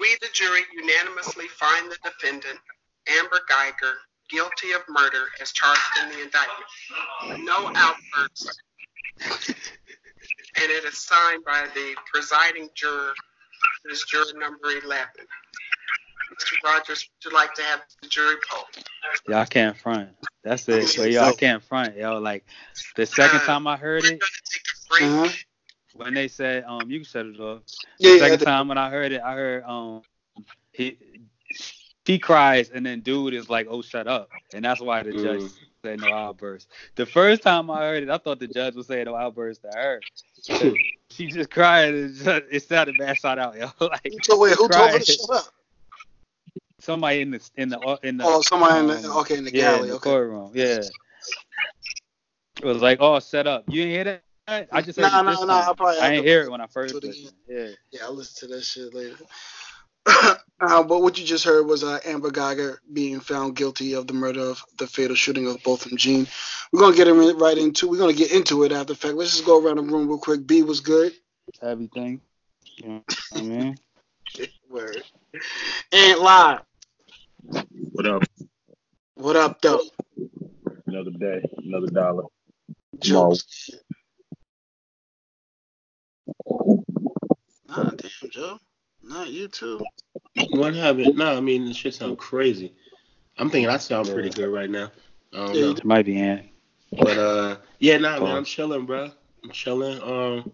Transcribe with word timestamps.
We, 0.00 0.16
the 0.20 0.28
jury, 0.32 0.62
unanimously 0.74 1.46
find 1.48 1.90
the 1.90 1.96
defendant, 2.02 2.58
Amber 3.06 3.40
Guyger, 3.50 3.92
guilty 4.30 4.72
of 4.72 4.82
murder 4.88 5.26
as 5.42 5.52
charged 5.52 5.80
in 6.02 6.08
the 6.08 6.22
indictment. 6.22 7.44
No 7.44 7.70
outbursts. 7.76 8.58
and 10.56 10.70
it 10.70 10.84
is 10.84 10.98
signed 10.98 11.44
by 11.44 11.66
the 11.74 11.94
presiding 12.12 12.68
juror, 12.74 13.12
this 13.84 14.04
juror 14.06 14.24
number 14.38 14.70
11. 14.84 15.08
Mr. 16.32 16.52
Rogers, 16.64 17.08
would 17.24 17.30
you 17.30 17.36
like 17.36 17.52
to 17.54 17.62
have 17.62 17.80
the 18.02 18.08
jury 18.08 18.36
poll? 18.48 18.64
Y'all 19.28 19.44
can't 19.44 19.76
front. 19.76 20.10
That's 20.44 20.68
it. 20.68 20.94
But 20.96 21.10
y'all 21.10 21.34
can't 21.34 21.62
front. 21.62 21.96
Yo, 21.96 22.18
like 22.18 22.44
the 22.96 23.04
second 23.04 23.40
Uh, 23.40 23.46
time 23.46 23.66
I 23.66 23.76
heard 23.76 24.02
We're 24.04 24.12
it, 24.12 24.20
gonna 24.20 24.30
take 24.48 24.62
a 24.62 24.88
break. 24.88 25.02
Uh-huh. 25.02 25.36
When 26.00 26.14
they 26.14 26.28
said, 26.28 26.64
um, 26.64 26.90
you 26.90 26.98
can 27.00 27.04
shut 27.06 27.26
it 27.26 27.40
off. 27.40 27.62
Yeah, 27.98 28.10
the 28.10 28.10
yeah, 28.14 28.18
second 28.18 28.38
the- 28.38 28.46
time 28.46 28.68
when 28.68 28.78
I 28.78 28.90
heard 28.90 29.12
it, 29.12 29.22
I 29.22 29.34
heard 29.34 29.64
um 29.64 30.02
he 30.72 30.98
he 32.04 32.18
cries 32.18 32.70
and 32.70 32.84
then 32.84 33.00
dude 33.00 33.34
is 33.34 33.48
like, 33.50 33.66
oh 33.70 33.82
shut 33.82 34.06
up. 34.08 34.30
And 34.52 34.64
that's 34.64 34.80
why 34.80 35.02
the 35.02 35.12
judge 35.14 35.42
Mm. 35.42 35.52
said 35.84 36.00
no 36.00 36.12
outburst. 36.12 36.68
The 36.96 37.06
first 37.06 37.42
time 37.42 37.70
I 37.70 37.80
heard 37.80 38.02
it, 38.02 38.10
I 38.10 38.18
thought 38.18 38.40
the 38.40 38.48
judge 38.48 38.74
was 38.74 38.86
saying 38.86 39.04
no 39.06 39.16
outburst 39.16 39.62
to 39.62 39.68
her. 39.70 40.04
she 41.10 41.28
just 41.28 41.50
cried 41.50 41.94
and 41.94 42.14
just, 42.14 42.44
it 42.50 42.62
sounded 42.62 42.96
bad 42.96 43.18
shot 43.18 43.38
out, 43.38 43.56
yo. 43.56 43.68
like 43.86 44.14
So 44.22 44.38
wait, 44.38 44.54
who 44.56 44.68
told 44.68 44.92
her 44.92 44.98
to 44.98 45.04
shut 45.04 45.30
up? 45.30 45.44
somebody 46.80 47.20
in 47.20 47.30
the 47.30 47.50
in 47.56 47.68
the 47.70 47.98
in 48.02 48.16
the 48.18 48.24
Oh, 48.26 48.42
somebody 48.42 48.80
in 48.80 48.86
the 48.86 49.10
um, 49.10 49.18
okay 49.20 49.36
in 49.36 49.44
the 49.44 49.50
yeah, 49.50 49.74
galley. 49.74 49.82
in 49.82 49.88
the 49.88 49.96
okay. 49.96 50.10
courtroom. 50.10 50.52
Yeah. 50.54 50.90
It 52.62 52.64
was 52.66 52.82
like, 52.82 52.98
oh, 53.00 53.20
shut 53.20 53.46
up. 53.46 53.64
You 53.68 53.82
didn't 53.82 53.90
hear 53.92 54.04
that? 54.04 54.22
I 54.48 54.82
just 54.82 54.98
heard 54.98 55.12
Nah, 55.12 55.20
it 55.20 55.26
this 55.26 55.40
nah, 55.40 55.44
nah. 55.44 55.70
I 55.70 55.74
probably 55.74 55.98
I 55.98 56.04
have 56.04 56.12
didn't 56.14 56.26
hear 56.26 56.42
it 56.42 56.50
when 56.50 56.60
I 56.60 56.66
first 56.66 56.94
listened. 56.94 57.32
Yeah. 57.48 57.68
Yeah, 57.92 58.00
I'll 58.04 58.14
listen 58.14 58.48
to 58.48 58.54
that 58.54 58.62
shit 58.62 58.92
later. 58.94 59.16
uh, 60.60 60.82
but 60.82 61.02
what 61.02 61.18
you 61.18 61.24
just 61.24 61.44
heard 61.44 61.66
was 61.66 61.84
uh, 61.84 62.00
Amber 62.04 62.30
Guyger 62.30 62.78
being 62.92 63.20
found 63.20 63.56
guilty 63.56 63.94
of 63.94 64.06
the 64.06 64.14
murder 64.14 64.40
of 64.40 64.62
the 64.78 64.86
fatal 64.86 65.14
shooting 65.14 65.46
of 65.46 65.62
Botham 65.62 65.96
Jean. 65.96 66.26
We're 66.72 66.80
gonna 66.80 66.96
get 66.96 67.08
him 67.08 67.20
in- 67.20 67.38
right 67.38 67.58
into. 67.58 67.88
We're 67.88 67.98
gonna 67.98 68.12
get 68.12 68.32
into 68.32 68.64
it 68.64 68.72
after 68.72 68.92
the 68.92 68.98
fact. 68.98 69.14
Let's 69.14 69.32
just 69.32 69.44
go 69.44 69.62
around 69.62 69.76
the 69.76 69.82
room 69.82 70.08
real 70.08 70.18
quick. 70.18 70.46
B 70.46 70.62
was 70.62 70.80
good. 70.80 71.12
Everything. 71.62 72.20
You 72.76 72.88
know 72.88 73.02
what 73.32 73.40
I 73.40 73.42
mean? 73.42 73.78
Word. 74.70 75.02
And 75.92 76.20
live. 76.20 76.60
What 77.92 78.06
up? 78.06 78.22
What 79.14 79.36
up, 79.36 79.60
though? 79.60 79.82
Another 80.86 81.10
day, 81.10 81.42
another 81.58 81.88
dollar. 81.88 82.24
Joe. 83.00 83.34
Nah, 87.68 87.90
damn, 87.90 88.30
Joe. 88.30 88.58
Not 89.02 89.30
you 89.30 89.48
too. 89.48 89.80
What 90.50 90.74
happened? 90.74 91.16
No, 91.16 91.36
I 91.36 91.40
mean, 91.40 91.66
this 91.66 91.76
shit 91.76 91.94
sound 91.94 92.18
crazy. 92.18 92.74
I'm 93.38 93.50
thinking 93.50 93.70
I 93.70 93.78
sound 93.78 94.08
pretty 94.08 94.30
good 94.30 94.48
right 94.52 94.68
now. 94.70 94.90
I 95.32 95.36
don't 95.36 95.54
Yeah, 95.54 95.60
know. 95.62 95.70
It 95.70 95.84
might 95.84 96.04
be 96.04 96.18
Ant. 96.18 96.46
But 96.92 97.18
uh, 97.18 97.56
yeah, 97.78 97.98
nah, 97.98 98.20
man. 98.20 98.36
I'm 98.36 98.44
chilling, 98.44 98.86
bro. 98.86 99.10
I'm 99.44 99.50
chilling. 99.50 100.00
Um, 100.02 100.52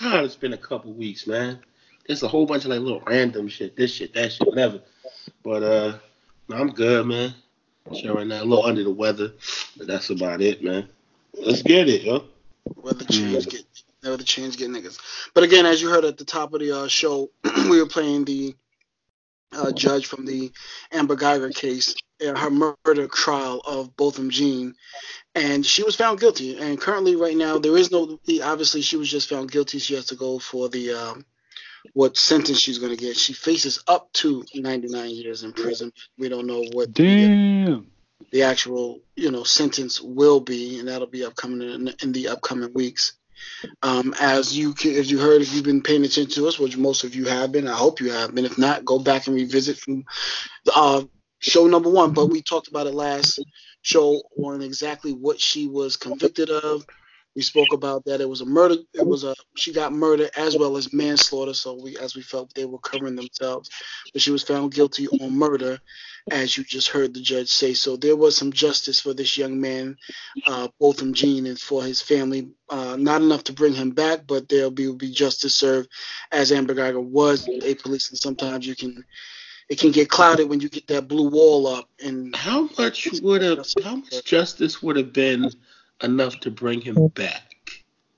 God, 0.00 0.24
it's 0.24 0.36
been 0.36 0.52
a 0.52 0.58
couple 0.58 0.92
weeks, 0.92 1.26
man. 1.26 1.60
There's 2.06 2.22
a 2.22 2.28
whole 2.28 2.46
bunch 2.46 2.64
of 2.64 2.70
like 2.70 2.80
little 2.80 3.02
random 3.06 3.48
shit, 3.48 3.76
this 3.76 3.92
shit, 3.92 4.12
that 4.14 4.32
shit, 4.32 4.48
whatever. 4.48 4.80
But 5.42 5.62
uh, 5.62 5.98
no, 6.48 6.56
I'm 6.56 6.70
good, 6.70 7.06
man. 7.06 7.34
Chill 7.94 8.16
right 8.16 8.26
now, 8.26 8.42
a 8.42 8.44
little 8.44 8.64
under 8.66 8.82
the 8.82 8.90
weather, 8.90 9.32
but 9.76 9.86
that's 9.86 10.10
about 10.10 10.42
it, 10.42 10.62
man. 10.62 10.88
Let's 11.34 11.62
get 11.62 11.88
it, 11.88 12.02
yo. 12.02 12.24
Whether 12.74 13.04
change 13.04 13.48
get 13.48 13.64
never 14.06 14.16
the 14.16 14.24
change 14.24 14.56
get 14.56 14.70
niggas. 14.70 14.98
But 15.34 15.44
again, 15.44 15.66
as 15.66 15.82
you 15.82 15.90
heard 15.90 16.04
at 16.04 16.16
the 16.16 16.24
top 16.24 16.54
of 16.54 16.60
the 16.60 16.72
uh, 16.72 16.88
show, 16.88 17.30
we 17.68 17.80
were 17.80 17.88
playing 17.88 18.24
the 18.24 18.54
uh, 19.52 19.72
judge 19.72 20.06
from 20.06 20.24
the 20.24 20.52
Amber 20.92 21.16
Guyger 21.16 21.54
case, 21.54 21.94
uh, 22.26 22.36
her 22.36 22.50
murder 22.50 23.08
trial 23.08 23.60
of 23.66 23.96
Botham 23.96 24.30
Jean, 24.30 24.74
and 25.34 25.64
she 25.64 25.82
was 25.82 25.96
found 25.96 26.20
guilty. 26.20 26.58
And 26.58 26.80
currently, 26.80 27.16
right 27.16 27.36
now, 27.36 27.58
there 27.58 27.76
is 27.76 27.90
no. 27.90 28.18
Obviously, 28.42 28.82
she 28.82 28.96
was 28.96 29.10
just 29.10 29.28
found 29.28 29.50
guilty. 29.50 29.78
She 29.78 29.94
has 29.94 30.06
to 30.06 30.16
go 30.16 30.38
for 30.38 30.68
the 30.68 30.92
um, 30.92 31.24
what 31.92 32.16
sentence 32.16 32.58
she's 32.58 32.78
going 32.78 32.94
to 32.94 33.02
get. 33.02 33.16
She 33.16 33.32
faces 33.32 33.82
up 33.86 34.12
to 34.14 34.44
99 34.54 35.10
years 35.10 35.42
in 35.42 35.52
prison. 35.52 35.92
We 36.18 36.28
don't 36.28 36.46
know 36.46 36.64
what 36.72 36.94
the, 36.94 37.26
Damn. 37.26 37.90
the 38.32 38.42
actual 38.42 39.00
you 39.14 39.30
know 39.30 39.44
sentence 39.44 40.00
will 40.00 40.40
be, 40.40 40.78
and 40.78 40.88
that'll 40.88 41.06
be 41.06 41.24
upcoming 41.24 41.62
in, 41.62 41.94
in 42.02 42.12
the 42.12 42.28
upcoming 42.28 42.72
weeks. 42.72 43.14
Um, 43.82 44.14
as 44.20 44.56
you 44.56 44.74
as 44.84 45.10
you 45.10 45.18
heard, 45.18 45.42
if 45.42 45.54
you've 45.54 45.64
been 45.64 45.82
paying 45.82 46.04
attention 46.04 46.30
to 46.32 46.48
us, 46.48 46.58
which 46.58 46.76
most 46.76 47.04
of 47.04 47.14
you 47.14 47.26
have 47.26 47.52
been, 47.52 47.68
I 47.68 47.74
hope 47.74 48.00
you 48.00 48.10
have 48.12 48.34
been. 48.34 48.44
If 48.44 48.58
not, 48.58 48.84
go 48.84 48.98
back 48.98 49.26
and 49.26 49.36
revisit 49.36 49.78
from 49.78 50.04
uh, 50.74 51.02
show 51.38 51.66
number 51.66 51.90
one. 51.90 52.12
But 52.12 52.26
we 52.26 52.42
talked 52.42 52.68
about 52.68 52.86
it 52.86 52.94
last 52.94 53.42
show 53.82 54.20
on 54.42 54.62
exactly 54.62 55.12
what 55.12 55.40
she 55.40 55.68
was 55.68 55.96
convicted 55.96 56.50
of. 56.50 56.84
We 57.36 57.42
spoke 57.42 57.74
about 57.74 58.06
that 58.06 58.22
it 58.22 58.28
was 58.28 58.40
a 58.40 58.46
murder. 58.46 58.76
It 58.94 59.06
was 59.06 59.22
a 59.22 59.34
she 59.56 59.70
got 59.70 59.92
murdered 59.92 60.30
as 60.38 60.56
well 60.56 60.78
as 60.78 60.94
manslaughter. 60.94 61.52
So 61.52 61.74
we, 61.74 61.98
as 61.98 62.16
we 62.16 62.22
felt, 62.22 62.54
they 62.54 62.64
were 62.64 62.78
covering 62.78 63.14
themselves. 63.14 63.68
But 64.10 64.22
she 64.22 64.30
was 64.30 64.42
found 64.42 64.72
guilty 64.72 65.06
on 65.06 65.36
murder, 65.36 65.78
as 66.30 66.56
you 66.56 66.64
just 66.64 66.88
heard 66.88 67.12
the 67.12 67.20
judge 67.20 67.48
say. 67.48 67.74
So 67.74 67.96
there 67.96 68.16
was 68.16 68.38
some 68.38 68.52
justice 68.52 69.00
for 69.00 69.12
this 69.12 69.36
young 69.36 69.60
man, 69.60 69.98
uh, 70.46 70.68
Botham 70.80 71.12
Jean, 71.12 71.46
and 71.46 71.60
for 71.60 71.84
his 71.84 72.00
family. 72.00 72.48
Uh, 72.70 72.96
not 72.98 73.20
enough 73.20 73.44
to 73.44 73.52
bring 73.52 73.74
him 73.74 73.90
back, 73.90 74.26
but 74.26 74.48
there'll 74.48 74.70
be, 74.70 74.90
be 74.94 75.12
justice 75.12 75.54
served, 75.54 75.90
as 76.32 76.50
Amber 76.52 76.74
Guyger 76.74 77.04
was 77.04 77.46
a 77.48 77.74
police, 77.74 78.08
and 78.08 78.18
sometimes 78.18 78.66
you 78.66 78.74
can. 78.74 79.04
It 79.68 79.80
can 79.80 79.90
get 79.90 80.08
clouded 80.08 80.48
when 80.48 80.60
you 80.60 80.68
get 80.68 80.86
that 80.86 81.08
blue 81.08 81.28
wall 81.28 81.66
up, 81.66 81.88
and 82.00 82.34
How 82.36 82.70
much 82.78 83.08
would 83.20 83.42
have, 83.42 83.66
how 83.82 83.96
much 83.96 84.24
justice 84.24 84.80
would 84.80 84.94
have 84.94 85.12
been 85.12 85.50
enough 86.02 86.40
to 86.40 86.50
bring 86.50 86.80
him 86.80 87.08
back? 87.08 87.56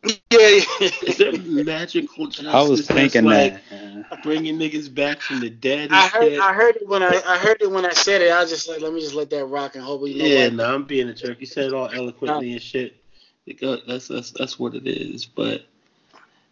yeah, 0.04 0.14
yeah. 0.30 0.90
Is 1.02 1.16
there 1.18 1.32
magical 1.38 2.28
justice? 2.28 2.54
I 2.54 2.62
was 2.62 2.86
thinking 2.86 3.24
like 3.24 3.60
that. 3.70 4.22
Bringing 4.22 4.58
niggas 4.58 4.92
back 4.94 5.20
from 5.20 5.40
the 5.40 5.50
dead. 5.50 5.90
I 5.92 6.06
heard, 6.06 6.22
shit? 6.22 6.40
I 6.40 6.52
heard 6.52 6.76
it 6.76 6.88
when 6.88 7.02
I, 7.02 7.20
I 7.26 7.38
heard 7.38 7.60
it 7.60 7.70
when 7.70 7.84
I 7.84 7.92
said 7.92 8.22
it. 8.22 8.30
I 8.30 8.40
was 8.40 8.50
just 8.50 8.68
like, 8.68 8.80
let 8.80 8.92
me 8.92 9.00
just 9.00 9.14
let 9.14 9.30
that 9.30 9.46
rock 9.46 9.74
and 9.74 9.84
hope 9.84 10.06
you 10.06 10.18
know 10.18 10.24
yeah, 10.24 10.44
what. 10.44 10.54
no, 10.54 10.74
I'm 10.74 10.84
being 10.84 11.08
a 11.08 11.14
jerk. 11.14 11.40
You 11.40 11.46
said 11.46 11.66
it 11.66 11.74
all 11.74 11.90
eloquently 11.90 12.52
and 12.52 12.62
shit. 12.62 12.96
Because 13.44 13.80
that's 13.86 14.08
that's 14.08 14.30
that's 14.32 14.58
what 14.58 14.74
it 14.74 14.86
is. 14.86 15.24
But 15.24 15.66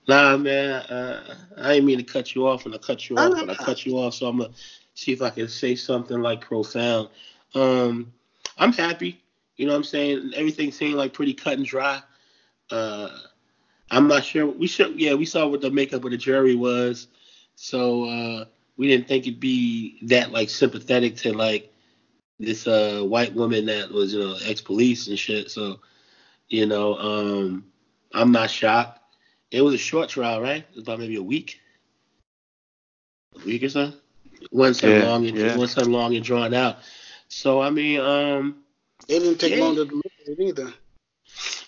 nah, 0.09 0.37
man, 0.37 0.73
uh, 0.83 1.35
I 1.59 1.75
didn't 1.75 1.87
mean 1.87 1.99
to 1.99 2.05
cut 2.05 2.35
you 2.35 2.49
off, 2.49 2.67
and 2.67 2.75
I 2.75 2.79
cut 2.79 3.09
you 3.09 3.17
off, 3.17 3.41
and 3.41 3.51
I 3.51 3.55
cut 3.55 3.85
you 3.85 3.99
off. 3.99 4.15
So 4.15 4.27
I'm 4.27 4.39
gonna 4.39 4.51
see 4.95 5.13
if 5.13 5.23
I 5.23 5.31
can 5.31 5.49
say 5.49 5.77
something 5.77 6.21
like 6.21 6.41
profound. 6.41 7.11
Um, 7.55 8.13
I'm 8.59 8.73
happy. 8.73 9.23
You 9.57 9.67
know 9.67 9.73
what 9.73 9.79
I'm 9.79 9.85
saying? 9.85 10.33
Everything 10.35 10.71
seemed 10.71 10.95
like 10.95 11.13
pretty 11.13 11.35
cut 11.35 11.55
and 11.55 11.67
dry. 11.67 12.03
Uh, 12.71 13.09
I'm 13.91 14.09
not 14.09 14.25
sure. 14.25 14.47
We 14.47 14.67
should, 14.67 15.01
yeah, 15.01 15.15
we 15.15 15.25
saw 15.25 15.47
what 15.47 15.61
the 15.61 15.71
makeup 15.71 16.05
of 16.05 16.11
the 16.11 16.17
jury 16.17 16.55
was, 16.55 17.09
so 17.55 18.05
uh, 18.05 18.45
we 18.77 18.89
didn't 18.89 19.09
think 19.09 19.27
it'd 19.27 19.41
be 19.41 19.99
that 20.03 20.33
like 20.33 20.51
sympathetic 20.51 21.17
to 21.17 21.33
like 21.33 21.73
this 22.39 22.67
uh 22.67 23.01
white 23.03 23.33
woman 23.33 23.65
that 23.65 23.91
was 23.91 24.13
you 24.13 24.21
know 24.21 24.37
ex 24.45 24.61
police 24.61 25.07
and 25.09 25.19
shit. 25.19 25.51
So, 25.51 25.81
you 26.49 26.67
know, 26.67 26.97
um, 26.97 27.65
I'm 28.13 28.33
not 28.33 28.51
shocked. 28.51 29.01
It 29.51 29.63
was 29.63 29.75
a 29.75 29.79
short 29.79 30.09
trial, 30.11 30.41
right? 30.43 30.65
It 30.69 30.75
was 30.75 30.83
about 30.83 30.99
maybe 30.99 31.17
a 31.17 31.23
week, 31.23 31.61
a 33.41 33.45
week 33.45 33.63
or 33.63 33.69
so. 33.69 33.93
Wasn't 34.51 34.77
so 34.77 34.89
Yeah, 34.89 35.05
long 35.05 35.27
and 35.27 35.39
yeah. 35.39 35.67
so 35.67 35.83
long 35.85 36.15
and 36.15 36.25
drawn 36.25 36.53
out. 36.53 36.79
So 37.29 37.61
I 37.61 37.71
mean, 37.71 38.01
um, 38.01 38.57
It 39.09 39.21
didn't 39.21 39.39
take 39.39 39.55
Yeah. 39.55 39.61
long 39.65 39.77
to 39.77 39.85
deliver 39.85 40.09
it 40.27 40.41
either. 40.41 40.75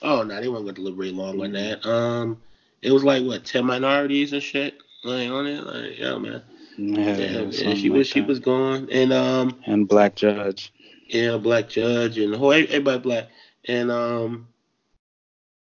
oh 0.02 0.22
no, 0.22 0.40
they 0.40 0.48
weren't 0.48 0.64
gonna 0.64 0.72
deliberate 0.74 1.14
long 1.14 1.40
on 1.40 1.52
that. 1.52 1.84
Um, 1.86 2.40
it 2.82 2.90
was 2.92 3.04
like 3.04 3.24
what 3.24 3.44
ten 3.44 3.64
minorities 3.64 4.32
and 4.32 4.42
shit 4.42 4.78
like 5.04 5.30
on 5.30 5.46
it. 5.46 5.64
Like, 5.64 5.98
yeah, 5.98 6.18
man. 6.18 6.42
Yeah, 6.76 7.16
Yeah, 7.16 7.16
yeah, 7.16 7.50
something 7.50 7.76
she 7.76 7.88
like 7.90 7.98
was 7.98 8.06
she 8.08 8.20
that. 8.20 8.28
was 8.28 8.38
gone, 8.40 8.88
and 8.90 9.12
um, 9.12 9.60
and 9.66 9.88
black 9.88 10.14
judge. 10.16 10.72
yeah, 11.08 11.36
black 11.36 11.69
judge 11.69 12.19
and 12.19 12.32
the 12.32 12.38
whole 12.38 12.52
everybody 12.52 12.98
black, 13.00 13.28
and 13.66 13.90
um, 13.90 14.48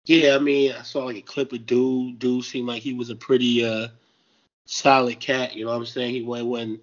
yeah, 0.05 0.35
I 0.35 0.39
mean, 0.39 0.71
I 0.73 0.81
saw 0.83 1.05
like 1.05 1.17
a 1.17 1.21
clip 1.21 1.53
of 1.53 1.65
dude. 1.65 2.19
Dude 2.19 2.43
seemed 2.45 2.67
like 2.67 2.81
he 2.81 2.93
was 2.93 3.09
a 3.09 3.15
pretty 3.15 3.63
uh 3.65 3.87
solid 4.65 5.19
cat. 5.19 5.55
You 5.55 5.65
know 5.65 5.71
what 5.71 5.77
I'm 5.77 5.85
saying? 5.85 6.13
He 6.13 6.21
went 6.23 6.45
wasn't 6.45 6.81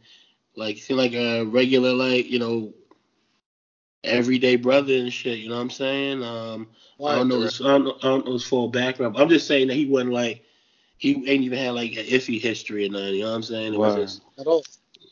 like 0.56 0.76
he 0.76 0.81
seemed 0.81 0.99
like 0.99 1.14
a 1.14 1.44
regular 1.44 1.93
like 1.93 2.29
you 2.29 2.38
know 2.41 2.73
everyday 4.05 4.56
brother 4.56 4.95
and 4.95 5.12
shit. 5.12 5.39
You 5.39 5.49
know 5.49 5.56
what 5.56 5.62
I'm 5.62 5.71
saying? 5.71 6.23
Um, 6.23 6.69
I 7.05 7.15
don't 7.15 7.29
know 7.29 7.41
his 7.41 7.61
I 7.61 7.65
don't 7.69 7.85
know, 7.85 7.97
I 8.03 8.06
don't 8.06 8.27
know 8.27 8.33
his 8.33 8.45
full 8.45 8.69
background. 8.69 9.15
But 9.15 9.23
I'm 9.23 9.29
just 9.29 9.47
saying 9.47 9.69
that 9.69 9.75
he 9.75 9.87
wasn't 9.87 10.12
like 10.12 10.45
he 10.99 11.12
ain't 11.29 11.45
even 11.45 11.59
had 11.59 11.71
like 11.75 11.93
an 11.93 12.05
iffy 12.05 12.41
history 12.41 12.87
or 12.87 12.91
nothing. 12.91 13.15
You 13.15 13.23
know 13.23 13.31
what 13.31 13.37
I'm 13.37 13.43
saying? 13.43 13.75
It 13.75 13.81
was 13.81 13.95
Wow. 13.95 14.03
just 14.05 14.23
at 14.39 14.47
all. 14.47 14.65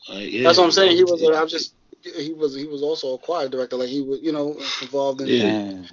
like 0.09 0.31
yeah, 0.31 0.43
That's 0.43 0.57
what 0.57 0.65
I'm 0.65 0.71
saying. 0.71 0.97
He 0.97 1.03
was. 1.03 1.21
I'm 1.23 1.47
just. 1.47 1.73
He 2.01 2.33
was. 2.33 2.55
He 2.55 2.65
was 2.65 2.83
also 2.83 3.15
a 3.15 3.17
choir 3.17 3.49
director. 3.49 3.75
Like 3.77 3.89
he 3.89 4.01
was, 4.01 4.19
you 4.21 4.31
know, 4.31 4.51
involved 4.81 5.21
in 5.21 5.29
Yeah. 5.29 5.83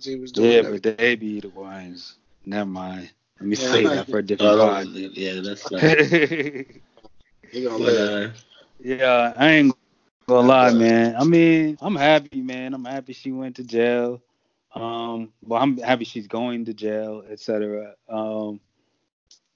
He 0.00 0.16
was 0.16 0.32
doing. 0.32 0.50
Yeah, 0.50 0.58
everything. 0.60 0.92
but 0.94 0.98
they 0.98 1.14
be 1.16 1.40
the 1.40 1.50
ones. 1.50 2.16
Never 2.44 2.68
mind. 2.68 3.10
Let 3.38 3.48
me 3.48 3.56
Yeah. 3.56 3.68
say 3.70 3.86
that 3.88 4.08
for 4.08 4.18
a 4.18 4.22
different 4.26 4.52
Oh, 4.54 4.66
pod. 4.66 4.86
no, 4.86 4.98
yeah, 5.12 5.40
that's 5.40 5.70
like, 5.70 6.82
He 7.52 7.62
gonna 7.62 7.76
But, 7.78 7.94
live. 7.94 8.24
uh, 8.24 8.30
Yeah, 8.80 9.32
I 9.36 9.48
ain't 9.48 9.76
gonna 10.26 10.48
lie, 10.48 10.72
man. 10.72 11.16
I 11.16 11.24
mean, 11.24 11.78
I'm 11.80 11.96
happy, 11.96 12.40
man. 12.40 12.74
I'm 12.74 12.84
happy 12.84 13.12
she 13.12 13.32
went 13.32 13.56
to 13.56 13.64
jail. 13.64 14.22
Um, 14.74 15.32
well, 15.42 15.60
I'm 15.62 15.76
happy 15.78 16.04
she's 16.04 16.26
going 16.26 16.64
to 16.66 16.74
jail, 16.74 17.22
etc. 17.28 17.94
Um, 18.08 18.60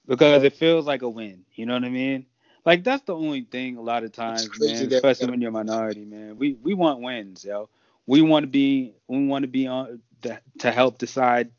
because 0.07 0.43
it 0.43 0.53
feels 0.53 0.85
like 0.85 1.01
a 1.01 1.09
win. 1.09 1.43
You 1.55 1.65
know 1.65 1.73
what 1.73 1.83
I 1.83 1.89
mean? 1.89 2.25
Like 2.65 2.83
that's 2.83 3.03
the 3.03 3.15
only 3.15 3.41
thing. 3.41 3.77
A 3.77 3.81
lot 3.81 4.03
of 4.03 4.11
times, 4.11 4.49
man, 4.59 4.91
especially 4.91 5.31
when 5.31 5.41
you're 5.41 5.49
a 5.49 5.53
minority, 5.53 6.05
man. 6.05 6.37
We 6.37 6.53
we 6.53 6.73
want 6.73 7.01
wins, 7.01 7.45
yo. 7.45 7.69
We 8.05 8.21
want 8.21 8.43
to 8.43 8.47
be 8.47 8.93
we 9.07 9.25
want 9.25 9.43
to 9.43 9.47
be 9.47 9.67
on 9.67 10.01
to, 10.23 10.39
to 10.59 10.71
help 10.71 10.97
decide 10.97 11.51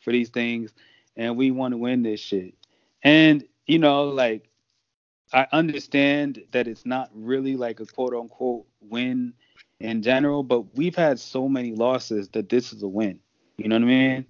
for 0.00 0.12
these 0.12 0.28
things, 0.28 0.72
and 1.16 1.36
we 1.36 1.50
want 1.50 1.72
to 1.72 1.78
win 1.78 2.02
this 2.02 2.20
shit. 2.20 2.54
And 3.02 3.44
you 3.66 3.78
know, 3.78 4.04
like 4.04 4.48
I 5.32 5.46
understand 5.52 6.42
that 6.52 6.68
it's 6.68 6.86
not 6.86 7.10
really 7.14 7.56
like 7.56 7.80
a 7.80 7.86
quote 7.86 8.14
unquote 8.14 8.66
win 8.80 9.32
in 9.80 10.02
general, 10.02 10.42
but 10.42 10.76
we've 10.76 10.94
had 10.94 11.18
so 11.18 11.48
many 11.48 11.72
losses 11.72 12.28
that 12.30 12.48
this 12.48 12.72
is 12.72 12.82
a 12.82 12.88
win. 12.88 13.18
You 13.56 13.68
know 13.68 13.76
what 13.76 13.82
I 13.82 13.86
mean? 13.86 14.26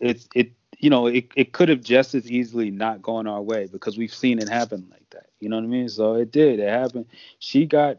It's 0.00 0.28
it 0.34 0.52
you 0.78 0.90
know, 0.90 1.06
it, 1.06 1.30
it 1.34 1.52
could 1.52 1.68
have 1.68 1.80
just 1.80 2.14
as 2.14 2.30
easily 2.30 2.70
not 2.70 3.00
gone 3.00 3.26
our 3.26 3.40
way 3.40 3.68
because 3.70 3.96
we've 3.96 4.12
seen 4.12 4.38
it 4.38 4.48
happen 4.48 4.86
like 4.90 5.08
that. 5.10 5.30
You 5.40 5.48
know 5.48 5.56
what 5.56 5.64
I 5.64 5.68
mean? 5.68 5.88
So 5.88 6.14
it 6.14 6.30
did. 6.30 6.60
It 6.60 6.68
happened. 6.68 7.06
She 7.38 7.66
got 7.66 7.98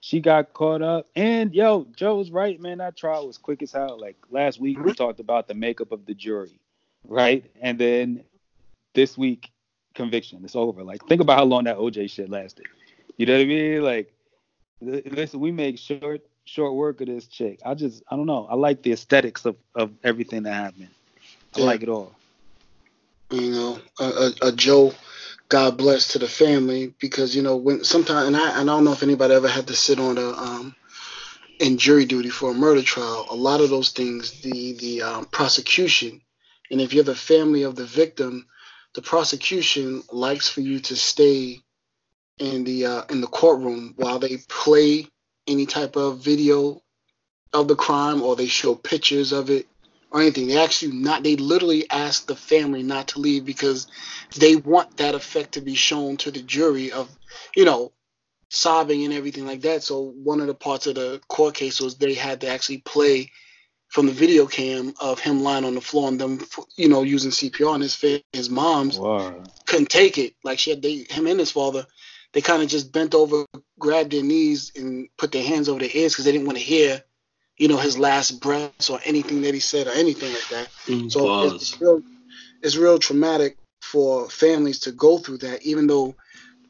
she 0.00 0.20
got 0.20 0.52
caught 0.52 0.82
up. 0.82 1.06
And 1.16 1.54
yo, 1.54 1.86
Joe 1.96 2.16
was 2.16 2.30
right, 2.30 2.60
man. 2.60 2.78
That 2.78 2.96
trial 2.96 3.26
was 3.26 3.38
quick 3.38 3.62
as 3.62 3.72
hell. 3.72 3.98
Like 3.98 4.16
last 4.30 4.60
week 4.60 4.78
we 4.84 4.92
talked 4.92 5.20
about 5.20 5.48
the 5.48 5.54
makeup 5.54 5.92
of 5.92 6.06
the 6.06 6.14
jury, 6.14 6.60
right? 7.08 7.44
And 7.60 7.78
then 7.78 8.24
this 8.94 9.16
week 9.16 9.50
conviction. 9.96 10.42
It's 10.44 10.56
over. 10.56 10.84
Like, 10.84 11.04
think 11.08 11.20
about 11.20 11.38
how 11.38 11.44
long 11.44 11.64
that 11.64 11.78
OJ 11.78 12.10
shit 12.10 12.30
lasted. 12.30 12.66
You 13.16 13.26
know 13.26 13.34
what 13.34 13.42
I 13.42 13.46
mean? 13.46 13.82
Like, 13.82 14.12
listen, 14.80 15.40
we 15.40 15.52
make 15.52 15.78
short 15.78 16.22
short 16.44 16.74
work 16.74 17.00
of 17.00 17.08
this 17.08 17.26
chick. 17.26 17.60
I 17.66 17.74
just, 17.74 18.02
I 18.10 18.16
don't 18.16 18.26
know. 18.26 18.46
I 18.48 18.54
like 18.54 18.82
the 18.82 18.92
aesthetics 18.92 19.44
of 19.46 19.56
of 19.74 19.90
everything 20.04 20.44
that 20.44 20.54
happened. 20.54 20.88
I 21.56 21.60
Yeah. 21.60 21.66
like 21.66 21.82
it 21.82 21.88
all. 21.88 22.14
you 23.30 23.50
know, 23.50 23.78
a, 23.98 24.04
a, 24.04 24.32
a 24.48 24.52
Joe, 24.52 24.94
God 25.48 25.76
bless 25.76 26.08
to 26.12 26.18
the 26.20 26.28
family 26.28 26.94
because 27.00 27.34
you 27.34 27.42
know 27.42 27.56
when 27.56 27.82
sometimes 27.84 28.28
and 28.28 28.36
I, 28.36 28.60
and 28.60 28.70
I 28.70 28.74
don't 28.74 28.84
know 28.84 28.92
if 28.92 29.02
anybody 29.02 29.34
ever 29.34 29.48
had 29.48 29.66
to 29.68 29.74
sit 29.74 29.98
on 29.98 30.18
a 30.18 30.28
um 30.30 30.74
in 31.60 31.78
jury 31.78 32.04
duty 32.04 32.28
for 32.28 32.50
a 32.50 32.54
murder 32.54 32.82
trial. 32.82 33.26
A 33.30 33.34
lot 33.34 33.60
of 33.60 33.70
those 33.70 33.90
things, 33.90 34.40
the 34.42 34.74
the 34.74 35.02
um, 35.02 35.24
prosecution, 35.26 36.20
and 36.70 36.80
if 36.80 36.92
you're 36.92 37.04
the 37.04 37.14
family 37.16 37.62
of 37.64 37.74
the 37.76 37.86
victim, 37.86 38.46
the 38.96 39.02
prosecution 39.02 40.02
likes 40.10 40.48
for 40.48 40.62
you 40.62 40.80
to 40.80 40.96
stay 40.96 41.60
in 42.38 42.64
the 42.64 42.86
uh, 42.86 43.02
in 43.10 43.20
the 43.20 43.26
courtroom 43.26 43.92
while 43.96 44.18
they 44.18 44.38
play 44.48 45.06
any 45.46 45.66
type 45.66 45.96
of 45.96 46.18
video 46.18 46.82
of 47.52 47.68
the 47.68 47.76
crime 47.76 48.22
or 48.22 48.34
they 48.34 48.46
show 48.46 48.74
pictures 48.74 49.32
of 49.32 49.50
it 49.50 49.66
or 50.10 50.22
anything. 50.22 50.48
They 50.48 50.56
actually 50.56 50.92
not. 50.92 51.22
They 51.22 51.36
literally 51.36 51.88
ask 51.90 52.26
the 52.26 52.34
family 52.36 52.82
not 52.82 53.08
to 53.08 53.20
leave 53.20 53.44
because 53.44 53.86
they 54.38 54.56
want 54.56 54.96
that 54.96 55.14
effect 55.14 55.52
to 55.52 55.60
be 55.60 55.74
shown 55.74 56.16
to 56.18 56.30
the 56.30 56.42
jury 56.42 56.90
of, 56.90 57.10
you 57.54 57.66
know, 57.66 57.92
sobbing 58.48 59.04
and 59.04 59.12
everything 59.12 59.46
like 59.46 59.60
that. 59.62 59.82
So 59.82 60.14
one 60.22 60.40
of 60.40 60.46
the 60.46 60.54
parts 60.54 60.86
of 60.86 60.94
the 60.94 61.20
court 61.28 61.54
case 61.54 61.80
was 61.80 61.96
they 61.96 62.14
had 62.14 62.40
to 62.40 62.48
actually 62.48 62.78
play 62.78 63.30
from 63.88 64.06
the 64.06 64.12
video 64.12 64.46
cam 64.46 64.94
of 65.00 65.20
him 65.20 65.42
lying 65.42 65.64
on 65.64 65.74
the 65.74 65.80
floor 65.80 66.08
and 66.08 66.20
them, 66.20 66.40
you 66.76 66.88
know, 66.88 67.02
using 67.02 67.30
CPR. 67.30 67.74
And 67.74 67.82
his 67.82 67.94
fa- 67.94 68.22
his 68.32 68.50
mom's 68.50 69.00
Wow. 69.00 69.42
couldn't 69.66 69.90
take 69.90 70.18
it. 70.18 70.34
Like 70.44 70.58
she 70.58 70.70
had, 70.70 70.82
they, 70.82 71.06
him 71.08 71.26
and 71.26 71.38
his 71.40 71.52
father, 71.52 71.86
they 72.32 72.40
kind 72.40 72.62
of 72.62 72.68
just 72.68 72.92
bent 72.92 73.14
over, 73.14 73.44
grabbed 73.78 74.12
their 74.12 74.22
knees, 74.22 74.72
and 74.76 75.08
put 75.18 75.32
their 75.32 75.44
hands 75.44 75.68
over 75.68 75.80
their 75.80 75.90
ears 75.92 76.12
because 76.12 76.24
they 76.24 76.32
didn't 76.32 76.46
want 76.46 76.58
to 76.58 76.64
hear, 76.64 77.02
you 77.58 77.68
know, 77.68 77.78
his 77.78 77.98
last 77.98 78.40
breaths 78.40 78.90
or 78.90 79.00
anything 79.04 79.42
that 79.42 79.54
he 79.54 79.60
said 79.60 79.86
or 79.86 79.92
anything 79.92 80.32
like 80.32 80.48
that. 80.50 80.68
mm, 80.86 81.10
So 81.10 81.34
it's, 81.40 81.54
it's 81.54 81.80
real, 81.80 82.00
it's 82.62 82.76
real 82.76 82.98
traumatic 82.98 83.56
for 83.82 84.28
families 84.28 84.80
to 84.80 84.92
go 84.92 85.18
through 85.18 85.38
that, 85.38 85.62
even 85.62 85.86
though 85.86 86.16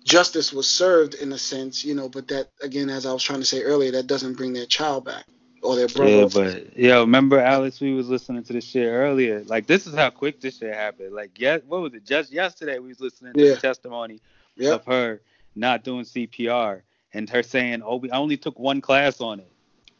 justice 0.05 0.53
was 0.53 0.69
served 0.69 1.15
in 1.15 1.33
a 1.33 1.39
sense, 1.39 1.85
you 1.85 1.95
know. 1.95 2.09
But 2.09 2.29
that 2.29 2.51
again, 2.63 2.91
as 2.91 3.07
I 3.07 3.13
was 3.13 3.23
trying 3.25 3.41
to 3.41 3.47
say 3.47 3.63
earlier, 3.63 3.93
that 3.93 4.07
doesn't 4.07 4.35
bring 4.37 4.53
their 4.53 4.67
child 4.67 5.05
back 5.07 5.25
or 5.67 5.77
their 5.77 5.89
brother. 5.89 6.11
Yeah, 6.11 6.29
but 6.33 6.77
yo, 6.79 7.01
remember 7.01 7.39
Alex? 7.41 7.81
We 7.81 7.93
was 7.95 8.09
listening 8.09 8.43
to 8.45 8.53
this 8.53 8.65
shit 8.65 8.87
earlier. 8.89 9.43
Like 9.45 9.67
this 9.67 9.87
is 9.87 9.95
how 9.95 10.11
quick 10.11 10.41
this 10.41 10.59
shit 10.59 10.75
happened. 10.75 11.13
Like 11.15 11.39
yeah, 11.39 11.59
what 11.67 11.81
was 11.83 11.95
it? 11.95 12.05
Just 12.05 12.33
yesterday 12.33 12.79
we 12.79 12.89
was 12.89 13.01
listening 13.01 13.35
to 13.35 13.43
Yeah. 13.43 13.55
the 13.55 13.61
testimony 13.61 14.21
Yep. 14.57 14.73
of 14.81 14.85
her 14.87 15.21
not 15.55 15.85
doing 15.85 16.05
CPR 16.05 16.83
and 17.13 17.29
her 17.31 17.43
saying, 17.43 17.83
"Oh, 17.85 17.97
we, 17.97 18.11
I 18.11 18.17
only 18.19 18.37
took 18.37 18.59
one 18.59 18.81
class 18.81 19.21
on 19.21 19.41
it." 19.41 19.51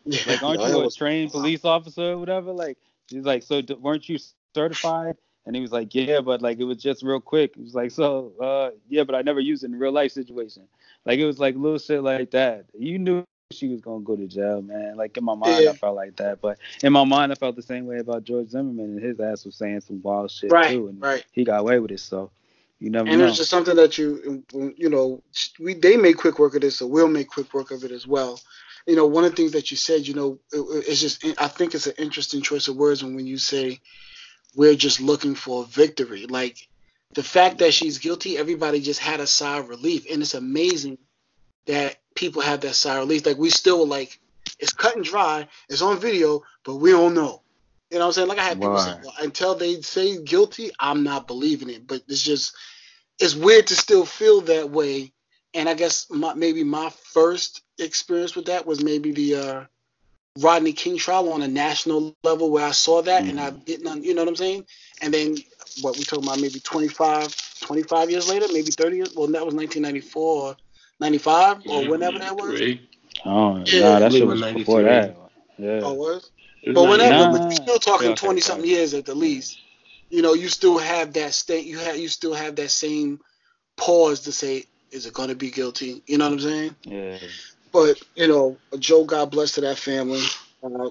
Yeah. 0.05 0.21
Like, 0.27 0.43
aren't 0.43 0.61
No, 0.61 0.67
you 0.69 0.77
a 0.81 0.85
was- 0.85 0.97
trained 0.97 1.33
police 1.33 1.65
officer 1.65 2.13
or 2.13 2.19
whatever? 2.19 2.53
Like, 2.53 2.79
she's 3.11 3.25
like, 3.25 3.43
so 3.43 3.61
d- 3.61 3.75
weren't 3.75 4.09
you 4.09 4.19
certified? 4.55 5.17
And 5.47 5.55
he 5.55 5.63
was 5.63 5.71
like, 5.71 5.95
yeah, 5.95 6.21
but 6.21 6.43
like 6.43 6.59
it 6.59 6.65
was 6.65 6.79
just 6.79 7.05
real 7.05 7.21
quick. 7.21 7.55
He 7.55 7.63
was 7.63 7.75
like, 7.75 7.93
so 7.93 8.33
uh, 8.41 8.71
yeah, 8.89 9.05
but 9.05 9.15
I 9.15 9.23
never 9.23 9.39
used 9.41 9.63
it 9.63 9.67
in 9.67 9.79
real 9.79 9.93
life 9.93 10.11
situation. 10.13 10.65
Like 11.05 11.21
it 11.21 11.25
was 11.25 11.39
like 11.39 11.55
little 11.55 11.79
shit 11.79 12.03
like 12.03 12.33
that. 12.33 12.65
You 12.77 12.99
knew 12.99 13.25
she 13.53 13.69
was 13.69 13.81
gonna 13.81 14.01
go 14.01 14.17
to 14.17 14.27
jail, 14.27 14.61
man. 14.63 14.97
Like 14.97 15.17
in 15.17 15.25
my 15.25 15.35
mind, 15.35 15.65
Yeah. 15.65 15.71
I 15.71 15.75
felt 15.75 15.95
like 15.97 16.17
that, 16.17 16.41
but 16.41 16.59
in 16.83 16.93
my 16.93 17.05
mind, 17.05 17.33
I 17.33 17.37
felt 17.37 17.57
the 17.57 17.63
same 17.63 17.87
way 17.87 17.99
about 17.99 18.25
George 18.25 18.49
Zimmerman 18.49 18.97
and 18.97 19.03
his 19.03 19.21
ass 19.21 19.45
was 19.45 19.55
saying 19.55 19.81
some 19.83 20.03
wild 20.03 20.31
shit 20.31 20.51
Right, 20.51 20.71
too, 20.71 20.89
and 20.89 21.01
right. 21.01 21.25
he 21.33 21.45
got 21.45 21.61
away 21.61 21.79
with 21.79 21.93
it. 21.93 22.01
So 22.01 22.31
you 22.81 22.91
never 22.91 23.09
and 23.09 23.21
know. 23.21 23.29
it's 23.29 23.37
just 23.37 23.51
something 23.51 23.77
that 23.77 23.99
you 23.99 24.45
you 24.77 24.89
know 24.89 25.23
we 25.61 25.75
they 25.75 25.97
make 25.97 26.17
quick 26.17 26.39
work 26.39 26.55
of 26.55 26.61
this 26.61 26.77
so 26.77 26.87
we'll 26.87 27.09
make 27.09 27.29
quick 27.29 27.55
work 27.55 27.71
of 27.71 27.85
it 27.85 27.91
as 27.91 28.07
well 28.07 28.39
you 28.87 28.95
know 28.95 29.07
one 29.07 29.25
of 29.25 29.31
the 29.31 29.37
things 29.37 29.53
that 29.53 29.71
you 29.71 29.79
said 29.79 30.07
you 30.07 30.13
know 30.13 30.39
it, 30.53 30.61
it's 30.87 31.01
just 31.01 31.25
i 31.39 31.49
think 31.49 31.75
it's 31.75 31.87
an 31.87 31.95
interesting 31.97 32.43
choice 32.43 32.69
of 32.69 32.77
words 32.77 33.03
when, 33.03 33.17
when 33.17 33.27
you 33.27 33.39
say 33.39 33.81
we're 34.55 34.75
just 34.75 35.01
looking 35.01 35.35
for 35.35 35.63
a 35.63 35.67
victory 35.69 36.27
like 36.27 36.69
the 37.15 37.23
fact 37.23 37.57
that 37.61 37.73
she's 37.73 37.97
guilty 37.97 38.37
everybody 38.37 38.79
just 38.79 39.01
had 39.01 39.21
a 39.21 39.27
sigh 39.27 39.57
of 39.57 39.71
relief 39.71 40.05
and 40.13 40.21
it's 40.21 40.35
amazing 40.35 40.99
that 41.67 41.97
people 42.15 42.43
have 42.43 42.61
that 42.61 42.87
of 42.87 42.99
relief 42.99 43.27
like 43.27 43.39
we 43.39 43.51
still 43.51 43.87
like 43.87 44.19
it's 44.59 44.73
cut 44.73 44.97
and 44.97 45.05
dry. 45.05 45.47
It's 45.69 45.83
on 45.83 45.99
video 45.99 46.43
but 46.65 46.77
we 46.77 46.91
don't 46.91 47.15
know. 47.15 47.43
You 47.91 47.99
know 47.99 48.07
what 48.07 48.09
i'm 48.09 48.13
saying? 48.15 48.29
Like 48.29 48.39
i 48.39 48.45
had 48.45 48.61
people 48.61 48.79
say 48.79 48.99
well, 49.03 49.15
until 49.21 49.55
they 49.55 49.81
say 49.81 50.23
guilty 50.23 50.71
i'm 50.81 51.03
not 51.03 51.27
believing 51.27 51.71
it. 51.71 51.87
But 51.87 52.03
it's 52.09 52.23
just 52.23 52.57
it's 53.19 53.35
weird 53.35 53.69
to 53.69 53.75
still 53.75 54.05
feel 54.05 54.41
that 54.43 54.71
way. 54.71 55.13
And 55.55 55.69
I 55.69 55.75
guess 55.75 56.07
my, 56.11 56.35
maybe 56.35 56.65
my 56.65 56.91
first 56.91 57.63
experience 57.79 58.37
with 58.37 58.47
that 58.47 58.67
was 58.67 58.83
maybe 58.83 59.13
the 59.13 59.35
uh, 59.37 59.65
Rodney 60.39 60.73
King 60.73 60.99
trial 60.99 61.33
on 61.33 61.43
a 61.43 61.49
national 61.49 62.15
level 62.23 62.51
where 62.51 62.67
I 62.67 62.73
saw 62.73 63.01
that 63.03 63.25
and 63.25 63.41
I 63.41 63.51
didn't, 63.51 63.87
un- 63.87 64.05
you 64.05 64.15
know 64.15 64.23
what 64.23 64.29
I'm 64.29 64.37
saying? 64.37 64.67
And 65.01 65.15
then 65.15 65.37
what 65.81 65.97
we 65.97 66.05
talking 66.05 66.25
about 66.25 66.41
maybe 66.41 66.61
25, 66.61 67.61
25 67.61 68.11
years 68.11 68.29
later, 68.29 68.47
maybe 68.53 68.71
30 68.71 68.97
years. 68.97 69.15
Well, 69.15 69.29
that 69.29 69.45
was 69.45 69.55
1994 69.55 70.43
or 70.43 70.57
95 71.01 71.63
or 71.69 71.89
whenever 71.89 72.19
that 72.19 72.35
was. 72.37 72.61
Oh, 73.25 73.63
Yeah. 73.67 73.81
nah, 73.81 73.97
I 73.97 74.01
that 74.01 74.13
shit 74.13 74.27
was 74.27 74.41
was 74.41 74.53
before 74.53 74.83
that. 74.83 75.17
Yeah. 75.59 75.81
Oh, 75.83 75.95
was? 75.95 76.31
It 76.63 76.71
was 76.71 76.75
But 76.75 76.83
not- 76.85 76.91
whenever, 76.91 77.13
Nah. 77.19 77.33
but 77.33 77.43
you're 77.43 77.53
still 77.53 77.79
talking 77.79 78.09
okay, 78.09 78.15
20 78.15 78.41
something 78.41 78.69
years 78.69 78.95
at 78.95 79.05
the 79.07 79.15
least. 79.15 79.59
You 80.11 80.23
know, 80.23 80.35
you 80.35 80.49
still 80.49 80.79
have 80.79 81.13
that 81.15 81.35
state. 81.35 81.67
You 81.67 81.79
have 81.79 81.97
you 81.97 82.09
still 82.09 82.35
have 82.35 82.57
that 82.57 82.71
same 82.71 83.21
pause 83.77 84.21
to 84.21 84.33
say, 84.33 84.65
is 84.93 85.07
it 85.07 85.13
going 85.13 85.29
to 85.31 85.35
be 85.35 85.51
guilty? 85.51 86.03
You 86.07 86.19
know 86.19 86.27
what 86.27 86.35
I'm 86.35 86.41
saying? 86.41 86.77
yeah. 86.85 87.19
But 87.73 88.01
you 88.15 88.29
know, 88.29 88.57
Joe, 88.79 89.05
God 89.05 89.31
bless 89.31 89.53
to 89.53 89.61
that 89.63 89.77
family, 89.77 90.23
uh, 90.63 90.91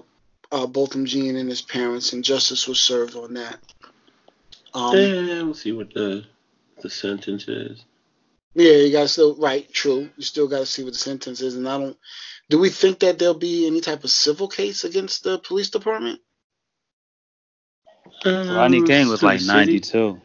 uh, 0.52 0.66
Botham 0.66 1.04
Jean 1.06 1.34
and 1.36 1.48
his 1.48 1.62
parents, 1.62 2.12
and 2.12 2.22
justice 2.22 2.68
was 2.68 2.78
served 2.78 3.16
on 3.16 3.34
that. 3.34 3.58
Um, 4.74 4.96
yeah. 4.96 5.06
Yeah, 5.20 5.42
we'll 5.42 5.54
see 5.54 5.72
what 5.72 5.92
the 5.94 6.24
the 6.82 6.90
sentence 6.90 7.48
is. 7.48 7.84
You 8.62 8.92
got 8.92 9.02
to 9.02 9.08
still 9.08 9.36
right, 9.36 9.70
true. 9.72 10.08
You 10.16 10.22
still 10.24 10.48
got 10.48 10.60
to 10.60 10.66
see 10.66 10.82
what 10.84 10.92
the 10.94 10.98
sentence 10.98 11.40
is, 11.40 11.56
and 11.56 11.68
I 11.68 11.78
don't. 11.78 11.96
Do 12.48 12.58
we 12.58 12.70
think 12.70 13.00
that 13.00 13.18
there'll 13.18 13.34
be 13.34 13.66
any 13.66 13.80
type 13.80 14.04
of 14.04 14.10
civil 14.10 14.48
case 14.48 14.84
against 14.84 15.24
the 15.24 15.38
police 15.38 15.70
department? 15.70 16.20
Rodney 18.24 18.78
Um, 18.78 18.86
King 18.86 19.08
was 19.08 19.22
like 19.22 19.42
92. 19.42 20.20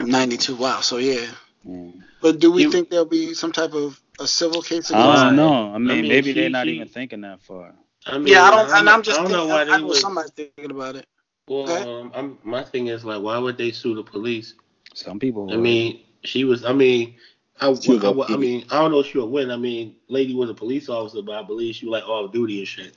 Ninety-two. 0.00 0.56
Wow. 0.56 0.80
So 0.80 0.96
yeah. 0.98 1.26
Yeah. 1.64 1.90
But 2.22 2.38
do 2.38 2.50
we 2.50 2.62
You- 2.62 2.70
think 2.72 2.90
there'll 2.90 3.04
be 3.04 3.34
some 3.34 3.52
type 3.52 3.74
of 3.74 4.00
a 4.18 4.26
civil 4.26 4.62
case 4.62 4.90
I 4.90 4.94
against? 4.98 5.16
Why? 5.18 5.24
don't 5.24 5.36
know. 5.36 5.74
I 5.74 5.78
mean, 5.78 5.86
mean, 6.02 6.08
maybe 6.08 6.28
she- 6.32 6.40
they're 6.40 6.50
not 6.50 6.66
she- 6.66 6.74
even 6.76 6.88
thinking 6.88 7.20
that 7.22 7.42
far. 7.42 7.74
I 8.06 8.18
mean, 8.18 8.28
Yeah, 8.28 8.44
I 8.44 8.50
don't. 8.50 8.70
And 8.70 8.84
know- 8.86 8.92
I'm 8.92 9.02
just. 9.02 9.18
I 9.18 9.22
don't 9.22 9.32
know 9.32 9.38
thinking, 9.38 9.54
why 9.54 9.64
they 9.64 9.72
I 9.72 9.80
would. 9.80 9.96
somebody's 9.96 10.30
thinking 10.30 10.70
about 10.70 10.96
it. 10.96 11.06
Well, 11.48 11.62
Okay. 11.62 11.82
um, 12.00 12.12
I'm, 12.14 12.38
my 12.44 12.62
thing 12.62 12.86
is 12.86 13.04
like, 13.04 13.20
why 13.20 13.36
would 13.38 13.56
they 13.58 13.72
sue 13.72 13.94
the 13.94 14.02
police? 14.02 14.54
Some 14.94 15.18
people. 15.18 15.50
I 15.50 15.56
would. 15.56 15.62
mean, 15.62 16.00
she 16.24 16.44
was. 16.44 16.64
I 16.64 16.72
mean, 16.72 17.14
I, 17.60 17.68
was 17.68 17.88
I, 17.88 17.94
I, 17.94 18.36
mean, 18.36 18.66
I 18.70 18.80
don't 18.80 18.90
know 18.90 19.00
if 19.00 19.06
she 19.06 19.18
would 19.18 19.30
win. 19.30 19.50
I 19.50 19.56
mean, 19.56 19.96
lady 20.08 20.34
was 20.34 20.50
a 20.50 20.54
police 20.54 20.88
officer, 20.88 21.22
but 21.22 21.36
I 21.36 21.42
believe 21.42 21.74
she 21.74 21.86
was 21.86 21.92
like 22.00 22.08
off 22.08 22.32
duty 22.32 22.58
and 22.58 22.68
shit. 22.68 22.96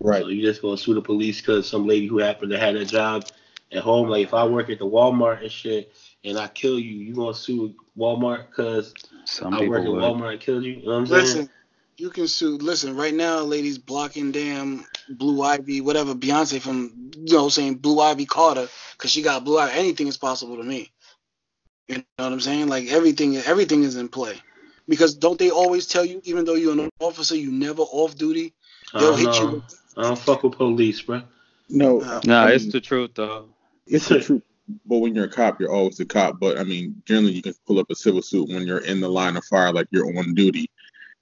Right. 0.00 0.22
So 0.22 0.28
you 0.28 0.42
just 0.42 0.62
gonna 0.62 0.76
sue 0.76 0.94
the 0.94 1.02
police 1.02 1.40
because 1.40 1.68
some 1.68 1.86
lady 1.86 2.06
who 2.06 2.18
happened 2.18 2.50
to 2.50 2.58
have 2.58 2.74
that 2.74 2.86
job 2.86 3.24
at 3.70 3.82
home. 3.82 4.08
Like 4.08 4.24
if 4.24 4.34
I 4.34 4.44
work 4.44 4.70
at 4.70 4.78
the 4.78 4.86
Walmart 4.86 5.42
and 5.42 5.50
shit, 5.50 5.92
and 6.24 6.38
I 6.38 6.48
kill 6.48 6.78
you, 6.78 6.92
you 6.92 7.14
gonna 7.14 7.34
sue 7.34 7.74
Walmart 7.96 8.48
because 8.48 8.92
Some 9.24 9.54
I 9.54 9.58
people 9.60 9.70
work 9.70 9.84
at 9.84 9.90
would. 9.90 10.02
Walmart 10.02 10.32
and 10.32 10.40
killed 10.40 10.64
you. 10.64 10.72
You 10.72 10.86
know 10.86 10.92
what 10.92 10.98
I'm 10.98 11.06
saying? 11.06 11.20
Listen, 11.22 11.50
you 11.96 12.10
can 12.10 12.26
sue. 12.26 12.58
Listen, 12.58 12.96
right 12.96 13.14
now, 13.14 13.40
ladies 13.40 13.78
blocking 13.78 14.32
damn 14.32 14.84
Blue 15.08 15.42
Ivy, 15.42 15.80
whatever 15.80 16.14
Beyonce 16.14 16.60
from, 16.60 17.12
you 17.16 17.34
know, 17.34 17.48
saying 17.48 17.76
Blue 17.76 18.00
Ivy 18.00 18.26
Carter 18.26 18.68
because 18.96 19.10
she 19.10 19.22
got 19.22 19.44
Blue 19.44 19.58
Ivy. 19.58 19.78
Anything 19.78 20.08
is 20.08 20.16
possible 20.16 20.56
to 20.56 20.64
me. 20.64 20.90
You 21.92 21.98
know 22.18 22.24
what 22.24 22.32
I'm 22.32 22.40
saying? 22.40 22.68
Like 22.68 22.88
everything, 22.88 23.36
everything 23.36 23.82
is 23.82 23.96
in 23.96 24.08
play. 24.08 24.36
Because 24.88 25.14
don't 25.14 25.38
they 25.38 25.50
always 25.50 25.86
tell 25.86 26.04
you, 26.04 26.20
even 26.24 26.44
though 26.44 26.54
you're 26.54 26.72
an 26.72 26.90
officer, 27.00 27.36
you 27.36 27.52
never 27.52 27.82
off 27.82 28.16
duty, 28.16 28.52
they'll 28.94 29.14
hit 29.14 29.38
you. 29.38 29.46
know. 29.46 29.52
With, 29.54 29.80
I 29.96 30.02
don't 30.02 30.18
fuck 30.18 30.42
with 30.42 30.54
police, 30.54 31.00
bro. 31.02 31.22
No, 31.68 32.00
Uh, 32.00 32.20
Nah, 32.24 32.44
I 32.46 32.50
it's 32.52 32.72
the 32.72 32.80
truth 32.80 33.12
though. 33.14 33.48
it's 33.86 34.08
the 34.08 34.20
truth. 34.26 34.42
But 34.86 34.98
when 34.98 35.14
you're 35.14 35.26
a 35.26 35.30
cop, 35.30 35.60
you're 35.60 35.72
always 35.72 36.00
a 36.00 36.04
cop. 36.04 36.40
But 36.40 36.58
I 36.58 36.64
mean, 36.64 37.02
generally, 37.04 37.32
you 37.32 37.42
can 37.42 37.54
pull 37.66 37.78
up 37.78 37.90
a 37.90 37.94
civil 37.94 38.22
suit 38.22 38.48
when 38.48 38.66
you're 38.66 38.84
in 38.84 39.00
the 39.00 39.08
line 39.08 39.36
of 39.36 39.44
fire, 39.44 39.72
like 39.72 39.86
you're 39.90 40.16
on 40.18 40.34
duty. 40.34 40.70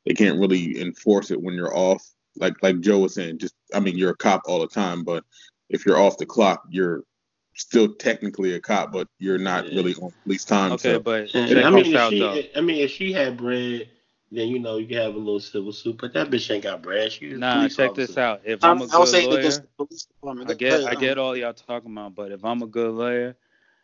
They 0.07 0.15
can't 0.15 0.39
really 0.39 0.81
enforce 0.81 1.31
it 1.31 1.41
when 1.41 1.55
you're 1.55 1.77
off. 1.77 2.03
Like 2.37 2.55
like 2.63 2.81
Joe 2.81 3.01
was 3.01 3.15
saying, 3.15 3.39
just 3.39 3.55
I 3.75 3.81
mean, 3.81 3.99
you're 3.99 4.11
a 4.11 4.17
cop 4.17 4.43
all 4.47 4.61
the 4.61 4.69
time, 4.69 5.05
but 5.05 5.25
if 5.69 5.85
you're 5.85 5.99
off 5.99 6.17
the 6.19 6.27
clock, 6.27 6.65
you're 6.71 7.05
still 7.55 7.95
technically 7.95 8.55
a 8.55 8.61
cop, 8.61 8.93
but 8.93 9.07
you're 9.19 9.39
not 9.39 9.67
Yeah. 9.67 9.77
really 9.77 9.95
on 9.95 10.13
police 10.25 10.45
time. 10.45 10.73
Okay, 10.73 10.95
so 10.95 11.01
but 11.01 11.35
And, 11.35 11.49
check 11.49 11.65
I 11.65 11.71
mean, 11.71 11.87
if 11.87 12.01
out 12.01 12.11
she, 12.11 12.19
though. 12.19 12.43
I 12.57 12.61
mean, 12.61 12.77
if 12.83 12.91
she 12.91 13.13
had 13.13 13.37
bread, 13.37 13.89
then 14.33 14.49
you 14.49 14.59
know 14.59 14.77
you 14.77 14.87
could 14.87 14.97
have 14.97 15.15
a 15.15 15.19
little 15.19 15.41
civil 15.41 15.73
suit. 15.73 15.99
But 15.99 16.13
that 16.15 16.31
bitch 16.31 16.51
ain't 16.53 16.63
got 16.63 16.83
bread. 16.83 17.13
She 17.13 17.29
was 17.29 17.41
Nah, 17.41 17.69
check 17.69 17.91
officer. 17.91 18.07
this 18.07 18.19
out. 18.19 18.41
If 18.45 18.63
I'm, 18.65 18.83
I'm 18.83 18.89
a 18.89 18.95
I 18.95 18.99
was 18.99 19.11
good 19.11 19.21
saying 19.23 19.33
against 19.33 19.63
lawyer, 19.63 19.67
the 19.79 19.85
police 19.85 20.05
department. 20.07 20.51
I 20.51 20.55
get 20.55 20.73
ahead, 20.81 20.87
I 20.89 20.95
um, 20.95 21.01
get 21.01 21.19
all 21.19 21.37
y'all 21.37 21.53
talking 21.53 21.93
about, 21.93 22.15
but 22.15 22.33
if 22.33 22.45
I'm 22.45 22.63
a 22.63 22.67
good 22.67 22.93
lawyer, 22.93 23.37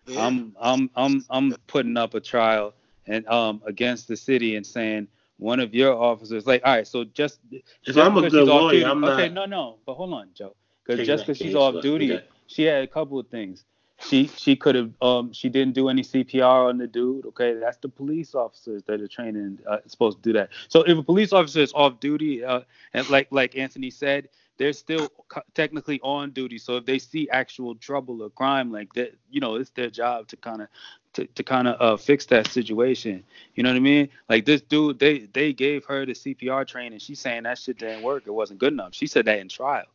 yeah. 0.07 0.27
I'm 0.27 0.55
I'm 0.61 0.91
I'm 0.95 1.25
I'm 1.31 1.57
putting 1.67 1.97
up 1.97 2.15
a 2.15 2.21
trial 2.21 2.75
and 3.07 3.27
um 3.29 3.63
against 3.67 4.09
the 4.09 4.17
city 4.17 4.57
and 4.57 4.67
saying 4.67 5.09
one 5.39 5.61
of 5.61 5.75
your 5.75 5.95
officers 5.95 6.47
like 6.47 6.63
all 6.65 6.75
right 6.77 6.87
so 6.87 7.05
just 7.05 7.41
If 7.51 7.63
just 7.85 7.99
I'm 7.99 8.17
a 8.17 8.21
because 8.23 8.33
good 8.33 8.49
off 8.49 8.63
lawyer, 8.63 8.73
duty- 8.73 8.85
I'm 8.85 9.05
okay 9.05 9.29
not 9.29 9.33
no 9.33 9.47
no 9.47 9.79
but 9.85 9.95
hold 9.95 10.15
on 10.15 10.29
Joe 10.35 10.55
because 10.85 11.07
just 11.07 11.27
because 11.27 11.39
she's 11.39 11.55
off 11.55 11.83
duty 11.83 12.13
okay. 12.13 12.25
She 12.47 12.65
had 12.65 12.83
a 12.83 12.87
couple 12.87 13.19
of 13.19 13.29
things. 13.29 13.65
She 13.99 14.27
she 14.27 14.57
could 14.57 14.75
have 14.75 14.91
um 15.01 15.33
she 15.33 15.49
didn't 15.49 15.75
do 15.75 15.89
any 15.89 16.03
CPR 16.03 16.69
on 16.69 16.79
the 16.79 16.87
dude 16.87 17.25
okay? 17.27 17.55
That's 17.55 17.79
the 17.79 17.89
police 17.89 18.35
officers 18.35 18.83
that 18.85 19.01
are 19.01 19.09
training 19.09 19.59
uh, 19.67 19.79
supposed 19.87 20.19
to 20.19 20.23
do 20.23 20.33
that. 20.35 20.51
So 20.69 20.83
if 20.83 20.99
a 20.99 21.03
police 21.03 21.33
officer 21.33 21.61
is 21.61 21.73
off 21.73 21.99
duty 21.99 22.45
uh 22.45 22.61
and 22.93 23.09
like 23.09 23.29
like 23.31 23.57
Anthony 23.57 23.91
said 23.91 24.29
they're 24.59 24.75
still 24.75 25.11
technically 25.55 26.01
on 26.03 26.31
duty. 26.31 26.59
So 26.59 26.77
if 26.77 26.87
they 26.87 26.99
see 26.99 27.29
actual 27.31 27.75
trouble 27.75 28.23
or 28.23 28.31
crime 28.31 28.71
like 28.71 28.93
that 28.95 29.15
you 29.31 29.41
know 29.41 29.55
it's 29.55 29.71
their 29.71 29.89
job 29.91 30.29
to 30.29 30.37
kind 30.37 30.63
of 30.63 30.69
to, 31.15 31.27
to 31.29 31.43
kind 31.43 31.67
of 31.67 31.81
uh, 31.81 31.97
fix 31.97 32.27
that 32.27 32.49
situation. 32.49 33.25
You 33.55 33.63
know 33.63 33.71
what 33.71 33.77
i 33.77 33.81
mean? 33.81 34.11
Like 34.29 34.45
this 34.45 34.61
dude 34.61 34.99
they 34.99 35.21
they 35.33 35.55
gave 35.55 35.87
her 35.87 36.05
the 36.05 36.13
cpr 36.13 36.67
training. 36.67 36.99
She's 36.99 37.19
saying 37.21 37.45
that 37.45 37.59
shit 37.59 37.79
didn't 37.79 38.03
work. 38.03 38.25
It 38.27 38.33
wasn't 38.33 38.61
good 38.61 38.75
enough. 38.75 38.95
She 38.95 39.07
said 39.07 39.25
that 39.25 39.39
in 39.39 39.49
trial 39.49 39.87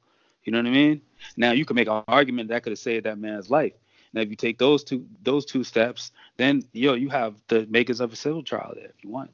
you 0.44 0.52
know 0.52 0.60
what 0.60 0.66
i 0.68 0.72
mean 0.72 1.02
now 1.38 1.52
you 1.52 1.66
can 1.66 1.76
make 1.76 1.88
an 1.88 2.04
argument 2.08 2.50
that 2.50 2.64
could 2.64 2.72
have 2.72 2.80
saved 2.80 3.06
that 3.06 3.18
man's 3.18 3.50
life 3.50 3.74
now 4.14 4.22
if 4.22 4.30
you 4.30 4.36
take 4.36 4.58
those 4.58 4.84
two 4.84 5.06
those 5.24 5.46
two 5.46 5.64
steps 5.64 6.12
then 6.38 6.64
yo 6.74 6.94
you 6.94 7.10
have 7.10 7.36
the 7.48 7.66
makers 7.68 8.00
of 8.00 8.12
a 8.12 8.16
civil 8.16 8.44
trial 8.44 8.74
there 8.76 8.86
if 8.98 9.04
you 9.04 9.10
want 9.10 9.32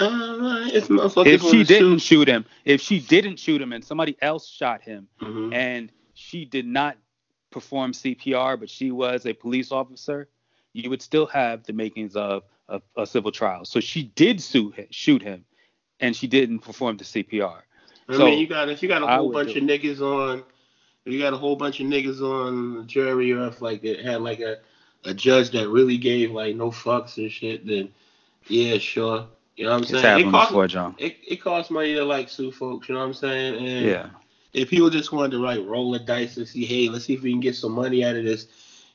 Uh, 0.00 0.68
if 0.72 1.40
she 1.42 1.64
didn't 1.64 2.00
sue- 2.00 2.06
shoot 2.08 2.28
him 2.28 2.44
if 2.64 2.80
she 2.80 3.00
didn't 3.00 3.38
shoot 3.38 3.60
him 3.60 3.72
and 3.72 3.82
somebody 3.84 4.16
else 4.20 4.46
shot 4.48 4.82
him 4.82 5.08
Mhm. 5.20 5.52
and 5.54 5.90
she 6.14 6.44
did 6.44 6.66
not 6.66 6.98
perform 7.50 7.92
CPR, 7.92 8.58
but 8.60 8.68
she 8.68 8.90
was 8.90 9.24
a 9.24 9.32
police 9.32 9.72
officer, 9.72 10.28
you 10.74 10.90
would 10.90 11.00
still 11.00 11.26
have 11.26 11.64
the 11.64 11.72
makings 11.72 12.14
of 12.16 12.42
a, 12.68 12.82
a 12.96 13.06
civil 13.06 13.32
trial. 13.32 13.64
So 13.64 13.80
she 13.80 14.02
did 14.02 14.42
sue 14.42 14.74
shoot 14.90 15.22
him, 15.22 15.44
and 16.00 16.14
she 16.14 16.26
didn't 16.26 16.58
perform 16.58 16.98
the 16.98 17.04
CPR. 17.04 17.62
I 18.08 18.16
So, 18.16 18.24
mean, 18.24 18.38
you 18.38 18.46
got 18.48 18.68
if 18.70 18.82
you 18.82 18.88
got 18.88 19.02
a 19.02 19.08
whole 19.08 19.28
bunch 19.30 19.56
of 19.56 19.64
niggas 19.64 20.00
on, 20.00 20.44
if 21.04 21.12
you 21.12 21.18
got 21.20 21.34
a 21.34 21.38
whole 21.38 21.56
bunch 21.56 21.80
of 21.80 21.86
niggas 21.86 22.20
on 22.22 22.74
the 22.78 22.84
jury, 22.84 23.32
or 23.32 23.46
if 23.48 23.62
like 23.62 23.84
it 23.84 24.04
had 24.04 24.22
like 24.22 24.40
a 24.40 24.58
a 25.04 25.14
judge 25.14 25.50
that 25.50 25.68
really 25.68 25.98
gave 25.98 26.32
like 26.32 26.56
no 26.56 26.70
fucks 26.70 27.18
and 27.18 27.32
shit, 27.32 27.66
then 27.66 27.90
yeah, 28.48 28.78
sure. 28.78 29.26
You 29.56 29.64
know 29.64 29.70
what 29.72 29.78
I'm 29.78 29.82
It's 29.82 29.92
saying? 29.92 30.20
it 30.20 30.24
costs 30.30 30.50
before, 30.50 30.66
John. 30.68 30.96
it, 30.98 31.16
it 31.28 31.42
costs 31.42 31.70
money 31.70 31.94
to 31.94 32.04
like 32.04 32.28
sue 32.28 32.50
folks. 32.52 32.88
You 32.88 32.94
know 32.94 33.00
what 33.00 33.06
I'm 33.08 33.14
saying? 33.14 33.56
And 33.56 33.86
Yeah. 33.88 34.06
if 34.52 34.70
people 34.70 34.90
just 34.90 35.12
wanted 35.12 35.32
to 35.32 35.38
like 35.38 35.60
roll 35.64 35.92
the 35.92 36.00
dice 36.00 36.36
and 36.38 36.48
see, 36.48 36.64
hey, 36.64 36.88
let's 36.88 37.06
see 37.06 37.14
if 37.14 37.22
we 37.22 37.32
can 37.32 37.40
get 37.40 37.56
some 37.56 37.72
money 37.72 38.04
out 38.04 38.16
of 38.16 38.24
this, 38.24 38.46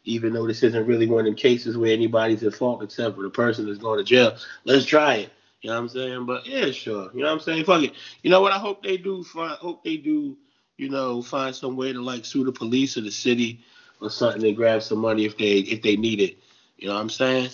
even 0.06 0.34
though 0.34 0.48
this 0.48 0.64
isn't 0.64 0.88
really 0.88 1.08
one 1.08 1.22
of 1.22 1.26
them 1.26 1.36
cases 1.36 1.78
where 1.78 1.94
anybody's 1.94 2.44
at 2.44 2.56
fault 2.56 2.84
except 2.84 3.16
for 3.16 3.24
the 3.24 3.30
person 3.30 3.66
that's 3.68 3.80
going 3.80 4.00
to 4.00 4.04
jail. 4.06 4.34
Let's 4.66 4.86
try 4.86 5.16
it. 5.16 5.32
You 5.64 5.70
know 5.72 5.78
what 5.78 5.82
I'm 5.84 5.90
saying? 5.90 6.26
But 6.28 6.48
yeah, 6.48 6.72
sure. 6.72 7.12
You 7.14 7.22
know 7.22 7.28
what 7.28 7.34
I'm 7.34 7.40
saying? 7.42 7.66
Fuck 7.66 7.84
it. 7.84 7.94
You 8.24 8.32
know 8.32 8.42
what? 8.42 8.54
I 8.54 8.60
hope 8.60 8.84
they 8.84 8.98
do. 8.98 9.24
Find, 9.24 9.58
hope 9.60 9.84
they 9.84 9.98
do. 9.98 10.38
You 10.78 10.90
know, 10.90 11.22
find 11.24 11.56
some 11.56 11.78
way 11.78 11.94
to 11.94 12.02
like 12.02 12.26
sue 12.26 12.46
the 12.46 12.52
police 12.54 12.98
or 12.98 13.02
the 13.02 13.12
city 13.12 13.62
or 14.02 14.10
something 14.12 14.44
and 14.46 14.58
grab 14.58 14.84
some 14.84 15.00
money 15.00 15.26
if 15.26 15.38
they 15.38 15.60
if 15.60 15.82
they 15.82 15.96
need 15.98 16.22
it. 16.22 16.38
You 16.78 16.90
know 16.90 16.96
what 16.96 17.02
I'm 17.02 17.10
saying? 17.10 17.52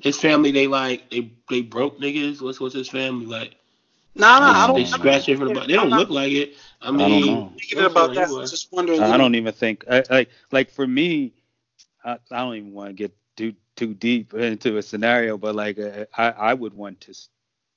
His 0.00 0.18
family, 0.18 0.52
they 0.52 0.68
like 0.68 1.10
they 1.10 1.30
they 1.50 1.62
broke 1.62 2.00
niggas. 2.00 2.40
What's 2.42 2.60
what's 2.60 2.74
his 2.74 2.88
family 2.88 3.26
like? 3.26 3.56
Nah, 4.14 4.40
nah, 4.40 4.64
I 4.64 4.66
Um, 4.68 4.74
They 4.74 4.84
don't. 4.84 4.84
They 4.84 4.84
scratch 4.84 5.26
from 5.26 5.40
the 5.48 5.50
bottom. 5.50 5.68
They 5.68 5.74
don't 5.74 5.84
I'm 5.84 5.90
not 5.90 6.00
look 6.00 6.10
like 6.10 6.32
it. 6.32 6.54
I 6.80 6.90
don't 6.90 6.96
mean, 6.96 7.26
know. 7.26 7.52
thinking 7.58 7.84
about 7.86 8.14
that. 8.14 8.28
he 8.28 8.34
I'm 8.36 8.40
just 8.46 8.72
wondering. 8.72 9.02
I 9.02 9.16
don't 9.18 9.34
even 9.34 9.52
think 9.52 9.84
I, 9.90 10.04
like 10.10 10.30
like 10.50 10.70
for 10.70 10.86
me, 10.86 11.34
I, 12.04 12.18
I 12.30 12.38
don't 12.38 12.54
even 12.56 12.72
want 12.72 12.88
to 12.90 12.94
get 12.94 13.12
too 13.36 13.54
too 13.76 13.94
deep 13.94 14.34
into 14.34 14.78
a 14.78 14.82
scenario, 14.82 15.36
but 15.38 15.54
like 15.54 15.78
uh, 15.78 16.06
I 16.16 16.30
I 16.30 16.54
would 16.54 16.74
want 16.74 17.00
to. 17.02 17.14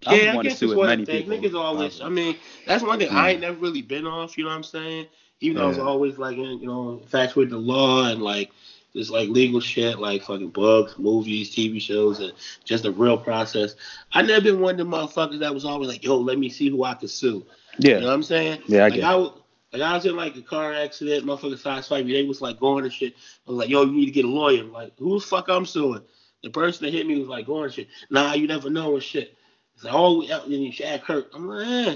I 0.07 0.15
Yeah, 0.15 0.31
I 0.31 0.35
want 0.35 0.45
to 0.45 0.49
guess 0.49 0.59
sue 0.59 0.71
it's 0.71 0.75
one 0.75 0.87
many 0.87 1.05
thing. 1.05 1.29
people. 1.29 1.37
Niggas 1.37 1.59
always. 1.59 2.01
I 2.01 2.09
mean, 2.09 2.35
that's 2.65 2.83
one 2.83 2.99
thing 2.99 3.09
Mm. 3.09 3.15
I 3.15 3.31
ain't 3.31 3.41
never 3.41 3.57
really 3.57 3.81
been 3.81 4.05
off. 4.05 4.37
You 4.37 4.45
know 4.45 4.49
what 4.49 4.57
I'm 4.57 4.63
saying? 4.63 5.07
Even 5.39 5.57
though 5.57 5.65
I 5.65 5.67
was 5.69 5.79
always 5.79 6.17
like, 6.17 6.37
in, 6.37 6.59
you 6.59 6.67
know, 6.67 6.99
infatuated 7.01 7.35
with 7.35 7.49
the 7.51 7.57
law 7.57 8.05
and 8.09 8.21
like 8.21 8.51
just 8.95 9.11
like 9.11 9.27
legal 9.29 9.59
shit, 9.59 9.99
like 9.99 10.23
fucking 10.23 10.49
books, 10.49 10.95
movies, 10.97 11.53
TV 11.53 11.81
shows, 11.81 12.19
and 12.19 12.31
just 12.63 12.83
the 12.83 12.91
real 12.91 13.17
process. 13.17 13.75
I 14.13 14.21
never 14.21 14.41
been 14.41 14.59
one 14.61 14.71
of 14.71 14.77
them 14.77 14.91
motherfuckers 14.91 15.39
that 15.39 15.53
was 15.53 15.65
always 15.65 15.89
like, 15.89 16.03
yo, 16.03 16.17
let 16.17 16.37
me 16.37 16.49
see 16.49 16.69
who 16.69 16.83
I 16.83 16.93
can 16.93 17.07
sue. 17.07 17.45
Yeah. 17.79 17.95
You 17.95 18.01
know 18.01 18.07
what 18.07 18.13
I'm 18.13 18.23
saying? 18.23 18.61
yeah, 18.67 18.81
I 18.85 18.89
like 18.89 18.93
get. 18.93 19.03
I, 19.03 19.15
it. 19.17 19.31
like 19.73 19.81
I 19.81 19.93
was 19.95 20.05
in 20.05 20.15
like 20.15 20.35
a 20.35 20.41
car 20.41 20.73
accident, 20.73 21.25
motherfucker 21.25 21.57
side 21.57 21.83
swipe 21.83 22.05
me. 22.05 22.13
They 22.13 22.23
was 22.23 22.41
like 22.41 22.59
going 22.59 22.83
and 22.85 22.93
shit. 22.93 23.15
I 23.47 23.51
was 23.51 23.57
like, 23.57 23.69
yo, 23.69 23.83
you 23.83 23.91
need 23.91 24.05
to 24.05 24.11
get 24.11 24.25
a 24.25 24.29
lawyer. 24.29 24.61
I'm 24.61 24.71
like, 24.71 24.93
who 24.99 25.19
the 25.19 25.25
fuck 25.25 25.49
I'm 25.49 25.65
suing? 25.65 26.03
The 26.43 26.49
person 26.51 26.85
that 26.85 26.93
hit 26.93 27.07
me 27.07 27.19
was 27.19 27.29
like 27.29 27.47
going 27.47 27.65
and 27.65 27.73
shit. 27.73 27.87
Nah, 28.11 28.33
you 28.33 28.47
never 28.47 28.69
know 28.69 28.93
and 28.93 29.03
shit. 29.03 29.35
It's 29.75 29.83
like, 29.83 29.93
oh, 29.93 30.21
and 30.21 30.51
you 30.51 30.73
act 30.85 31.05
hurt. 31.05 31.29
I'm 31.33 31.47
like, 31.47 31.67
eh. 31.67 31.95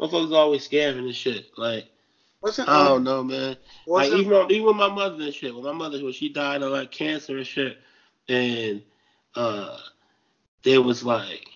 Motherfuckers 0.00 0.32
always 0.32 0.68
scamming 0.68 1.06
and 1.06 1.14
shit. 1.14 1.50
Like, 1.56 1.88
Wasn't, 2.40 2.68
I 2.68 2.80
um, 2.80 2.86
don't 2.86 3.04
know, 3.04 3.24
man. 3.24 3.56
Like 3.86 4.12
even 4.12 4.32
on- 4.32 4.50
even 4.50 4.66
with 4.66 4.76
my 4.76 4.88
mother 4.88 5.22
and 5.22 5.34
shit. 5.34 5.54
When 5.54 5.64
my 5.64 5.72
mother 5.72 6.02
when 6.02 6.12
she 6.12 6.28
died 6.28 6.62
of 6.62 6.72
like 6.72 6.92
cancer 6.92 7.36
and 7.36 7.46
shit, 7.46 7.78
and 8.28 8.82
uh, 9.34 9.76
there 10.62 10.82
was 10.82 11.02
like, 11.02 11.48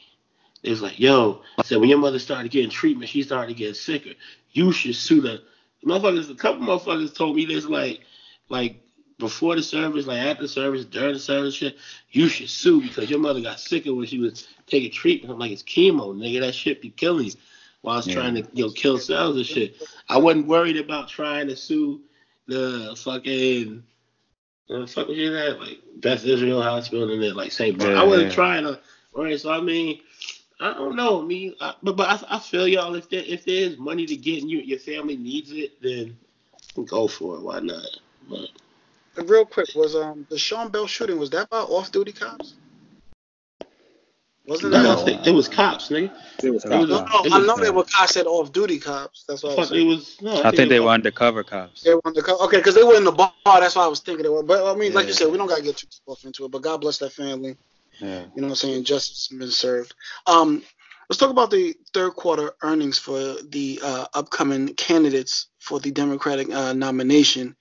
it 0.63 0.71
was 0.71 0.83
like, 0.83 0.99
yo, 0.99 1.43
I 1.59 1.63
said 1.63 1.79
when 1.79 1.89
your 1.89 1.99
mother 1.99 2.19
started 2.19 2.51
getting 2.51 2.71
treatment, 2.71 3.11
she 3.11 3.23
started 3.23 3.57
getting 3.57 3.75
sicker. 3.75 4.11
You 4.51 4.73
should 4.73 4.97
sue 4.97 5.21
the 5.21 5.43
motherfuckers. 5.87 6.31
A 6.31 6.35
couple 6.35 6.67
motherfuckers 6.67 7.15
told 7.15 7.37
me 7.37 7.47
this 7.47 7.67
like, 7.67 8.01
like 8.49 8.82
before 9.23 9.55
the 9.55 9.63
service, 9.63 10.07
like 10.07 10.19
after 10.19 10.43
the 10.43 10.49
service, 10.49 10.85
during 10.85 11.15
the 11.15 11.19
service, 11.19 11.55
shit. 11.55 11.77
You 12.11 12.29
should 12.29 12.51
sue 12.51 12.83
because 12.83 13.09
your 13.09 13.21
mother 13.21 13.41
got 13.41 13.61
sicker 13.61 13.95
when 13.95 14.07
she 14.07 14.19
was 14.19 14.49
taking 14.67 14.91
treatment. 14.91 15.33
I'm 15.33 15.39
like, 15.39 15.53
it's 15.53 15.63
chemo, 15.63 16.15
nigga. 16.15 16.41
That 16.41 16.55
shit 16.55 16.83
be 16.83 16.91
killing 16.91 17.27
you. 17.27 17.33
While 17.81 17.95
I 17.95 17.97
was 17.99 18.09
Yeah. 18.09 18.15
trying 18.15 18.35
to, 18.35 18.47
you 18.53 18.67
know, 18.67 18.73
kill 18.73 18.99
cells 18.99 19.37
and 19.37 19.47
shit. 19.47 19.77
I 20.09 20.19
wasn't 20.19 20.49
worried 20.49 20.77
about 20.77 21.09
trying 21.09 21.47
to 21.49 21.57
sue 21.57 22.01
the 22.49 22.95
fucking 22.99 23.85
uh, 24.69 24.87
fuck 24.87 25.09
was 25.09 25.17
you 25.17 25.33
that 25.33 25.61
like 25.61 25.79
Beth 25.97 26.25
Israel 26.25 26.63
Hospital 26.63 27.11
and 27.13 27.23
then 27.23 27.35
like 27.35 27.53
St. 27.53 27.79
Barn. 27.79 27.97
I 27.97 28.03
wasn't 28.03 28.29
yeah. 28.29 28.35
trying 28.35 28.65
to 28.65 28.81
worry. 29.15 29.39
So 29.39 29.53
I 29.53 29.61
mean, 29.61 30.01
I 30.61 30.73
don't 30.73 30.97
know. 30.97 31.23
I 31.23 31.25
mean, 31.25 31.55
I, 31.61 31.75
but 31.83 31.97
but 31.97 32.09
I, 32.09 32.37
I 32.37 32.39
feel 32.39 32.67
y'all. 32.67 32.95
If 32.95 33.09
there 33.09 33.23
if 33.25 33.45
there's 33.45 33.79
money 33.79 34.07
to 34.07 34.17
get 34.17 34.43
and 34.43 34.51
you 34.51 34.59
your 34.59 34.79
family 34.79 35.17
needs 35.17 35.53
it, 35.53 35.81
then 35.83 36.17
go 36.87 37.07
for 37.07 37.37
it. 37.37 37.43
Why 37.43 37.61
not? 37.61 37.87
But 38.29 38.49
real 39.17 39.45
quick, 39.45 39.69
was 39.75 39.95
um 39.95 40.27
the 40.31 40.39
Sean 40.39 40.71
Bell 40.71 40.87
shooting 40.87 41.19
was 41.19 41.31
that 41.31 41.51
by 41.51 41.59
off-duty 41.59 42.13
cops? 42.13 42.55
Wasn't 44.47 44.73
no, 44.73 44.83
that? 44.83 45.07
No. 45.07 45.21
it, 45.21 45.29
it 45.29 45.31
was 45.31 45.49
cops, 45.49 45.89
nigga. 45.89 46.13
It 46.43 46.51
was 46.51 46.65
cops. 46.65 46.75
was 46.75 46.89
No, 46.89 47.05
no, 47.05 47.25
it 47.25 47.33
I 47.33 47.39
know 47.47 47.57
they 47.57 47.71
were. 47.71 47.85
cops 47.85 48.15
said 48.15 48.27
off-duty 48.27 48.81
cops. 48.81 49.25
That's 49.29 49.43
what 49.43 49.53
I 49.53 49.57
was 49.57 49.69
Fuck, 49.69 49.79
it 49.79 49.85
was. 49.85 50.19
No, 50.21 50.43
I 50.43 50.51
think 50.51 50.69
they 50.69 50.81
were 50.81 50.87
were 50.87 50.93
undercover 50.93 51.45
cops. 51.45 51.83
They 51.83 51.95
were 51.95 52.01
on 52.05 52.13
the 52.13 52.23
co- 52.23 52.45
okay, 52.47 52.57
because 52.57 52.75
they 52.75 52.83
were 52.83 52.97
in 52.97 53.05
the 53.05 53.13
bar. 53.13 53.33
That's 53.45 53.77
why 53.77 53.85
I 53.85 53.89
was 53.89 54.01
thinking 54.01 54.25
they 54.25 54.29
were. 54.29 54.43
But 54.43 54.67
I 54.67 54.77
mean, 54.77 54.95
like 54.95 55.07
you 55.07 55.13
said, 55.13 55.31
we 55.31 55.39
don't 55.39 55.47
gotta 55.47 55.63
get 55.63 55.77
too 55.77 55.87
off 56.07 56.25
into 56.25 56.45
it. 56.45 56.51
But 56.51 56.63
God 56.63 56.81
bless 56.81 56.99
that 56.99 57.13
family. 57.13 57.57
Yeah. 58.01 58.25
You 58.35 58.43
know 58.43 58.49
what 58.49 58.53
I'm 58.53 58.55
saying? 58.57 58.85
Justice 58.85 59.29
has 59.31 59.39
been 59.39 59.51
served. 59.51 59.95
Um, 60.27 60.63
let's 61.09 61.19
talk 61.19 61.31
about 61.31 61.51
the 61.51 61.75
third 61.93 62.15
quarter 62.15 62.53
earnings 62.63 62.99
for 62.99 63.37
the 63.49 63.81
uh, 63.83 64.07
upcoming 64.15 64.75
candidates 64.75 65.49
for 65.59 65.79
the 65.79 65.93
Democratic 65.93 66.51
uh, 66.51 66.73
nomination, 66.73 67.55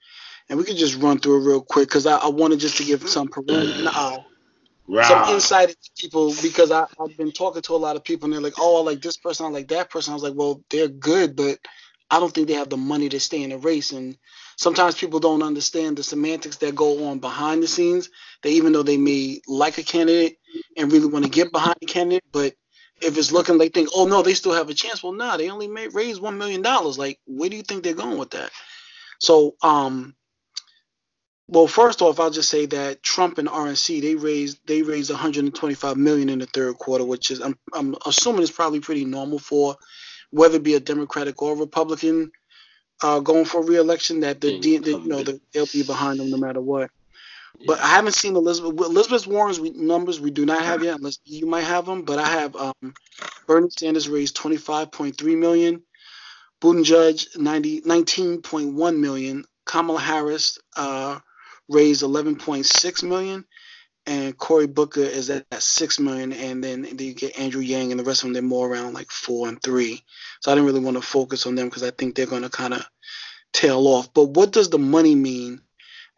and 0.52 0.58
we 0.58 0.66
could 0.66 0.76
just 0.76 1.00
run 1.00 1.18
through 1.18 1.40
it 1.40 1.48
real 1.48 1.62
quick 1.62 1.88
because 1.88 2.06
I, 2.06 2.18
I 2.18 2.28
wanted 2.28 2.60
just 2.60 2.76
to 2.76 2.84
give 2.84 3.08
some 3.08 3.26
parental, 3.26 3.88
uh, 3.88 4.18
some 5.00 5.24
insight 5.34 5.70
to 5.70 5.76
people 5.96 6.34
because 6.42 6.70
I, 6.70 6.84
I've 7.00 7.16
been 7.16 7.32
talking 7.32 7.62
to 7.62 7.74
a 7.74 7.76
lot 7.76 7.96
of 7.96 8.04
people 8.04 8.26
and 8.26 8.34
they're 8.34 8.42
like, 8.42 8.58
oh, 8.58 8.78
I 8.78 8.84
like 8.84 9.00
this 9.00 9.16
person, 9.16 9.46
I 9.46 9.48
like 9.48 9.68
that 9.68 9.88
person. 9.88 10.12
I 10.12 10.14
was 10.14 10.22
like, 10.22 10.34
well, 10.36 10.62
they're 10.68 10.88
good, 10.88 11.36
but 11.36 11.58
I 12.10 12.20
don't 12.20 12.34
think 12.34 12.48
they 12.48 12.52
have 12.52 12.68
the 12.68 12.76
money 12.76 13.08
to 13.08 13.18
stay 13.18 13.42
in 13.42 13.48
the 13.48 13.56
race. 13.56 13.92
And 13.92 14.18
sometimes 14.56 14.94
people 14.94 15.20
don't 15.20 15.42
understand 15.42 15.96
the 15.96 16.02
semantics 16.02 16.58
that 16.58 16.74
go 16.74 17.06
on 17.08 17.18
behind 17.18 17.62
the 17.62 17.66
scenes. 17.66 18.10
That 18.42 18.50
even 18.50 18.74
though 18.74 18.82
they 18.82 18.98
may 18.98 19.40
like 19.48 19.78
a 19.78 19.82
candidate 19.82 20.36
and 20.76 20.92
really 20.92 21.06
want 21.06 21.24
to 21.24 21.30
get 21.30 21.50
behind 21.50 21.76
the 21.80 21.86
candidate, 21.86 22.24
but 22.30 22.52
if 23.00 23.16
it's 23.16 23.32
looking 23.32 23.56
like 23.56 23.72
think, 23.72 23.88
oh 23.94 24.04
no, 24.04 24.20
they 24.20 24.34
still 24.34 24.52
have 24.52 24.68
a 24.68 24.74
chance. 24.74 25.02
Well, 25.02 25.14
nah, 25.14 25.38
they 25.38 25.48
only 25.48 25.66
made 25.66 25.94
raised 25.94 26.20
one 26.20 26.36
million 26.36 26.60
dollars. 26.60 26.98
Like, 26.98 27.20
where 27.26 27.48
do 27.48 27.56
you 27.56 27.62
think 27.62 27.84
they're 27.84 27.94
going 27.94 28.18
with 28.18 28.32
that? 28.32 28.50
So, 29.18 29.56
um, 29.62 30.14
well, 31.52 31.66
first 31.66 32.00
off, 32.00 32.18
I'll 32.18 32.30
just 32.30 32.48
say 32.48 32.64
that 32.66 33.02
Trump 33.02 33.36
and 33.36 33.46
RNC 33.46 34.00
they 34.00 34.14
raised 34.14 34.66
they 34.66 34.80
raised 34.80 35.10
125 35.10 35.98
million 35.98 36.30
in 36.30 36.38
the 36.38 36.46
third 36.46 36.78
quarter, 36.78 37.04
which 37.04 37.30
is 37.30 37.40
I'm 37.40 37.58
I'm 37.74 37.94
assuming 38.06 38.42
is 38.42 38.50
probably 38.50 38.80
pretty 38.80 39.04
normal 39.04 39.38
for 39.38 39.76
whether 40.30 40.56
it 40.56 40.62
be 40.62 40.76
a 40.76 40.80
Democratic 40.80 41.42
or 41.42 41.54
Republican 41.54 42.32
uh, 43.02 43.20
going 43.20 43.44
for 43.44 43.62
re-election. 43.62 44.20
That 44.20 44.40
the, 44.40 44.58
the, 44.60 44.68
you 44.68 45.06
know 45.06 45.22
the, 45.22 45.40
they'll 45.52 45.66
be 45.66 45.82
behind 45.82 46.20
them 46.20 46.30
no 46.30 46.38
matter 46.38 46.62
what. 46.62 46.90
Yeah. 47.58 47.64
But 47.66 47.80
I 47.80 47.88
haven't 47.88 48.14
seen 48.14 48.34
Elizabeth 48.34 48.72
Elizabeth 48.80 49.26
Warren's 49.26 49.60
numbers. 49.60 50.22
We 50.22 50.30
do 50.30 50.46
not 50.46 50.62
have 50.62 50.82
yet, 50.82 50.96
unless 50.96 51.18
you 51.26 51.44
might 51.44 51.64
have 51.64 51.84
them. 51.84 52.02
But 52.02 52.18
I 52.18 52.28
have 52.28 52.56
um, 52.56 52.94
Bernie 53.46 53.68
Sanders 53.68 54.08
raised 54.08 54.38
25.3 54.38 55.38
million, 55.38 55.82
Buttigieg 56.62 57.36
90 57.36 57.82
19.1 57.82 58.98
million, 58.98 59.44
Kamala 59.66 60.00
Harris. 60.00 60.58
Uh, 60.74 61.18
raised 61.72 62.02
11.6 62.02 63.02
million, 63.08 63.44
and 64.06 64.36
Cory 64.36 64.66
Booker 64.66 65.00
is 65.00 65.30
at, 65.30 65.46
at 65.52 65.62
six 65.62 66.00
million, 66.00 66.32
and 66.32 66.62
then, 66.62 66.84
you 66.98 67.14
get 67.14 67.38
Andrew 67.38 67.60
Yang 67.60 67.92
and 67.92 68.00
the 68.00 68.04
rest 68.04 68.22
of 68.22 68.26
them. 68.26 68.32
They're 68.32 68.42
more 68.42 68.68
around 68.68 68.94
like 68.94 69.10
four 69.10 69.48
and 69.48 69.62
three. 69.62 70.02
So 70.40 70.50
I 70.50 70.54
didn't 70.54 70.66
really 70.66 70.80
want 70.80 70.96
to 70.96 71.02
focus 71.02 71.46
on 71.46 71.54
them 71.54 71.68
because 71.68 71.84
I 71.84 71.90
think 71.90 72.14
they're 72.14 72.26
going 72.26 72.42
to 72.42 72.50
kind 72.50 72.74
of 72.74 72.84
tail 73.52 73.86
off. 73.86 74.12
But 74.12 74.30
what 74.30 74.50
does 74.52 74.70
the 74.70 74.78
money 74.78 75.14
mean 75.14 75.60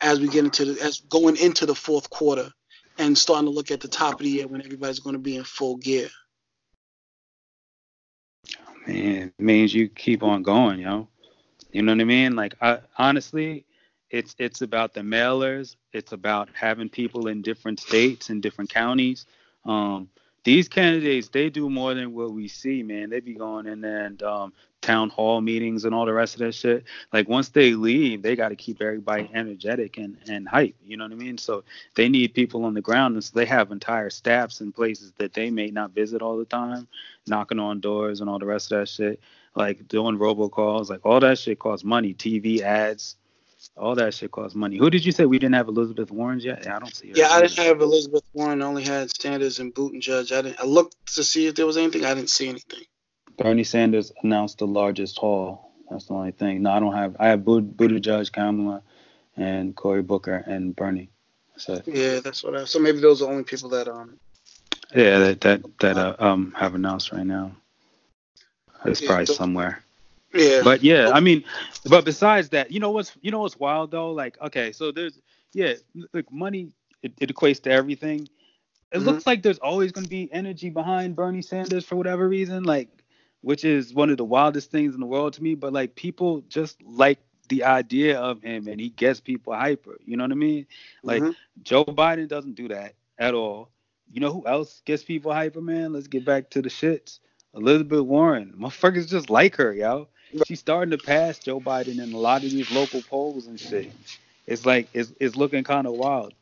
as 0.00 0.20
we 0.20 0.28
get 0.28 0.44
into 0.44 0.64
the, 0.64 0.82
as 0.82 1.00
going 1.00 1.36
into 1.36 1.66
the 1.66 1.74
fourth 1.74 2.08
quarter 2.10 2.50
and 2.98 3.18
starting 3.18 3.46
to 3.46 3.54
look 3.54 3.70
at 3.70 3.80
the 3.80 3.88
top 3.88 4.14
of 4.14 4.20
the 4.20 4.30
year 4.30 4.46
when 4.46 4.62
everybody's 4.62 5.00
going 5.00 5.14
to 5.14 5.20
be 5.20 5.36
in 5.36 5.44
full 5.44 5.76
gear? 5.76 6.08
Man, 8.86 9.32
it 9.38 9.42
means 9.42 9.74
you 9.74 9.88
keep 9.88 10.22
on 10.22 10.42
going, 10.42 10.80
yo. 10.80 11.08
You 11.72 11.82
know 11.82 11.92
what 11.92 12.00
I 12.00 12.04
mean? 12.04 12.36
Like, 12.36 12.54
I 12.60 12.78
honestly, 12.98 13.66
it's 14.14 14.36
it's 14.38 14.62
about 14.62 14.94
the 14.94 15.00
mailers. 15.00 15.74
It's 15.92 16.12
about 16.12 16.48
having 16.54 16.88
people 16.88 17.26
in 17.26 17.42
different 17.42 17.80
states 17.80 18.30
and 18.30 18.40
different 18.40 18.70
counties. 18.70 19.26
Um, 19.64 20.08
these 20.44 20.68
candidates, 20.68 21.30
they 21.30 21.50
do 21.50 21.68
more 21.68 21.94
than 21.94 22.14
what 22.14 22.32
we 22.32 22.46
see, 22.46 22.82
man. 22.84 23.10
They 23.10 23.18
be 23.18 23.34
going 23.34 23.66
in 23.66 23.80
there 23.80 24.04
and 24.04 24.22
um, 24.22 24.52
town 24.82 25.08
hall 25.08 25.40
meetings 25.40 25.84
and 25.84 25.94
all 25.94 26.06
the 26.06 26.12
rest 26.12 26.34
of 26.34 26.40
that 26.40 26.54
shit. 26.54 26.84
Like 27.12 27.28
once 27.28 27.48
they 27.48 27.72
leave, 27.72 28.22
they 28.22 28.36
got 28.36 28.50
to 28.50 28.56
keep 28.56 28.80
everybody 28.80 29.28
energetic 29.34 29.96
and, 29.96 30.18
and 30.28 30.46
hype. 30.46 30.76
You 30.84 30.96
know 30.96 31.06
what 31.06 31.12
I 31.12 31.16
mean? 31.16 31.38
So 31.38 31.64
they 31.96 32.08
need 32.08 32.34
people 32.34 32.64
on 32.66 32.74
the 32.74 32.82
ground, 32.82 33.14
and 33.14 33.24
so 33.24 33.32
they 33.34 33.46
have 33.46 33.72
entire 33.72 34.10
staffs 34.10 34.60
in 34.60 34.70
places 34.70 35.12
that 35.18 35.32
they 35.32 35.50
may 35.50 35.68
not 35.68 35.92
visit 35.92 36.22
all 36.22 36.36
the 36.36 36.44
time, 36.44 36.86
knocking 37.26 37.58
on 37.58 37.80
doors 37.80 38.20
and 38.20 38.30
all 38.30 38.38
the 38.38 38.46
rest 38.46 38.70
of 38.70 38.78
that 38.78 38.88
shit. 38.88 39.20
Like 39.56 39.88
doing 39.88 40.18
robocalls, 40.18 40.90
like 40.90 41.04
all 41.04 41.20
that 41.20 41.38
shit 41.38 41.58
costs 41.58 41.84
money. 41.84 42.12
TV 42.12 42.60
ads, 42.60 43.16
all 43.76 43.94
that 43.96 44.14
shit 44.14 44.30
costs 44.30 44.54
money. 44.54 44.76
Who 44.76 44.90
did 44.90 45.04
you 45.04 45.12
say 45.12 45.26
we 45.26 45.38
didn't 45.38 45.54
have 45.54 45.68
Elizabeth 45.68 46.10
Warren 46.10 46.40
yet? 46.40 46.66
I 46.66 46.78
don't 46.78 46.94
see 46.94 47.08
her. 47.08 47.14
Yeah, 47.16 47.28
I 47.30 47.40
didn't 47.42 47.58
have 47.58 47.80
Elizabeth 47.80 48.24
Warren. 48.32 48.62
I 48.62 48.66
only 48.66 48.84
had 48.84 49.14
Sanders 49.16 49.58
and 49.58 49.74
Buttigieg. 49.74 50.32
I 50.32 50.42
didn't. 50.42 50.60
I 50.60 50.64
looked 50.64 51.14
to 51.14 51.24
see 51.24 51.46
if 51.46 51.54
there 51.54 51.66
was 51.66 51.76
anything. 51.76 52.04
I 52.04 52.14
didn't 52.14 52.30
see 52.30 52.48
anything. 52.48 52.84
Bernie 53.36 53.64
Sanders 53.64 54.12
announced 54.22 54.58
the 54.58 54.66
largest 54.66 55.18
haul. 55.18 55.72
That's 55.90 56.06
the 56.06 56.14
only 56.14 56.32
thing. 56.32 56.62
No, 56.62 56.70
I 56.70 56.80
don't 56.80 56.94
have. 56.94 57.16
I 57.18 57.28
have 57.28 57.40
Buttigieg, 57.40 58.32
Kamala, 58.32 58.82
and 59.36 59.74
Cory 59.74 60.02
Booker 60.02 60.36
and 60.46 60.74
Bernie. 60.74 61.10
So 61.56 61.82
yeah, 61.86 62.20
that's 62.20 62.42
what 62.42 62.56
I. 62.56 62.64
So 62.64 62.78
maybe 62.78 63.00
those 63.00 63.22
are 63.22 63.26
the 63.26 63.32
only 63.32 63.44
people 63.44 63.70
that 63.70 63.88
um. 63.88 64.18
Yeah, 64.94 65.18
that 65.18 65.40
that 65.42 65.78
that 65.80 65.96
uh, 65.96 66.16
um 66.18 66.52
have 66.56 66.74
announced 66.74 67.12
right 67.12 67.26
now. 67.26 67.52
It's 68.84 69.00
yeah, 69.00 69.08
probably 69.08 69.26
somewhere. 69.26 69.83
Yeah. 70.34 70.62
But 70.64 70.82
yeah, 70.82 71.10
I 71.10 71.20
mean, 71.20 71.44
but 71.86 72.04
besides 72.04 72.48
that, 72.50 72.72
you 72.72 72.80
know 72.80 72.90
what's 72.90 73.12
you 73.22 73.30
know 73.30 73.40
what's 73.40 73.58
wild 73.58 73.92
though? 73.92 74.10
Like, 74.10 74.40
okay, 74.42 74.72
so 74.72 74.90
there's 74.90 75.20
yeah, 75.52 75.74
like 76.12 76.30
money 76.32 76.72
it, 77.02 77.12
it 77.20 77.34
equates 77.34 77.62
to 77.62 77.70
everything. 77.70 78.28
It 78.90 78.98
mm-hmm. 78.98 79.06
looks 79.06 79.26
like 79.26 79.42
there's 79.42 79.58
always 79.58 79.92
going 79.92 80.04
to 80.04 80.10
be 80.10 80.32
energy 80.32 80.70
behind 80.70 81.14
Bernie 81.14 81.42
Sanders 81.42 81.84
for 81.84 81.96
whatever 81.96 82.28
reason, 82.28 82.64
like, 82.64 82.88
which 83.42 83.64
is 83.64 83.94
one 83.94 84.10
of 84.10 84.16
the 84.16 84.24
wildest 84.24 84.70
things 84.70 84.94
in 84.94 85.00
the 85.00 85.06
world 85.06 85.34
to 85.34 85.42
me. 85.42 85.54
But 85.54 85.72
like, 85.72 85.94
people 85.94 86.42
just 86.48 86.82
like 86.82 87.18
the 87.48 87.64
idea 87.64 88.18
of 88.18 88.42
him, 88.42 88.66
and 88.66 88.80
he 88.80 88.88
gets 88.88 89.20
people 89.20 89.54
hyper. 89.54 89.98
You 90.04 90.16
know 90.16 90.24
what 90.24 90.32
I 90.32 90.36
mean? 90.36 90.66
Like, 91.04 91.22
mm-hmm. 91.22 91.32
Joe 91.62 91.84
Biden 91.84 92.26
doesn't 92.26 92.54
do 92.54 92.68
that 92.68 92.94
at 93.18 93.34
all. 93.34 93.70
You 94.12 94.20
know 94.20 94.32
who 94.32 94.46
else 94.46 94.82
gets 94.84 95.04
people 95.04 95.32
hyper, 95.32 95.60
man? 95.60 95.92
Let's 95.92 96.08
get 96.08 96.24
back 96.24 96.50
to 96.50 96.62
the 96.62 96.68
shits. 96.68 97.20
Elizabeth 97.54 98.00
Warren. 98.00 98.52
Motherfuckers 98.58 99.08
just 99.08 99.30
like 99.30 99.54
her, 99.56 99.72
yo 99.72 100.08
she's 100.46 100.60
starting 100.60 100.90
to 100.90 100.98
pass 100.98 101.38
Joe 101.38 101.60
Biden 101.60 102.02
in 102.02 102.12
a 102.12 102.18
lot 102.18 102.44
of 102.44 102.50
these 102.50 102.70
local 102.70 103.02
polls 103.02 103.46
and 103.46 103.58
shit. 103.58 103.92
It's 104.46 104.66
like 104.66 104.88
it's 104.92 105.12
it's 105.20 105.36
looking 105.36 105.64
kind 105.64 105.86
of 105.86 105.94
wild. 105.94 106.34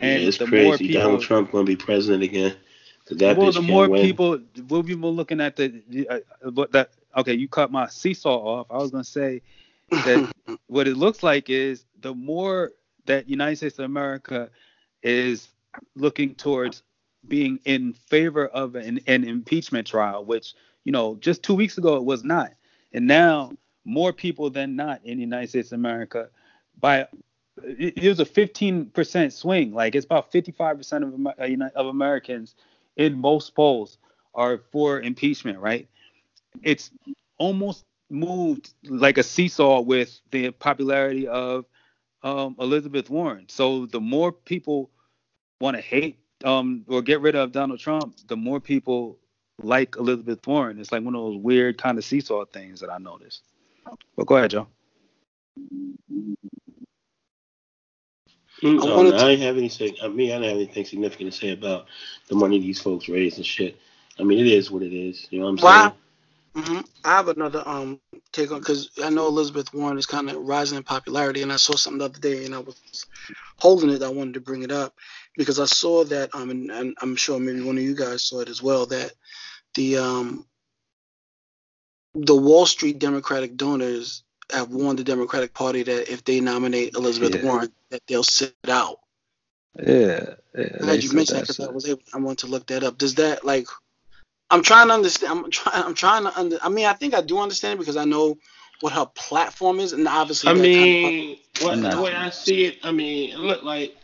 And 0.00 0.22
yeah, 0.22 0.28
it's 0.28 0.38
crazy. 0.38 0.88
People, 0.88 1.02
Donald 1.02 1.22
Trump 1.22 1.52
gonna 1.52 1.64
be 1.64 1.76
president 1.76 2.22
again. 2.22 2.56
That 3.10 3.36
well, 3.36 3.50
the 3.50 3.62
more 3.62 3.88
win. 3.88 4.02
people, 4.02 4.38
we'll 4.68 4.84
be 4.84 4.94
more 4.94 5.10
looking 5.10 5.40
at 5.40 5.56
the, 5.56 5.82
uh, 6.08 6.50
but 6.50 6.70
that 6.72 6.90
okay, 7.16 7.34
you 7.34 7.48
cut 7.48 7.72
my 7.72 7.88
seesaw 7.88 8.36
off. 8.36 8.66
I 8.70 8.76
was 8.76 8.90
gonna 8.92 9.02
say 9.02 9.42
that 9.90 10.32
what 10.68 10.86
it 10.86 10.96
looks 10.96 11.22
like 11.22 11.50
is 11.50 11.84
the 12.00 12.14
more 12.14 12.72
that 13.06 13.28
United 13.28 13.56
States 13.56 13.78
of 13.78 13.84
America 13.84 14.48
is 15.02 15.48
looking 15.96 16.34
towards 16.34 16.82
being 17.26 17.58
in 17.64 17.92
favor 17.92 18.46
of 18.46 18.76
an, 18.76 19.00
an 19.06 19.24
impeachment 19.24 19.86
trial, 19.86 20.24
which 20.24 20.54
you 20.84 20.92
know 20.92 21.16
just 21.16 21.42
two 21.42 21.54
weeks 21.54 21.78
ago 21.78 21.96
it 21.96 22.04
was 22.04 22.22
not. 22.22 22.52
And 22.92 23.06
now 23.06 23.52
more 23.84 24.12
people 24.12 24.50
than 24.50 24.76
not 24.76 25.00
in 25.04 25.16
the 25.16 25.22
United 25.22 25.48
States 25.48 25.72
of 25.72 25.78
America 25.78 26.28
by 26.78 27.06
it, 27.62 28.02
was 28.02 28.20
a 28.20 28.24
15% 28.24 29.32
swing. 29.32 29.72
Like 29.72 29.94
it's 29.94 30.06
about 30.06 30.32
55% 30.32 31.02
of, 31.02 31.26
uh, 31.26 31.68
of 31.76 31.86
Americans 31.86 32.54
in 32.96 33.18
most 33.18 33.54
polls 33.54 33.98
are 34.34 34.58
for 34.72 35.00
impeachment, 35.00 35.58
right? 35.58 35.88
It's 36.62 36.90
almost 37.38 37.84
moved 38.10 38.74
like 38.84 39.18
a 39.18 39.22
seesaw 39.22 39.80
with 39.80 40.20
the 40.30 40.50
popularity 40.50 41.28
of 41.28 41.64
um, 42.22 42.56
Elizabeth 42.58 43.08
Warren. 43.08 43.46
So 43.48 43.86
the 43.86 44.00
more 44.00 44.32
people 44.32 44.90
want 45.60 45.76
to 45.76 45.80
hate 45.80 46.18
um, 46.44 46.84
or 46.88 47.02
get 47.02 47.20
rid 47.20 47.34
of 47.34 47.52
Donald 47.52 47.78
Trump, 47.78 48.16
the 48.26 48.36
more 48.36 48.60
people 48.60 49.18
like 49.62 49.96
Elizabeth 49.96 50.46
Warren. 50.46 50.78
It's 50.78 50.92
like 50.92 51.02
one 51.02 51.14
of 51.14 51.22
those 51.22 51.38
weird 51.38 51.78
kind 51.78 51.98
of 51.98 52.04
seesaw 52.04 52.44
things 52.46 52.80
that 52.80 52.90
I 52.90 52.98
noticed. 52.98 53.42
But 54.16 54.26
go 54.26 54.36
ahead, 54.36 54.50
Joe. 54.50 54.66
Mm, 58.62 58.82
I, 58.82 59.16
I, 59.16 59.26
I 59.26 59.30
ain't 59.30 59.42
have 59.42 59.56
anything. 59.56 59.94
I 60.02 60.08
mean, 60.08 60.30
I 60.30 60.34
don't 60.34 60.44
have 60.44 60.56
anything 60.56 60.84
significant 60.84 61.32
to 61.32 61.38
say 61.38 61.50
about 61.50 61.86
the 62.28 62.34
money 62.34 62.58
these 62.58 62.80
folks 62.80 63.08
raise 63.08 63.36
and 63.36 63.46
shit. 63.46 63.78
I 64.18 64.22
mean, 64.22 64.38
it 64.38 64.46
is 64.46 64.70
what 64.70 64.82
it 64.82 64.92
is. 64.92 65.26
You 65.30 65.40
know 65.40 65.46
what 65.46 65.50
I'm 65.50 65.56
wow. 65.64 65.82
saying? 65.82 66.66
Mm-hmm. 66.66 66.80
I 67.04 67.08
have 67.10 67.28
another 67.28 67.62
um 67.64 68.00
take 68.32 68.50
on 68.50 68.58
because 68.58 68.90
I 69.02 69.08
know 69.08 69.28
Elizabeth 69.28 69.72
Warren 69.72 69.98
is 69.98 70.06
kind 70.06 70.28
of 70.28 70.36
rising 70.42 70.76
in 70.76 70.82
popularity, 70.82 71.42
and 71.42 71.52
I 71.52 71.56
saw 71.56 71.76
something 71.76 71.98
the 71.98 72.06
other 72.06 72.18
day, 72.18 72.44
and 72.44 72.54
I 72.54 72.58
was 72.58 73.06
holding 73.58 73.90
it. 73.90 74.02
I 74.02 74.08
wanted 74.08 74.34
to 74.34 74.40
bring 74.40 74.62
it 74.62 74.72
up 74.72 74.94
because 75.36 75.60
I 75.60 75.66
saw 75.66 76.04
that 76.04 76.34
um, 76.34 76.50
and, 76.50 76.70
and 76.70 76.96
I'm 77.00 77.14
sure 77.14 77.38
maybe 77.38 77.62
one 77.62 77.78
of 77.78 77.84
you 77.84 77.94
guys 77.94 78.24
saw 78.24 78.40
it 78.40 78.48
as 78.48 78.62
well 78.62 78.84
that 78.86 79.12
the 79.74 79.98
um, 79.98 80.46
the 82.14 82.36
Wall 82.36 82.66
Street 82.66 82.98
Democratic 82.98 83.56
donors 83.56 84.22
have 84.52 84.70
warned 84.70 84.98
the 84.98 85.04
Democratic 85.04 85.54
Party 85.54 85.82
that 85.82 86.12
if 86.12 86.24
they 86.24 86.40
nominate 86.40 86.94
Elizabeth 86.94 87.36
yeah. 87.36 87.44
Warren, 87.44 87.72
that 87.90 88.02
they'll 88.06 88.24
sit 88.24 88.54
out. 88.68 88.98
Yeah, 89.78 90.34
yeah 90.56 90.78
glad 90.80 91.04
you 91.04 91.12
mentioned 91.12 91.38
that 91.38 91.42
because 91.42 91.60
I 91.60 91.70
was 91.70 91.88
able, 91.88 92.02
I 92.12 92.18
want 92.18 92.40
to 92.40 92.46
look 92.46 92.66
that 92.66 92.82
up. 92.82 92.98
Does 92.98 93.16
that 93.16 93.44
like? 93.44 93.66
I'm 94.50 94.62
trying 94.62 94.88
to 94.88 94.94
understand. 94.94 95.32
I'm 95.32 95.50
trying. 95.50 95.84
I'm 95.84 95.94
trying 95.94 96.24
to 96.24 96.38
under. 96.38 96.58
I 96.62 96.68
mean, 96.68 96.86
I 96.86 96.92
think 96.92 97.14
I 97.14 97.20
do 97.20 97.38
understand 97.38 97.74
it 97.74 97.78
because 97.78 97.96
I 97.96 98.04
know 98.04 98.36
what 98.80 98.92
her 98.92 99.06
platform 99.06 99.78
is, 99.78 99.92
and 99.92 100.08
obviously. 100.08 100.50
I 100.50 100.54
mean, 100.54 101.38
kind 101.54 101.84
of, 101.84 101.84
what, 101.84 101.96
the 101.96 102.02
way 102.02 102.14
I 102.14 102.30
see 102.30 102.64
it, 102.64 102.78
I 102.82 102.90
mean, 102.90 103.32
it 103.32 103.38
looked 103.38 103.62
like, 103.62 103.94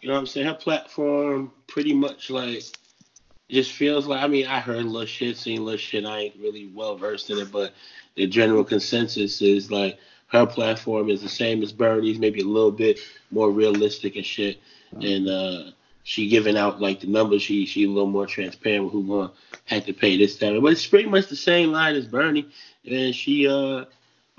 you 0.00 0.08
know, 0.08 0.14
what 0.14 0.20
I'm 0.20 0.26
saying 0.26 0.46
her 0.46 0.54
platform 0.54 1.52
pretty 1.66 1.94
much 1.94 2.28
like 2.28 2.64
just 3.50 3.72
feels 3.72 4.06
like 4.06 4.22
I 4.22 4.26
mean 4.26 4.46
I 4.46 4.60
heard 4.60 4.78
a 4.78 4.88
little 4.88 5.06
shit, 5.06 5.36
seen 5.36 5.60
a 5.60 5.64
little 5.64 5.78
shit. 5.78 6.04
I 6.04 6.18
ain't 6.18 6.36
really 6.40 6.66
well 6.66 6.96
versed 6.96 7.30
in 7.30 7.38
it, 7.38 7.52
but 7.52 7.72
the 8.16 8.26
general 8.26 8.64
consensus 8.64 9.42
is 9.42 9.70
like 9.70 9.98
her 10.28 10.46
platform 10.46 11.10
is 11.10 11.22
the 11.22 11.28
same 11.28 11.62
as 11.62 11.72
Bernie's, 11.72 12.18
maybe 12.18 12.40
a 12.40 12.46
little 12.46 12.70
bit 12.70 12.98
more 13.30 13.50
realistic 13.50 14.16
and 14.16 14.24
shit. 14.24 14.58
And 15.00 15.28
uh, 15.28 15.70
she 16.04 16.28
giving 16.28 16.56
out 16.56 16.80
like 16.80 17.00
the 17.00 17.06
numbers. 17.06 17.42
She 17.42 17.66
she 17.66 17.84
a 17.84 17.88
little 17.88 18.06
more 18.08 18.26
transparent 18.26 18.84
with 18.84 18.92
who 18.92 19.06
gonna 19.06 19.32
have 19.64 19.86
to 19.86 19.92
pay 19.92 20.16
this 20.16 20.36
time. 20.36 20.60
But 20.62 20.72
it's 20.72 20.86
pretty 20.86 21.08
much 21.08 21.28
the 21.28 21.36
same 21.36 21.72
line 21.72 21.96
as 21.96 22.06
Bernie, 22.06 22.48
and 22.88 23.14
she 23.14 23.48
uh 23.48 23.86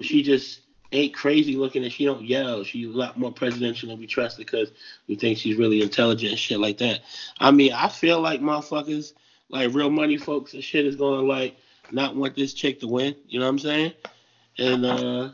she 0.01 0.21
just 0.23 0.61
ain't 0.91 1.13
crazy 1.13 1.55
looking 1.55 1.83
and 1.83 1.91
she 1.91 2.05
don't 2.05 2.23
yell. 2.23 2.63
She's 2.63 2.87
a 2.87 2.97
lot 2.97 3.17
more 3.17 3.31
presidential 3.31 3.89
and 3.89 3.99
we 3.99 4.07
trust 4.07 4.37
because 4.37 4.71
we 5.07 5.15
think 5.15 5.37
she's 5.37 5.57
really 5.57 5.81
intelligent 5.81 6.31
and 6.31 6.39
shit 6.39 6.59
like 6.59 6.77
that. 6.79 7.01
I 7.39 7.51
mean, 7.51 7.73
I 7.73 7.89
feel 7.89 8.21
like 8.21 8.41
motherfuckers, 8.41 9.13
like 9.49 9.73
real 9.73 9.89
money 9.89 10.17
folks 10.17 10.53
and 10.53 10.63
shit 10.63 10.85
is 10.85 10.95
gonna 10.95 11.21
like 11.21 11.57
not 11.91 12.15
want 12.15 12.35
this 12.35 12.53
chick 12.53 12.79
to 12.81 12.87
win. 12.87 13.15
You 13.27 13.39
know 13.39 13.45
what 13.45 13.51
I'm 13.51 13.59
saying? 13.59 13.93
And 14.57 14.85
uh 14.85 15.29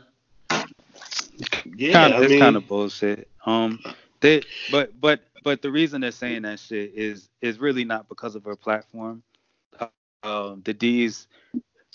yeah, 1.76 1.92
kind 1.92 2.14
of, 2.14 2.22
I 2.24 2.26
mean, 2.26 2.40
kind 2.40 2.56
of 2.56 2.66
bullshit. 2.66 3.28
Um, 3.46 3.80
they, 4.20 4.42
but 4.70 4.98
but 5.00 5.20
but 5.42 5.62
the 5.62 5.70
reason 5.70 6.00
they're 6.00 6.10
saying 6.10 6.42
that 6.42 6.58
shit 6.58 6.92
is 6.94 7.28
is 7.40 7.58
really 7.58 7.84
not 7.84 8.08
because 8.08 8.34
of 8.34 8.44
her 8.44 8.56
platform. 8.56 9.22
Uh, 9.78 9.86
um, 10.22 10.62
the 10.64 10.74
D's, 10.74 11.26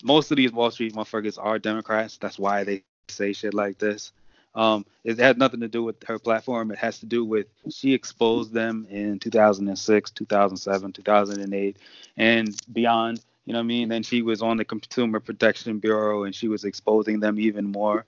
most 0.03 0.31
of 0.31 0.37
these 0.37 0.51
Wall 0.51 0.71
Street 0.71 0.93
motherfuckers 0.93 1.37
are 1.41 1.59
Democrats. 1.59 2.17
That's 2.17 2.37
why 2.37 2.63
they 2.63 2.83
say 3.09 3.33
shit 3.33 3.53
like 3.53 3.77
this. 3.77 4.11
Um, 4.55 4.85
it 5.03 5.19
has 5.19 5.37
nothing 5.37 5.59
to 5.59 5.67
do 5.67 5.83
with 5.83 6.03
her 6.07 6.17
platform. 6.17 6.71
It 6.71 6.79
has 6.79 6.99
to 6.99 7.05
do 7.05 7.23
with 7.23 7.45
she 7.69 7.93
exposed 7.93 8.51
them 8.53 8.87
in 8.89 9.19
2006, 9.19 10.11
2007, 10.11 10.93
2008, 10.93 11.77
and 12.17 12.55
beyond. 12.73 13.21
You 13.45 13.53
know 13.53 13.59
what 13.59 13.63
I 13.63 13.67
mean? 13.67 13.91
And 13.91 14.05
she 14.05 14.23
was 14.23 14.41
on 14.41 14.57
the 14.57 14.65
Consumer 14.65 15.19
Protection 15.19 15.79
Bureau, 15.79 16.23
and 16.23 16.35
she 16.35 16.47
was 16.47 16.65
exposing 16.65 17.19
them 17.19 17.39
even 17.39 17.71
more. 17.71 18.05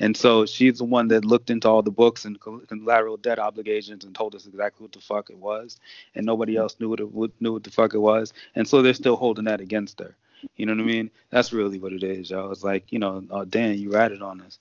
And 0.00 0.16
so 0.16 0.46
she's 0.46 0.78
the 0.78 0.84
one 0.84 1.08
that 1.08 1.24
looked 1.24 1.50
into 1.50 1.68
all 1.68 1.82
the 1.82 1.90
books 1.90 2.24
and 2.24 2.40
collateral 2.40 3.16
debt 3.16 3.38
obligations 3.38 4.04
and 4.04 4.14
told 4.14 4.34
us 4.34 4.46
exactly 4.46 4.84
what 4.84 4.92
the 4.92 5.00
fuck 5.00 5.30
it 5.30 5.38
was, 5.38 5.78
and 6.14 6.24
nobody 6.24 6.56
else 6.56 6.76
knew 6.80 6.88
what 6.88 7.00
it 7.00 7.14
knew 7.40 7.52
what 7.52 7.64
the 7.64 7.70
fuck 7.70 7.94
it 7.94 7.98
was. 7.98 8.32
And 8.54 8.66
so 8.66 8.80
they're 8.80 8.94
still 8.94 9.16
holding 9.16 9.44
that 9.44 9.60
against 9.60 10.00
her. 10.00 10.16
You 10.56 10.66
know 10.66 10.74
what 10.74 10.82
I 10.82 10.84
mean? 10.86 11.10
That's 11.30 11.52
really 11.52 11.78
what 11.78 11.92
it 11.92 12.02
is, 12.02 12.30
y'all. 12.30 12.50
It's 12.52 12.64
like 12.64 12.92
you 12.92 12.98
know, 12.98 13.24
oh, 13.30 13.44
Dan, 13.44 13.78
you 13.78 13.90
ratted 13.92 14.22
on 14.22 14.40
us, 14.40 14.58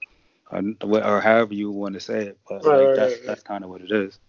or, 0.51 0.61
or 1.03 1.21
however 1.21 1.53
you 1.53 1.71
want 1.71 1.93
to 1.93 1.99
say 1.99 2.27
it, 2.27 2.37
but 2.49 2.63
Right, 2.63 2.77
like, 2.79 2.87
right, 2.87 2.95
that's 2.95 3.11
right, 3.13 3.19
right. 3.19 3.27
that's 3.27 3.43
kind 3.43 3.63
of 3.63 3.69
what 3.69 3.81
it 3.81 3.91
is. 3.91 4.19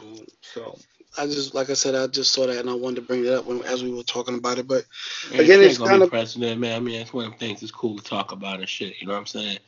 Um, 0.00 0.26
so 0.42 0.78
I 1.18 1.26
just 1.26 1.54
like 1.54 1.70
I 1.70 1.74
said, 1.74 1.94
I 1.94 2.06
just 2.06 2.32
saw 2.32 2.46
that 2.46 2.58
and 2.58 2.68
I 2.68 2.74
wanted 2.74 2.96
to 2.96 3.02
bring 3.02 3.24
it 3.24 3.32
up 3.32 3.46
when, 3.46 3.62
as 3.62 3.82
we 3.82 3.90
were 3.90 4.02
talking 4.02 4.36
about 4.36 4.58
it. 4.58 4.68
But 4.68 4.84
Man, 5.30 5.40
Again, 5.40 5.60
she 5.60 5.66
it's 5.66 5.70
ain't 5.70 5.78
gonna 5.78 5.90
kind 5.90 6.00
be 6.00 6.04
of- 6.04 6.10
president, 6.10 6.60
man. 6.60 6.76
I 6.76 6.80
mean, 6.80 6.98
that's 6.98 7.12
one 7.12 7.24
of 7.26 7.32
the 7.32 7.38
things 7.38 7.60
that's 7.60 7.72
cool 7.72 7.96
to 7.96 8.04
talk 8.04 8.32
about 8.32 8.60
and 8.60 8.68
shit. 8.68 9.00
You 9.00 9.06
know 9.06 9.14
what 9.14 9.20
I'm 9.20 9.26
saying? 9.26 9.58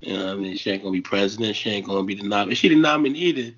You 0.00 0.14
know 0.16 0.24
what 0.26 0.32
I 0.32 0.36
mean? 0.36 0.56
She 0.56 0.70
ain't 0.70 0.82
gonna 0.82 0.92
be 0.92 1.00
president. 1.00 1.54
She 1.56 1.70
ain't 1.70 1.86
gonna 1.86 2.02
be 2.02 2.14
the 2.14 2.24
nominee. 2.26 2.54
She 2.56 2.68
the 2.68 2.74
nominee. 2.76 3.54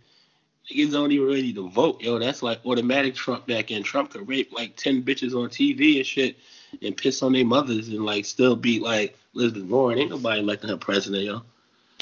The 0.68 0.74
niggas 0.74 0.92
don't 0.92 1.12
even 1.12 1.26
ready 1.26 1.52
to 1.52 1.68
vote. 1.68 2.00
Yo, 2.02 2.18
that's 2.18 2.42
like 2.42 2.64
automatic 2.64 3.14
Trump 3.14 3.46
back 3.46 3.70
in. 3.70 3.82
Trump 3.82 4.10
could 4.10 4.28
rape 4.28 4.52
like 4.52 4.76
ten 4.76 5.02
bitches 5.02 5.32
on 5.34 5.48
TV 5.48 5.96
and 5.96 6.06
shit 6.06 6.36
and 6.82 6.96
piss 6.96 7.22
on 7.22 7.32
their 7.32 7.44
mothers 7.44 7.88
and 7.88 8.04
like 8.04 8.24
still 8.24 8.56
be 8.56 8.80
like 8.80 9.16
Elizabeth 9.34 9.64
Warren. 9.64 9.98
Ain't 9.98 10.10
nobody 10.10 10.40
electing 10.40 10.70
her 10.70 10.76
president, 10.76 11.24
yo. 11.24 11.34
All 11.34 11.44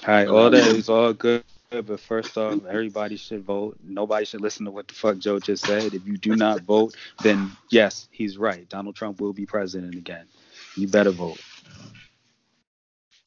right, 0.06 0.28
all 0.28 0.50
that 0.50 0.66
is 0.66 0.88
all 0.88 1.12
good. 1.12 1.44
But 1.70 1.98
first 2.00 2.38
off, 2.38 2.64
everybody 2.66 3.16
should 3.16 3.44
vote. 3.44 3.78
Nobody 3.82 4.24
should 4.24 4.40
listen 4.40 4.64
to 4.66 4.70
what 4.70 4.86
the 4.86 4.94
fuck 4.94 5.18
Joe 5.18 5.40
just 5.40 5.66
said. 5.66 5.92
If 5.94 6.06
you 6.06 6.16
do 6.16 6.36
not 6.36 6.60
vote, 6.62 6.94
then 7.22 7.50
yes, 7.70 8.08
he's 8.12 8.38
right. 8.38 8.68
Donald 8.68 8.94
Trump 8.94 9.20
will 9.20 9.32
be 9.32 9.44
president 9.44 9.94
again. 9.94 10.26
You 10.76 10.88
better 10.88 11.10
vote. 11.10 11.40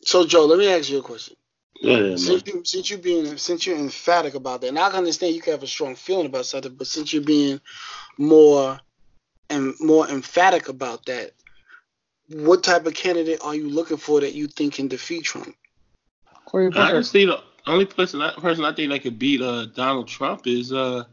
so 0.01 0.25
Joe, 0.25 0.45
let 0.45 0.59
me 0.59 0.71
ask 0.71 0.89
you 0.89 0.99
a 0.99 1.01
question. 1.01 1.36
Yeah, 1.81 1.99
man. 1.99 2.17
Since 2.17 2.47
you 2.47 2.61
since 2.65 2.89
you 2.89 2.97
being 2.97 3.37
since 3.37 3.65
you're 3.65 3.77
emphatic 3.77 4.35
about 4.35 4.61
that, 4.61 4.67
and 4.67 4.79
I 4.79 4.89
can 4.89 4.99
understand 4.99 5.35
you 5.35 5.41
can 5.41 5.53
have 5.53 5.63
a 5.63 5.67
strong 5.67 5.95
feeling 5.95 6.25
about 6.25 6.45
something, 6.45 6.73
but 6.73 6.87
since 6.87 7.13
you're 7.13 7.23
being 7.23 7.61
more 8.17 8.79
and 9.49 9.73
more 9.79 10.07
emphatic 10.07 10.69
about 10.69 11.05
that, 11.05 11.31
what 12.29 12.63
type 12.63 12.85
of 12.85 12.93
candidate 12.93 13.39
are 13.43 13.55
you 13.55 13.69
looking 13.69 13.97
for 13.97 14.21
that 14.21 14.33
you 14.33 14.47
think 14.47 14.75
can 14.75 14.87
defeat 14.87 15.23
Trump? 15.23 15.55
Cory 16.45 16.69
Booker. 16.69 16.81
Honestly, 16.81 17.25
the 17.25 17.41
only 17.67 17.85
person 17.85 18.21
I, 18.21 18.31
person 18.33 18.65
I 18.65 18.73
think 18.73 18.91
that 18.91 19.03
could 19.03 19.19
beat 19.19 19.41
uh, 19.41 19.65
Donald 19.65 20.07
Trump 20.07 20.47
is 20.47 20.73
uh 20.73 21.03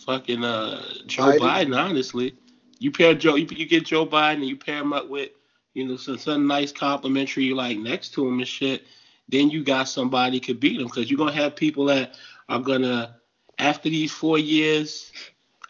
fucking 0.00 0.44
uh 0.44 0.82
Joe 1.06 1.32
Biden? 1.32 1.38
Biden. 1.40 1.76
Honestly, 1.76 2.34
you 2.78 2.90
pair 2.90 3.14
Joe, 3.14 3.36
you, 3.36 3.46
you 3.50 3.66
get 3.66 3.86
Joe 3.86 4.06
Biden 4.06 4.34
and 4.34 4.46
you 4.46 4.56
pair 4.56 4.78
him 4.78 4.92
up 4.92 5.08
with 5.08 5.30
you 5.74 5.86
know 5.86 5.96
some 5.96 6.18
some 6.18 6.46
nice 6.46 6.72
complimentary 6.72 7.52
like 7.52 7.78
next 7.78 8.10
to 8.14 8.26
him 8.26 8.38
and 8.38 8.48
shit. 8.48 8.84
Then 9.28 9.50
you 9.50 9.64
got 9.64 9.88
somebody 9.88 10.40
could 10.40 10.60
beat 10.60 10.78
them 10.78 10.86
because 10.86 11.10
you're 11.10 11.18
gonna 11.18 11.32
have 11.32 11.56
people 11.56 11.86
that 11.86 12.16
are 12.48 12.60
gonna 12.60 13.16
after 13.58 13.88
these 13.88 14.12
four 14.12 14.38
years. 14.38 15.12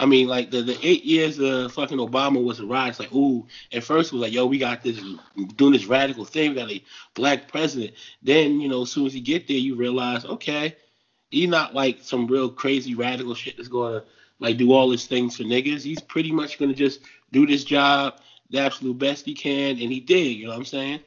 I 0.00 0.06
mean, 0.06 0.26
like 0.26 0.50
the, 0.50 0.62
the 0.62 0.78
eight 0.82 1.04
years 1.04 1.38
of 1.38 1.72
fucking 1.72 1.98
Obama 1.98 2.42
was 2.42 2.58
a 2.58 2.66
ride. 2.66 2.88
It's 2.88 2.98
like, 2.98 3.12
ooh, 3.12 3.46
at 3.72 3.84
first 3.84 4.12
it 4.12 4.16
was 4.16 4.22
like, 4.22 4.32
yo, 4.32 4.46
we 4.46 4.58
got 4.58 4.82
this 4.82 5.00
doing 5.54 5.72
this 5.72 5.86
radical 5.86 6.24
thing, 6.24 6.50
we 6.50 6.56
got 6.56 6.70
a 6.70 6.82
black 7.14 7.46
president. 7.46 7.94
Then, 8.20 8.60
you 8.60 8.68
know, 8.68 8.82
as 8.82 8.90
soon 8.90 9.06
as 9.06 9.14
you 9.14 9.20
get 9.20 9.46
there, 9.46 9.56
you 9.56 9.76
realize, 9.76 10.24
okay, 10.24 10.74
he's 11.30 11.48
not 11.48 11.74
like 11.74 11.98
some 12.02 12.26
real 12.26 12.50
crazy 12.50 12.94
radical 12.96 13.34
shit 13.34 13.56
that's 13.56 13.68
gonna 13.68 14.02
like 14.40 14.56
do 14.56 14.72
all 14.72 14.90
his 14.90 15.06
things 15.06 15.36
for 15.36 15.44
niggas. 15.44 15.82
He's 15.82 16.00
pretty 16.00 16.32
much 16.32 16.58
gonna 16.58 16.74
just 16.74 17.00
do 17.30 17.46
this 17.46 17.62
job 17.62 18.14
the 18.52 18.60
absolute 18.60 18.98
best 18.98 19.24
he 19.24 19.34
can, 19.34 19.70
and 19.70 19.92
he 19.92 19.98
did. 19.98 20.36
You 20.36 20.44
know 20.44 20.50
what 20.50 20.58
I'm 20.58 20.64
saying? 20.64 21.00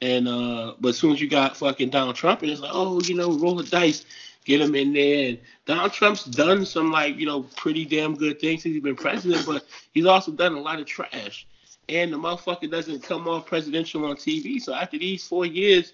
And 0.00 0.28
uh, 0.28 0.74
but 0.80 0.90
as 0.90 0.98
soon 0.98 1.12
as 1.12 1.20
you 1.20 1.28
got 1.28 1.56
fucking 1.56 1.90
Donald 1.90 2.16
Trump, 2.16 2.42
and 2.42 2.50
it's 2.50 2.60
like, 2.60 2.70
oh, 2.72 3.00
you 3.02 3.14
know, 3.14 3.32
roll 3.32 3.56
the 3.56 3.64
dice, 3.64 4.04
get 4.44 4.60
him 4.60 4.74
in 4.74 4.92
there. 4.92 5.28
And 5.28 5.38
Donald 5.66 5.92
Trump's 5.92 6.24
done 6.24 6.64
some 6.64 6.92
like 6.92 7.16
you 7.16 7.26
know 7.26 7.42
pretty 7.56 7.84
damn 7.84 8.14
good 8.14 8.40
things 8.40 8.62
since 8.62 8.74
he's 8.74 8.82
been 8.82 8.96
president, 8.96 9.44
but 9.44 9.64
he's 9.92 10.06
also 10.06 10.30
done 10.32 10.54
a 10.54 10.60
lot 10.60 10.78
of 10.78 10.86
trash. 10.86 11.46
And 11.88 12.12
the 12.12 12.16
motherfucker 12.18 12.70
doesn't 12.70 13.02
come 13.02 13.26
off 13.26 13.46
presidential 13.46 14.04
on 14.04 14.16
TV. 14.16 14.60
So 14.60 14.74
after 14.74 14.98
these 14.98 15.26
four 15.26 15.46
years, 15.46 15.92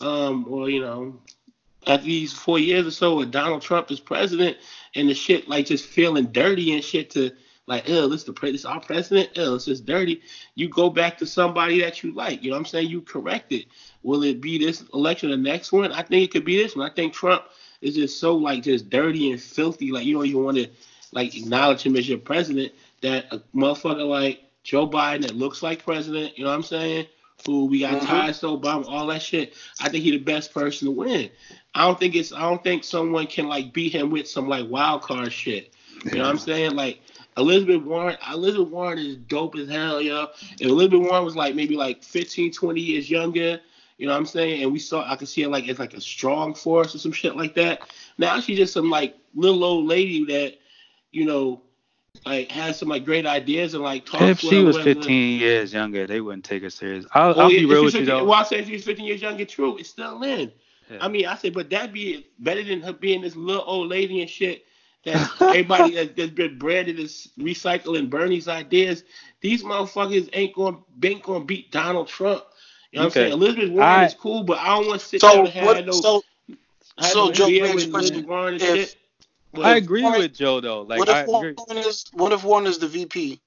um, 0.00 0.46
or 0.48 0.70
you 0.70 0.80
know, 0.80 1.20
after 1.86 2.06
these 2.06 2.32
four 2.32 2.58
years 2.58 2.86
or 2.86 2.90
so 2.90 3.16
with 3.16 3.32
Donald 3.32 3.60
Trump 3.60 3.90
as 3.90 4.00
president, 4.00 4.56
and 4.94 5.08
the 5.08 5.14
shit 5.14 5.46
like 5.46 5.66
just 5.66 5.84
feeling 5.84 6.26
dirty 6.26 6.72
and 6.72 6.82
shit 6.82 7.10
to 7.10 7.32
like, 7.66 7.88
oh, 7.88 8.08
this 8.08 8.24
the 8.24 8.32
pre- 8.32 8.52
this 8.52 8.64
our 8.64 8.80
president, 8.80 9.30
oh, 9.36 9.56
it's 9.56 9.64
just 9.64 9.86
dirty. 9.86 10.22
You 10.54 10.68
go 10.68 10.88
back 10.88 11.18
to 11.18 11.26
somebody 11.26 11.80
that 11.80 12.02
you 12.02 12.12
like. 12.12 12.42
You 12.42 12.50
know 12.50 12.56
what 12.56 12.60
I'm 12.60 12.66
saying? 12.66 12.88
You 12.88 13.00
correct 13.02 13.52
it. 13.52 13.66
Will 14.02 14.22
it 14.22 14.40
be 14.40 14.58
this 14.58 14.84
election 14.94 15.30
the 15.30 15.36
next 15.36 15.72
one? 15.72 15.92
I 15.92 16.02
think 16.02 16.22
it 16.24 16.30
could 16.30 16.44
be 16.44 16.56
this 16.62 16.76
one. 16.76 16.88
I 16.88 16.94
think 16.94 17.12
Trump 17.12 17.44
is 17.80 17.94
just 17.96 18.20
so 18.20 18.36
like 18.36 18.62
just 18.62 18.88
dirty 18.88 19.30
and 19.32 19.40
filthy. 19.40 19.90
Like 19.90 20.04
you 20.04 20.14
don't 20.14 20.26
even 20.26 20.44
want 20.44 20.56
to 20.58 20.68
like 21.12 21.36
acknowledge 21.36 21.82
him 21.82 21.96
as 21.96 22.08
your 22.08 22.18
president. 22.18 22.72
That 23.02 23.26
a 23.32 23.40
motherfucker 23.54 24.08
like 24.08 24.44
Joe 24.62 24.88
Biden 24.88 25.22
that 25.22 25.36
looks 25.36 25.62
like 25.62 25.84
president. 25.84 26.38
You 26.38 26.44
know 26.44 26.50
what 26.50 26.56
I'm 26.56 26.62
saying? 26.62 27.06
Who 27.46 27.66
we 27.66 27.80
got 27.80 28.00
Mhm. 28.00 28.06
ties 28.06 28.40
to 28.40 28.46
Obama, 28.46 28.86
all 28.88 29.06
that 29.08 29.22
shit. 29.22 29.54
I 29.80 29.88
think 29.88 30.04
he 30.04 30.10
the 30.12 30.16
best 30.18 30.54
person 30.54 30.86
to 30.86 30.92
win. 30.92 31.30
I 31.74 31.82
don't 31.82 31.98
think 31.98 32.14
it's. 32.14 32.32
I 32.32 32.40
don't 32.40 32.62
think 32.62 32.82
someone 32.84 33.26
can 33.26 33.48
like 33.48 33.72
beat 33.72 33.92
him 33.92 34.10
with 34.10 34.26
some 34.28 34.48
like 34.48 34.68
wild 34.70 35.02
card 35.02 35.32
shit. 35.32 35.74
You 36.04 36.12
know 36.12 36.22
what 36.24 36.30
I'm 36.30 36.38
saying? 36.38 36.74
Like 36.76 37.00
Elizabeth 37.36 37.82
Warren, 37.82 38.16
Elizabeth 38.32 38.68
Warren 38.68 38.98
is 38.98 39.16
dope 39.16 39.56
as 39.56 39.68
hell, 39.68 40.00
yo. 40.00 40.28
If 40.58 40.68
Elizabeth 40.68 41.00
Warren 41.00 41.24
was 41.24 41.36
like 41.36 41.54
maybe 41.54 41.76
like 41.76 42.02
15, 42.02 42.52
20 42.52 42.80
years 42.80 43.10
younger, 43.10 43.60
you 43.98 44.06
know 44.06 44.12
what 44.12 44.18
I'm 44.18 44.26
saying? 44.26 44.62
And 44.62 44.72
we 44.72 44.78
saw, 44.78 45.10
I 45.10 45.16
could 45.16 45.28
see 45.28 45.42
her 45.42 45.48
like 45.48 45.68
as 45.68 45.78
like 45.78 45.94
a 45.94 46.00
strong 46.00 46.54
force 46.54 46.94
or 46.94 46.98
some 46.98 47.12
shit 47.12 47.36
like 47.36 47.54
that. 47.54 47.80
Now 48.18 48.40
she's 48.40 48.58
just 48.58 48.72
some 48.72 48.90
like 48.90 49.16
little 49.34 49.64
old 49.64 49.86
lady 49.86 50.24
that, 50.26 50.56
you 51.12 51.24
know, 51.24 51.62
like 52.24 52.50
has 52.50 52.78
some 52.78 52.88
like 52.88 53.04
great 53.04 53.26
ideas 53.26 53.74
and 53.74 53.82
like 53.82 54.06
talks. 54.06 54.22
If 54.22 54.40
she 54.40 54.62
was 54.62 54.76
whatever. 54.76 55.00
15 55.00 55.40
years 55.40 55.72
younger, 55.72 56.06
they 56.06 56.20
wouldn't 56.20 56.44
take 56.44 56.62
her 56.62 56.70
serious. 56.70 57.06
I'll, 57.12 57.38
Oh, 57.38 57.42
I'll 57.44 57.52
yeah, 57.52 57.60
be 57.60 57.66
real 57.66 57.84
with 57.84 57.94
you 57.94 58.00
15 58.00 58.06
though. 58.06 58.24
Well, 58.24 58.40
I 58.40 58.42
say 58.44 58.58
if 58.58 58.66
she's 58.66 58.84
15 58.84 59.04
years 59.04 59.22
younger, 59.22 59.44
true, 59.44 59.76
it's 59.78 59.90
still 59.90 60.22
in. 60.22 60.52
Yeah. 60.90 60.98
I 61.00 61.08
mean, 61.08 61.26
I 61.26 61.36
said, 61.36 61.52
but 61.52 61.68
that'd 61.70 61.92
be 61.92 62.26
better 62.38 62.62
than 62.62 62.80
her 62.82 62.92
being 62.92 63.20
this 63.20 63.34
little 63.34 63.64
old 63.66 63.88
lady 63.88 64.20
and 64.20 64.30
shit. 64.30 64.65
That 65.06 65.30
everybody 65.40 65.94
that, 65.94 66.16
that's 66.16 66.32
been 66.32 66.58
branded 66.58 66.98
as 66.98 67.28
recycling 67.38 68.10
Bernie's 68.10 68.48
ideas. 68.48 69.04
These 69.40 69.62
motherfuckers 69.62 70.28
ain't 70.32 70.54
going 70.54 70.82
ain't 71.02 71.22
going 71.22 71.42
to 71.42 71.46
beat 71.46 71.70
Donald 71.70 72.08
Trump. 72.08 72.42
You 72.90 72.98
know 72.98 73.04
what 73.04 73.06
I'm 73.06 73.10
saying? 73.12 73.32
Elizabeth 73.32 73.70
Warren 73.70 73.88
I- 73.88 74.06
is 74.06 74.14
cool, 74.14 74.42
but 74.42 74.58
I 74.58 74.76
don't 74.76 74.88
want 74.88 75.00
to 75.00 75.06
sit 75.06 75.20
So 75.20 75.28
there 75.28 75.38
and 75.40 75.48
have 75.48 75.64
what? 75.66 75.86
no. 75.86 75.92
So 75.92 76.22
have 76.98 77.10
so, 77.12 77.30
Joe, 77.30 77.46
beer 77.46 77.66
next 77.66 77.90
question. 77.90 78.26
Warren 78.26 78.54
and 78.54 78.62
If- 78.62 78.88
shit. 78.90 78.96
But 79.52 79.64
I 79.64 79.76
agree 79.76 80.02
Warren- 80.02 80.18
with 80.20 80.34
Joe 80.34 80.60
though. 80.60 80.82
Like 80.82 80.98
what 80.98 81.08
I 81.08 81.20
if 81.22 81.28
agree. 81.28 81.54
Warren 81.56 81.78
is 81.86 82.04
what 82.12 82.32
if 82.32 82.42
Warren 82.44 82.66
is 82.66 82.78
the 82.78 82.88
VP 82.88 83.40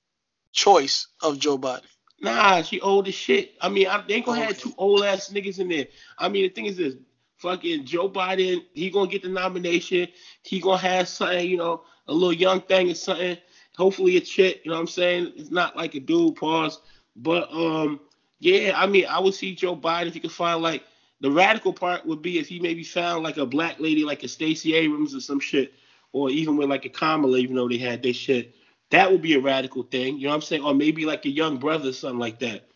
choice 0.54 1.08
of 1.22 1.38
Joe 1.39 1.58
Biden? 1.58 1.84
Nah, 2.22 2.62
she 2.62 2.80
old 2.82 3.08
as 3.08 3.15
shit. 3.15 3.54
I 3.62 3.69
mean, 3.69 3.88
I, 3.88 4.02
they 4.08 4.15
ain't 4.15 4.26
gonna 4.26 4.43
have 4.43 4.58
two 4.58 4.74
old 4.78 5.04
ass 5.04 5.30
niggas 5.30 5.60
in 5.60 5.67
there. 5.67 5.88
I 6.17 6.30
mean, 6.30 6.43
the 6.43 6.50
thing 6.50 6.65
is 6.65 6.78
this: 6.78 6.95
fucking 7.39 7.86
Joe 7.86 8.10
Biden, 8.10 8.63
he 8.73 8.89
gonna 8.89 9.10
get 9.10 9.23
the 9.23 9.30
nomination. 9.30 10.08
He 10.43 10.60
gonna 10.60 10.78
have 10.78 11.08
something, 11.08 11.49
you 11.49 11.58
know, 11.58 11.84
a 12.08 12.13
little 12.13 12.34
young 12.34 12.62
thing 12.62 12.89
or 12.91 12.95
something. 12.95 13.38
Hopefully 13.78 14.17
a 14.17 14.21
chick. 14.21 14.62
You 14.63 14.71
know 14.71 14.78
what 14.78 14.82
I'm 14.82 14.88
saying? 14.88 15.34
It's 15.36 15.52
not 15.52 15.75
like 15.75 15.95
a 15.95 15.99
dude. 15.99 16.36
Pause. 16.36 16.82
But 17.15 17.52
um, 17.52 18.02
yeah, 18.39 18.73
I 18.75 18.88
mean, 18.88 19.06
I 19.10 19.19
would 19.19 19.34
see 19.34 19.56
Joe 19.56 19.75
Biden 19.75 20.08
if 20.08 20.13
he 20.13 20.19
could 20.19 20.32
find 20.32 20.62
like 20.62 20.84
the 21.21 21.32
radical 21.32 21.73
part 21.73 22.06
would 22.06 22.21
be 22.21 22.39
if 22.39 22.47
he 22.47 22.60
maybe 22.60 22.84
found 22.84 23.23
like 23.23 23.38
a 23.38 23.45
black 23.45 23.80
lady 23.80 24.04
like 24.04 24.23
a 24.23 24.28
Stacey 24.28 24.75
Abrams 24.75 25.15
or 25.15 25.19
some 25.19 25.39
shit, 25.39 25.73
or 26.12 26.30
even 26.30 26.58
with 26.58 26.69
like 26.69 26.86
a 26.86 26.89
Kamala, 26.89 27.38
even 27.38 27.56
though 27.56 27.69
they 27.69 27.78
had 27.78 28.04
their 28.04 28.13
shit. 28.13 28.56
That 28.91 29.12
would 29.12 29.21
be 29.21 29.36
a 29.36 29.39
radical 29.39 29.84
thing, 29.84 30.17
you 30.17 30.23
know 30.23 30.30
what 30.30 30.36
I'm 30.36 30.41
saying? 30.41 30.63
Or 30.63 30.73
maybe 30.73 31.06
like 31.06 31.23
a 31.25 31.30
young 31.30 31.58
brother, 31.58 31.93
something 31.93 32.17
like 32.17 32.39
that. 32.39 32.69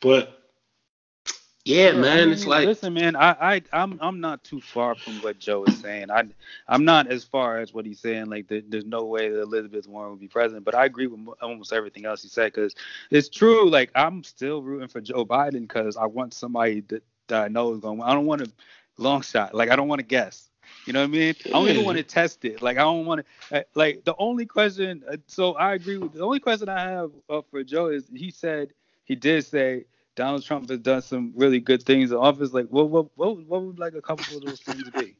But 0.00 0.39
yeah, 1.64 1.92
man, 1.92 2.30
it's 2.30 2.46
like 2.46 2.66
listen, 2.66 2.94
man, 2.94 3.16
I, 3.16 3.54
I 3.56 3.62
I'm 3.72 3.98
I'm 4.00 4.20
not 4.20 4.42
too 4.42 4.60
far 4.60 4.94
from 4.94 5.14
what 5.20 5.38
Joe 5.38 5.64
is 5.64 5.78
saying. 5.78 6.10
I 6.10 6.24
I'm 6.66 6.84
not 6.84 7.08
as 7.08 7.24
far 7.24 7.58
as 7.58 7.74
what 7.74 7.84
he's 7.84 8.00
saying. 8.00 8.26
Like 8.26 8.48
the, 8.48 8.64
there's 8.66 8.86
no 8.86 9.04
way 9.04 9.28
that 9.28 9.40
Elizabeth 9.40 9.86
Warren 9.86 10.10
would 10.10 10.20
be 10.20 10.28
president, 10.28 10.64
but 10.64 10.74
I 10.74 10.86
agree 10.86 11.06
with 11.06 11.20
almost 11.42 11.72
everything 11.72 12.06
else 12.06 12.22
he 12.22 12.28
said 12.28 12.52
because 12.52 12.74
it's 13.10 13.28
true. 13.28 13.68
Like 13.68 13.90
I'm 13.94 14.24
still 14.24 14.62
rooting 14.62 14.88
for 14.88 15.00
Joe 15.00 15.24
Biden 15.26 15.62
because 15.62 15.96
I 15.96 16.06
want 16.06 16.32
somebody 16.32 16.80
that, 16.88 17.02
that 17.28 17.44
I 17.44 17.48
know 17.48 17.74
is 17.74 17.80
going. 17.80 18.02
I 18.02 18.14
don't 18.14 18.26
want 18.26 18.42
a 18.42 18.50
long 18.96 19.20
shot. 19.20 19.54
Like 19.54 19.70
I 19.70 19.76
don't 19.76 19.88
want 19.88 19.98
to 20.00 20.06
guess. 20.06 20.48
You 20.86 20.94
know 20.94 21.00
what 21.00 21.08
I 21.08 21.12
mean? 21.12 21.34
I 21.46 21.50
don't 21.50 21.68
even 21.68 21.84
want 21.84 21.98
to 21.98 22.04
test 22.04 22.44
it. 22.44 22.62
Like 22.62 22.78
I 22.78 22.82
don't 22.82 23.04
want 23.04 23.24
to. 23.50 23.66
Like 23.74 24.04
the 24.04 24.14
only 24.18 24.46
question. 24.46 25.02
Uh, 25.10 25.18
so 25.26 25.54
I 25.54 25.74
agree 25.74 25.98
with 25.98 26.14
the 26.14 26.22
only 26.24 26.40
question 26.40 26.70
I 26.70 26.80
have 26.80 27.10
uh, 27.28 27.42
for 27.50 27.62
Joe 27.62 27.88
is 27.88 28.08
he 28.14 28.30
said 28.30 28.72
he 29.04 29.14
did 29.14 29.44
say 29.44 29.84
Donald 30.20 30.44
Trump 30.44 30.68
has 30.68 30.80
done 30.80 31.00
some 31.00 31.32
really 31.34 31.60
good 31.60 31.82
things 31.82 32.10
in 32.10 32.18
office. 32.18 32.52
Like, 32.52 32.68
what 32.68 32.90
what 32.90 33.06
what, 33.16 33.38
what 33.46 33.62
would 33.62 33.78
like 33.78 33.94
a 33.94 34.02
couple 34.02 34.36
of 34.36 34.44
those 34.44 34.60
things 34.60 34.84
to 34.84 34.90
be? 34.90 35.16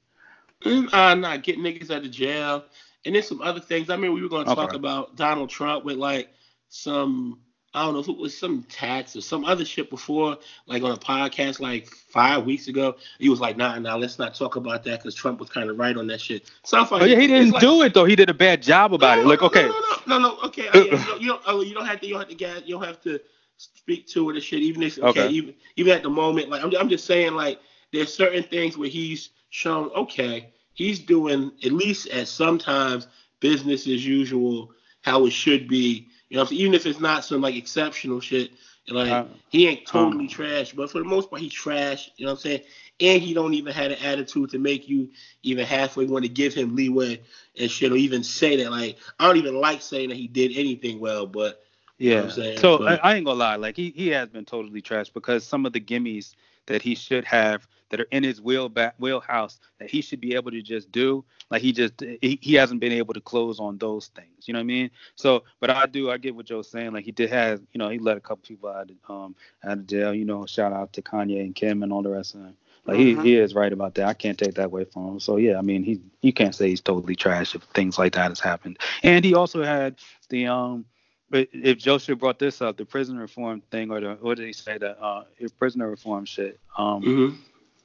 Mm, 0.62 0.92
uh, 0.92 1.14
not 1.14 1.42
get 1.42 1.56
niggas 1.56 1.90
out 1.90 2.04
of 2.04 2.10
jail, 2.10 2.64
and 3.06 3.14
then 3.14 3.22
some 3.22 3.40
other 3.40 3.60
things. 3.60 3.88
I 3.88 3.96
mean, 3.96 4.12
we 4.12 4.20
were 4.20 4.28
going 4.28 4.44
to 4.44 4.50
okay. 4.50 4.60
talk 4.60 4.74
about 4.74 5.16
Donald 5.16 5.48
Trump 5.48 5.86
with 5.86 5.96
like 5.96 6.28
some 6.68 7.40
I 7.72 7.82
don't 7.82 7.94
know 7.94 8.00
if 8.00 8.08
it 8.08 8.16
was 8.18 8.36
some 8.36 8.64
tax 8.64 9.16
or 9.16 9.22
some 9.22 9.46
other 9.46 9.64
shit 9.64 9.88
before, 9.88 10.36
like 10.66 10.82
on 10.82 10.90
a 10.90 10.98
podcast 10.98 11.60
like 11.60 11.86
five 11.86 12.44
weeks 12.44 12.68
ago. 12.68 12.96
He 13.18 13.30
was 13.30 13.40
like, 13.40 13.56
nah, 13.56 13.78
nah, 13.78 13.94
let's 13.94 14.18
not 14.18 14.34
talk 14.34 14.56
about 14.56 14.84
that 14.84 14.98
because 14.98 15.14
Trump 15.14 15.40
was 15.40 15.48
kind 15.48 15.70
of 15.70 15.78
right 15.78 15.96
on 15.96 16.08
that 16.08 16.20
shit. 16.20 16.50
Stuff 16.64 16.90
like, 16.90 17.00
oh, 17.00 17.04
yeah, 17.06 17.18
he 17.18 17.26
didn't 17.26 17.52
like, 17.52 17.62
do 17.62 17.80
it 17.82 17.94
though. 17.94 18.04
He 18.04 18.16
did 18.16 18.28
a 18.28 18.34
bad 18.34 18.60
job 18.60 18.92
about 18.92 19.16
no, 19.16 19.22
it. 19.22 19.26
Like, 19.28 19.42
okay, 19.42 19.62
no, 19.62 19.68
no, 19.68 19.96
no, 20.06 20.18
no, 20.18 20.28
no 20.36 20.40
okay, 20.48 20.64
you 21.20 21.28
don't, 21.28 21.42
oh, 21.46 21.62
you 21.62 21.72
don't 21.72 21.86
have 21.86 22.00
to, 22.00 22.06
you 22.06 22.12
don't 22.12 22.28
have 22.28 22.36
to, 22.36 22.66
you 22.66 22.74
don't 22.74 22.84
have 22.84 23.00
to 23.00 23.18
speak 23.60 24.06
to 24.08 24.30
it 24.30 24.36
and 24.36 24.42
shit. 24.42 24.60
Even 24.60 24.82
if 24.82 24.98
okay, 24.98 25.24
okay. 25.24 25.28
even 25.28 25.54
even 25.76 25.92
at 25.92 26.02
the 26.02 26.10
moment, 26.10 26.48
like 26.48 26.62
I'm 26.62 26.74
I'm 26.76 26.88
just 26.88 27.06
saying 27.06 27.34
like 27.34 27.60
there's 27.92 28.12
certain 28.12 28.42
things 28.42 28.76
where 28.78 28.88
he's 28.88 29.30
shown 29.50 29.90
okay, 29.90 30.52
he's 30.74 30.98
doing 30.98 31.52
at 31.64 31.72
least 31.72 32.08
at 32.08 32.28
sometimes 32.28 33.08
business 33.40 33.86
as 33.86 34.06
usual, 34.06 34.70
how 35.02 35.26
it 35.26 35.32
should 35.32 35.68
be. 35.68 36.08
You 36.28 36.36
know, 36.36 36.46
even 36.50 36.74
if 36.74 36.86
it's 36.86 37.00
not 37.00 37.24
some 37.24 37.40
like 37.40 37.56
exceptional 37.56 38.20
shit, 38.20 38.52
like 38.88 39.10
uh, 39.10 39.24
he 39.48 39.66
ain't 39.68 39.86
totally 39.86 40.24
um, 40.24 40.28
trash, 40.28 40.72
but 40.72 40.90
for 40.90 40.98
the 40.98 41.04
most 41.04 41.28
part 41.28 41.42
he's 41.42 41.52
trash. 41.52 42.10
You 42.16 42.26
know 42.26 42.32
what 42.32 42.38
I'm 42.38 42.42
saying? 42.42 42.60
And 43.00 43.22
he 43.22 43.34
don't 43.34 43.54
even 43.54 43.72
have 43.72 43.90
an 43.90 43.98
attitude 43.98 44.50
to 44.50 44.58
make 44.58 44.88
you 44.88 45.10
even 45.42 45.66
halfway 45.66 46.04
want 46.06 46.24
to 46.24 46.28
give 46.28 46.54
him 46.54 46.76
leeway 46.76 47.20
and 47.58 47.70
shit, 47.70 47.92
or 47.92 47.96
even 47.96 48.22
say 48.22 48.56
that. 48.56 48.70
Like 48.70 48.96
I 49.18 49.26
don't 49.26 49.36
even 49.36 49.60
like 49.60 49.82
saying 49.82 50.10
that 50.10 50.18
he 50.18 50.28
did 50.28 50.56
anything 50.56 51.00
well, 51.00 51.26
but 51.26 51.62
yeah. 52.00 52.28
You 52.34 52.42
know 52.42 52.56
so 52.56 52.78
but, 52.78 53.04
I, 53.04 53.10
I, 53.10 53.14
ain't 53.14 53.26
gonna 53.26 53.38
lie, 53.38 53.56
like 53.56 53.76
he, 53.76 53.92
he 53.94 54.08
has 54.08 54.28
been 54.28 54.44
totally 54.44 54.80
trashed 54.80 55.12
because 55.12 55.46
some 55.46 55.66
of 55.66 55.72
the 55.72 55.80
gimmies 55.80 56.34
that 56.66 56.82
he 56.82 56.94
should 56.94 57.24
have 57.24 57.68
that 57.90 58.00
are 58.00 58.06
in 58.10 58.22
his 58.22 58.40
wheel 58.40 58.68
back, 58.68 58.94
wheelhouse 58.98 59.60
that 59.78 59.90
he 59.90 60.00
should 60.00 60.20
be 60.20 60.34
able 60.34 60.50
to 60.50 60.62
just 60.62 60.90
do, 60.90 61.24
like 61.50 61.60
he 61.60 61.72
just 61.72 62.00
he, 62.00 62.38
he 62.40 62.54
hasn't 62.54 62.80
been 62.80 62.92
able 62.92 63.12
to 63.12 63.20
close 63.20 63.60
on 63.60 63.76
those 63.78 64.06
things. 64.08 64.46
You 64.48 64.54
know 64.54 64.60
what 64.60 64.64
I 64.64 64.66
mean? 64.66 64.90
So, 65.14 65.44
but 65.60 65.68
I 65.68 65.86
do 65.86 66.10
I 66.10 66.16
get 66.16 66.34
what 66.34 66.46
Joe's 66.46 66.70
saying. 66.70 66.92
Like 66.92 67.04
he 67.04 67.12
did 67.12 67.30
have, 67.30 67.60
you 67.72 67.78
know, 67.78 67.90
he 67.90 67.98
let 67.98 68.16
a 68.16 68.20
couple 68.20 68.44
people 68.46 68.70
out 68.70 68.90
of 68.90 68.96
um 69.10 69.34
out 69.62 69.78
of 69.78 69.86
jail. 69.86 70.14
You 70.14 70.24
know, 70.24 70.46
shout 70.46 70.72
out 70.72 70.92
to 70.94 71.02
Kanye 71.02 71.40
and 71.40 71.54
Kim 71.54 71.82
and 71.82 71.92
all 71.92 72.02
the 72.02 72.10
rest 72.10 72.34
of 72.34 72.40
them. 72.40 72.56
Like 72.86 72.96
mm-hmm. 72.96 73.22
he, 73.22 73.30
he 73.30 73.36
is 73.36 73.54
right 73.54 73.72
about 73.72 73.94
that. 73.96 74.06
I 74.06 74.14
can't 74.14 74.38
take 74.38 74.54
that 74.54 74.66
away 74.66 74.84
from 74.84 75.06
him. 75.08 75.20
So 75.20 75.36
yeah, 75.36 75.58
I 75.58 75.62
mean 75.62 75.82
he 75.82 76.00
you 76.22 76.32
can't 76.32 76.54
say 76.54 76.68
he's 76.68 76.80
totally 76.80 77.16
trash 77.16 77.54
if 77.54 77.62
things 77.74 77.98
like 77.98 78.14
that 78.14 78.30
has 78.30 78.40
happened. 78.40 78.78
And 79.02 79.24
he 79.24 79.34
also 79.34 79.62
had 79.62 79.96
the 80.28 80.46
um 80.46 80.86
but 81.30 81.48
if 81.52 81.78
Joseph 81.78 82.18
brought 82.18 82.38
this 82.38 82.60
up, 82.60 82.76
the 82.76 82.84
prison 82.84 83.18
reform 83.18 83.62
thing, 83.70 83.90
or 83.90 84.00
the 84.00 84.18
what 84.20 84.36
did 84.36 84.46
he 84.46 84.52
say 84.52 84.78
that 84.78 85.02
uh, 85.02 85.24
prisoner 85.58 85.88
reform 85.88 86.24
shit, 86.24 86.58
um, 86.76 87.02
mm-hmm. 87.02 87.36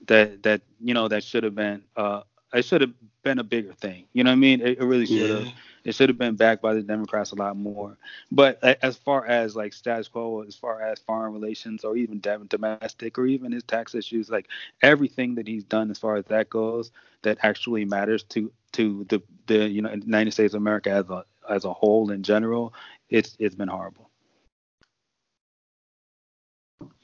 that 0.07 0.43
that 0.43 0.61
you 0.79 0.93
know 0.93 1.07
that 1.07 1.23
should 1.23 1.43
have 1.43 1.55
been 1.55 1.83
uh, 1.95 2.21
it 2.53 2.65
should 2.65 2.81
have 2.81 2.93
been 3.23 3.39
a 3.39 3.43
bigger 3.43 3.73
thing. 3.73 4.05
You 4.13 4.23
know 4.23 4.31
what 4.31 4.37
I 4.37 4.37
mean? 4.37 4.61
It, 4.61 4.79
it 4.79 4.83
really 4.83 5.05
should 5.05 5.29
have. 5.29 5.45
Yeah. 5.45 5.51
It 5.83 5.93
should 5.93 6.09
have 6.09 6.17
been 6.17 6.35
backed 6.35 6.63
by 6.63 6.73
the 6.73 6.81
Democrats 6.81 7.31
a 7.31 7.35
lot 7.35 7.55
more. 7.55 7.95
But 8.31 8.63
as 8.63 8.97
far 8.97 9.23
as 9.27 9.55
like 9.55 9.71
status 9.71 10.07
quo, 10.07 10.41
as 10.41 10.55
far 10.55 10.81
as 10.81 10.97
foreign 10.99 11.31
relations, 11.31 11.83
or 11.83 11.95
even 11.95 12.19
domestic, 12.19 13.19
or 13.19 13.27
even 13.27 13.51
his 13.51 13.61
tax 13.61 13.93
issues, 13.93 14.27
like 14.27 14.47
everything 14.81 15.35
that 15.35 15.47
he's 15.47 15.63
done 15.63 15.91
as 15.91 15.99
far 15.99 16.15
as 16.15 16.25
that 16.25 16.49
goes, 16.49 16.91
that 17.21 17.37
actually 17.43 17.85
matters 17.85 18.23
to 18.23 18.51
to 18.71 19.05
the 19.09 19.21
the 19.45 19.69
you 19.69 19.81
know 19.83 19.91
United 19.91 20.31
States 20.31 20.55
of 20.55 20.61
America 20.61 20.89
as 20.89 21.09
a 21.09 21.25
as 21.47 21.65
a 21.65 21.73
whole 21.73 22.09
in 22.09 22.23
general 22.23 22.73
it's 23.09 23.35
it's 23.39 23.55
been 23.55 23.67
horrible. 23.67 24.09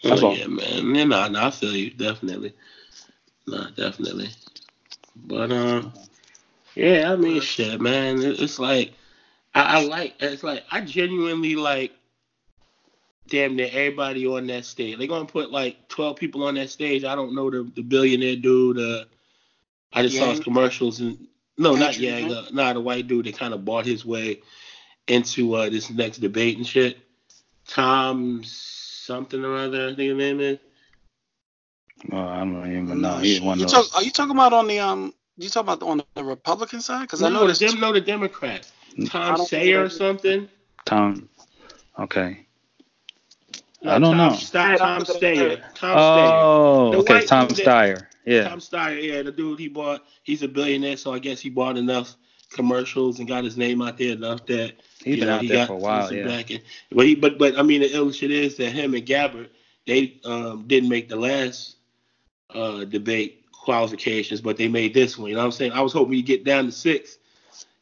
That's 0.03 0.21
oh, 0.21 0.27
all. 0.27 0.37
yeah, 0.37 0.47
man. 0.47 0.95
Yeah, 0.95 1.03
nah, 1.03 1.27
nah, 1.27 1.47
I 1.47 1.51
feel 1.51 1.75
you 1.75 1.91
definitely. 1.91 2.53
Nah, 3.47 3.69
definitely. 3.71 4.29
But 5.15 5.51
um, 5.51 5.93
yeah, 6.75 7.11
I 7.11 7.15
mean, 7.15 7.41
shit, 7.41 7.79
man. 7.79 8.21
It's 8.21 8.59
like 8.59 8.93
I, 9.53 9.79
I 9.79 9.85
like. 9.85 10.15
It's 10.19 10.43
like 10.43 10.63
I 10.71 10.81
genuinely 10.81 11.55
like. 11.55 11.91
Damn 13.27 13.55
near 13.55 13.69
everybody 13.71 14.27
on 14.27 14.47
that 14.47 14.65
stage. 14.65 14.97
They're 14.97 15.07
gonna 15.07 15.23
put 15.23 15.51
like 15.51 15.87
twelve 15.87 16.17
people 16.17 16.43
on 16.43 16.55
that 16.55 16.69
stage. 16.69 17.05
I 17.05 17.15
don't 17.15 17.33
know 17.33 17.49
the 17.49 17.63
the 17.75 17.81
billionaire 17.81 18.35
dude. 18.35 18.77
Uh, 18.77 19.05
I 19.93 20.01
just 20.01 20.15
Yang? 20.15 20.23
saw 20.23 20.31
his 20.31 20.39
commercials 20.41 20.99
and 20.99 21.27
no, 21.57 21.75
not 21.75 21.97
Yang. 21.97 22.33
Uh, 22.33 22.45
not 22.51 22.75
a 22.75 22.81
white 22.81 23.07
dude 23.07 23.27
that 23.27 23.37
kind 23.37 23.53
of 23.53 23.63
bought 23.63 23.85
his 23.85 24.05
way 24.05 24.41
into 25.11 25.53
uh, 25.55 25.69
this 25.69 25.89
next 25.89 26.19
debate 26.19 26.57
and 26.57 26.65
shit. 26.65 26.97
Tom 27.67 28.41
something 28.43 29.43
or 29.43 29.55
other, 29.55 29.89
I 29.89 29.95
think 29.95 30.09
his 30.09 30.17
name 30.17 30.39
is. 30.39 30.59
Well, 32.09 32.27
I 32.27 32.39
don't 32.39 32.71
even 32.71 33.01
know. 33.01 33.17
He's 33.17 33.41
one 33.41 33.59
you 33.59 33.65
talk, 33.65 33.95
are 33.95 34.03
you 34.03 34.11
talking 34.11 34.35
about 34.35 34.53
on 34.53 34.67
the 34.67 34.79
um? 34.79 35.13
You 35.37 35.49
talking 35.49 35.73
about 35.73 35.87
on 35.87 36.01
the 36.15 36.23
Republican 36.23 36.81
side? 36.81 37.01
Because 37.01 37.21
no, 37.21 37.27
I 37.27 37.29
know 37.29 37.47
the 37.47 37.53
Dem- 37.53 37.79
no 37.79 37.93
the 37.93 38.01
Democrat. 38.01 38.69
Tom 39.07 39.37
Steyer 39.37 39.85
or 39.85 39.89
something. 39.89 40.49
Tom. 40.85 41.29
Okay. 41.99 42.45
No, 43.81 43.91
I 43.91 43.99
don't 43.99 44.15
Tom 44.15 44.31
know. 44.31 44.35
St- 44.35 44.77
Tom 44.77 45.01
Steyer. 45.03 45.61
Tom 45.75 45.95
oh, 45.97 46.93
okay. 46.99 47.25
Tom 47.25 47.47
Steyer. 47.49 48.07
Yeah. 48.25 48.49
Tom 48.49 48.59
Steyer. 48.59 49.01
Yeah, 49.01 49.21
the 49.21 49.31
dude 49.31 49.59
he 49.59 49.67
bought. 49.67 50.03
He's 50.23 50.43
a 50.43 50.47
billionaire, 50.47 50.97
so 50.97 51.13
I 51.13 51.19
guess 51.19 51.39
he 51.39 51.49
bought 51.49 51.77
enough 51.77 52.15
commercials 52.51 53.19
and 53.19 53.27
got 53.27 53.43
his 53.43 53.57
name 53.57 53.81
out 53.81 53.97
there 53.97 54.11
enough 54.11 54.45
that 54.47 54.73
he's 55.03 55.19
been 55.19 55.27
know, 55.27 55.35
out 55.35 55.41
he 55.41 55.47
there 55.47 55.67
for 55.67 55.73
a 55.73 55.77
while. 55.77 56.11
Yeah. 56.13 56.41
But 56.91 57.05
he, 57.05 57.15
but 57.15 57.37
but 57.37 57.57
I 57.57 57.61
mean 57.61 57.81
the 57.81 57.93
ill 57.95 58.11
shit 58.11 58.31
is 58.31 58.57
that 58.57 58.71
him 58.71 58.93
and 58.93 59.05
Gabbard 59.05 59.49
they 59.87 60.19
um, 60.25 60.65
didn't 60.67 60.89
make 60.89 61.09
the 61.09 61.15
last 61.15 61.77
uh, 62.53 62.85
debate 62.85 63.45
qualifications, 63.51 64.41
but 64.41 64.57
they 64.57 64.67
made 64.67 64.93
this 64.93 65.17
one. 65.17 65.29
You 65.29 65.35
know 65.35 65.41
what 65.41 65.45
I'm 65.45 65.51
saying? 65.51 65.71
I 65.71 65.81
was 65.81 65.93
hoping 65.93 66.13
you 66.13 66.23
get 66.23 66.43
down 66.43 66.65
to 66.65 66.71
six. 66.71 67.17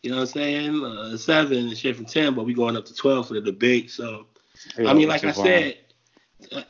You 0.02 0.12
know 0.12 0.18
what 0.18 0.22
I'm 0.24 0.28
saying? 0.28 0.84
Uh, 0.84 1.18
seven 1.18 1.58
and 1.58 1.78
shit 1.78 1.96
from 1.96 2.06
ten, 2.06 2.34
but 2.34 2.46
we 2.46 2.54
going 2.54 2.78
up 2.78 2.86
to 2.86 2.94
twelve 2.94 3.28
for 3.28 3.34
the 3.34 3.42
debate. 3.42 3.92
So 3.92 4.28
I 4.78 4.94
mean, 4.94 5.08
like 5.08 5.24
I 5.24 5.32
said. 5.32 5.78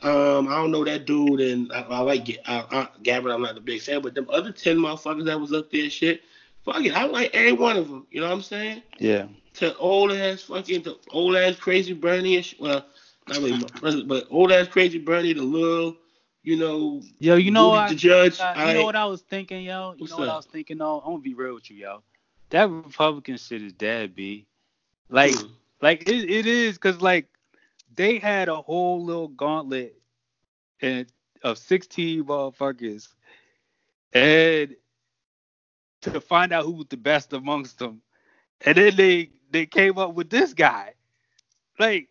Um, 0.02 0.48
I 0.48 0.56
don't 0.56 0.72
know 0.72 0.84
that 0.84 1.06
dude, 1.06 1.40
and 1.40 1.72
I, 1.72 1.82
I 1.82 2.00
like 2.00 2.40
I, 2.44 2.64
I, 2.72 2.88
Gabbard. 3.04 3.30
I'm 3.30 3.42
not 3.42 3.54
the 3.54 3.60
big 3.60 3.80
fan, 3.80 4.02
but 4.02 4.16
them 4.16 4.26
other 4.28 4.50
ten 4.50 4.76
motherfuckers 4.76 5.26
that 5.26 5.40
was 5.40 5.52
up 5.52 5.70
there, 5.70 5.88
shit, 5.88 6.22
fuck 6.64 6.84
it, 6.84 6.92
I 6.92 7.04
like 7.04 7.30
every 7.34 7.52
one 7.52 7.76
of 7.76 7.88
them. 7.88 8.04
You 8.10 8.20
know 8.20 8.26
what 8.26 8.34
I'm 8.34 8.42
saying? 8.42 8.82
Yeah. 8.98 9.26
To 9.54 9.76
old 9.76 10.12
ass 10.12 10.42
fucking, 10.42 10.82
to 10.82 10.96
old 11.10 11.36
ass 11.36 11.56
crazy 11.56 11.92
Bernie 11.92 12.36
and 12.36 12.44
sh- 12.44 12.54
well, 12.58 12.84
not 13.28 13.38
really 13.38 14.04
but 14.04 14.26
old 14.30 14.52
ass 14.52 14.68
crazy 14.68 14.98
Bernie, 14.98 15.32
the 15.32 15.42
little, 15.42 15.96
you 16.42 16.56
know. 16.56 17.02
Yo, 17.18 17.36
you 17.36 17.50
know 17.50 17.70
what? 17.70 17.88
The 17.88 17.94
judge. 17.94 18.40
I, 18.40 18.54
you 18.54 18.70
I, 18.70 18.74
know 18.74 18.84
what 18.84 18.96
I 18.96 19.06
was 19.06 19.22
thinking, 19.22 19.64
yo. 19.64 19.94
You 19.98 20.08
know 20.08 20.18
what 20.18 20.28
I 20.28 20.36
was 20.36 20.46
thinking, 20.46 20.78
though. 20.78 21.00
I'm 21.00 21.12
gonna 21.12 21.22
be 21.22 21.34
real 21.34 21.54
with 21.54 21.70
you, 21.70 21.76
yo. 21.76 22.02
That 22.50 22.70
Republican 22.70 23.36
shit 23.36 23.62
is 23.62 23.72
dead, 23.72 24.14
b. 24.14 24.46
Like, 25.08 25.32
mm. 25.32 25.50
like 25.82 26.08
it, 26.08 26.30
it 26.30 26.46
is, 26.46 26.78
cause 26.78 27.00
like 27.00 27.26
they 27.94 28.18
had 28.18 28.48
a 28.48 28.56
whole 28.56 29.04
little 29.04 29.28
gauntlet 29.28 29.96
and 30.80 31.06
of 31.42 31.58
16 31.58 32.24
motherfuckers, 32.24 33.08
and 34.12 34.74
to 36.02 36.20
find 36.20 36.52
out 36.52 36.64
who 36.64 36.72
was 36.72 36.86
the 36.88 36.96
best 36.96 37.32
amongst 37.32 37.78
them. 37.78 38.02
And 38.64 38.76
then 38.76 38.96
they 38.96 39.30
they 39.50 39.66
came 39.66 39.98
up 39.98 40.14
with 40.14 40.30
this 40.30 40.54
guy. 40.54 40.94
Like 41.78 42.08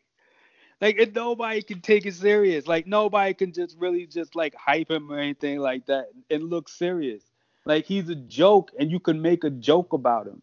like 0.82 0.98
and 0.98 1.14
nobody 1.14 1.62
can 1.62 1.82
take 1.82 2.06
it 2.06 2.16
serious. 2.16 2.68
Like 2.68 2.88
nobody 2.88 3.34
can 3.34 3.52
just 3.52 3.78
really 3.78 4.06
just 4.06 4.36
like 4.36 4.56
hype 4.56 4.90
him 4.90 5.12
or 5.12 5.20
anything 5.20 5.60
like 5.60 5.86
that 5.88 6.10
and 6.30 6.50
look 6.50 6.70
serious. 6.70 7.24
Like 7.66 7.86
he's 7.86 8.10
a 8.10 8.16
joke 8.16 8.72
and 8.80 8.90
you 8.90 9.00
can 9.00 9.22
make 9.22 9.44
a 9.44 9.50
joke 9.50 9.94
about 9.94 10.28
him. 10.28 10.42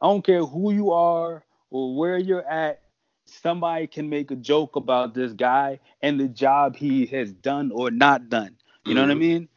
I 0.00 0.06
don't 0.06 0.24
care 0.24 0.44
who 0.44 0.72
you 0.72 0.90
are 0.90 1.44
or 1.70 1.96
where 1.96 2.18
you're 2.18 2.46
at. 2.46 2.82
Somebody 3.24 3.86
can 3.86 4.08
make 4.08 4.30
a 4.30 4.36
joke 4.36 4.76
about 4.76 5.14
this 5.14 5.32
guy 5.32 5.80
and 6.02 6.20
the 6.20 6.28
job 6.28 6.76
he 6.76 7.06
has 7.06 7.32
done 7.32 7.72
or 7.72 7.90
not 7.90 8.28
done. 8.28 8.56
You 8.84 8.94
know 8.94 9.00
mm-hmm. 9.00 9.08
what 9.08 9.10
I 9.10 9.14
mm-hmm. 9.14 9.20
mean? 9.20 9.48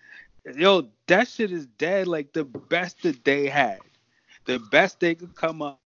yo, 0.55 0.87
that 1.07 1.27
shit 1.27 1.51
is 1.51 1.65
dead. 1.77 2.07
Like 2.07 2.33
the 2.33 2.45
best 2.45 3.03
that 3.03 3.23
they 3.23 3.47
had, 3.47 3.79
the 4.45 4.59
best 4.71 4.99
they 4.99 5.15
could 5.15 5.35
come 5.35 5.61
up 5.61 5.73
with, 5.73 5.88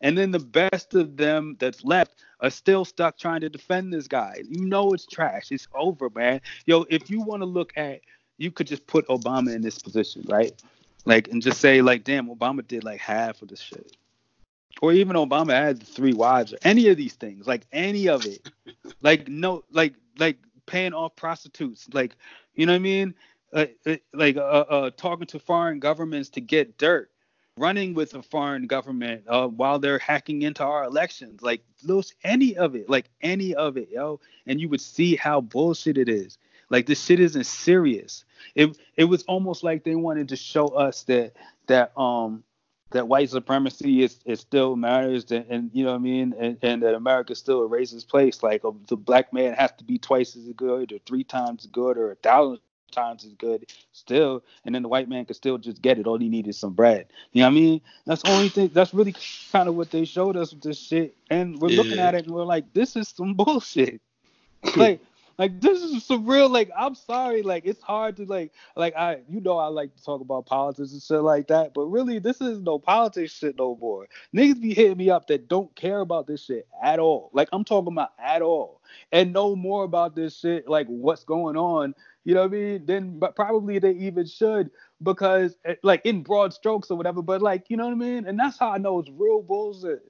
and 0.00 0.16
then 0.16 0.30
the 0.30 0.38
best 0.38 0.94
of 0.94 1.16
them 1.16 1.56
that's 1.58 1.84
left 1.84 2.24
are 2.40 2.50
still 2.50 2.84
stuck 2.84 3.18
trying 3.18 3.40
to 3.40 3.48
defend 3.48 3.92
this 3.92 4.06
guy. 4.06 4.42
You 4.48 4.66
know 4.66 4.92
it's 4.92 5.06
trash. 5.06 5.50
It's 5.50 5.66
over, 5.74 6.10
man. 6.10 6.40
Yo, 6.66 6.84
if 6.88 7.10
you 7.10 7.20
want 7.20 7.42
to 7.42 7.46
look 7.46 7.72
at, 7.76 8.00
you 8.36 8.50
could 8.50 8.66
just 8.66 8.86
put 8.86 9.06
Obama 9.08 9.54
in 9.54 9.62
this 9.62 9.78
position, 9.78 10.24
right? 10.28 10.52
Like, 11.04 11.28
and 11.28 11.42
just 11.42 11.60
say 11.60 11.82
like, 11.82 12.04
damn, 12.04 12.28
Obama 12.28 12.66
did 12.66 12.84
like 12.84 13.00
half 13.00 13.42
of 13.42 13.48
this 13.48 13.60
shit. 13.60 13.96
Or 14.80 14.92
even 14.92 15.16
Obama 15.16 15.50
had 15.50 15.82
three 15.82 16.12
wives, 16.12 16.52
or 16.52 16.58
any 16.62 16.88
of 16.88 16.96
these 16.96 17.14
things, 17.14 17.48
like 17.48 17.66
any 17.72 18.08
of 18.08 18.24
it, 18.24 18.48
like 19.02 19.26
no, 19.26 19.64
like 19.72 19.94
like 20.18 20.38
paying 20.66 20.92
off 20.92 21.16
prostitutes, 21.16 21.88
like 21.92 22.14
you 22.54 22.64
know 22.64 22.74
what 22.74 22.76
I 22.76 22.80
mean, 22.80 23.14
like 24.12 24.36
uh, 24.36 24.40
uh, 24.40 24.90
talking 24.96 25.26
to 25.28 25.40
foreign 25.40 25.80
governments 25.80 26.28
to 26.30 26.40
get 26.40 26.78
dirt, 26.78 27.10
running 27.58 27.94
with 27.94 28.14
a 28.14 28.22
foreign 28.22 28.66
government 28.66 29.24
uh, 29.28 29.48
while 29.48 29.78
they're 29.78 29.98
hacking 29.98 30.42
into 30.42 30.64
our 30.64 30.84
elections, 30.84 31.42
like 31.42 31.62
those 31.82 32.14
any 32.24 32.56
of 32.56 32.74
it, 32.74 32.88
like 32.88 33.10
any 33.20 33.54
of 33.54 33.76
it, 33.76 33.90
yo, 33.90 34.20
and 34.46 34.60
you 34.60 34.68
would 34.68 34.80
see 34.80 35.16
how 35.16 35.40
bullshit 35.40 35.98
it 35.98 36.08
is. 36.08 36.38
Like 36.70 36.86
this 36.86 37.02
shit 37.02 37.20
isn't 37.20 37.46
serious. 37.46 38.24
It 38.54 38.76
it 38.96 39.04
was 39.04 39.22
almost 39.24 39.64
like 39.64 39.84
they 39.84 39.94
wanted 39.94 40.28
to 40.28 40.36
show 40.36 40.68
us 40.68 41.02
that 41.04 41.32
that 41.66 41.98
um 41.98 42.44
that 42.90 43.06
white 43.06 43.28
supremacy 43.28 44.02
is, 44.02 44.18
is 44.24 44.40
still 44.40 44.74
matters 44.74 45.30
and, 45.30 45.44
and 45.50 45.70
you 45.74 45.84
know 45.84 45.90
what 45.90 45.98
I 45.98 46.02
mean 46.02 46.34
and, 46.38 46.56
and 46.62 46.82
that 46.82 46.94
America 46.94 47.34
still 47.34 47.62
a 47.64 47.68
racist 47.68 48.08
place 48.08 48.42
like 48.42 48.64
uh, 48.64 48.70
the 48.86 48.96
black 48.96 49.32
man 49.32 49.52
has 49.54 49.72
to 49.78 49.84
be 49.84 49.98
twice 49.98 50.34
as 50.36 50.48
good 50.56 50.92
or 50.92 50.98
three 51.04 51.24
times 51.24 51.66
good 51.66 51.98
or 51.98 52.12
a 52.12 52.14
thousand 52.14 52.60
times 52.90 53.24
as 53.24 53.32
good 53.34 53.66
still 53.92 54.42
and 54.64 54.74
then 54.74 54.82
the 54.82 54.88
white 54.88 55.08
man 55.08 55.24
could 55.24 55.36
still 55.36 55.58
just 55.58 55.82
get 55.82 55.98
it 55.98 56.06
all 56.06 56.18
he 56.18 56.28
needed 56.28 56.50
is 56.50 56.58
some 56.58 56.72
bread 56.72 57.06
you 57.32 57.40
know 57.40 57.46
what 57.46 57.52
I 57.52 57.54
mean 57.54 57.80
that's 58.06 58.22
the 58.22 58.30
only 58.30 58.48
thing 58.48 58.70
that's 58.72 58.94
really 58.94 59.14
kind 59.52 59.68
of 59.68 59.74
what 59.74 59.90
they 59.90 60.04
showed 60.04 60.36
us 60.36 60.52
with 60.52 60.62
this 60.62 60.78
shit 60.78 61.16
and 61.30 61.58
we're 61.58 61.70
yeah. 61.70 61.82
looking 61.82 61.98
at 61.98 62.14
it 62.14 62.26
and 62.26 62.34
we're 62.34 62.44
like 62.44 62.72
this 62.72 62.96
is 62.96 63.08
some 63.08 63.34
bullshit 63.34 64.00
like 64.76 65.00
like 65.38 65.60
this 65.60 65.80
is 65.80 66.04
some 66.04 66.26
real 66.26 66.48
like 66.48 66.68
I'm 66.76 66.96
sorry, 66.96 67.42
like 67.42 67.64
it's 67.64 67.80
hard 67.80 68.16
to 68.16 68.24
like 68.24 68.52
like 68.74 68.96
I 68.96 69.20
you 69.28 69.40
know 69.40 69.56
I 69.56 69.68
like 69.68 69.94
to 69.94 70.02
talk 70.02 70.20
about 70.20 70.46
politics 70.46 70.92
and 70.92 71.00
shit 71.00 71.22
like 71.22 71.46
that, 71.46 71.74
but 71.74 71.82
really 71.82 72.18
this 72.18 72.40
is 72.40 72.58
no 72.58 72.80
politics 72.80 73.32
shit 73.32 73.56
no 73.56 73.76
more. 73.80 74.08
Niggas 74.34 74.60
be 74.60 74.74
hitting 74.74 74.98
me 74.98 75.10
up 75.10 75.28
that 75.28 75.48
don't 75.48 75.72
care 75.76 76.00
about 76.00 76.26
this 76.26 76.44
shit 76.44 76.66
at 76.82 76.98
all. 76.98 77.30
Like 77.32 77.48
I'm 77.52 77.64
talking 77.64 77.92
about 77.92 78.10
at 78.18 78.42
all. 78.42 78.80
And 79.12 79.32
know 79.32 79.54
more 79.54 79.84
about 79.84 80.16
this 80.16 80.36
shit, 80.36 80.68
like 80.68 80.88
what's 80.88 81.22
going 81.22 81.56
on, 81.56 81.94
you 82.28 82.34
know 82.34 82.42
what 82.42 82.50
I 82.50 82.56
mean? 82.56 82.84
Then 82.84 83.18
but 83.18 83.34
probably 83.34 83.78
they 83.78 83.92
even 83.92 84.26
should 84.26 84.70
because 85.02 85.56
eh, 85.64 85.76
like 85.82 86.02
in 86.04 86.22
broad 86.22 86.52
strokes 86.52 86.90
or 86.90 86.98
whatever, 86.98 87.22
but 87.22 87.40
like 87.40 87.70
you 87.70 87.78
know 87.78 87.86
what 87.86 87.92
I 87.92 87.96
mean? 87.96 88.26
And 88.26 88.38
that's 88.38 88.58
how 88.58 88.70
I 88.70 88.76
know 88.76 88.98
it's 88.98 89.08
real 89.08 89.40
bullshit. 89.40 90.02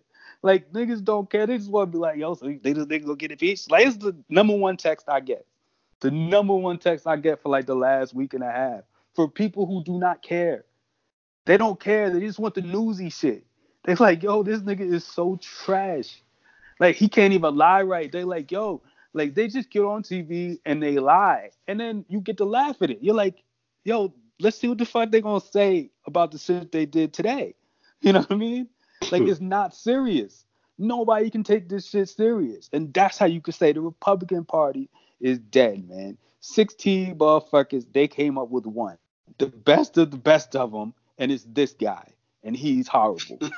Like 0.42 0.72
niggas 0.72 1.04
don't 1.04 1.30
care. 1.30 1.46
They 1.46 1.58
just 1.58 1.70
want 1.70 1.92
to 1.92 1.96
be 1.96 1.98
like, 1.98 2.16
yo, 2.16 2.34
so 2.34 2.52
they 2.60 2.74
just 2.74 2.88
they 2.88 2.98
go 2.98 3.14
get 3.14 3.30
a 3.30 3.36
piece. 3.36 3.70
Like 3.70 3.86
it's 3.86 3.98
the 3.98 4.16
number 4.28 4.56
one 4.56 4.76
text 4.76 5.08
I 5.08 5.20
get. 5.20 5.46
The 6.00 6.10
number 6.10 6.56
one 6.56 6.78
text 6.78 7.06
I 7.06 7.14
get 7.18 7.40
for 7.40 7.50
like 7.50 7.66
the 7.66 7.76
last 7.76 8.14
week 8.14 8.34
and 8.34 8.42
a 8.42 8.50
half 8.50 8.80
for 9.14 9.28
people 9.28 9.66
who 9.66 9.84
do 9.84 9.96
not 10.00 10.20
care. 10.20 10.64
They 11.46 11.56
don't 11.56 11.78
care. 11.78 12.10
They 12.10 12.18
just 12.18 12.40
want 12.40 12.56
the 12.56 12.62
newsy 12.62 13.10
shit. 13.10 13.46
They're 13.84 13.94
like, 13.94 14.24
yo, 14.24 14.42
this 14.42 14.58
nigga 14.58 14.80
is 14.80 15.04
so 15.04 15.38
trash. 15.40 16.20
Like 16.80 16.96
he 16.96 17.08
can't 17.08 17.32
even 17.32 17.54
lie 17.54 17.82
right. 17.82 18.10
They 18.10 18.24
like, 18.24 18.50
yo, 18.50 18.82
like 19.18 19.34
they 19.34 19.48
just 19.48 19.68
get 19.70 19.82
on 19.82 20.02
TV 20.02 20.58
and 20.64 20.82
they 20.82 20.98
lie, 20.98 21.50
and 21.66 21.78
then 21.78 22.04
you 22.08 22.20
get 22.20 22.38
to 22.38 22.44
laugh 22.44 22.80
at 22.80 22.90
it. 22.90 22.98
You're 23.02 23.14
like, 23.14 23.42
yo, 23.84 24.14
let's 24.40 24.56
see 24.56 24.68
what 24.68 24.78
the 24.78 24.86
fuck 24.86 25.10
they 25.10 25.20
gonna 25.20 25.40
say 25.40 25.90
about 26.06 26.30
the 26.30 26.38
shit 26.38 26.72
they 26.72 26.86
did 26.86 27.12
today. 27.12 27.54
You 28.00 28.12
know 28.12 28.20
what 28.20 28.30
I 28.30 28.36
mean? 28.36 28.68
Like 29.10 29.22
it's 29.22 29.40
not 29.40 29.74
serious. 29.74 30.44
Nobody 30.78 31.30
can 31.30 31.42
take 31.42 31.68
this 31.68 31.88
shit 31.88 32.08
serious. 32.08 32.70
And 32.72 32.94
that's 32.94 33.18
how 33.18 33.26
you 33.26 33.40
can 33.40 33.52
say 33.52 33.72
the 33.72 33.80
Republican 33.80 34.44
Party 34.44 34.88
is 35.20 35.40
dead, 35.40 35.88
man. 35.88 36.16
16 36.38 37.18
motherfuckers, 37.18 37.86
they 37.92 38.06
came 38.06 38.38
up 38.38 38.50
with 38.50 38.66
one. 38.66 38.98
The 39.38 39.48
best 39.48 39.98
of 39.98 40.12
the 40.12 40.16
best 40.16 40.54
of 40.54 40.70
them, 40.70 40.94
and 41.18 41.32
it's 41.32 41.42
this 41.42 41.72
guy. 41.72 42.12
And 42.44 42.56
he's 42.56 42.86
horrible. 42.86 43.40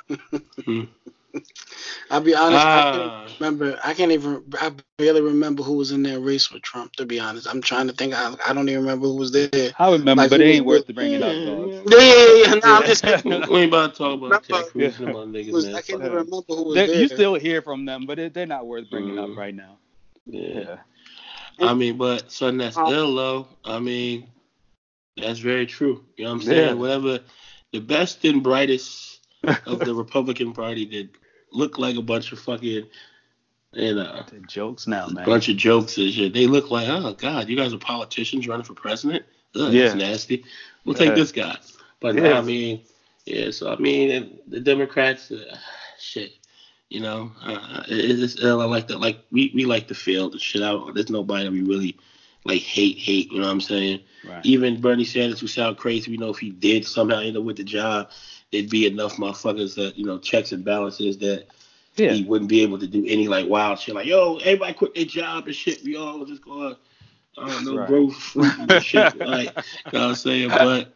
Hmm. 0.65 0.85
I'll 2.11 2.21
be 2.21 2.35
honest. 2.35 2.65
I 2.65 2.93
can't 2.93 3.11
ah. 3.11 3.29
remember. 3.39 3.81
I 3.85 3.95
can't 3.95 4.13
even. 4.13 4.45
I 4.61 4.73
barely 4.97 5.21
remember 5.21 5.63
who 5.63 5.75
was 5.75 5.93
in 5.93 6.03
that 6.05 6.21
race 6.21 6.51
with 6.51 6.63
Trump. 6.63 6.93
To 6.97 7.07
be 7.07 7.21
honest, 7.21 7.47
I'm 7.49 7.61
trying 7.61 7.87
to 7.89 7.93
think. 7.93 8.15
I, 8.15 8.35
I 8.47 8.53
don't 8.53 8.69
even 8.69 8.83
remember 8.83 9.07
who 9.07 9.17
was 9.17 9.33
there. 9.33 9.49
I 9.79 9.93
remember, 9.93 10.23
like, 10.23 10.31
but 10.31 10.41
it 10.41 10.45
ain't 10.45 10.67
worth 10.67 10.87
the 10.87 10.95
bringing 10.95 11.23
up. 11.23 11.33
Dog. 11.33 11.91
Yeah, 11.91 11.99
yeah, 11.99 12.45
yeah. 12.45 12.55
No, 12.55 12.75
I'm 12.77 12.83
just. 12.85 13.05
we 13.25 13.33
ain't 13.33 13.69
about 13.73 13.95
to 13.95 13.99
talk 13.99 14.23
about 14.23 14.45
Ted 14.45 14.67
Cruz 14.67 14.99
yeah. 14.99 15.07
niggas, 15.07 15.53
was, 15.53 15.67
I 15.69 15.83
can't 15.83 16.01
even 16.01 16.13
remember 16.13 16.43
who 16.49 16.65
was 16.65 16.75
there. 16.75 16.95
You 16.95 17.09
still 17.09 17.35
hear 17.35 17.63
from 17.63 17.85
them, 17.85 18.07
but 18.07 18.19
it, 18.19 18.35
they're 18.35 18.47
not 18.47 18.67
worth 18.67 18.91
bringing 18.91 19.15
mm. 19.15 19.31
up 19.31 19.37
right 19.37 19.55
now. 19.55 19.79
Yeah. 20.27 20.77
yeah. 21.59 21.67
I 21.67 21.75
mean, 21.75 21.99
but 21.99 22.33
something 22.33 22.59
that's 22.59 22.77
um, 22.77 22.93
ill 22.93 23.09
low. 23.09 23.49
I 23.65 23.79
mean, 23.79 24.29
that's 25.17 25.39
very 25.39 25.67
true. 25.67 26.05
You 26.17 26.25
know 26.25 26.31
what 26.31 26.37
I'm 26.37 26.43
saying? 26.43 26.69
Yeah. 26.69 26.75
Whatever 26.75 27.21
the 27.73 27.81
best 27.81 28.25
and 28.25 28.43
brightest 28.43 29.20
of 29.67 29.81
the 29.81 29.95
Republican 29.95 30.53
Party 30.53 30.85
did 30.85 31.11
look 31.53 31.79
like 31.79 31.97
a 31.97 32.03
bunch 32.03 32.33
of 32.33 32.39
fucking 32.39 32.87
you 33.73 33.95
know 33.95 34.25
the 34.31 34.41
jokes 34.49 34.87
now, 34.87 35.07
man. 35.09 35.25
Bunch 35.25 35.49
of 35.49 35.57
jokes 35.57 35.97
and 35.99 36.13
shit. 36.13 36.33
They 36.33 36.47
look 36.47 36.71
like, 36.71 36.89
oh 36.89 37.15
god, 37.15 37.49
you 37.49 37.57
guys 37.57 37.73
are 37.73 37.79
politicians 37.79 38.49
running 38.49 38.65
for 38.65 38.75
president. 38.75 39.25
Ugh, 39.55 39.73
yeah. 39.73 39.85
That's 39.85 39.95
nasty. 39.97 40.45
We'll 40.85 40.95
take 40.95 41.15
this 41.15 41.33
guy. 41.33 41.57
But 42.01 42.17
yeah. 42.17 42.39
I 42.39 42.41
mean, 42.41 42.83
yeah. 43.27 43.51
So 43.51 43.73
I 43.73 43.77
mean, 43.77 44.39
the 44.49 44.61
Democrats, 44.61 45.31
uh, 45.31 45.57
shit. 45.99 46.33
You 46.89 46.99
know, 47.01 47.31
uh, 47.45 47.85
it's 47.87 48.43
uh, 48.43 48.59
I 48.59 48.65
like 48.65 48.89
that. 48.89 49.01
Like 49.01 49.21
we, 49.31 49.53
we 49.55 49.65
like 49.65 49.87
to 49.89 49.95
feel 49.95 50.29
the 50.29 50.41
shit 50.41 50.63
out. 50.63 50.93
There's 50.95 51.09
nobody 51.09 51.45
that 51.45 51.53
we 51.53 51.63
really 51.63 51.97
like 52.45 52.63
hate 52.63 52.99
hate. 52.99 53.31
You 53.31 53.39
know 53.39 53.47
what 53.47 53.53
I'm 53.53 53.61
saying? 53.61 54.01
Right. 54.29 54.45
Even 54.45 54.81
Bernie 54.81 55.05
Sanders, 55.05 55.39
who 55.39 55.47
sound 55.47 55.77
crazy, 55.77 56.11
we 56.11 56.17
know 56.17 56.31
if 56.31 56.39
he 56.39 56.51
did 56.51 56.85
somehow 56.85 57.21
end 57.21 57.37
up 57.37 57.45
with 57.45 57.59
the 57.59 57.65
job, 57.65 58.11
there'd 58.53 58.71
be 58.71 58.87
enough 58.87 59.17
motherfuckers 59.17 59.75
that 59.77 59.97
you 59.97 60.05
know 60.05 60.19
checks 60.19 60.53
and 60.53 60.65
balances 60.65 61.19
that 61.19 61.47
yeah. 61.97 62.13
he 62.13 62.25
wouldn't 62.25 62.51
be 62.51 62.63
able 62.63 62.79
to 62.79 62.87
do 62.87 63.05
any 63.07 63.29
like 63.29 63.49
wild 63.49 63.79
shit 63.79 63.95
like 63.95 64.07
yo 64.07 64.37
everybody 64.39 64.73
quit 64.73 64.95
their 64.95 65.05
job 65.05 65.47
and 65.47 65.55
shit. 65.55 65.83
We 65.85 65.97
all 65.97 66.25
just 66.25 66.45
go 66.45 66.77
I 67.39 67.49
don't 67.49 67.65
know, 67.65 67.77
right. 67.77 67.89
bro, 67.89 68.81
shit 68.81 69.17
like 69.19 69.49
you 69.93 69.93
know 69.93 70.01
what 70.01 70.09
I'm 70.09 70.15
saying, 70.15 70.49
but 70.51 70.93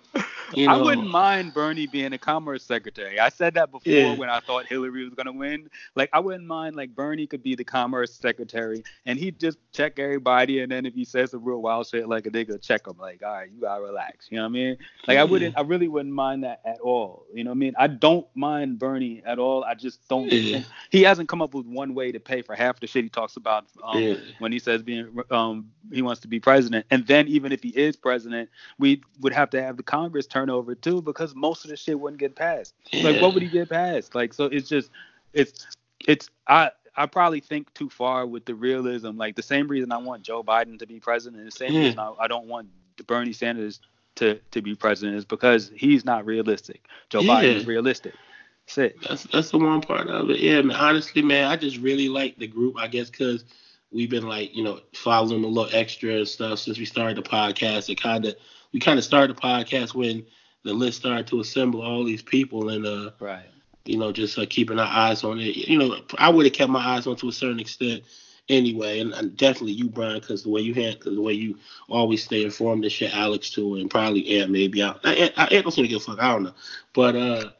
you 0.57 0.67
know, 0.67 0.75
I 0.75 0.83
wouldn't 0.83 1.11
mind 1.11 1.55
Bernie 1.55 1.87
being 1.87 2.13
a 2.13 2.19
commerce 2.19 2.65
secretary. 2.65 3.19
I 3.19 3.29
said 3.29 3.55
that 3.55 3.71
before 3.71 3.93
yeah. 3.93 4.15
when 4.15 4.31
I 4.31 4.41
thought 4.41 4.67
Hillary 4.67 5.05
was 5.05 5.15
gonna 5.15 5.33
win. 5.33 5.69
Like 5.95 6.11
I 6.13 6.21
wouldn't 6.21 6.47
mind 6.47 6.77
like 6.77 6.95
Bernie 6.95 7.27
could 7.27 7.43
be 7.43 7.55
the 7.55 7.65
commerce 7.65 8.15
secretary 8.15 8.85
and 9.07 9.19
he'd 9.19 9.39
just 9.39 9.59
check 9.73 9.99
everybody 9.99 10.61
and 10.61 10.71
then 10.71 10.87
if 10.87 10.95
he 10.95 11.05
says 11.05 11.33
some 11.33 11.45
real 11.45 11.63
wild 11.63 11.87
shit 11.87 12.09
like 12.09 12.27
a 12.27 12.31
nigga 12.31 12.61
check 12.61 12.87
him 12.87 12.97
like 12.99 13.23
all 13.25 13.33
right 13.33 13.51
you 13.53 13.61
gotta 13.61 13.83
relax. 13.83 14.29
You 14.31 14.39
know 14.39 14.45
what 14.45 14.49
I 14.49 14.53
mean? 14.53 14.79
Like 15.07 15.19
I 15.19 15.25
wouldn't 15.25 15.57
I 15.57 15.63
really 15.63 15.89
wouldn't 15.89 16.15
mind 16.15 16.45
that 16.45 16.61
at 16.65 16.81
all. 16.81 17.27
You 17.33 17.45
know 17.45 17.51
what 17.51 17.57
I 17.57 17.59
mean? 17.59 17.75
I 17.79 17.87
don't 17.87 18.27
mind 18.35 18.79
Bernie 18.79 19.23
at 19.25 19.39
all. 19.39 19.65
I 19.65 19.75
just 19.75 20.07
don't 20.09 20.31
yeah. 20.31 20.63
he 20.91 21.03
hasn't 21.03 21.29
come 21.29 21.43
up 21.43 21.55
with 21.55 21.67
one 21.67 21.95
way 21.95 22.13
to 22.13 22.21
pay 22.21 22.43
for 22.43 22.55
half 22.55 22.81
the 22.81 22.87
shit 22.87 23.05
he 23.05 23.11
talks 23.11 23.37
about 23.37 23.67
um, 23.83 24.01
yeah. 24.01 24.15
when 24.39 24.53
he 24.53 24.59
says 24.59 24.83
being 24.83 25.17
um 25.31 25.71
he 25.93 26.03
wants 26.03 26.21
to 26.23 26.29
be 26.29 26.41
president. 26.41 26.87
And 26.91 27.07
then 27.07 27.29
even 27.29 27.53
if 27.53 27.63
he 27.63 27.71
is 27.71 27.97
president, 27.97 28.51
we 28.79 29.03
would 29.21 29.33
have 29.33 29.51
to 29.51 29.63
have 29.63 29.77
the 29.77 29.83
Congress 29.83 30.27
turn 30.27 30.44
turnover 30.45 30.75
too 30.75 31.03
because 31.03 31.35
most 31.35 31.65
of 31.65 31.71
the 31.71 31.77
shit 31.77 31.99
wouldn't 31.99 32.21
get 32.21 32.37
passed. 32.37 32.75
Yeah. 32.93 33.05
Like 33.05 33.23
what 33.23 33.35
would 33.35 33.43
he 33.43 33.49
get 33.49 33.69
passed? 33.69 34.15
Like 34.15 34.33
so 34.33 34.45
it's 34.47 34.69
just 34.69 34.91
it's 35.33 35.67
it's 36.07 36.29
I 36.47 36.71
I 36.97 37.07
probably 37.07 37.41
think 37.41 37.73
too 37.75 37.89
far 37.89 38.27
with 38.27 38.45
the 38.45 38.55
realism. 38.55 39.17
Like 39.17 39.37
the 39.37 39.43
same 39.43 39.69
reason 39.69 39.93
I 39.93 39.99
want 39.99 40.23
Joe 40.23 40.43
Biden 40.43 40.79
to 40.79 40.87
be 40.87 41.01
president, 41.01 41.43
and 41.43 41.47
the 41.47 41.57
same 41.57 41.75
reason 41.75 41.99
I, 41.99 42.13
I, 42.21 42.29
don't 42.29 42.47
want 42.47 42.69
Bernie 43.07 43.33
Sanders 43.33 43.81
to 44.17 44.39
to 44.53 44.63
be 44.63 44.75
president 44.75 45.17
is 45.17 45.25
because 45.25 45.73
he's 45.75 46.05
not 46.05 46.25
realistic. 46.25 46.87
Joe 47.11 47.21
yeah. 47.21 47.33
Biden 47.33 47.55
is 47.57 47.67
realistic. 47.67 48.15
That's 48.67 48.79
it. 48.79 48.97
That's 49.09 49.25
that's 49.25 49.51
the 49.51 49.59
one 49.59 49.81
part 49.81 50.09
of 50.09 50.31
it. 50.31 50.39
Yeah, 50.39 50.63
man. 50.63 50.77
Honestly, 50.77 51.23
man, 51.23 51.51
I 51.51 51.57
just 51.57 51.79
really 51.79 52.09
like 52.09 52.37
the 52.37 52.47
group. 52.47 52.77
I 52.79 52.87
guess 52.87 53.11
because 53.11 53.45
we've 53.91 54.11
been 54.11 54.29
like 54.29 54.55
you 54.55 54.63
know 54.63 54.81
following 54.95 55.43
them 55.43 55.45
a 55.45 55.49
little 55.49 55.77
extra 55.77 56.15
and 56.15 56.29
stuff 56.29 56.61
since 56.61 56.79
we 56.79 56.85
started 56.85 57.17
the 57.17 57.29
podcast. 57.29 57.91
It 57.91 58.01
kind 58.01 58.25
of 58.25 58.37
we 58.75 58.81
kind 58.81 58.99
of 58.99 59.05
started 59.05 59.35
the 59.35 59.41
podcast 59.41 59.95
when 59.95 60.27
the 60.65 60.75
list 60.75 60.99
started 60.99 61.27
to 61.29 61.41
assemble 61.41 61.81
all 61.81 62.05
these 62.05 62.21
people 62.21 62.69
and 62.69 62.85
uh 62.85 63.11
right. 63.21 63.47
you 63.87 63.97
know 63.97 64.13
just 64.13 64.39
uh, 64.39 64.45
keeping 64.51 64.79
our 64.79 64.87
eyes 64.87 65.25
on 65.25 65.41
it. 65.41 65.57
You 65.57 65.79
know 65.79 65.97
i 66.19 66.29
would 66.29 66.45
have 66.45 66.53
kept 66.53 66.71
my 66.71 66.85
eyes 66.85 67.07
on 67.07 67.17
to 67.17 67.29
a 67.29 67.33
certain 67.33 67.61
extent 67.61 68.03
anyway 68.51 69.01
and, 69.01 69.15
and 69.15 69.35
definitely 69.39 69.73
you 69.73 69.89
brian 69.89 70.21
because 70.21 70.43
the 70.43 70.51
way 70.51 70.61
you 70.61 70.75
hand 70.75 70.99
because 70.99 71.15
the 71.15 71.23
way 71.23 71.33
you 71.33 71.57
always 71.89 72.23
stay 72.23 72.45
informed 72.45 72.85
and 72.85 72.93
shit 72.93 73.15
alex 73.15 73.49
too 73.49 73.77
and 73.77 73.89
probably 73.89 74.39
ant 74.39 74.51
maybe 74.51 74.83
i 74.83 74.91
i, 75.05 75.33
I 75.37 75.45
ant 75.47 75.65
don't 75.65 75.73
seem 75.73 75.85
to 75.85 75.89
give 75.89 76.03
a 76.03 76.05
fuck 76.05 76.19
i 76.21 76.33
don't 76.33 76.43
know. 76.43 76.55
But 76.93 77.17
uh 77.17 77.51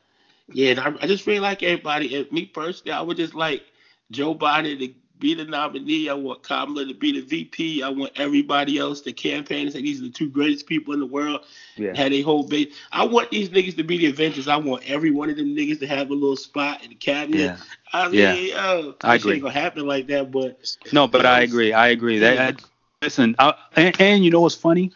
yeah 0.53 0.75
I, 0.79 1.05
I 1.05 1.07
just 1.07 1.27
really 1.27 1.41
like 1.41 1.63
everybody 1.63 2.15
and 2.17 2.31
me 2.33 2.47
personally 2.47 2.93
i 2.93 3.01
would 3.01 3.17
just 3.17 3.35
like 3.35 3.63
joe 4.11 4.35
biden 4.35 4.79
to 4.79 4.95
be 5.19 5.35
the 5.35 5.45
nominee. 5.45 6.09
I 6.09 6.15
want 6.15 6.43
Kamala 6.43 6.87
to 6.87 6.95
be 6.95 7.13
the 7.13 7.21
VP. 7.21 7.83
I 7.83 7.89
want 7.89 8.13
everybody 8.17 8.79
else 8.79 9.01
to 9.03 9.13
campaign 9.13 9.67
and 9.67 9.73
say 9.73 9.81
these 9.81 10.01
are 10.01 10.05
the 10.05 10.11
two 10.11 10.29
greatest 10.29 10.67
people 10.67 10.93
in 10.93 11.01
the 11.01 11.07
world. 11.07 11.43
Yeah. 11.77 11.97
Had 11.97 12.13
a 12.13 12.23
whole 12.23 12.43
base. 12.43 12.75
I 12.93 13.05
want 13.05 13.31
these 13.31 13.49
niggas 13.51 13.77
to 13.77 13.85
be 13.85 13.99
the 13.99 14.07
Avengers. 14.07 14.49
I 14.49 14.57
want 14.57 14.83
every 14.91 15.11
one 15.11 15.31
of 15.31 15.37
them 15.37 15.55
niggas 15.55 15.79
to 15.81 15.87
have 15.87 16.11
a 16.11 16.15
little 16.15 16.37
spot 16.37 16.83
in 16.83 16.91
the 16.91 16.97
cabinet. 16.97 17.39
Yeah. 17.41 17.57
I 17.93 18.09
mean, 18.09 18.49
Yeah. 18.49 18.55
oh, 18.59 18.95
I 19.03 19.15
agree. 19.17 19.35
ain't 19.35 19.43
gonna 19.43 19.55
happen 19.55 19.87
like 19.87 20.09
that, 20.09 20.31
but 20.33 20.59
No, 20.93 21.07
but 21.07 21.25
I 21.25 21.43
agree. 21.43 21.73
I 21.73 21.89
agree. 21.89 22.19
That, 22.19 22.35
Yeah. 22.35 22.51
that- 22.53 22.65
listen, 23.03 23.37
I, 23.39 23.55
and, 23.77 24.01
and 24.01 24.25
you 24.25 24.31
know 24.31 24.41
what's 24.41 24.55
funny? 24.57 24.91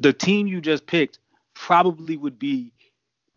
The 0.00 0.12
team 0.12 0.46
you 0.46 0.60
just 0.60 0.86
picked 0.86 1.18
probably 1.54 2.16
would 2.16 2.38
be 2.38 2.72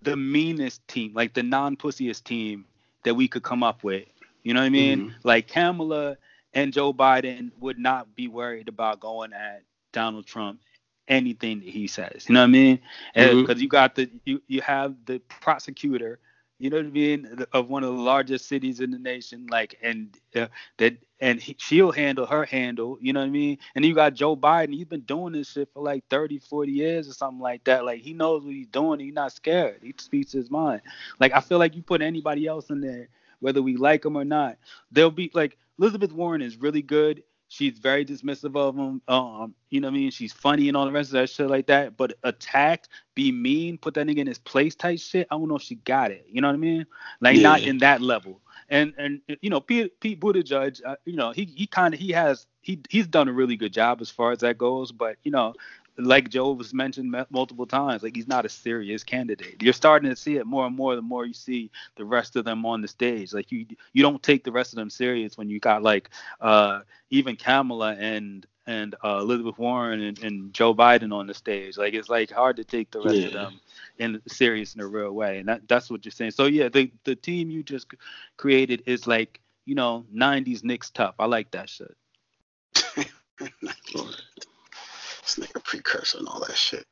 the 0.01 0.15
meanest 0.17 0.85
team, 0.87 1.13
like 1.13 1.33
the 1.33 1.43
non-pussiest 1.43 2.23
team 2.23 2.65
that 3.03 3.13
we 3.13 3.27
could 3.27 3.43
come 3.43 3.63
up 3.63 3.83
with. 3.83 4.05
You 4.49 4.55
know 4.55 4.61
what 4.61 4.65
I 4.65 4.69
mean? 4.69 4.99
Mm-hmm. 4.99 5.27
Like 5.27 5.47
Kamala 5.47 6.17
and 6.53 6.73
Joe 6.73 6.91
Biden 6.91 7.51
would 7.59 7.77
not 7.77 8.15
be 8.15 8.27
worried 8.27 8.67
about 8.67 8.99
going 8.99 9.31
at 9.31 9.61
Donald 9.93 10.25
Trump 10.25 10.59
anything 11.07 11.59
that 11.59 11.69
he 11.69 11.85
says. 11.85 12.25
You 12.27 12.33
know 12.33 12.41
what 12.41 12.45
I 12.45 12.47
mean? 12.47 12.79
Because 13.13 13.61
you 13.61 13.67
got 13.67 13.93
the 13.93 14.09
you 14.25 14.41
you 14.47 14.61
have 14.61 14.95
the 15.05 15.19
prosecutor. 15.19 16.17
You 16.57 16.71
know 16.71 16.77
what 16.77 16.87
I 16.87 16.89
mean? 16.89 17.45
Of 17.53 17.69
one 17.69 17.83
of 17.83 17.95
the 17.95 18.01
largest 18.01 18.47
cities 18.47 18.79
in 18.79 18.89
the 18.89 18.97
nation, 18.97 19.45
like, 19.51 19.77
and 19.83 20.17
uh, 20.35 20.47
that, 20.77 20.97
and 21.19 21.39
he, 21.39 21.55
she'll 21.59 21.91
handle 21.91 22.25
her 22.25 22.43
handle. 22.43 22.97
You 22.99 23.13
know 23.13 23.19
what 23.19 23.27
I 23.27 23.29
mean? 23.29 23.59
And 23.75 23.85
you 23.85 23.93
got 23.93 24.15
Joe 24.15 24.35
Biden. 24.35 24.73
He's 24.73 24.85
been 24.85 25.01
doing 25.01 25.33
this 25.33 25.51
shit 25.51 25.69
for 25.71 25.83
like 25.83 26.03
30, 26.09 26.39
40 26.39 26.71
years 26.71 27.07
or 27.07 27.13
something 27.13 27.39
like 27.39 27.63
that. 27.65 27.85
Like, 27.85 28.01
he 28.01 28.13
knows 28.13 28.43
what 28.43 28.55
he's 28.55 28.67
doing. 28.67 28.99
He's 28.99 29.13
not 29.13 29.31
scared. 29.31 29.79
He 29.83 29.93
speaks 29.99 30.31
his 30.31 30.49
mind. 30.49 30.81
Like, 31.19 31.33
I 31.33 31.39
feel 31.39 31.59
like 31.59 31.75
you 31.75 31.83
put 31.83 32.01
anybody 32.01 32.47
else 32.47 32.71
in 32.71 32.81
there, 32.81 33.07
whether 33.39 33.61
we 33.61 33.75
like 33.75 34.01
them 34.01 34.15
or 34.15 34.25
not, 34.25 34.57
they'll 34.91 35.11
be 35.11 35.31
like 35.33 35.57
Elizabeth 35.79 36.11
Warren 36.11 36.41
is 36.41 36.57
really 36.57 36.81
good. 36.81 37.23
She's 37.47 37.79
very 37.79 38.05
dismissive 38.05 38.55
of 38.55 38.75
him. 38.75 39.01
Um, 39.07 39.55
you 39.71 39.81
know 39.81 39.87
what 39.87 39.95
I 39.95 39.97
mean? 39.97 40.11
She's 40.11 40.31
funny 40.31 40.67
and 40.67 40.77
all 40.77 40.85
the 40.85 40.91
rest 40.91 41.09
of 41.09 41.13
that 41.13 41.31
shit 41.31 41.49
like 41.49 41.65
that. 41.67 41.97
But 41.97 42.13
attack, 42.23 42.85
be 43.15 43.31
mean, 43.31 43.79
put 43.79 43.95
that 43.95 44.05
nigga 44.05 44.19
in 44.19 44.27
his 44.27 44.37
place 44.37 44.75
type 44.75 44.99
shit. 44.99 45.27
I 45.31 45.35
don't 45.35 45.47
know 45.47 45.55
if 45.55 45.63
she 45.63 45.75
got 45.75 46.11
it. 46.11 46.27
You 46.29 46.41
know 46.41 46.47
what 46.47 46.53
I 46.53 46.57
mean? 46.57 46.85
Like 47.21 47.37
not 47.37 47.61
in 47.61 47.79
that 47.79 48.01
level. 48.01 48.39
And 48.69 48.93
and 48.99 49.21
you 49.41 49.49
know 49.49 49.59
Pete 49.59 49.99
Pete 49.99 50.19
Buttigieg, 50.19 50.79
uh, 50.85 50.95
you 51.05 51.15
know 51.15 51.31
he 51.31 51.45
he 51.45 51.65
kind 51.65 51.95
of 51.95 51.99
he 51.99 52.11
has 52.11 52.45
he 52.61 52.81
he's 52.87 53.07
done 53.07 53.27
a 53.27 53.33
really 53.33 53.55
good 53.55 53.73
job 53.73 53.99
as 53.99 54.11
far 54.11 54.31
as 54.31 54.39
that 54.39 54.59
goes. 54.59 54.91
But 54.91 55.17
you 55.23 55.31
know, 55.31 55.55
like 55.99 56.29
Joe 56.29 56.51
was 56.53 56.73
mentioned 56.73 57.13
multiple 57.29 57.65
times, 57.65 58.03
like 58.03 58.15
he's 58.15 58.27
not 58.27 58.45
a 58.45 58.49
serious 58.49 59.03
candidate. 59.03 59.61
You're 59.61 59.73
starting 59.73 60.09
to 60.09 60.15
see 60.15 60.37
it 60.37 60.45
more 60.45 60.65
and 60.65 60.75
more 60.75 60.95
the 60.95 61.01
more 61.01 61.25
you 61.25 61.33
see 61.33 61.71
the 61.95 62.05
rest 62.05 62.35
of 62.35 62.45
them 62.45 62.65
on 62.65 62.81
the 62.81 62.87
stage. 62.87 63.33
Like 63.33 63.51
you 63.51 63.65
you 63.93 64.01
don't 64.01 64.21
take 64.23 64.43
the 64.43 64.51
rest 64.51 64.73
of 64.73 64.77
them 64.77 64.89
serious 64.89 65.37
when 65.37 65.49
you 65.49 65.59
got 65.59 65.83
like 65.83 66.09
uh 66.41 66.81
even 67.09 67.35
Kamala 67.35 67.95
and 67.95 68.45
and 68.67 68.93
uh, 69.03 69.17
Elizabeth 69.21 69.57
Warren 69.57 69.99
and, 69.99 70.19
and 70.19 70.53
Joe 70.53 70.75
Biden 70.75 71.11
on 71.11 71.25
the 71.25 71.33
stage. 71.33 71.75
Like 71.75 71.95
it's 71.95 72.07
like 72.07 72.29
hard 72.29 72.57
to 72.57 72.63
take 72.63 72.91
the 72.91 73.01
rest 73.01 73.25
of 73.25 73.33
them 73.33 73.59
in 73.97 74.21
serious 74.27 74.75
in 74.75 74.81
a 74.81 74.87
real 74.87 75.11
way. 75.11 75.39
And 75.39 75.49
that, 75.49 75.67
that's 75.67 75.89
what 75.89 76.05
you're 76.05 76.11
saying. 76.11 76.31
So 76.31 76.45
yeah, 76.45 76.69
the 76.69 76.91
the 77.03 77.15
team 77.15 77.49
you 77.49 77.63
just 77.63 77.87
created 78.37 78.83
is 78.85 79.07
like 79.07 79.41
you 79.65 79.75
know 79.75 80.05
90s 80.15 80.63
Knicks 80.63 80.91
tough. 80.91 81.15
I 81.19 81.25
like 81.25 81.51
that 81.51 81.69
shit. 81.69 81.95
this 85.35 85.47
nigga 85.47 85.63
precursor 85.63 86.17
and 86.17 86.27
all 86.27 86.39
that 86.41 86.57
shit. 86.57 86.85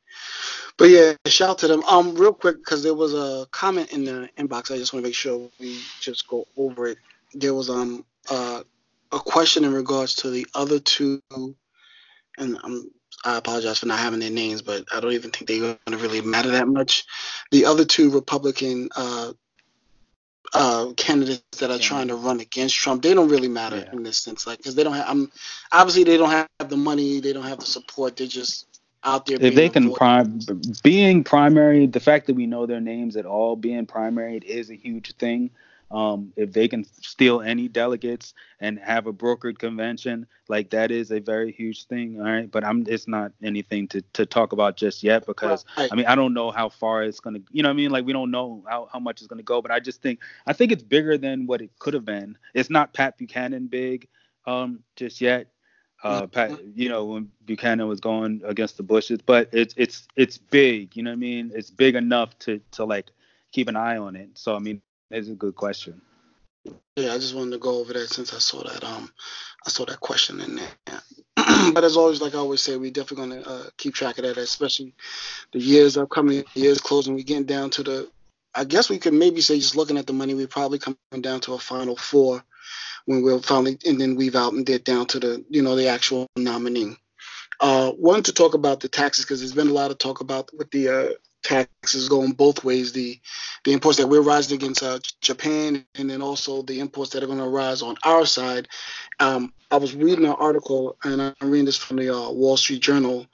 But 0.76 0.90
yeah, 0.90 1.14
shout 1.26 1.50
out 1.50 1.58
to 1.58 1.68
them. 1.68 1.82
Um, 1.84 2.14
real 2.14 2.32
quick, 2.32 2.58
because 2.58 2.82
there 2.82 2.94
was 2.94 3.14
a 3.14 3.46
comment 3.50 3.92
in 3.92 4.04
the 4.04 4.28
inbox. 4.38 4.70
I 4.70 4.76
just 4.76 4.92
want 4.92 5.04
to 5.04 5.08
make 5.08 5.14
sure 5.14 5.50
we 5.58 5.80
just 6.00 6.28
go 6.28 6.46
over 6.56 6.86
it. 6.86 6.98
There 7.34 7.54
was 7.54 7.68
um 7.68 8.04
uh, 8.30 8.62
a 9.12 9.18
question 9.18 9.64
in 9.64 9.72
regards 9.72 10.14
to 10.16 10.30
the 10.30 10.46
other 10.54 10.78
two, 10.78 11.20
and 12.36 12.58
I 13.24 13.36
apologize 13.36 13.80
for 13.80 13.86
not 13.86 13.98
having 13.98 14.20
their 14.20 14.30
names, 14.30 14.62
but 14.62 14.84
I 14.94 15.00
don't 15.00 15.12
even 15.12 15.30
think 15.30 15.48
they're 15.48 15.58
going 15.60 15.78
to 15.88 15.96
really 15.96 16.20
matter 16.20 16.50
that 16.50 16.68
much. 16.68 17.04
The 17.50 17.64
other 17.64 17.84
two 17.84 18.10
Republican 18.10 18.88
uh, 18.94 19.32
uh, 20.54 20.92
candidates 20.96 21.58
that 21.58 21.70
are 21.70 21.74
Yeah. 21.74 21.82
trying 21.82 22.08
to 22.08 22.16
run 22.16 22.40
against 22.40 22.74
Trump, 22.76 23.02
they 23.02 23.14
don't 23.14 23.28
really 23.28 23.48
matter 23.48 23.76
Yeah. 23.76 23.92
in 23.92 24.02
this 24.02 24.18
sense, 24.18 24.46
like 24.46 24.58
because 24.58 24.74
they 24.74 24.84
don't 24.84 24.94
have. 24.94 25.08
I'm 25.08 25.30
obviously 25.72 26.04
they 26.04 26.16
don't 26.16 26.30
have 26.30 26.48
the 26.68 26.76
money, 26.76 27.20
they 27.20 27.32
don't 27.32 27.44
have 27.44 27.60
the 27.60 27.66
support. 27.66 28.16
They're 28.16 28.26
just 28.26 28.66
out 29.04 29.26
there. 29.26 29.36
If 29.36 29.40
being 29.40 29.54
they 29.54 29.68
can 29.68 29.92
prime 29.92 30.40
being 30.82 31.24
primary, 31.24 31.86
the 31.86 32.00
fact 32.00 32.26
that 32.26 32.34
we 32.34 32.46
know 32.46 32.66
their 32.66 32.80
names 32.80 33.16
at 33.16 33.26
all 33.26 33.56
being 33.56 33.86
primary 33.86 34.38
is 34.38 34.70
a 34.70 34.74
huge 34.74 35.14
thing. 35.16 35.50
Um, 35.90 36.32
if 36.36 36.52
they 36.52 36.68
can 36.68 36.84
steal 36.84 37.40
any 37.40 37.68
delegates 37.68 38.34
and 38.60 38.78
have 38.78 39.06
a 39.06 39.12
brokered 39.12 39.58
convention, 39.58 40.26
like 40.48 40.70
that 40.70 40.90
is 40.90 41.10
a 41.10 41.20
very 41.20 41.50
huge 41.52 41.86
thing. 41.86 42.18
All 42.20 42.26
right, 42.26 42.50
but 42.50 42.64
I'm 42.64 42.84
it's 42.86 43.08
not 43.08 43.32
anything 43.42 43.88
to, 43.88 44.02
to 44.12 44.26
talk 44.26 44.52
about 44.52 44.76
just 44.76 45.02
yet 45.02 45.24
because 45.26 45.64
Right. 45.76 45.88
I 45.90 45.94
mean 45.94 46.06
I 46.06 46.14
don't 46.14 46.34
know 46.34 46.50
how 46.50 46.68
far 46.68 47.02
it's 47.04 47.20
gonna 47.20 47.40
you 47.52 47.62
know 47.62 47.68
what 47.68 47.74
I 47.74 47.76
mean 47.76 47.90
like 47.90 48.04
we 48.04 48.12
don't 48.12 48.30
know 48.30 48.64
how, 48.68 48.88
how 48.92 48.98
much 48.98 49.20
it's 49.20 49.28
gonna 49.28 49.42
go, 49.42 49.62
but 49.62 49.70
I 49.70 49.80
just 49.80 50.02
think 50.02 50.20
I 50.46 50.52
think 50.52 50.72
it's 50.72 50.82
bigger 50.82 51.16
than 51.16 51.46
what 51.46 51.62
it 51.62 51.70
could 51.78 51.94
have 51.94 52.04
been. 52.04 52.36
It's 52.54 52.70
not 52.70 52.92
Pat 52.92 53.16
Buchanan 53.16 53.66
big 53.68 54.08
um 54.46 54.80
just 54.96 55.20
yet. 55.20 55.48
Uh, 56.02 56.26
Pat, 56.26 56.52
you 56.76 56.88
know 56.88 57.04
when 57.06 57.30
Buchanan 57.44 57.88
was 57.88 58.00
going 58.00 58.40
against 58.44 58.76
the 58.76 58.82
Bushes, 58.82 59.20
but 59.24 59.48
it's 59.52 59.74
it's 59.76 60.06
it's 60.16 60.38
big. 60.38 60.96
You 60.96 61.02
know 61.02 61.10
what 61.10 61.14
I 61.14 61.16
mean? 61.16 61.50
It's 61.54 61.70
big 61.70 61.96
enough 61.96 62.38
to 62.40 62.60
to 62.72 62.84
like 62.84 63.10
keep 63.52 63.68
an 63.68 63.76
eye 63.76 63.96
on 63.96 64.14
it. 64.16 64.30
So 64.38 64.54
I 64.54 64.58
mean, 64.60 64.80
it's 65.10 65.28
a 65.28 65.34
good 65.34 65.54
question. 65.54 66.00
Yeah, 66.96 67.14
I 67.14 67.18
just 67.18 67.34
wanted 67.34 67.52
to 67.52 67.58
go 67.58 67.78
over 67.78 67.92
that 67.92 68.08
since 68.08 68.34
I 68.34 68.38
saw 68.38 68.62
that 68.64 68.84
um 68.84 69.10
I 69.66 69.70
saw 69.70 69.84
that 69.86 70.00
question 70.00 70.40
in 70.40 70.56
there. 70.56 71.02
but 71.72 71.84
as 71.84 71.96
always, 71.96 72.20
like 72.20 72.34
I 72.34 72.38
always 72.38 72.60
say, 72.60 72.76
we 72.76 72.90
definitely 72.90 73.36
gonna 73.36 73.48
uh, 73.48 73.64
keep 73.76 73.94
track 73.94 74.18
of 74.18 74.24
that, 74.24 74.36
especially 74.36 74.94
the 75.52 75.60
years 75.60 75.96
upcoming, 75.96 76.44
years 76.54 76.80
closing. 76.80 77.14
We 77.14 77.24
getting 77.24 77.44
down 77.44 77.70
to 77.70 77.82
the. 77.82 78.10
I 78.54 78.64
guess 78.64 78.88
we 78.88 78.98
could 78.98 79.12
maybe 79.14 79.40
say 79.40 79.58
just 79.58 79.76
looking 79.76 79.98
at 79.98 80.06
the 80.06 80.12
money, 80.12 80.34
we 80.34 80.46
probably 80.46 80.78
coming 80.78 80.96
down 81.20 81.40
to 81.40 81.54
a 81.54 81.58
final 81.58 81.96
four 81.96 82.42
when 83.06 83.22
we'll 83.22 83.40
finally 83.40 83.78
and 83.86 84.00
then 84.00 84.16
weave 84.16 84.34
out 84.34 84.52
and 84.52 84.66
get 84.66 84.84
down 84.84 85.06
to 85.06 85.20
the 85.20 85.44
you 85.48 85.62
know 85.62 85.76
the 85.76 85.88
actual 85.88 86.26
nominee. 86.36 86.96
Uh, 87.60 87.92
wanted 87.96 88.26
to 88.26 88.32
talk 88.32 88.54
about 88.54 88.80
the 88.80 88.88
taxes 88.88 89.24
because 89.24 89.40
there's 89.40 89.54
been 89.54 89.68
a 89.68 89.72
lot 89.72 89.90
of 89.90 89.98
talk 89.98 90.20
about 90.20 90.50
with 90.56 90.70
the 90.70 90.88
uh, 90.88 91.08
taxes 91.42 92.08
going 92.08 92.32
both 92.32 92.64
ways. 92.64 92.92
The 92.92 93.20
the 93.64 93.72
imports 93.72 93.98
that 93.98 94.06
we're 94.08 94.22
rising 94.22 94.56
against 94.56 94.82
uh, 94.82 94.98
Japan, 95.20 95.84
and 95.94 96.10
then 96.10 96.22
also 96.22 96.62
the 96.62 96.80
imports 96.80 97.10
that 97.10 97.22
are 97.22 97.26
going 97.26 97.38
to 97.38 97.48
rise 97.48 97.82
on 97.82 97.96
our 98.04 98.26
side. 98.26 98.68
Um, 99.20 99.52
I 99.70 99.76
was 99.76 99.94
reading 99.94 100.24
an 100.24 100.32
article, 100.32 100.96
and 101.04 101.20
I'm 101.20 101.50
reading 101.50 101.66
this 101.66 101.76
from 101.76 101.98
the 101.98 102.14
uh, 102.14 102.30
Wall 102.30 102.56
Street 102.56 102.80
Journal, 102.80 103.26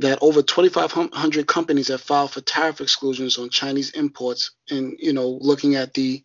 that 0.00 0.18
over 0.20 0.42
2,500 0.42 1.46
companies 1.46 1.88
have 1.88 2.00
filed 2.00 2.30
for 2.30 2.40
tariff 2.40 2.80
exclusions 2.80 3.38
on 3.38 3.50
Chinese 3.50 3.90
imports. 3.90 4.52
And 4.70 4.96
you 4.98 5.12
know, 5.12 5.38
looking 5.40 5.74
at 5.74 5.94
the 5.94 6.22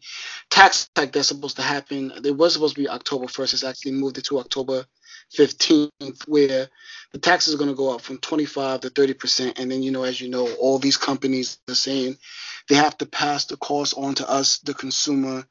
tax 0.49 0.89
hike 0.95 1.11
that's 1.11 1.29
supposed 1.29 1.55
to 1.57 1.63
happen, 1.63 2.11
it 2.23 2.35
was 2.35 2.53
supposed 2.53 2.75
to 2.75 2.81
be 2.81 2.89
October 2.89 3.25
1st. 3.25 3.53
It's 3.53 3.63
actually 3.63 3.93
moved 3.93 4.17
it 4.17 4.25
to 4.25 4.39
October 4.39 4.85
15th, 5.35 6.27
where 6.27 6.69
the 7.11 7.19
taxes 7.19 7.53
are 7.53 7.57
going 7.57 7.69
to 7.69 7.75
go 7.75 7.93
up 7.93 8.01
from 8.01 8.17
25 8.17 8.81
to 8.81 8.89
30 8.89 9.13
percent. 9.13 9.59
And 9.59 9.71
then, 9.71 9.83
you 9.83 9.91
know, 9.91 10.03
as 10.03 10.19
you 10.19 10.29
know, 10.29 10.51
all 10.55 10.79
these 10.79 10.97
companies 10.97 11.59
are 11.69 11.75
saying 11.75 12.17
they 12.69 12.75
have 12.75 12.97
to 12.99 13.05
pass 13.05 13.45
the 13.45 13.57
cost 13.57 13.93
on 13.97 14.15
to 14.15 14.29
us, 14.29 14.59
the 14.59 14.73
consumer, 14.73 15.45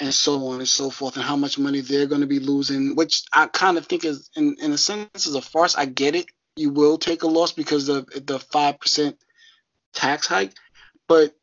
and 0.00 0.14
so 0.14 0.48
on 0.48 0.58
and 0.58 0.68
so 0.68 0.90
forth, 0.90 1.16
and 1.16 1.24
how 1.24 1.36
much 1.36 1.58
money 1.58 1.80
they're 1.80 2.06
going 2.06 2.20
to 2.20 2.26
be 2.26 2.38
losing, 2.38 2.94
which 2.94 3.24
I 3.32 3.46
kind 3.46 3.76
of 3.78 3.86
think 3.86 4.04
is, 4.04 4.30
in, 4.36 4.56
in 4.60 4.72
a 4.72 4.78
sense, 4.78 5.26
is 5.26 5.34
a 5.34 5.40
farce. 5.40 5.74
I 5.74 5.86
get 5.86 6.14
it. 6.14 6.26
You 6.56 6.70
will 6.70 6.98
take 6.98 7.22
a 7.22 7.26
loss 7.26 7.52
because 7.52 7.88
of 7.88 8.06
the 8.06 8.38
five 8.38 8.80
percent 8.80 9.16
tax 9.92 10.26
hike, 10.26 10.52
but 11.08 11.34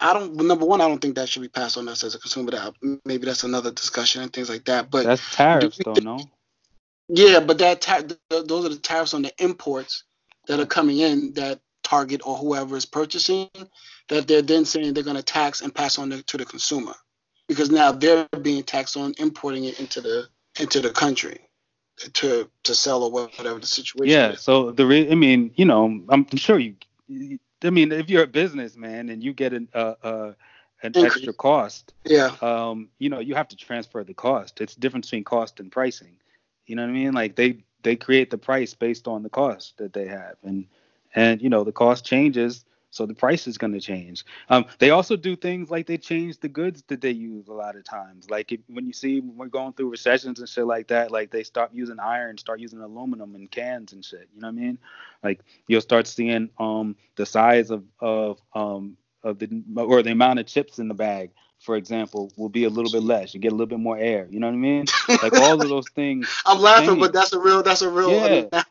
I 0.00 0.12
don't. 0.12 0.34
Number 0.36 0.64
one, 0.64 0.80
I 0.80 0.88
don't 0.88 1.00
think 1.00 1.16
that 1.16 1.28
should 1.28 1.42
be 1.42 1.48
passed 1.48 1.76
on 1.76 1.88
us 1.88 2.04
as 2.04 2.14
a 2.14 2.18
consumer. 2.18 2.50
That 2.52 2.74
maybe 3.04 3.26
that's 3.26 3.44
another 3.44 3.70
discussion 3.70 4.22
and 4.22 4.32
things 4.32 4.48
like 4.48 4.64
that. 4.66 4.90
But 4.90 5.04
That's 5.04 5.34
tariffs, 5.34 5.78
though, 5.84 5.94
no? 5.94 6.18
Yeah, 7.08 7.40
but 7.40 7.58
that 7.58 7.80
ta- 7.80 8.02
th- 8.02 8.46
those 8.46 8.66
are 8.66 8.70
the 8.70 8.76
tariffs 8.76 9.14
on 9.14 9.22
the 9.22 9.32
imports 9.42 10.04
that 10.46 10.60
are 10.60 10.66
coming 10.66 10.98
in 10.98 11.32
that 11.34 11.60
Target 11.82 12.20
or 12.26 12.36
whoever 12.36 12.76
is 12.76 12.84
purchasing 12.84 13.48
that 14.08 14.28
they're 14.28 14.42
then 14.42 14.64
saying 14.66 14.92
they're 14.92 15.02
going 15.04 15.16
to 15.16 15.22
tax 15.22 15.62
and 15.62 15.74
pass 15.74 15.98
on 15.98 16.10
the, 16.10 16.22
to 16.24 16.36
the 16.36 16.44
consumer 16.44 16.94
because 17.48 17.70
now 17.70 17.92
they're 17.92 18.28
being 18.42 18.62
taxed 18.62 18.96
on 18.96 19.14
importing 19.18 19.64
it 19.64 19.80
into 19.80 20.00
the 20.02 20.28
into 20.60 20.80
the 20.80 20.90
country 20.90 21.40
to 22.12 22.50
to 22.64 22.74
sell 22.74 23.04
or 23.04 23.10
whatever 23.10 23.58
the 23.58 23.66
situation 23.66 24.20
Yeah. 24.20 24.32
is. 24.32 24.42
So 24.42 24.70
the 24.70 24.86
re- 24.86 25.10
I 25.10 25.14
mean, 25.14 25.52
you 25.56 25.64
know, 25.64 26.02
I'm 26.08 26.26
sure 26.36 26.58
you. 26.58 26.74
I 27.64 27.70
mean, 27.70 27.90
if 27.90 28.10
you're 28.10 28.24
a 28.24 28.28
businessman 28.28 29.08
and 29.08 29.22
you 29.24 29.32
get 29.32 29.52
an 29.52 29.68
uh, 29.74 29.94
uh 30.02 30.32
an 30.82 30.92
Increase. 30.94 31.06
extra 31.06 31.32
cost, 31.32 31.92
Yeah, 32.04 32.36
um, 32.40 32.90
you 32.98 33.08
know, 33.08 33.18
you 33.18 33.34
have 33.34 33.48
to 33.48 33.56
transfer 33.56 34.04
the 34.04 34.14
cost. 34.14 34.60
It's 34.60 34.76
difference 34.76 35.06
between 35.06 35.24
cost 35.24 35.58
and 35.58 35.72
pricing. 35.72 36.18
You 36.68 36.76
know 36.76 36.84
what 36.84 36.90
I 36.90 36.94
mean? 36.94 37.12
Like 37.14 37.36
they 37.36 37.64
they 37.84 37.96
create 37.96 38.30
the 38.30 38.38
price 38.38 38.74
based 38.74 39.08
on 39.08 39.24
the 39.24 39.30
cost 39.30 39.78
that 39.78 39.94
they 39.94 40.06
have, 40.08 40.36
and 40.44 40.66
and 41.14 41.42
you 41.42 41.50
know 41.50 41.64
the 41.64 41.72
cost 41.72 42.06
changes 42.06 42.64
So 42.90 43.06
the 43.06 43.14
price 43.14 43.46
is 43.46 43.58
going 43.58 43.74
to 43.74 43.80
change. 43.80 44.24
Um, 44.48 44.66
they 44.78 44.90
also 44.90 45.16
do 45.16 45.36
things 45.36 45.70
like 45.70 45.86
they 45.86 45.98
change 45.98 46.38
the 46.40 46.48
goods 46.48 46.82
that 46.88 47.02
they 47.02 47.10
use 47.12 47.48
a 47.48 47.54
lot 47.54 47.76
of 47.76 47.84
times. 47.84 48.30
Like 48.30 48.52
if, 48.52 48.60
when 48.68 48.86
you 48.86 48.94
see 48.94 49.20
when 49.20 49.36
we're 49.36 49.48
going 49.48 49.74
through 49.74 49.90
recessions 49.90 50.40
and 50.40 50.48
shit 50.48 50.66
like 50.66 50.88
that, 50.88 51.10
like 51.12 51.30
they 51.30 51.44
stop 51.44 51.70
using 51.74 52.00
iron, 52.00 52.38
start 52.38 52.60
using 52.60 52.80
aluminum 52.80 53.34
and 53.34 53.50
cans 53.50 53.92
and 53.92 54.04
shit. 54.04 54.28
You 54.34 54.40
know 54.42 54.48
what 54.48 54.56
I 54.56 54.60
mean? 54.60 54.78
Like 55.22 55.42
you'll 55.68 55.82
start 55.82 56.06
seeing 56.06 56.50
um 56.58 56.96
the 57.16 57.26
size 57.26 57.70
of 57.70 57.84
of 58.00 58.40
um 58.54 58.96
of 59.22 59.38
the 59.38 59.62
or 59.76 60.02
the 60.02 60.12
amount 60.12 60.40
of 60.40 60.46
chips 60.46 60.78
in 60.78 60.88
the 60.88 60.94
bag, 60.94 61.32
for 61.60 61.76
example, 61.76 62.32
will 62.36 62.48
be 62.48 62.64
a 62.64 62.68
little 62.68 62.90
bit 62.90 63.02
less. 63.02 63.34
You 63.34 63.40
get 63.40 63.52
a 63.52 63.54
little 63.54 63.66
bit 63.66 63.80
more 63.80 63.98
air. 63.98 64.26
You 64.30 64.40
know 64.40 64.46
what 64.46 64.54
I 64.54 64.56
mean? 64.56 64.86
Like 65.08 65.34
all 65.34 65.60
of 65.60 65.68
those 65.68 65.88
things. 65.90 66.28
I'm 66.46 66.60
laughing, 66.60 66.90
change. 66.90 67.00
but 67.00 67.12
that's 67.12 67.32
a 67.32 67.38
real. 67.38 67.62
That's 67.62 67.82
a 67.82 67.88
real. 67.90 68.10
Yeah. 68.10 68.62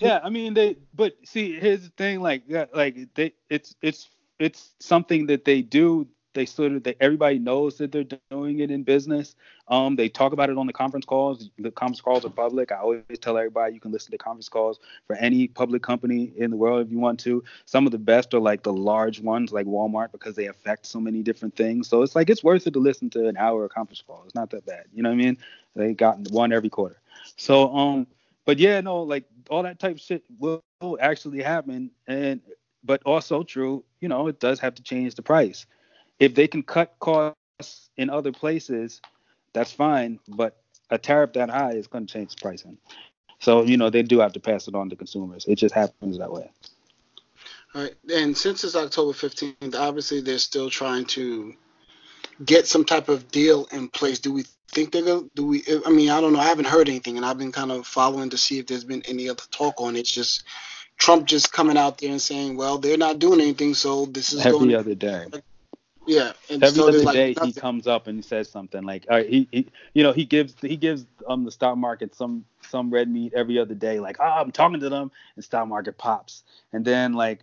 Yeah, 0.00 0.20
I 0.22 0.30
mean 0.30 0.54
they, 0.54 0.76
but 0.94 1.16
see, 1.24 1.58
here's 1.58 1.82
the 1.82 1.90
thing, 1.90 2.20
like, 2.20 2.42
like 2.74 3.14
they, 3.14 3.34
it's, 3.48 3.76
it's, 3.80 4.08
it's 4.40 4.74
something 4.80 5.26
that 5.26 5.44
they 5.44 5.62
do. 5.62 6.08
They 6.34 6.46
sort 6.46 6.72
of, 6.72 6.82
they, 6.82 6.94
everybody 7.00 7.38
knows 7.38 7.78
that 7.78 7.92
they're 7.92 8.04
doing 8.30 8.60
it 8.60 8.70
in 8.70 8.82
business. 8.82 9.36
Um, 9.68 9.96
they 9.96 10.08
talk 10.08 10.32
about 10.32 10.50
it 10.50 10.58
on 10.58 10.66
the 10.66 10.72
conference 10.72 11.06
calls. 11.06 11.48
The 11.58 11.70
conference 11.70 12.00
calls 12.00 12.24
are 12.24 12.30
public. 12.30 12.72
I 12.72 12.76
always 12.76 13.02
tell 13.20 13.38
everybody 13.38 13.74
you 13.74 13.80
can 13.80 13.92
listen 13.92 14.10
to 14.12 14.18
conference 14.18 14.48
calls 14.48 14.80
for 15.06 15.16
any 15.16 15.48
public 15.48 15.82
company 15.82 16.32
in 16.36 16.50
the 16.50 16.56
world 16.56 16.84
if 16.84 16.92
you 16.92 16.98
want 16.98 17.20
to. 17.20 17.42
Some 17.64 17.86
of 17.86 17.92
the 17.92 17.98
best 17.98 18.34
are 18.34 18.40
like 18.40 18.62
the 18.62 18.72
large 18.72 19.20
ones, 19.20 19.52
like 19.52 19.66
Walmart, 19.66 20.12
because 20.12 20.34
they 20.34 20.46
affect 20.46 20.86
so 20.86 21.00
many 21.00 21.22
different 21.22 21.56
things. 21.56 21.88
So 21.88 22.02
it's 22.02 22.14
like 22.14 22.28
it's 22.28 22.44
worth 22.44 22.66
it 22.66 22.72
to 22.72 22.80
listen 22.80 23.08
to 23.10 23.28
an 23.28 23.36
hour 23.36 23.64
of 23.64 23.72
conference 23.72 24.02
call. 24.06 24.22
It's 24.26 24.34
not 24.34 24.50
that 24.50 24.66
bad. 24.66 24.84
You 24.92 25.02
know 25.02 25.10
what 25.10 25.14
I 25.14 25.24
mean? 25.24 25.38
They 25.76 25.94
got 25.94 26.18
one 26.30 26.52
every 26.52 26.70
quarter. 26.70 27.00
So 27.36 27.74
um 27.74 28.06
but 28.44 28.58
yeah, 28.58 28.80
no, 28.80 29.02
like 29.02 29.24
all 29.48 29.62
that 29.62 29.78
type 29.78 29.96
of 29.96 30.00
shit 30.00 30.24
will, 30.38 30.62
will 30.80 30.98
actually 31.00 31.42
happen, 31.42 31.90
and 32.06 32.40
but 32.82 33.02
also 33.04 33.42
true, 33.42 33.84
you 34.00 34.08
know, 34.08 34.28
it 34.28 34.40
does 34.40 34.60
have 34.60 34.74
to 34.74 34.82
change 34.82 35.14
the 35.14 35.22
price. 35.22 35.66
If 36.18 36.34
they 36.34 36.48
can 36.48 36.62
cut 36.62 36.94
costs 37.00 37.90
in 37.96 38.10
other 38.10 38.32
places, 38.32 39.00
that's 39.52 39.72
fine, 39.72 40.18
but 40.28 40.56
a 40.90 40.98
tariff 40.98 41.32
that 41.34 41.50
high 41.50 41.72
is 41.72 41.86
going 41.86 42.06
to 42.06 42.12
change 42.12 42.34
the 42.34 42.40
pricing. 42.40 42.78
So 43.40 43.62
you 43.62 43.76
know 43.76 43.90
they 43.90 44.02
do 44.02 44.20
have 44.20 44.32
to 44.34 44.40
pass 44.40 44.68
it 44.68 44.74
on 44.74 44.90
to 44.90 44.96
consumers. 44.96 45.44
It 45.46 45.56
just 45.56 45.74
happens 45.74 46.18
that 46.18 46.32
way. 46.32 46.50
All 47.74 47.82
right, 47.82 47.94
and 48.14 48.36
since 48.36 48.64
it's 48.64 48.76
October 48.76 49.12
15th, 49.12 49.74
obviously 49.74 50.20
they're 50.20 50.38
still 50.38 50.70
trying 50.70 51.04
to 51.06 51.54
get 52.44 52.66
some 52.66 52.84
type 52.84 53.08
of 53.08 53.30
deal 53.30 53.66
in 53.72 53.88
place. 53.88 54.18
Do 54.20 54.32
we 54.32 54.44
think 54.68 54.92
they're 54.92 55.02
gonna 55.02 55.28
do 55.34 55.46
we 55.46 55.62
I 55.84 55.90
mean, 55.90 56.10
I 56.10 56.20
don't 56.20 56.32
know. 56.32 56.40
I 56.40 56.46
haven't 56.46 56.66
heard 56.66 56.88
anything 56.88 57.16
and 57.16 57.26
I've 57.26 57.38
been 57.38 57.52
kind 57.52 57.70
of 57.70 57.86
following 57.86 58.30
to 58.30 58.38
see 58.38 58.58
if 58.58 58.66
there's 58.66 58.84
been 58.84 59.02
any 59.06 59.28
other 59.28 59.42
talk 59.50 59.80
on 59.80 59.96
it. 59.96 60.00
It's 60.00 60.10
just 60.10 60.44
Trump 60.96 61.26
just 61.26 61.52
coming 61.52 61.76
out 61.76 61.98
there 61.98 62.10
and 62.10 62.22
saying, 62.22 62.56
Well, 62.56 62.78
they're 62.78 62.96
not 62.96 63.18
doing 63.18 63.40
anything, 63.40 63.74
so 63.74 64.06
this 64.06 64.32
is 64.32 64.46
every 64.46 64.58
going 64.58 64.74
other 64.74 64.94
day. 64.94 65.26
Yeah, 66.06 66.32
and 66.50 66.62
every 66.62 66.76
so 66.76 66.88
other 66.88 67.02
like 67.02 67.14
day 67.14 67.34
nothing. 67.34 67.52
he 67.54 67.60
comes 67.60 67.86
up 67.86 68.06
and 68.06 68.18
he 68.18 68.22
says 68.22 68.50
something 68.50 68.82
like, 68.82 69.06
uh, 69.08 69.22
he, 69.22 69.48
he, 69.50 69.66
you 69.94 70.02
know, 70.02 70.12
he 70.12 70.24
gives 70.24 70.54
he 70.60 70.76
gives 70.76 71.06
um 71.28 71.44
the 71.44 71.50
stock 71.50 71.76
market 71.76 72.14
some 72.14 72.44
some 72.62 72.90
red 72.90 73.08
meat 73.08 73.32
every 73.34 73.58
other 73.58 73.74
day, 73.74 74.00
like, 74.00 74.16
oh, 74.20 74.24
I'm 74.24 74.52
talking 74.52 74.80
to 74.80 74.88
them, 74.88 75.10
and 75.36 75.44
stock 75.44 75.66
market 75.68 75.96
pops, 75.96 76.42
and 76.72 76.84
then 76.84 77.14
like 77.14 77.40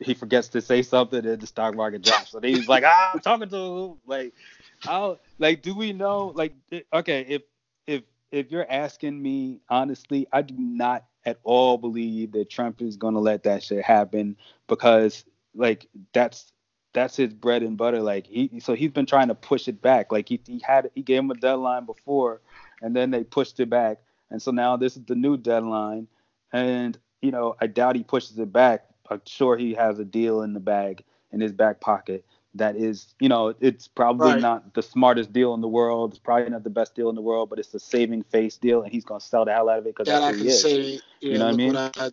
he 0.00 0.14
forgets 0.14 0.48
to 0.48 0.60
say 0.60 0.82
something, 0.82 1.24
and 1.24 1.40
the 1.40 1.46
stock 1.46 1.74
market 1.74 2.02
drops. 2.02 2.30
So 2.30 2.40
he's 2.40 2.68
like, 2.68 2.84
ah, 2.86 3.10
I'm 3.14 3.20
talking 3.20 3.48
to 3.48 3.56
them, 3.56 3.98
like, 4.06 4.32
how, 4.80 5.18
like, 5.38 5.62
do 5.62 5.74
we 5.74 5.92
know, 5.92 6.32
like, 6.34 6.54
okay, 6.92 7.26
if 7.28 7.42
if 7.86 8.02
if 8.32 8.50
you're 8.50 8.70
asking 8.70 9.20
me 9.20 9.60
honestly, 9.68 10.26
I 10.32 10.42
do 10.42 10.54
not 10.56 11.04
at 11.24 11.38
all 11.42 11.78
believe 11.78 12.32
that 12.32 12.50
Trump 12.50 12.80
is 12.82 12.96
gonna 12.96 13.20
let 13.20 13.44
that 13.44 13.62
shit 13.62 13.84
happen 13.84 14.36
because 14.66 15.24
like 15.54 15.86
that's 16.12 16.52
that's 16.92 17.16
his 17.16 17.32
bread 17.32 17.62
and 17.62 17.76
butter. 17.76 18.00
Like 18.00 18.26
he, 18.26 18.60
so 18.60 18.74
he's 18.74 18.90
been 18.90 19.06
trying 19.06 19.28
to 19.28 19.34
push 19.34 19.68
it 19.68 19.80
back. 19.80 20.12
Like 20.12 20.28
he, 20.28 20.40
he 20.46 20.60
had, 20.64 20.90
he 20.94 21.02
gave 21.02 21.20
him 21.20 21.30
a 21.30 21.34
deadline 21.34 21.86
before, 21.86 22.40
and 22.82 22.94
then 22.94 23.10
they 23.10 23.24
pushed 23.24 23.60
it 23.60 23.70
back, 23.70 23.98
and 24.30 24.40
so 24.40 24.50
now 24.50 24.76
this 24.76 24.96
is 24.96 25.04
the 25.04 25.14
new 25.14 25.36
deadline, 25.36 26.08
and 26.52 26.98
you 27.22 27.30
know 27.30 27.56
I 27.60 27.66
doubt 27.66 27.96
he 27.96 28.02
pushes 28.02 28.38
it 28.38 28.52
back. 28.52 28.86
I'm 29.08 29.22
sure 29.26 29.56
he 29.56 29.74
has 29.74 29.98
a 29.98 30.04
deal 30.04 30.42
in 30.42 30.54
the 30.54 30.60
bag 30.60 31.04
in 31.32 31.40
his 31.40 31.52
back 31.52 31.80
pocket 31.80 32.24
that 32.54 32.76
is, 32.76 33.14
you 33.20 33.28
know, 33.28 33.54
it's 33.60 33.86
probably 33.86 34.32
right. 34.32 34.40
not 34.40 34.74
the 34.74 34.82
smartest 34.82 35.32
deal 35.32 35.54
in 35.54 35.60
the 35.60 35.68
world. 35.68 36.10
It's 36.12 36.18
probably 36.18 36.50
not 36.50 36.64
the 36.64 36.70
best 36.70 36.94
deal 36.94 37.08
in 37.08 37.14
the 37.14 37.20
world, 37.20 37.48
but 37.48 37.58
it's 37.58 37.72
a 37.74 37.80
saving 37.80 38.24
face 38.24 38.56
deal, 38.56 38.82
and 38.82 38.92
he's 38.92 39.04
gonna 39.04 39.20
sell 39.20 39.44
the 39.44 39.52
hell 39.52 39.68
out 39.68 39.78
of 39.78 39.86
it 39.86 39.96
because 39.96 40.08
that's 40.08 40.36
can 40.36 40.44
he 40.44 40.50
is. 40.50 40.62
Say, 40.62 40.82
yeah, 40.82 41.00
you 41.20 41.38
know 41.38 41.46
what 41.46 41.54
I 41.54 41.56
mean? 41.56 41.74
What 41.74 41.98
I, 41.98 42.10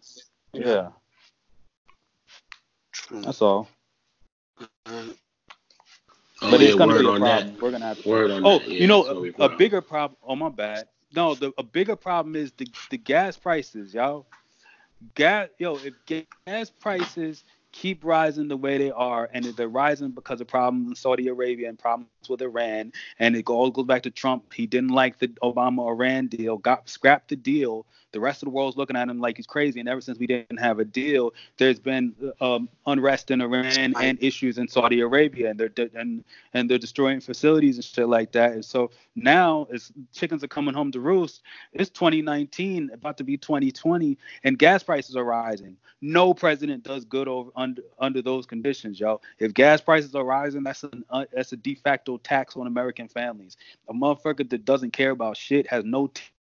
yeah. 0.53 0.67
yeah. 0.67 0.89
That's 3.21 3.41
all. 3.41 3.67
Oh, 6.41 6.51
but 6.51 6.59
yeah, 6.59 6.67
it's 6.67 6.75
gonna 6.75 6.93
be 6.93 6.99
a 6.99 7.03
problem. 7.03 7.21
That. 7.21 7.61
We're 7.61 7.71
gonna 7.71 7.85
have 7.85 8.01
to. 8.01 8.09
Word 8.09 8.31
on 8.31 8.45
oh, 8.45 8.59
that. 8.59 8.67
Yeah, 8.67 8.79
you 8.79 8.87
know, 8.87 9.05
a, 9.05 9.45
a 9.45 9.57
bigger 9.57 9.81
problem. 9.81 10.17
Oh 10.23 10.35
my 10.35 10.49
bad. 10.49 10.87
No, 11.15 11.35
the 11.35 11.51
a 11.57 11.63
bigger 11.63 11.95
problem 11.95 12.35
is 12.35 12.51
the 12.53 12.67
the 12.91 12.97
gas 12.97 13.37
prices, 13.37 13.93
y'all. 13.93 14.27
Gas, 15.15 15.49
yo, 15.57 15.77
if 15.77 15.93
gas 16.45 16.69
prices 16.69 17.43
keep 17.71 18.03
rising 18.03 18.47
the 18.47 18.57
way 18.57 18.77
they 18.77 18.91
are, 18.91 19.29
and 19.33 19.45
they're 19.45 19.67
rising 19.67 20.11
because 20.11 20.41
of 20.41 20.47
problems 20.47 20.87
in 20.87 20.95
Saudi 20.95 21.27
Arabia 21.27 21.69
and 21.69 21.77
problems 21.77 22.09
with 22.27 22.41
Iran, 22.41 22.91
and 23.19 23.35
it 23.35 23.47
all 23.47 23.69
goes 23.69 23.85
back 23.85 24.03
to 24.03 24.11
Trump. 24.11 24.53
He 24.53 24.65
didn't 24.65 24.89
like 24.89 25.19
the 25.19 25.27
Obama 25.43 25.87
Iran 25.87 26.27
deal, 26.27 26.57
got 26.57 26.89
scrapped 26.89 27.29
the 27.29 27.35
deal. 27.35 27.85
The 28.11 28.19
rest 28.19 28.41
of 28.41 28.47
the 28.47 28.51
world's 28.51 28.77
looking 28.77 28.95
at 28.95 29.09
him 29.09 29.19
like 29.19 29.37
he's 29.37 29.47
crazy. 29.47 29.79
And 29.79 29.89
ever 29.89 30.01
since 30.01 30.17
we 30.17 30.27
didn't 30.27 30.59
have 30.59 30.79
a 30.79 30.85
deal, 30.85 31.33
there's 31.57 31.79
been 31.79 32.15
um, 32.39 32.69
unrest 32.85 33.31
in 33.31 33.41
Iran 33.41 33.93
and 33.95 34.17
issues 34.21 34.57
in 34.57 34.67
Saudi 34.67 35.01
Arabia, 35.01 35.49
and 35.49 35.59
they're 35.59 35.69
de- 35.69 35.91
and 35.93 36.23
and 36.53 36.69
they're 36.69 36.77
destroying 36.77 37.19
facilities 37.19 37.75
and 37.75 37.83
shit 37.83 38.07
like 38.07 38.31
that. 38.31 38.53
And 38.53 38.63
so 38.63 38.91
now, 39.15 39.67
as 39.73 39.91
chickens 40.13 40.43
are 40.43 40.47
coming 40.47 40.73
home 40.73 40.91
to 40.91 40.99
roost, 40.99 41.41
it's 41.73 41.89
2019, 41.89 42.91
about 42.93 43.17
to 43.17 43.23
be 43.23 43.37
2020, 43.37 44.17
and 44.43 44.57
gas 44.57 44.83
prices 44.83 45.15
are 45.15 45.25
rising. 45.25 45.75
No 46.01 46.33
president 46.33 46.83
does 46.83 47.05
good 47.05 47.27
over 47.27 47.49
under 47.55 47.81
under 47.99 48.21
those 48.21 48.45
conditions, 48.45 48.99
yo. 48.99 49.19
If 49.39 49.53
gas 49.53 49.81
prices 49.81 50.15
are 50.15 50.23
rising, 50.23 50.63
that's 50.63 50.83
an 50.83 51.03
uh, 51.09 51.25
that's 51.33 51.51
a 51.51 51.57
de 51.57 51.75
facto 51.75 52.17
tax 52.17 52.55
on 52.55 52.67
American 52.67 53.07
families. 53.07 53.57
A 53.89 53.93
motherfucker 53.93 54.47
that 54.49 54.63
doesn't 54.63 54.91
care 54.91 55.11
about 55.11 55.37
shit 55.37 55.67
has 55.67 55.83
no 55.83 56.07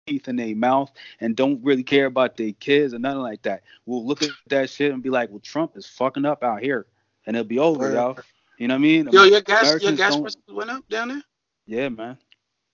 teeth 0.08 0.28
in 0.28 0.38
their 0.38 0.56
mouth 0.56 0.92
and 1.20 1.36
don't 1.36 1.64
really 1.64 1.84
care 1.84 2.06
about 2.06 2.38
their 2.38 2.54
kids 2.54 2.94
or 2.94 3.00
nothing 3.00 3.22
like 3.22 3.42
that. 3.44 3.64
We'll 3.86 4.06
look 4.06 4.24
at 4.24 4.30
that 4.48 4.70
shit 4.70 4.92
and 4.92 5.04
be 5.04 5.10
like, 5.10 5.30
well, 5.30 5.40
Trump 5.40 5.74
is 5.76 5.86
fucking 5.86 6.26
up 6.26 6.44
out 6.44 6.62
here, 6.62 6.88
and 7.26 7.36
it'll 7.36 7.48
be 7.48 7.60
over, 7.60 7.92
y'all. 7.92 8.18
You 8.58 8.68
know 8.68 8.74
what 8.74 8.80
I 8.80 8.82
mean? 8.82 9.10
Yo, 9.12 9.24
your 9.24 9.42
gas 9.42 9.64
Americans 9.64 9.84
your 9.84 10.10
gas 10.10 10.20
prices 10.20 10.42
went 10.50 10.72
up 10.72 10.88
down 10.90 11.10
there. 11.10 11.24
Yeah, 11.68 11.90
man. 11.90 12.18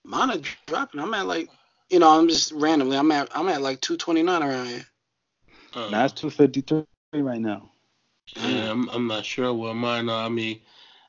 Mine 0.04 0.30
are 0.30 0.40
dropping. 0.66 1.00
I'm 1.00 1.12
at 1.12 1.26
like, 1.26 1.50
you 1.90 1.98
know, 1.98 2.18
I'm 2.18 2.28
just 2.28 2.52
randomly. 2.52 2.96
I'm 2.96 3.10
at 3.12 3.28
I'm 3.36 3.48
at 3.48 3.60
like 3.60 3.80
229 3.80 4.42
around 4.42 4.66
here. 4.66 4.86
Uh, 5.74 5.90
That's 5.90 6.12
253 6.14 6.84
right 7.20 7.40
now. 7.40 7.70
Yeah, 8.36 8.70
I'm, 8.70 8.88
I'm 8.90 9.06
not 9.06 9.24
sure 9.24 9.52
what 9.52 9.74
mine 9.74 10.08
are. 10.08 10.24
I 10.24 10.28
mean, 10.28 10.60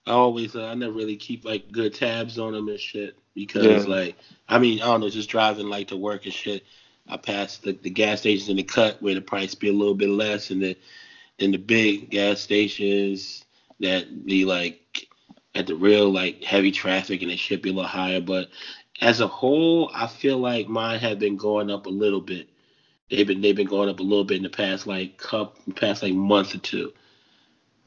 I 0.06 0.12
always 0.12 0.56
uh, 0.56 0.66
I 0.66 0.74
never 0.74 0.94
really 0.94 1.16
keep 1.16 1.46
like 1.46 1.72
good 1.72 1.94
tabs 1.94 2.38
on 2.38 2.54
them 2.54 2.68
and 2.68 2.80
shit 2.80 3.18
because 3.36 3.86
yeah. 3.86 3.94
like 3.94 4.16
I 4.50 4.58
mean 4.58 4.82
I 4.82 4.86
don't 4.86 5.02
know 5.02 5.10
just 5.10 5.30
driving 5.30 5.68
like 5.68 5.90
to 5.90 5.98
work 5.98 6.26
and 6.26 6.34
shit. 6.34 6.64
I 7.08 7.18
pass 7.18 7.58
the, 7.58 7.74
the 7.74 7.92
gas 7.92 8.22
stations 8.22 8.50
in 8.50 8.56
the 8.56 8.64
cut 8.64 9.00
where 9.02 9.14
the 9.14 9.22
price 9.22 9.54
be 9.54 9.70
a 9.70 9.74
little 9.74 9.94
bit 9.94 10.10
less 10.10 10.50
and 10.50 10.62
the 10.62 10.76
and 11.40 11.54
the 11.54 11.58
big 11.58 12.10
gas 12.10 12.40
stations 12.40 13.46
that 13.80 14.26
be 14.26 14.46
like 14.46 15.08
at 15.54 15.68
the 15.68 15.76
real 15.76 16.10
like 16.10 16.44
heavy 16.44 16.72
traffic 16.72 17.22
and 17.22 17.32
it 17.32 17.40
should 17.40 17.62
be 17.62 17.70
a 17.70 17.74
little 17.74 17.88
higher. 17.88 18.22
But 18.22 18.50
as 19.02 19.22
a 19.22 19.28
whole, 19.28 19.92
I 19.94 20.08
feel 20.08 20.38
like 20.38 20.68
mine 20.68 21.00
have 21.00 21.20
been 21.20 21.38
going 21.38 21.70
up 21.70 21.86
a 21.86 21.90
little 21.90 22.22
bit. 22.22 22.50
They've 23.10 23.28
been 23.28 23.42
they've 23.42 23.56
been 23.56 23.68
going 23.68 23.90
up 23.90 24.00
a 24.00 24.04
little 24.04 24.24
bit 24.24 24.38
in 24.38 24.44
the 24.44 24.50
past 24.50 24.88
like 24.88 25.18
cup 25.18 25.58
past 25.76 26.02
like 26.02 26.14
month 26.14 26.56
or 26.56 26.60
two. 26.60 26.94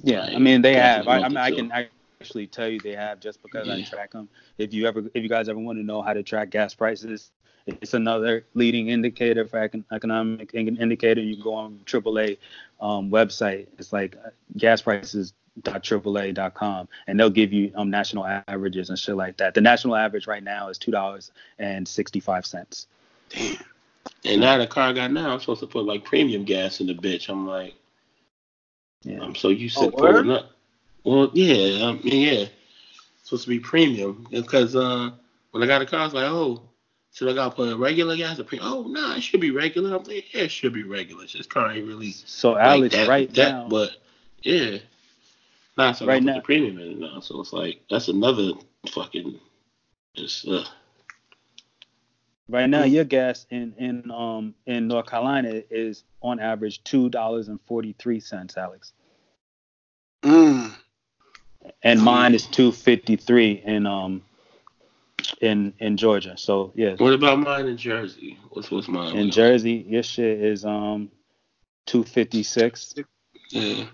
Yeah, 0.02 0.20
like, 0.20 0.34
I 0.34 0.38
mean 0.38 0.62
they 0.62 0.74
have. 0.74 1.08
I, 1.08 1.20
I 1.20 1.28
mean 1.28 1.36
I 1.36 1.50
can 1.50 1.72
I 1.72 1.88
actually 2.20 2.46
tell 2.46 2.68
you 2.68 2.80
they 2.80 2.94
have 2.94 3.20
just 3.20 3.42
because 3.42 3.66
yeah. 3.66 3.74
I 3.74 3.82
track 3.82 4.12
them. 4.12 4.28
If 4.58 4.72
you 4.74 4.86
ever, 4.86 5.04
if 5.14 5.22
you 5.22 5.28
guys 5.28 5.48
ever 5.48 5.58
want 5.58 5.78
to 5.78 5.84
know 5.84 6.02
how 6.02 6.12
to 6.12 6.22
track 6.22 6.50
gas 6.50 6.74
prices, 6.74 7.30
it's 7.66 7.94
another 7.94 8.44
leading 8.54 8.88
indicator 8.88 9.46
for 9.46 9.68
econ- 9.68 9.84
economic 9.92 10.54
indicator. 10.54 11.20
You 11.20 11.42
go 11.42 11.54
on 11.54 11.80
AAA 11.84 12.38
um, 12.80 13.10
website. 13.10 13.66
It's 13.78 13.92
like 13.92 14.16
uh, 14.24 14.30
gas 14.56 14.82
prices 14.82 15.32
AAA.com 15.62 16.88
and 17.06 17.18
they'll 17.18 17.30
give 17.30 17.52
you 17.52 17.72
um, 17.74 17.90
national 17.90 18.24
averages 18.24 18.90
and 18.90 18.98
shit 18.98 19.16
like 19.16 19.36
that. 19.38 19.54
The 19.54 19.60
national 19.60 19.96
average 19.96 20.26
right 20.26 20.42
now 20.42 20.68
is 20.68 20.78
two 20.78 20.92
dollars 20.92 21.30
and 21.58 21.86
sixty 21.86 22.20
five 22.20 22.46
cents. 22.46 22.86
Damn. 23.28 23.56
And 24.24 24.40
now 24.40 24.56
the 24.56 24.66
car 24.66 24.88
I 24.88 24.92
got 24.92 25.12
now, 25.12 25.32
I'm 25.32 25.40
supposed 25.40 25.60
to 25.60 25.66
put 25.66 25.84
like 25.84 26.04
premium 26.04 26.44
gas 26.44 26.80
in 26.80 26.86
the 26.86 26.94
bitch. 26.94 27.28
I'm 27.28 27.46
like, 27.46 27.74
yeah. 29.02 29.20
I'm 29.20 29.34
so 29.34 29.48
used 29.48 29.76
to 29.78 29.86
oh, 29.86 29.90
pulling 29.90 30.30
up. 30.30 30.52
Well, 31.04 31.30
yeah, 31.34 31.86
I 31.86 31.92
mean, 31.92 32.00
yeah, 32.04 32.32
it's 32.42 32.50
supposed 33.24 33.44
to 33.44 33.48
be 33.50 33.60
premium 33.60 34.26
because 34.30 34.76
uh, 34.76 35.10
when 35.52 35.62
I 35.62 35.66
got 35.66 35.82
a 35.82 35.86
car, 35.86 36.00
I 36.00 36.04
was 36.04 36.14
like, 36.14 36.24
oh, 36.26 36.62
should 37.12 37.28
I 37.28 37.34
got 37.34 37.50
to 37.50 37.56
put 37.56 37.76
regular 37.78 38.16
gas 38.16 38.38
or 38.38 38.44
premium? 38.44 38.70
Oh, 38.72 38.82
no, 38.82 39.00
nah, 39.08 39.16
it 39.16 39.22
should 39.22 39.40
be 39.40 39.50
regular. 39.50 39.96
I'm 39.96 40.04
like, 40.04 40.34
yeah, 40.34 40.42
it 40.42 40.50
should 40.50 40.72
be 40.72 40.82
regular. 40.82 41.22
This 41.24 41.46
car 41.46 41.70
ain't 41.72 41.86
really 41.86 42.12
so 42.12 42.56
Alex 42.58 42.94
like 42.94 43.06
that, 43.06 43.08
right 43.08 43.34
that, 43.34 43.50
now. 43.52 43.68
But 43.68 43.90
yeah, 44.42 44.78
Nah, 45.76 45.92
so 45.92 46.06
Right 46.06 46.14
right 46.14 46.22
now- 46.24 46.32
now 46.32 46.38
the 46.40 46.44
premium 46.44 46.78
in 46.78 46.88
it 46.90 46.98
now, 46.98 47.20
so 47.20 47.40
it's 47.40 47.52
like 47.52 47.80
that's 47.88 48.08
another 48.08 48.50
fucking 48.88 49.38
just 50.16 50.46
uh, 50.48 50.64
Right 52.48 52.68
now, 52.68 52.82
your 52.82 53.04
gas 53.04 53.46
in 53.50 53.74
in 53.78 54.10
um 54.10 54.54
in 54.66 54.88
North 54.88 55.06
Carolina 55.06 55.62
is 55.70 56.02
on 56.20 56.40
average 56.40 56.82
two 56.82 57.08
dollars 57.10 57.46
and 57.46 57.60
forty 57.66 57.94
three 57.98 58.18
cents, 58.18 58.56
Alex, 58.56 58.92
Mm. 60.24 60.72
And 61.82 62.00
mine 62.02 62.34
is 62.34 62.46
two 62.46 62.72
fifty 62.72 63.16
three 63.16 63.62
in 63.64 63.86
um 63.86 64.22
in 65.40 65.74
in 65.78 65.96
Georgia. 65.96 66.36
So 66.36 66.72
yeah, 66.74 66.94
What 66.96 67.12
about 67.12 67.38
mine 67.40 67.66
in 67.66 67.76
Jersey? 67.76 68.38
What's 68.50 68.70
what's 68.70 68.88
mine? 68.88 69.16
in 69.16 69.30
Jersey, 69.30 69.84
your 69.88 70.02
shit 70.02 70.40
is 70.40 70.64
um 70.64 71.10
two 71.86 72.04
fifty 72.04 72.42
six. 72.42 72.94
Yeah. 73.50 73.86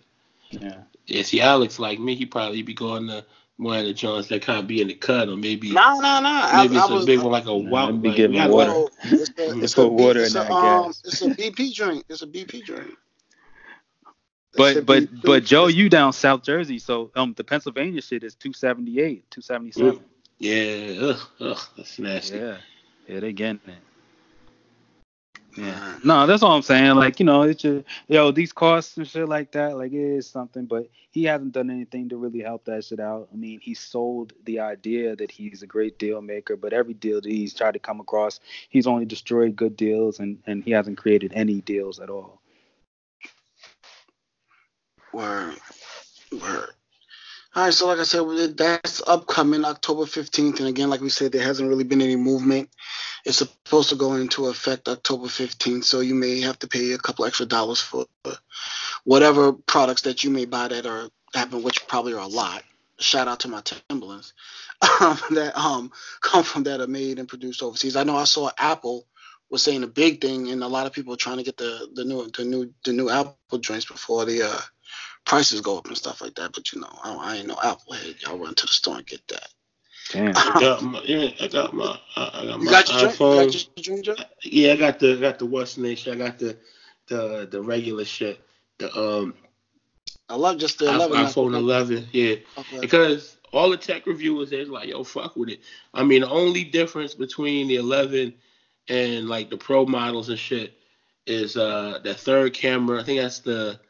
Yeah, 0.50 0.82
Yeah, 1.06 1.22
see 1.22 1.40
Alex 1.40 1.78
like 1.78 1.98
me, 1.98 2.14
he 2.14 2.26
probably 2.26 2.62
be 2.62 2.74
going 2.74 3.08
to 3.08 3.24
one 3.56 3.78
of 3.78 3.86
the 3.86 3.94
joints 3.94 4.28
that 4.28 4.42
kind 4.42 4.58
of 4.58 4.66
be 4.66 4.80
in 4.80 4.88
the 4.88 4.94
cut 4.94 5.28
or 5.28 5.36
maybe 5.36 5.70
No, 5.70 6.00
no, 6.00 6.20
no. 6.20 6.50
Maybe 6.56 6.76
I 6.76 6.80
it's 6.80 6.90
a 6.90 6.94
was, 6.94 7.06
big 7.06 7.18
one 7.20 7.32
like 7.32 7.46
a 7.46 7.46
Nah, 7.46 7.70
wow. 7.70 7.86
them 7.86 8.00
be 8.00 8.08
like, 8.08 8.16
giving 8.16 8.50
water. 8.50 8.70
Well, 8.70 8.90
it's 9.04 9.30
a, 9.38 9.42
Let's 9.42 9.62
it's 9.62 9.78
a, 9.78 9.88
water 9.88 10.20
it's 10.20 10.34
in 10.34 10.40
a, 10.40 10.44
that 10.44 10.52
um, 10.52 10.84
gas. 10.84 11.02
It's 11.04 11.22
a 11.22 11.28
BP 11.30 11.74
drink. 11.74 12.04
It's 12.08 12.22
a 12.22 12.26
BP 12.26 12.64
drink. 12.64 12.90
But 14.56 14.86
but 14.86 15.10
be 15.12 15.20
but 15.22 15.44
Joe, 15.44 15.66
you 15.66 15.88
down 15.88 16.12
South 16.12 16.42
Jersey, 16.42 16.78
so 16.78 17.10
um 17.16 17.34
the 17.36 17.44
Pennsylvania 17.44 18.00
shit 18.02 18.24
is 18.24 18.34
two 18.34 18.52
seventy 18.52 19.00
eight, 19.00 19.30
two 19.30 19.40
seventy 19.40 19.72
seven. 19.72 20.00
Yeah, 20.38 20.96
ugh, 21.00 21.20
ugh, 21.40 21.60
that's 21.76 21.98
nasty. 21.98 22.38
Yeah, 22.38 22.58
yeah, 23.08 23.20
they 23.20 23.32
getting 23.32 23.60
it. 23.66 23.74
Yeah. 25.56 25.98
No, 26.02 26.26
that's 26.26 26.42
all 26.42 26.52
I'm 26.52 26.62
saying. 26.62 26.96
Like, 26.96 27.20
you 27.20 27.26
know, 27.26 27.42
it's 27.42 27.62
just, 27.62 27.86
yo, 28.08 28.32
these 28.32 28.52
costs 28.52 28.96
and 28.96 29.06
shit 29.06 29.28
like 29.28 29.52
that, 29.52 29.76
like, 29.76 29.92
it 29.92 30.16
is 30.16 30.28
something, 30.28 30.66
but 30.66 30.90
he 31.12 31.24
hasn't 31.24 31.52
done 31.52 31.70
anything 31.70 32.08
to 32.08 32.16
really 32.16 32.40
help 32.40 32.64
that 32.64 32.84
shit 32.84 32.98
out. 32.98 33.28
I 33.32 33.36
mean, 33.36 33.60
he 33.60 33.74
sold 33.74 34.32
the 34.44 34.60
idea 34.60 35.14
that 35.14 35.30
he's 35.30 35.62
a 35.62 35.66
great 35.66 35.98
deal 35.98 36.20
maker, 36.20 36.56
but 36.56 36.72
every 36.72 36.94
deal 36.94 37.20
that 37.20 37.30
he's 37.30 37.54
tried 37.54 37.74
to 37.74 37.78
come 37.78 38.00
across, 38.00 38.40
he's 38.68 38.86
only 38.86 39.04
destroyed 39.04 39.54
good 39.54 39.76
deals 39.76 40.18
and, 40.18 40.38
and 40.46 40.64
he 40.64 40.72
hasn't 40.72 40.98
created 40.98 41.32
any 41.34 41.60
deals 41.60 42.00
at 42.00 42.10
all. 42.10 42.40
Word. 45.14 45.56
Word. 46.32 46.70
All 47.54 47.64
right, 47.64 47.72
so 47.72 47.86
like 47.86 48.00
I 48.00 48.02
said, 48.02 48.56
that's 48.56 49.00
upcoming 49.06 49.64
October 49.64 50.02
15th. 50.02 50.58
And 50.58 50.68
again, 50.68 50.90
like 50.90 51.00
we 51.00 51.08
said, 51.08 51.30
there 51.30 51.44
hasn't 51.44 51.68
really 51.68 51.84
been 51.84 52.02
any 52.02 52.16
movement. 52.16 52.68
It's 53.24 53.38
supposed 53.38 53.90
to 53.90 53.94
go 53.94 54.14
into 54.14 54.48
effect 54.48 54.88
October 54.88 55.26
15th, 55.28 55.84
so 55.84 56.00
you 56.00 56.16
may 56.16 56.40
have 56.40 56.58
to 56.58 56.68
pay 56.68 56.92
a 56.92 56.98
couple 56.98 57.24
extra 57.24 57.46
dollars 57.46 57.80
for 57.80 58.06
whatever 59.04 59.52
products 59.52 60.02
that 60.02 60.24
you 60.24 60.30
may 60.30 60.46
buy 60.46 60.68
that 60.68 60.84
are 60.84 61.08
happen, 61.32 61.62
which 61.62 61.86
probably 61.86 62.14
are 62.14 62.20
a 62.20 62.26
lot. 62.26 62.64
Shout 62.98 63.28
out 63.28 63.40
to 63.40 63.48
my 63.48 63.62
Timberlands 63.62 64.34
um, 65.00 65.18
that 65.30 65.52
um 65.56 65.90
come 66.20 66.44
from 66.44 66.64
that 66.64 66.80
are 66.80 66.86
made 66.86 67.18
and 67.18 67.28
produced 67.28 67.62
overseas. 67.62 67.96
I 67.96 68.04
know 68.04 68.16
I 68.16 68.24
saw 68.24 68.50
Apple 68.58 69.06
was 69.50 69.62
saying 69.62 69.82
a 69.82 69.88
big 69.88 70.20
thing, 70.20 70.50
and 70.50 70.62
a 70.62 70.68
lot 70.68 70.86
of 70.86 70.92
people 70.92 71.14
are 71.14 71.18
trying 71.18 71.38
to 71.38 71.44
get 71.44 71.56
the 71.56 71.88
the 71.94 72.04
new 72.04 72.30
the 72.36 72.44
new 72.44 72.72
the 72.84 72.92
new 72.92 73.10
Apple 73.10 73.58
joints 73.58 73.86
before 73.86 74.24
the 74.24 74.42
uh 74.42 74.60
prices 75.24 75.60
go 75.60 75.78
up 75.78 75.86
and 75.86 75.96
stuff 75.96 76.20
like 76.20 76.34
that. 76.34 76.52
But 76.52 76.72
you 76.72 76.80
know, 76.80 76.98
I, 77.02 77.14
I 77.14 77.36
ain't 77.36 77.48
no 77.48 77.56
Apple 77.62 77.94
head. 77.94 78.16
Y'all 78.20 78.38
run 78.38 78.54
to 78.54 78.66
the 78.66 78.72
store 78.72 78.96
and 78.98 79.06
get 79.06 79.26
that. 79.28 79.48
Damn. 80.10 80.36
I 80.36 80.56
got 80.60 80.82
my, 80.82 81.02
yeah, 81.04 81.30
I 81.40 81.48
got 81.48 81.74
my, 81.74 81.98
I 82.16 82.30
I 82.34 82.46
got 82.46 82.60
You 82.60 82.64
my 82.66 82.70
got 82.70 82.88
your 82.88 82.98
drink? 83.00 83.20
You 83.20 83.36
got 83.36 83.86
your 83.86 84.02
drink, 84.02 84.28
Yeah, 84.42 84.72
I 84.72 84.76
got 84.76 84.98
the, 84.98 85.12
I 85.12 85.20
got 85.20 85.38
the 85.38 85.46
what's 85.46 85.74
the 85.74 85.82
name 85.82 85.96
shit. 85.96 86.14
I 86.14 86.16
got 86.16 86.38
the, 86.38 86.56
the, 87.08 87.48
the 87.50 87.62
regular 87.62 88.04
shit. 88.04 88.40
The 88.78 88.94
um 88.96 89.34
I 90.28 90.36
love 90.36 90.58
just 90.58 90.78
the 90.78 90.88
11. 90.88 91.16
iPhone 91.16 91.54
11. 91.54 92.08
Yeah, 92.12 92.36
Okay. 92.56 92.80
because 92.80 93.36
all 93.52 93.70
the 93.70 93.76
tech 93.76 94.06
reviewers 94.06 94.52
is 94.52 94.68
like, 94.68 94.88
yo, 94.88 95.04
fuck 95.04 95.36
with 95.36 95.50
it. 95.50 95.60
I 95.92 96.02
mean, 96.02 96.22
the 96.22 96.30
only 96.30 96.64
difference 96.64 97.14
between 97.14 97.68
the 97.68 97.76
11 97.76 98.34
and 98.88 99.28
like 99.28 99.50
the 99.50 99.56
Pro 99.56 99.86
models 99.86 100.28
and 100.28 100.38
shit 100.38 100.74
is 101.26 101.56
uh 101.56 102.00
that 102.04 102.20
third 102.20 102.52
camera. 102.54 103.00
I 103.00 103.04
think 103.04 103.20
that's 103.20 103.38
the 103.40 103.80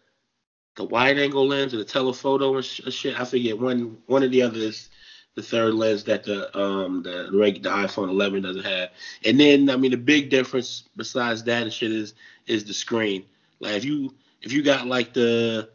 the 0.76 0.84
wide 0.84 1.18
angle 1.18 1.46
lens 1.46 1.74
or 1.74 1.78
the 1.78 1.84
telephoto 1.84 2.56
and 2.56 2.64
sh- 2.64 2.82
shit. 2.90 3.18
I 3.18 3.24
forget 3.24 3.58
one 3.58 3.98
one 4.06 4.22
of 4.22 4.30
the 4.30 4.42
other 4.42 4.58
is 4.58 4.88
the 5.34 5.42
third 5.42 5.74
lens 5.74 6.04
that 6.04 6.24
the 6.24 6.56
um 6.58 7.02
the 7.02 7.28
the 7.30 7.68
iPhone 7.68 8.08
11 8.08 8.42
doesn't 8.42 8.64
have. 8.64 8.90
And 9.24 9.38
then 9.38 9.70
I 9.70 9.76
mean 9.76 9.90
the 9.90 9.96
big 9.96 10.30
difference 10.30 10.88
besides 10.96 11.44
that 11.44 11.62
and 11.62 11.72
shit 11.72 11.92
is 11.92 12.14
is 12.46 12.64
the 12.64 12.74
screen. 12.74 13.24
Like 13.60 13.74
if 13.74 13.84
you 13.84 14.14
if 14.42 14.52
you 14.52 14.62
got 14.62 14.86
like 14.86 15.12
the 15.12 15.68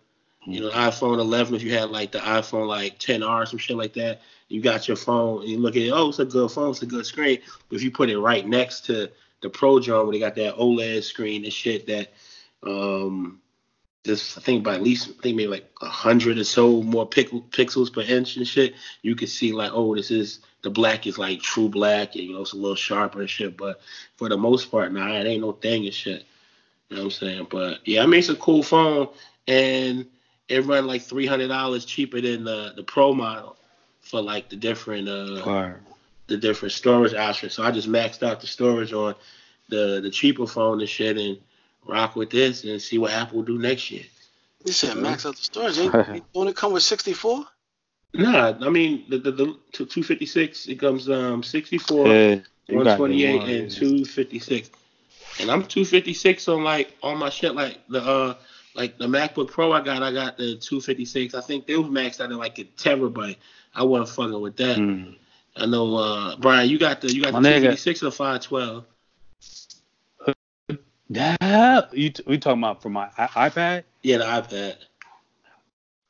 you 0.46 0.62
know 0.62 0.70
iPhone 0.70 1.20
11, 1.20 1.56
if 1.56 1.64
you 1.64 1.74
had 1.74 1.90
like 1.90 2.12
the 2.12 2.20
iPhone 2.20 2.68
like 2.68 3.00
XR 3.00 3.30
or 3.30 3.46
some 3.46 3.60
shit 3.60 3.78
like 3.78 3.94
that, 3.94 4.22
you 4.48 4.62
got 4.62 4.88
your 4.88 4.98
phone 4.98 5.42
and 5.42 5.50
you 5.50 5.60
look 5.60 5.76
at 5.76 5.82
it, 5.82 5.92
oh 5.92 6.10
it's 6.10 6.20
a 6.20 6.26
good 6.26 6.52
phone, 6.52 6.72
it's 6.72 6.82
a 6.82 6.86
good 6.86 7.06
screen. 7.06 7.40
But 7.70 7.76
if 7.76 7.84
you 7.84 7.92
put 7.92 8.10
it 8.10 8.20
right 8.20 8.48
next 8.48 8.86
to 8.86 9.10
the 9.42 9.50
Pro 9.50 9.80
John 9.80 10.06
where 10.06 10.14
they 10.14 10.20
got 10.20 10.36
that 10.36 10.56
OLED 10.56 11.04
screen 11.04 11.44
and 11.44 11.54
shit 11.54 11.88
that 11.88 12.12
um 12.64 13.40
this 14.04 14.38
I 14.38 14.42
think 14.42 14.64
by 14.64 14.76
at 14.76 14.82
least 14.82 15.10
I 15.10 15.22
think 15.22 15.36
maybe 15.36 15.48
like 15.48 15.70
a 15.82 15.88
hundred 15.88 16.38
or 16.38 16.44
so 16.44 16.82
more 16.82 17.08
pic- 17.08 17.32
pixels 17.32 17.92
per 17.92 18.02
inch 18.02 18.38
and 18.38 18.48
shit, 18.48 18.76
you 19.02 19.16
could 19.16 19.30
see 19.30 19.52
like, 19.52 19.72
oh, 19.74 19.96
this 19.96 20.12
is 20.12 20.40
the 20.62 20.70
black 20.70 21.08
is 21.08 21.18
like 21.18 21.42
true 21.42 21.70
black 21.70 22.16
and 22.16 22.24
you 22.24 22.34
know 22.34 22.42
it's 22.42 22.54
a 22.54 22.58
little 22.58 22.76
sharper 22.76 23.22
and 23.22 23.30
shit. 23.30 23.58
But 23.58 23.82
for 24.16 24.30
the 24.30 24.38
most 24.38 24.72
part, 24.72 24.94
nah, 24.94 25.20
it 25.20 25.26
ain't 25.26 25.42
no 25.42 25.52
thing 25.52 25.86
and 25.86 25.94
shit. 25.94 26.26
You 26.90 26.96
know 26.96 27.04
what 27.04 27.06
I'm 27.06 27.12
saying? 27.12 27.48
But 27.50 27.80
yeah, 27.86 28.04
I 28.04 28.06
mean 28.06 28.20
it's 28.20 28.30
a 28.30 28.36
cool 28.36 28.64
phone 28.64 29.10
and 29.48 30.06
it 30.48 30.66
run 30.66 30.88
like 30.88 31.02
three 31.02 31.26
hundred 31.26 31.50
dollars 31.50 31.86
cheaper 31.86 32.22
than 32.22 32.44
the 32.44 32.74
the 32.76 32.84
Pro 32.84 33.14
model 33.14 33.58
for 34.02 34.22
like 34.22 34.50
the 34.50 34.56
different 34.56 35.08
uh 35.08 35.42
the 36.28 36.38
different 36.38 36.72
storage 36.72 37.14
options. 37.14 37.54
So 37.54 37.64
I 37.64 37.72
just 37.72 37.90
maxed 37.90 38.24
out 38.24 38.40
the 38.40 38.48
storage 38.48 38.94
on 38.94 39.16
the 39.68 40.00
the 40.02 40.10
cheaper 40.10 40.48
phone 40.48 40.80
and 40.80 40.90
shit 40.90 41.18
and 41.18 41.38
rock 41.90 42.16
with 42.16 42.30
this 42.30 42.64
and 42.64 42.82
see 42.82 42.98
what 42.98 43.12
Apple 43.12 43.38
will 43.38 43.46
do 43.46 43.58
next 43.58 43.92
year. 43.92 44.04
You 44.66 44.74
said 44.74 44.98
max 44.98 45.26
out 45.26 45.36
the 45.36 45.44
storage. 45.44 45.78
Ain't, 45.78 45.96
ain't- 45.96 46.34
don't 46.34 46.48
it 46.48 46.56
come 46.56 46.74
with 46.74 46.84
64? 46.84 47.46
Nah, 48.14 48.54
I 48.62 48.70
mean 48.70 49.06
the 49.10 49.20
the, 49.20 49.32
the 49.32 49.46
256 49.74 50.68
it 50.68 50.80
comes 50.80 51.10
um 51.10 51.44
64, 51.44 52.08
Yeah, 52.08 52.36
128 52.68 53.32
more, 53.36 53.48
and 53.48 53.70
256. 53.72 54.72
And 55.40 55.50
I'm 55.52 55.64
256 55.64 56.48
on 56.48 56.64
like 56.64 56.96
all 57.04 57.16
my 57.16 57.30
shit 57.30 57.54
like 57.56 57.78
the 57.88 58.02
uh 58.02 58.36
like 58.76 58.98
the 58.98 59.06
MacBook 59.06 59.50
Pro 59.52 59.72
I 59.72 59.82
got 59.82 60.02
I 60.02 60.12
got 60.12 60.38
the 60.38 60.56
256. 60.56 61.36
I 61.36 61.42
think 61.42 61.68
they 61.68 61.76
was 61.78 61.88
maxed 61.88 62.20
out 62.20 62.32
at 62.32 62.38
like 62.38 62.58
a 62.60 62.64
terabyte. 62.66 63.38
I 63.76 63.84
wasn't 63.84 64.10
fucking 64.10 64.42
with 64.42 64.58
that. 64.58 64.78
Mm. 64.78 65.16
I 65.56 65.66
know 65.68 65.96
uh 65.96 66.36
Brian, 66.38 66.68
you 66.68 66.80
got 66.80 67.02
the 67.02 67.14
you 67.14 67.22
got 67.22 67.34
the 67.34 67.42
My 67.42 67.48
nigga. 67.50 67.78
256 67.78 68.04
or 68.04 68.12
512. 68.12 68.86
Yeah, 71.10 71.82
you 71.92 72.12
t- 72.12 72.24
we 72.28 72.38
talking 72.38 72.62
about 72.62 72.82
for 72.82 72.90
my 72.90 73.10
I- 73.18 73.50
iPad? 73.50 73.84
Yeah, 74.04 74.18
the 74.18 74.24
iPad. 74.26 74.76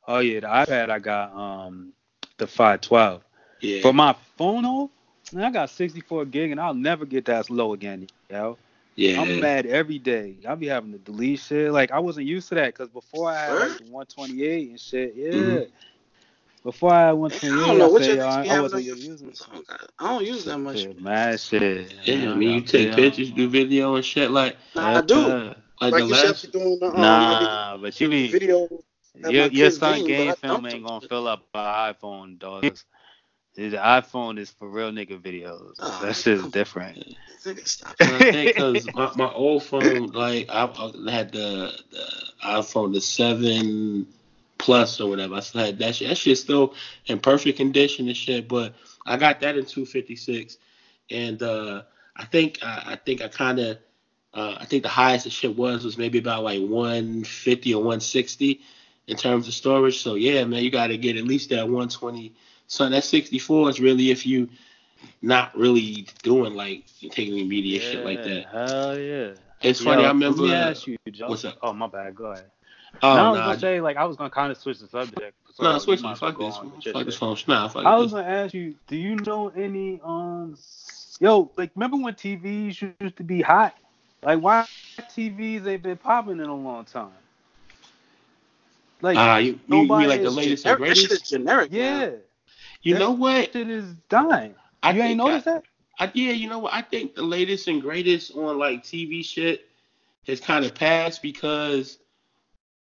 Oh 0.06 0.18
yeah, 0.18 0.40
the 0.40 0.46
iPad 0.46 0.90
I 0.90 0.98
got 0.98 1.34
um 1.34 1.92
the 2.36 2.46
512. 2.46 3.22
Yeah. 3.60 3.82
For 3.82 3.92
my 3.92 4.14
phone, 4.36 4.62
though, 4.62 4.90
I 5.36 5.50
got 5.50 5.70
64 5.70 6.26
gig, 6.26 6.50
and 6.50 6.60
I'll 6.60 6.74
never 6.74 7.04
get 7.04 7.26
that 7.26 7.48
low 7.50 7.72
again, 7.72 8.08
yo. 8.30 8.58
yeah. 8.96 9.20
I'm 9.20 9.40
mad 9.40 9.66
every 9.66 9.98
day. 9.98 10.36
I'll 10.46 10.56
be 10.56 10.68
having 10.68 10.92
to 10.92 10.98
delete 10.98 11.40
shit. 11.40 11.72
Like 11.72 11.92
I 11.92 11.98
wasn't 11.98 12.26
used 12.26 12.48
to 12.50 12.54
that 12.56 12.66
because 12.66 12.88
before 12.88 13.30
I 13.30 13.36
had 13.36 13.52
like, 13.54 13.80
128 13.90 14.70
and 14.70 14.80
shit. 14.80 15.14
Yeah. 15.14 15.32
Mhm. 15.32 15.68
Before 16.62 16.92
I 16.92 17.00
had 17.06 17.10
I 17.10 17.14
128, 17.14 17.66
don't 17.66 17.78
know 17.78 17.84
I, 17.86 17.88
what 17.88 18.04
said, 18.04 18.14
your 18.16 18.26
I, 18.26 18.46
I 18.46 18.60
wasn't 18.60 18.84
using. 18.84 19.32
I 19.50 19.54
don't 19.54 19.66
got- 19.66 19.90
I 19.98 20.08
don't 20.12 20.24
use 20.26 20.44
that 20.44 20.58
much. 20.58 20.78
Shit, 20.80 21.00
mad 21.00 21.40
shit. 21.40 21.92
Yeah, 22.04 22.32
I 22.32 22.34
mean, 22.34 22.50
you 22.50 22.60
take 22.60 22.94
pictures, 22.94 23.30
do 23.30 23.48
video 23.48 23.94
and 23.94 24.04
shit 24.04 24.30
like 24.30 24.56
Nah, 24.74 24.98
I 24.98 25.00
do. 25.00 25.14
Yeah. 25.14 25.54
like, 25.80 25.92
Like 25.92 25.92
the 25.92 26.04
you 26.06 26.12
last. 26.12 26.52
doing 26.52 26.78
the, 26.78 26.86
um, 26.86 27.00
Nah, 27.00 27.76
but 27.78 27.98
you 28.00 28.08
be 28.10 28.28
video. 28.28 28.68
your, 29.16 29.46
your 29.46 29.70
son 29.70 30.04
game, 30.04 30.06
game 30.06 30.34
film 30.34 30.66
ain't 30.66 30.86
gonna 30.86 31.00
fill 31.06 31.26
up 31.26 31.46
an 31.54 31.94
iPhone, 31.94 32.38
dogs. 32.38 32.84
The 33.54 33.70
iPhone 33.72 34.38
is 34.38 34.50
for 34.50 34.68
real 34.68 34.90
nigga 34.92 35.20
videos. 35.20 35.74
Oh, 35.80 36.00
that 36.02 36.14
shit's 36.14 36.42
come 36.42 36.50
different. 36.50 37.16
Nigga, 37.44 37.66
Stop. 37.66 37.94
I 37.98 38.18
think 38.18 38.54
because 38.54 38.86
my, 38.94 39.10
my 39.16 39.32
old 39.32 39.64
phone, 39.64 40.08
like 40.08 40.46
I, 40.50 40.64
I 40.64 41.10
had 41.10 41.32
the, 41.32 41.72
the 41.90 42.06
iPhone 42.44 42.92
the 42.94 43.00
seven 43.00 44.06
plus 44.60 45.00
or 45.00 45.08
whatever. 45.08 45.34
I 45.34 45.40
still 45.40 45.64
had 45.64 45.78
that 45.78 45.96
shit. 45.96 46.08
That 46.08 46.18
shit's 46.18 46.40
still 46.40 46.74
in 47.06 47.18
perfect 47.18 47.56
condition 47.58 48.06
and 48.06 48.16
shit. 48.16 48.46
But 48.48 48.74
I 49.04 49.16
got 49.16 49.40
that 49.40 49.56
in 49.56 49.64
256, 49.64 50.58
and 51.10 51.42
uh, 51.42 51.82
I 52.16 52.24
think 52.26 52.58
I, 52.62 52.82
I 52.92 52.96
think 52.96 53.22
I 53.22 53.28
kind 53.28 53.58
of. 53.58 53.78
Uh, 54.32 54.58
I 54.60 54.64
think 54.64 54.84
the 54.84 54.88
highest 54.88 55.24
the 55.24 55.30
shit 55.30 55.56
was 55.56 55.84
was 55.84 55.98
maybe 55.98 56.18
about 56.18 56.44
like 56.44 56.60
150 56.60 57.74
or 57.74 57.78
160 57.78 58.60
in 59.08 59.16
terms 59.16 59.48
of 59.48 59.54
storage. 59.54 60.04
So 60.04 60.14
yeah, 60.14 60.44
man, 60.44 60.62
you 60.62 60.70
got 60.70 60.86
to 60.86 60.96
get 60.96 61.16
at 61.16 61.24
least 61.24 61.50
that 61.50 61.64
120. 61.64 62.32
So 62.68 62.88
that 62.88 63.02
64 63.02 63.70
is 63.70 63.80
really 63.80 64.12
if 64.12 64.24
you 64.24 64.48
not 65.20 65.56
really 65.58 66.06
doing 66.22 66.54
like 66.54 66.84
taking 67.10 67.48
media 67.48 67.80
shit 67.80 68.04
like 68.04 68.22
that. 68.22 68.46
Hell 68.52 68.98
yeah. 68.98 69.32
It's 69.62 69.80
funny. 69.80 70.02
Yo, 70.02 70.08
I 70.08 70.12
remember. 70.12 70.42
Let 70.42 70.48
me 70.48 70.54
ask 70.54 70.86
you, 70.86 70.96
Joe. 71.10 71.28
what's 71.28 71.44
up? 71.44 71.58
Oh 71.60 71.72
my 71.72 71.88
bad. 71.88 72.14
Go 72.14 72.26
ahead. 72.26 72.50
Oh, 73.02 73.14
now 73.16 73.28
I 73.28 73.30
was 73.30 73.38
nah, 73.40 73.46
gonna 73.46 73.60
say 73.60 73.80
like 73.80 73.96
I 73.96 74.04
was 74.04 74.16
gonna 74.16 74.30
kind 74.30 74.50
of 74.50 74.58
switch 74.58 74.78
the 74.78 74.88
subject. 74.88 75.34
So 75.54 75.64
no, 75.64 75.74
you 75.74 75.80
switch 75.80 76.02
might 76.02 76.10
it. 76.10 76.12
as 76.14 76.20
well 76.20 76.30
Fuck 76.32 76.40
this. 76.40 76.56
on 76.56 76.70
with 76.72 76.84
your 76.84 76.94
Fuck 76.94 77.04
this 77.06 77.16
phone. 77.16 77.36
Nah, 77.46 77.68
fuck 77.68 77.84
I 77.84 77.96
was 77.96 78.12
gonna 78.12 78.28
ask 78.28 78.54
you, 78.54 78.74
do 78.88 78.96
you 78.96 79.16
know 79.16 79.48
any 79.48 80.00
um 80.04 80.56
yo, 81.20 81.50
like 81.56 81.70
remember 81.74 81.96
when 81.98 82.14
TVs 82.14 82.94
used 83.00 83.16
to 83.16 83.24
be 83.24 83.40
hot? 83.42 83.76
Like 84.22 84.40
why 84.40 84.66
TVs 84.98 85.66
ain't 85.66 85.82
been 85.82 85.96
popping 85.96 86.40
in 86.40 86.46
a 86.46 86.54
long 86.54 86.84
time? 86.84 87.10
Like 89.00 89.16
Ah, 89.16 89.38
you, 89.38 89.52
you, 89.52 89.52
you 89.52 89.68
nobody 89.68 90.00
mean 90.00 90.08
like 90.08 90.22
the 90.22 90.30
is 90.30 90.36
latest 90.36 90.66
and 90.66 90.78
Generic- 90.78 90.88
that 90.88 90.96
shit 90.96 91.10
is 91.12 91.18
greatest? 91.18 91.30
generic. 91.30 91.72
now. 91.72 91.78
yeah, 91.78 92.10
You 92.82 92.94
that 92.94 92.98
know 93.00 93.10
what? 93.12 93.52
shit 93.52 93.70
is 93.70 93.94
dying. 94.08 94.54
I 94.82 94.92
you 94.92 95.00
ain't 95.02 95.08
think 95.08 95.18
noticed 95.18 95.44
that? 95.46 95.64
I, 95.98 96.10
yeah, 96.14 96.32
you 96.32 96.48
know 96.48 96.58
what? 96.60 96.72
I 96.72 96.82
think 96.82 97.14
the 97.14 97.22
latest 97.22 97.68
and 97.68 97.80
greatest 97.80 98.34
on 98.34 98.58
like 98.58 98.82
TV 98.82 99.24
shit 99.24 99.66
has 100.26 100.40
kind 100.40 100.64
of 100.64 100.74
passed 100.74 101.22
because 101.22 101.98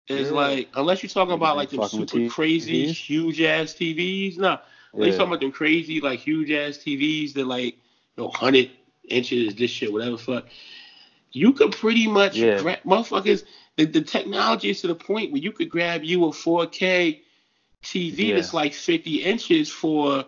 it's 0.09 0.29
Yeah. 0.29 0.35
like 0.35 0.69
unless 0.75 1.03
you're 1.03 1.09
talking 1.09 1.33
about 1.33 1.55
like 1.55 1.69
them 1.69 1.79
with 1.79 1.91
super 1.91 2.27
crazy 2.29 2.87
TVs. 2.87 2.93
huge 2.95 3.41
ass 3.41 3.73
TVs. 3.73 4.37
No, 4.37 4.59
you 4.95 5.05
Yeah. 5.05 5.11
talking 5.11 5.27
about 5.27 5.39
them 5.41 5.51
crazy, 5.51 6.01
like 6.01 6.19
huge 6.19 6.51
ass 6.51 6.77
TVs 6.77 7.33
that 7.33 7.45
like 7.45 7.75
you 8.17 8.23
know 8.23 8.29
hundred 8.29 8.71
inches, 9.07 9.55
this 9.55 9.71
shit, 9.71 9.91
whatever 9.93 10.17
fuck. 10.17 10.45
You 11.31 11.53
could 11.53 11.71
pretty 11.73 12.07
much 12.07 12.35
Yeah. 12.37 12.59
grab 12.59 12.79
motherfuckers. 12.83 13.43
The, 13.77 13.85
the 13.85 14.01
technology 14.01 14.71
is 14.71 14.81
to 14.81 14.87
the 14.87 14.95
point 14.95 15.31
where 15.31 15.41
you 15.41 15.51
could 15.51 15.69
grab 15.69 16.03
you 16.03 16.25
a 16.25 16.29
4K 16.29 17.21
TV 17.83 18.29
Yeah. 18.29 18.35
that's 18.35 18.53
like 18.53 18.73
50 18.73 19.23
inches 19.23 19.69
for 19.69 20.25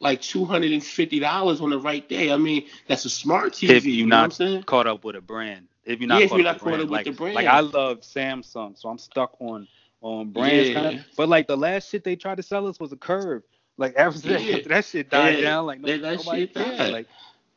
like 0.00 0.20
two 0.20 0.44
hundred 0.44 0.72
and 0.72 0.82
fifty 0.82 1.18
dollars 1.18 1.60
on 1.60 1.70
the 1.70 1.78
right 1.78 2.06
day. 2.08 2.30
I 2.32 2.36
mean, 2.36 2.66
that's 2.88 3.04
a 3.04 3.10
smart 3.10 3.52
TV. 3.52 3.70
if 3.70 3.84
you 3.84 3.92
you're 3.92 4.06
know 4.06 4.16
what 4.16 4.22
I'm 4.22 4.28
not 4.28 4.32
saying? 4.34 4.62
caught 4.64 4.86
up 4.86 5.04
with 5.04 5.16
a 5.16 5.20
brand. 5.20 5.68
If 5.84 6.00
you're 6.00 6.08
not, 6.08 6.18
Yeah, 6.20 6.24
if 6.26 6.30
you're 6.32 6.42
not 6.42 6.58
caught 6.60 6.72
with 6.72 6.80
up 6.82 6.88
with 6.90 7.04
the 7.04 7.10
brand. 7.12 7.34
Like 7.34 7.46
I 7.46 7.60
love 7.60 8.00
Samsung, 8.00 8.78
so 8.78 8.88
I'm 8.88 8.98
stuck 8.98 9.36
on 9.40 9.68
on 10.00 10.30
brands 10.30 10.68
Yeah. 10.68 10.74
kind 10.74 10.98
of. 10.98 11.04
But 11.16 11.28
like 11.28 11.46
the 11.46 11.56
last 11.56 11.88
shit 11.90 12.04
they 12.04 12.16
tried 12.16 12.36
to 12.36 12.42
sell 12.42 12.66
us 12.66 12.78
was 12.78 12.92
a 12.92 12.96
curve. 12.96 13.42
Like 13.76 13.94
after, 13.96 14.20
that- 14.28 14.42
Yeah. 14.42 14.56
after 14.56 14.68
that 14.70 14.84
shit 14.84 15.10
died 15.10 15.36
Yeah. 15.38 15.40
down, 15.42 15.66
like 15.66 15.82
That- 15.82 16.02
that 16.02 16.16
nobody 16.18 16.42
shit 16.42 16.54
died. 16.54 16.92
Like, 16.92 17.06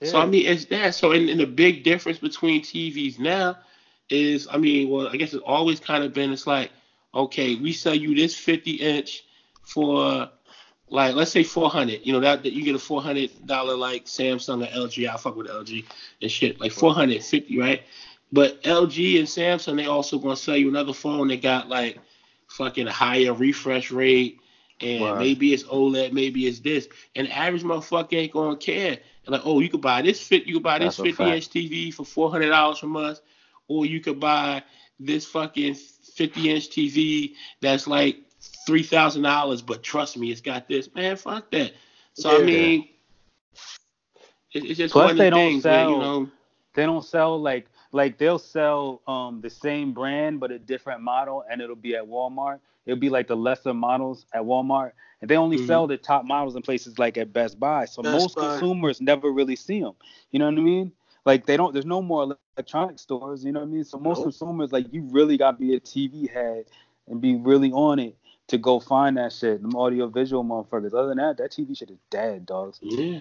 So 0.03 0.19
I 0.19 0.25
mean, 0.25 0.45
it's 0.45 0.65
that. 0.65 0.95
So 0.95 1.11
and, 1.11 1.29
and 1.29 1.39
the 1.39 1.45
big 1.47 1.83
difference 1.83 2.19
between 2.19 2.61
TVs 2.61 3.19
now 3.19 3.57
is, 4.09 4.47
I 4.49 4.57
mean, 4.57 4.89
well, 4.89 5.07
I 5.09 5.17
guess 5.17 5.33
it's 5.33 5.43
always 5.45 5.79
kind 5.79 6.03
of 6.03 6.13
been. 6.13 6.31
It's 6.31 6.47
like, 6.47 6.71
okay, 7.13 7.55
we 7.55 7.73
sell 7.73 7.95
you 7.95 8.15
this 8.15 8.35
50 8.35 8.71
inch 8.75 9.23
for 9.63 10.29
like 10.89 11.15
let's 11.15 11.31
say 11.31 11.43
400. 11.43 12.05
You 12.05 12.13
know 12.13 12.21
that, 12.21 12.43
that 12.43 12.53
you 12.53 12.63
get 12.63 12.75
a 12.75 12.79
400 12.79 13.45
dollar 13.45 13.75
like 13.75 14.05
Samsung 14.05 14.63
or 14.65 14.71
LG. 14.87 15.09
I 15.13 15.17
fuck 15.17 15.35
with 15.35 15.47
LG 15.47 15.83
and 16.21 16.31
shit 16.31 16.59
like 16.61 16.71
450, 16.71 17.59
right? 17.59 17.81
But 18.31 18.61
LG 18.63 19.19
and 19.19 19.27
Samsung 19.27 19.77
they 19.77 19.85
also 19.85 20.19
gonna 20.19 20.35
sell 20.35 20.57
you 20.57 20.67
another 20.69 20.93
phone 20.93 21.27
that 21.29 21.41
got 21.41 21.69
like 21.69 21.99
fucking 22.49 22.87
higher 22.87 23.33
refresh 23.33 23.91
rate. 23.91 24.39
And 24.79 25.01
Right. 25.01 25.19
maybe 25.19 25.53
it's 25.53 25.63
OLED, 25.63 26.11
maybe 26.11 26.45
it's 26.45 26.59
this. 26.59 26.87
And 27.15 27.27
the 27.27 27.35
average 27.35 27.63
motherfucker 27.63 28.13
ain't 28.13 28.31
gonna 28.33 28.55
care. 28.57 28.99
Like, 29.25 29.41
oh, 29.43 29.59
you 29.59 29.69
could 29.69 29.81
buy 29.81 30.01
this 30.01 30.21
fit, 30.25 30.45
you 30.45 30.53
could 30.55 30.63
buy 30.63 30.77
this 30.79 30.97
That's 30.97 30.99
a 30.99 31.03
50 31.03 31.23
inch 31.31 31.49
TV 31.49 31.93
for 31.93 32.05
four 32.05 32.29
hundred 32.29 32.49
dollars 32.49 32.77
from 32.77 32.95
us, 32.95 33.21
or 33.67 33.85
you 33.85 33.99
could 33.99 34.19
buy 34.19 34.63
this 34.99 35.25
fucking 35.25 35.73
50 35.75 36.49
inch 36.49 36.69
TV 36.69 37.33
that's 37.61 37.87
like 37.87 38.17
three 38.65 38.83
thousand 38.83 39.23
dollars. 39.23 39.61
But 39.61 39.83
trust 39.83 40.17
me, 40.17 40.31
it's 40.31 40.41
got 40.41 40.67
this. 40.67 40.93
Man, 40.93 41.15
fuck 41.15 41.49
that. 41.51 41.73
So 42.13 42.29
I 42.29 42.39
Yeah. 42.39 42.45
mean, 42.45 42.87
it, 44.53 44.63
it's 44.65 44.77
just 44.77 44.93
Plus, 44.93 45.05
one 45.05 45.11
of 45.13 45.17
they 45.17 45.25
the 45.25 45.31
don't 45.31 45.49
things 45.49 45.65
where 45.65 45.81
you 45.81 45.95
sell- 45.95 45.99
know. 45.99 46.29
they 46.73 46.85
don't 46.85 47.03
sell 47.03 47.41
like 47.41 47.67
like 47.91 48.17
they'll 48.17 48.39
sell 48.39 49.01
um 49.07 49.41
the 49.41 49.49
same 49.49 49.93
brand 49.93 50.39
but 50.39 50.51
a 50.51 50.59
different 50.59 51.01
model 51.01 51.43
and 51.49 51.61
it'll 51.61 51.75
be 51.75 51.95
at 51.95 52.03
Walmart. 52.05 52.59
It'll 52.85 52.99
be 52.99 53.09
like 53.09 53.27
the 53.27 53.35
lesser 53.35 53.73
models 53.73 54.25
at 54.33 54.41
Walmart, 54.41 54.93
and 55.21 55.29
they 55.29 55.35
only 55.35 55.57
Mhm. 55.57 55.67
sell 55.67 55.87
the 55.87 55.97
top 55.97 56.23
models 56.23 56.55
in 56.55 56.61
places 56.61 56.97
like 56.97 57.17
at 57.17 57.33
Best 57.33 57.59
Buy. 57.59 57.83
So 57.85 58.01
Best 58.01 58.13
most 58.13 58.35
Buy. 58.35 58.47
consumers 58.47 59.01
never 59.01 59.29
really 59.29 59.57
see 59.57 59.81
them. 59.81 59.93
You 60.31 60.39
know 60.39 60.45
what 60.45 60.57
I 60.57 60.61
mean? 60.61 60.91
Like 61.25 61.45
they 61.45 61.57
don't. 61.57 61.73
There's 61.73 61.85
no 61.85 62.01
more 62.01 62.37
electronic 62.57 62.99
stores. 62.99 63.43
You 63.43 63.51
know 63.51 63.59
what 63.59 63.67
I 63.67 63.71
mean? 63.71 63.83
So 63.83 63.97
most 63.97 64.19
Nope. 64.19 64.25
consumers 64.25 64.71
like 64.71 64.91
you 64.93 65.01
really 65.11 65.35
got 65.37 65.51
to 65.51 65.57
be 65.57 65.75
a 65.75 65.79
TV 65.81 66.27
head 66.27 66.65
and 67.07 67.19
be 67.19 67.35
really 67.35 67.71
on 67.73 67.99
it 67.99 68.15
to 68.47 68.57
go 68.57 68.79
find 68.79 69.17
that 69.17 69.33
shit. 69.33 69.61
Them 69.61 69.75
audio 69.75 70.07
visual 70.07 70.43
motherfuckers. 70.45 70.93
Other 70.93 71.09
than 71.09 71.17
that, 71.17 71.37
that 71.37 71.51
TV 71.51 71.77
shit 71.77 71.91
is 71.91 71.99
dead, 72.09 72.45
dogs. 72.45 72.79
Yeah. 72.81 73.19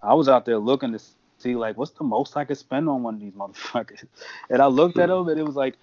I 0.00 0.14
was 0.14 0.28
out 0.28 0.44
there 0.44 0.58
looking 0.58 0.92
to 0.92 1.00
see 1.42 1.54
like 1.56 1.76
what's 1.76 1.92
the 1.92 2.04
most 2.04 2.36
I 2.36 2.44
could 2.44 2.58
spend 2.58 2.88
on 2.88 3.02
one 3.02 3.14
of 3.14 3.20
these 3.20 3.32
motherfuckers, 3.32 4.04
and 4.50 4.62
I 4.62 4.66
looked 4.66 4.98
at 4.98 5.08
them 5.08 5.28
and 5.28 5.38
it 5.38 5.44
was 5.44 5.56
like 5.56 5.76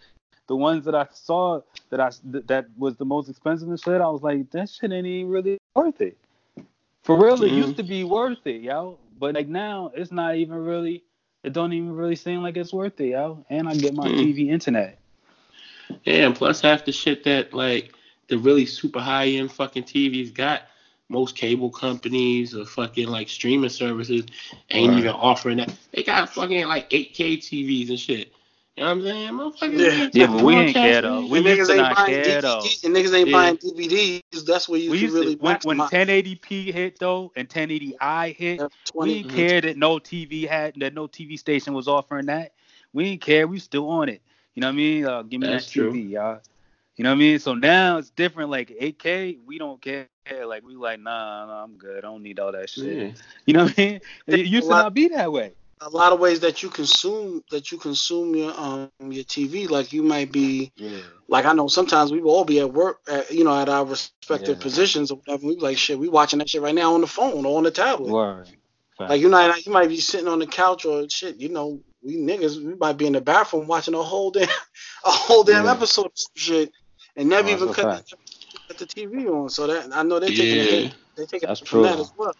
the 0.47 0.55
ones 0.55 0.85
that 0.85 0.95
I 0.95 1.07
saw 1.13 1.61
that 1.89 1.99
I 1.99 2.09
that 2.23 2.67
was 2.77 2.95
the 2.95 3.05
most 3.05 3.29
expensive 3.29 3.69
and 3.69 3.79
shit. 3.79 4.01
I 4.01 4.07
was 4.07 4.23
like 4.23 4.49
that 4.51 4.69
shit 4.69 4.91
ain't 4.91 5.05
even 5.05 5.31
really 5.31 5.57
worth 5.75 6.01
it. 6.01 6.17
For 7.03 7.17
real, 7.17 7.43
it 7.43 7.51
Mhm. 7.51 7.57
used 7.57 7.77
to 7.77 7.83
be 7.83 8.03
worth 8.03 8.45
it, 8.45 8.61
yo. 8.61 8.99
But 9.17 9.35
like 9.35 9.47
now, 9.47 9.91
it's 9.95 10.11
not 10.11 10.35
even 10.35 10.57
really. 10.57 11.03
It 11.43 11.53
don't 11.53 11.71
even 11.71 11.95
really 11.95 12.17
seem 12.17 12.43
like 12.43 12.57
it's 12.57 12.73
worth 12.73 12.99
it, 12.99 13.09
yo. 13.09 13.45
And 13.49 13.67
I 13.69 13.73
get 13.73 13.95
my 13.95 14.07
Mm. 14.07 14.19
TV 14.19 14.49
internet. 14.49 14.99
Yeah, 16.03 16.25
and 16.25 16.35
plus 16.35 16.61
half 16.61 16.85
the 16.85 16.91
shit 16.91 17.23
that 17.23 17.53
like 17.53 17.93
the 18.27 18.37
really 18.37 18.65
super 18.65 18.99
high 18.99 19.27
end 19.27 19.51
fucking 19.51 19.83
TVs 19.83 20.33
got, 20.33 20.63
most 21.09 21.35
cable 21.35 21.69
companies 21.69 22.55
or 22.55 22.65
fucking 22.65 23.07
like 23.07 23.27
streaming 23.29 23.69
services 23.69 24.25
ain't 24.69 24.91
Right. 24.91 24.99
even 24.99 25.11
offering 25.11 25.57
that. 25.57 25.73
They 25.91 26.03
got 26.03 26.29
fucking 26.29 26.67
like 26.67 26.89
8K 26.91 27.37
TVs 27.37 27.89
and 27.89 27.99
shit. 27.99 28.31
You 28.77 28.83
know 28.85 28.89
what 28.89 28.97
I'm 28.97 29.03
saying? 29.03 29.33
Motherfuckers 29.33 29.79
Yeah. 29.79 30.03
ain't 30.03 30.13
Yeah, 30.13 30.27
but 30.27 30.43
we 30.43 30.53
ain't 30.53 30.75
broadcasting 30.75 30.81
care, 30.81 31.01
though. 31.01 31.25
We 31.25 31.37
and 31.39 31.47
used 31.47 31.69
niggas 31.69 31.75
ain't 31.77 31.95
buying 31.95 32.21
care, 32.23 32.41
though. 32.41 32.61
DVDs, 32.61 32.83
and 32.85 32.95
niggas 32.95 33.13
ain't 33.13 33.29
Yeah. 33.29 33.37
buying 33.37 33.57
DVDs. 33.57 34.45
That's 34.45 34.69
where 34.69 34.79
you 34.79 34.91
We 34.91 34.97
used 34.99 35.15
really 35.15 35.35
to 35.35 35.41
when, 35.41 35.57
when 35.63 35.77
1080p 35.79 36.71
hit 36.71 36.99
though 36.99 37.31
and 37.35 37.49
1080i 37.49 38.33
hit, 38.35 38.61
F 38.61 38.71
we 38.93 39.15
didn't 39.15 39.31
care 39.35 39.61
that 39.61 39.77
no 39.77 39.97
TV 39.97 40.47
had 40.47 40.75
that 40.77 40.93
no 40.93 41.07
TV 41.07 41.37
station 41.37 41.73
was 41.73 41.87
offering 41.87 42.27
that. 42.27 42.53
We 42.93 43.03
didn't 43.03 43.21
care. 43.21 43.47
We 43.47 43.59
still 43.59 43.89
on 43.89 44.09
it. 44.09 44.21
You 44.53 44.61
know 44.61 44.67
what 44.67 44.73
I 44.73 44.77
mean? 44.77 45.05
Uh, 45.05 45.21
give 45.23 45.41
me 45.41 45.47
That's 45.47 45.65
that 45.65 45.71
true. 45.71 45.91
TV, 45.91 46.11
y'all. 46.11 46.39
You 46.95 47.03
know 47.03 47.09
what 47.11 47.15
I 47.15 47.19
mean? 47.19 47.39
So 47.39 47.53
now 47.53 47.97
it's 47.97 48.09
different. 48.11 48.49
Like 48.49 48.69
8K, 48.79 49.39
we 49.45 49.57
don't 49.57 49.81
care. 49.81 50.07
Like 50.45 50.63
we 50.63 50.75
like, 50.75 50.99
nah, 50.99 51.45
nah, 51.45 51.63
I'm 51.63 51.77
good. 51.77 51.97
I 51.99 52.01
don't 52.01 52.23
need 52.23 52.39
all 52.39 52.51
that 52.51 52.69
shit. 52.69 52.83
Yeah. 52.97 53.11
You 53.45 53.53
know 53.53 53.63
what 53.63 53.79
I 53.79 53.81
mean? 53.81 53.99
It 54.27 54.45
used 54.45 54.67
to 54.67 54.73
lot, 54.73 54.83
not 54.83 54.93
be 54.93 55.07
that 55.07 55.31
way. 55.31 55.53
a 55.81 55.89
lot 55.89 56.13
of 56.13 56.19
ways 56.19 56.39
that 56.41 56.61
you 56.61 56.69
consume 56.69 57.41
that 57.49 57.71
you 57.71 57.77
consume 57.79 58.35
your 58.35 58.53
um 58.59 58.91
your 59.09 59.23
TV. 59.23 59.67
Like 59.69 59.91
you 59.91 60.03
might 60.03 60.31
be 60.31 60.71
Yeah. 60.75 60.99
like 61.27 61.45
I 61.45 61.53
know 61.53 61.67
sometimes 61.67 62.11
we 62.11 62.21
will 62.21 62.31
all 62.31 62.45
be 62.45 62.59
at 62.59 62.71
work, 62.71 62.99
at, 63.09 63.31
you 63.31 63.43
know, 63.43 63.59
at 63.59 63.67
our 63.69 63.85
respective 63.85 64.57
Yeah. 64.57 64.61
positions 64.61 65.09
or 65.09 65.17
whatever. 65.17 65.47
We 65.47 65.55
like 65.55 65.77
shit. 65.79 65.97
We 65.97 66.09
watching 66.09 66.37
that 66.39 66.49
shit 66.49 66.61
right 66.61 66.75
now 66.75 66.93
on 66.93 67.01
the 67.01 67.07
phone 67.07 67.45
or 67.45 67.57
on 67.57 67.63
the 67.63 67.71
tablet. 67.71 68.11
Word. 68.11 68.47
Fact. 68.97 69.09
Like 69.09 69.21
you 69.21 69.29
know, 69.29 69.55
you 69.65 69.71
might 69.71 69.89
be 69.89 69.97
sitting 69.99 70.27
on 70.27 70.37
the 70.39 70.47
couch 70.47 70.85
or 70.85 71.09
shit. 71.09 71.37
You 71.37 71.49
know, 71.49 71.81
we 72.03 72.17
niggas, 72.17 72.63
we 72.63 72.75
might 72.75 72.97
be 72.97 73.07
in 73.07 73.13
the 73.13 73.21
bathroom 73.21 73.65
watching 73.65 73.95
a 73.95 74.03
whole 74.03 74.29
damn, 74.29 74.47
a 75.05 75.09
whole 75.09 75.43
damn 75.43 75.65
Yeah. 75.65 75.71
episode 75.71 76.05
of 76.07 76.11
shit, 76.35 76.71
and 77.15 77.29
never 77.29 77.49
Oh, 77.49 77.51
even 77.53 77.73
cut, 77.73 78.05
fact. 78.69 78.79
cut 78.79 78.89
the 78.89 79.01
TV 79.01 79.27
on. 79.29 79.49
So 79.49 79.67
that 79.67 79.89
I 79.95 80.03
know 80.03 80.19
they're 80.19 80.29
taking 80.29 80.45
a 80.45 80.81
Yeah. 80.83 80.91
They 81.15 81.25
taking 81.25 81.47
That's 81.47 81.61
it 81.61 81.67
from 81.67 81.83
that 81.83 81.93
true. 81.93 82.01
as 82.01 82.13
well. 82.17 82.35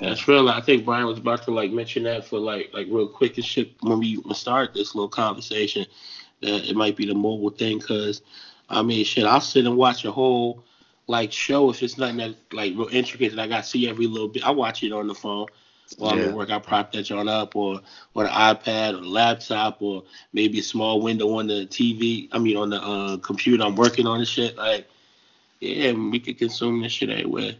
That's 0.00 0.26
real. 0.26 0.48
I 0.48 0.60
think 0.60 0.84
Brian 0.84 1.06
was 1.06 1.18
about 1.18 1.44
to 1.44 1.50
like 1.52 1.70
mention 1.70 2.02
that 2.04 2.26
for 2.26 2.38
like 2.38 2.70
like 2.72 2.88
real 2.90 3.08
quick 3.08 3.36
and 3.36 3.44
shit 3.44 3.72
when 3.80 3.98
we 3.98 4.20
start 4.32 4.74
this 4.74 4.94
little 4.94 5.08
conversation. 5.08 5.86
That 6.40 6.68
it 6.68 6.74
might 6.74 6.96
be 6.96 7.06
the 7.06 7.14
mobile 7.14 7.50
thing 7.50 7.78
because 7.78 8.22
I 8.68 8.82
mean 8.82 9.04
shit. 9.04 9.24
I'll 9.24 9.40
sit 9.40 9.64
and 9.66 9.76
watch 9.76 10.04
a 10.04 10.10
whole 10.10 10.64
like 11.06 11.32
show 11.32 11.70
if 11.70 11.82
it's 11.82 11.98
nothing 11.98 12.16
that 12.18 12.34
like 12.52 12.72
real 12.74 12.88
intricate 12.88 13.34
that 13.36 13.42
I 13.42 13.46
got 13.46 13.64
to 13.64 13.68
see 13.68 13.88
every 13.88 14.06
little 14.06 14.28
bit. 14.28 14.44
I 14.44 14.50
watch 14.50 14.82
it 14.82 14.92
on 14.92 15.06
the 15.06 15.14
phone 15.14 15.46
while 15.98 16.12
I'm 16.12 16.20
at 16.20 16.34
work. 16.34 16.50
I 16.50 16.58
prop 16.58 16.90
that 16.92 17.02
joint 17.04 17.28
up 17.28 17.54
or 17.54 17.80
or 18.14 18.24
the 18.24 18.30
iPad 18.30 18.94
or 18.94 19.02
the 19.02 19.08
laptop 19.08 19.80
or 19.80 20.02
maybe 20.32 20.58
a 20.58 20.62
small 20.62 21.00
window 21.00 21.32
on 21.38 21.46
the 21.46 21.66
TV. 21.66 22.28
I 22.32 22.38
mean 22.38 22.56
on 22.56 22.70
the 22.70 22.82
uh, 22.82 23.16
computer. 23.18 23.62
I'm 23.62 23.76
working 23.76 24.06
on 24.06 24.18
the 24.18 24.26
shit. 24.26 24.56
Like 24.56 24.88
yeah, 25.62 25.92
we 25.92 26.18
could 26.18 26.38
consume 26.38 26.82
this 26.82 26.92
shit 26.92 27.08
anywhere. 27.08 27.54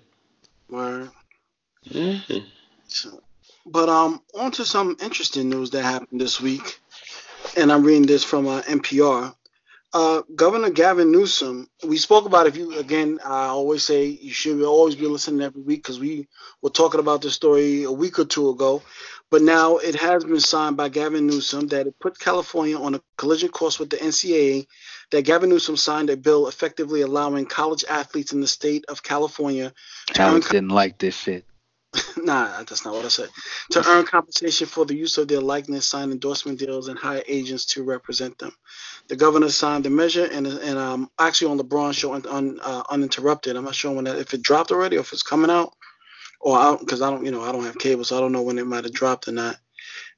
Word. 0.69 1.11
Yeah. 1.85 2.19
So, 2.89 3.23
but 3.65 3.89
um, 3.89 4.21
on 4.35 4.51
to 4.53 4.65
some 4.65 4.97
interesting 5.01 5.49
news 5.49 5.71
that 5.71 5.85
happened 5.85 6.21
this 6.21 6.41
week, 6.41 6.81
and 7.57 7.71
I'm 7.71 7.85
reading 7.85 8.07
this 8.07 8.25
from 8.25 8.49
uh, 8.49 8.63
NPR. 8.63 9.35
Uh, 9.95 10.23
Governor 10.35 10.71
Gavin 10.71 11.13
Newsom, 11.13 11.69
we 11.85 11.97
spoke 11.97 12.25
about 12.25 12.47
if 12.47 12.57
you 12.57 12.77
again. 12.79 13.21
I 13.25 13.47
always 13.49 13.85
say 13.85 14.07
you 14.07 14.33
should 14.33 14.63
always 14.63 14.97
be 14.97 15.07
listening 15.07 15.43
every 15.43 15.63
week 15.63 15.83
because 15.83 16.01
we 16.01 16.27
were 16.61 16.71
talking 16.71 16.99
about 16.99 17.23
this 17.23 17.35
story 17.35 17.85
a 17.85 17.93
week 17.93 18.19
or 18.19 18.25
two 18.25 18.49
ago. 18.49 18.83
But 19.31 19.43
now 19.43 19.77
it 19.77 19.95
has 19.95 20.25
been 20.25 20.41
signed 20.41 20.77
by 20.77 20.89
Gavin 20.89 21.27
Newsom 21.27 21.69
that 21.69 21.87
it 21.87 21.99
put 22.01 22.19
California 22.19 22.79
on 22.79 22.95
a 22.95 23.03
collision 23.17 23.51
course 23.51 23.79
with 23.79 23.91
the 23.91 23.97
NCAA. 23.97 24.67
That 25.13 25.23
Gavin 25.23 25.51
Newsom 25.51 25.77
signed 25.77 26.11
a 26.11 26.17
bill 26.17 26.49
effectively 26.49 27.03
allowing 27.03 27.47
college 27.47 27.85
athletes 27.89 28.33
in 28.33 28.41
the 28.41 28.47
state 28.49 28.85
of 28.89 29.03
California 29.03 29.73
Alex 30.19 30.49
didn't 30.49 30.71
like 30.71 30.99
this 30.99 31.17
shit. 31.17 31.45
nah, 32.17 32.63
that's 32.63 32.85
not 32.85 32.95
what 32.95 33.05
I 33.05 33.09
said. 33.09 33.29
To 33.73 33.87
earn 33.87 34.07
compensation 34.07 34.67
for 34.67 34.87
the 34.87 34.97
use 34.97 35.19
of 35.19 35.29
their 35.29 35.41
likeness, 35.41 35.87
sign 35.87 36.11
endorsement 36.11 36.59
deals, 36.59 36.89
and 36.89 36.99
hire 36.99 37.23
agents 37.29 37.67
to 37.67 37.83
represent 37.83 38.39
them. 38.39 38.53
The 39.09 39.17
governor 39.17 39.51
signed 39.51 39.85
the 39.85 39.91
measure, 39.91 40.25
and 40.25 40.47
and 40.47 40.79
um 40.79 41.11
actually 41.19 41.53
on 41.53 41.59
LeBron 41.59 41.93
show 41.95 42.15
un, 42.15 42.25
un, 42.27 42.61
uh, 42.63 42.83
uninterrupted. 42.91 43.57
I'm 43.57 43.65
not 43.65 43.75
sure 43.75 43.93
when 43.93 44.05
that 44.05 44.19
if 44.19 44.33
it 44.33 44.43
dropped 44.43 44.71
already 44.71 44.97
or 44.97 45.01
if 45.01 45.13
it's 45.13 45.23
coming 45.23 45.51
out, 45.51 45.75
or 46.41 46.79
because 46.79 47.03
I, 47.03 47.09
I 47.09 47.11
don't 47.11 47.25
you 47.25 47.31
know 47.31 47.43
I 47.43 47.53
don't 47.53 47.65
have 47.65 47.79
cable, 47.79 48.05
so 48.05 48.17
I 48.17 48.21
don't 48.21 48.33
know 48.33 48.43
when 48.43 48.59
it 48.59 48.67
might 48.67 48.85
have 48.85 48.95
dropped 48.95 49.29
or 49.29 49.33
not. 49.33 49.57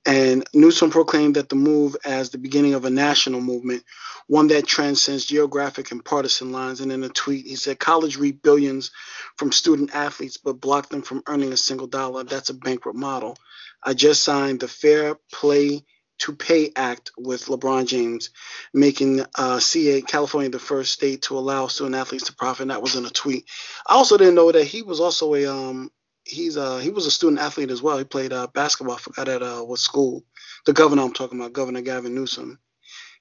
And 0.06 0.44
Newsom 0.52 0.90
proclaimed 0.90 1.36
that 1.36 1.48
the 1.48 1.56
move 1.56 1.96
as 2.04 2.30
the 2.30 2.38
beginning 2.38 2.74
of 2.74 2.84
a 2.84 2.90
national 2.90 3.40
movement, 3.40 3.84
one 4.26 4.48
that 4.48 4.66
transcends 4.66 5.24
geographic 5.24 5.92
and 5.92 6.04
partisan 6.04 6.52
lines. 6.52 6.80
And 6.80 6.92
in 6.92 7.04
a 7.04 7.08
tweet, 7.08 7.46
he 7.46 7.56
said, 7.56 7.78
College 7.78 8.18
reap 8.18 8.42
billions 8.42 8.90
from 9.36 9.50
student 9.50 9.94
athletes, 9.94 10.36
but 10.36 10.60
block 10.60 10.90
them 10.90 11.02
from 11.02 11.22
earning 11.26 11.52
a 11.52 11.56
single 11.56 11.86
dollar. 11.86 12.24
That's 12.24 12.50
a 12.50 12.54
bankrupt 12.54 12.98
model. 12.98 13.36
I 13.82 13.94
just 13.94 14.22
signed 14.22 14.60
the 14.60 14.68
Fair 14.68 15.16
Play 15.32 15.84
to 16.18 16.32
Pay 16.32 16.70
Act 16.76 17.10
with 17.18 17.46
LeBron 17.46 17.86
James, 17.86 18.30
making 18.72 19.24
uh, 19.34 19.58
CA 19.58 20.00
California 20.02 20.50
the 20.50 20.58
first 20.58 20.92
state 20.92 21.22
to 21.22 21.36
allow 21.36 21.66
student 21.66 21.96
athletes 21.96 22.24
to 22.24 22.34
profit. 22.34 22.62
And 22.62 22.70
that 22.70 22.82
was 22.82 22.94
in 22.94 23.04
a 23.04 23.10
tweet. 23.10 23.46
I 23.86 23.94
also 23.94 24.16
didn't 24.16 24.36
know 24.36 24.52
that 24.52 24.64
he 24.64 24.82
was 24.82 25.00
also 25.00 25.34
a 25.34 25.46
um, 25.46 25.90
he's 26.24 26.56
uh 26.56 26.78
he 26.78 26.90
was 26.90 27.06
a 27.06 27.10
student 27.10 27.40
athlete 27.40 27.70
as 27.70 27.82
well. 27.82 27.98
He 27.98 28.04
played 28.04 28.32
uh, 28.32 28.46
basketball. 28.48 28.96
Forgot 28.96 29.28
at 29.28 29.42
uh 29.42 29.60
what 29.60 29.78
school. 29.78 30.24
The 30.66 30.72
governor 30.72 31.02
I'm 31.02 31.12
talking 31.12 31.38
about, 31.38 31.52
Governor 31.52 31.82
Gavin 31.82 32.14
Newsom. 32.14 32.58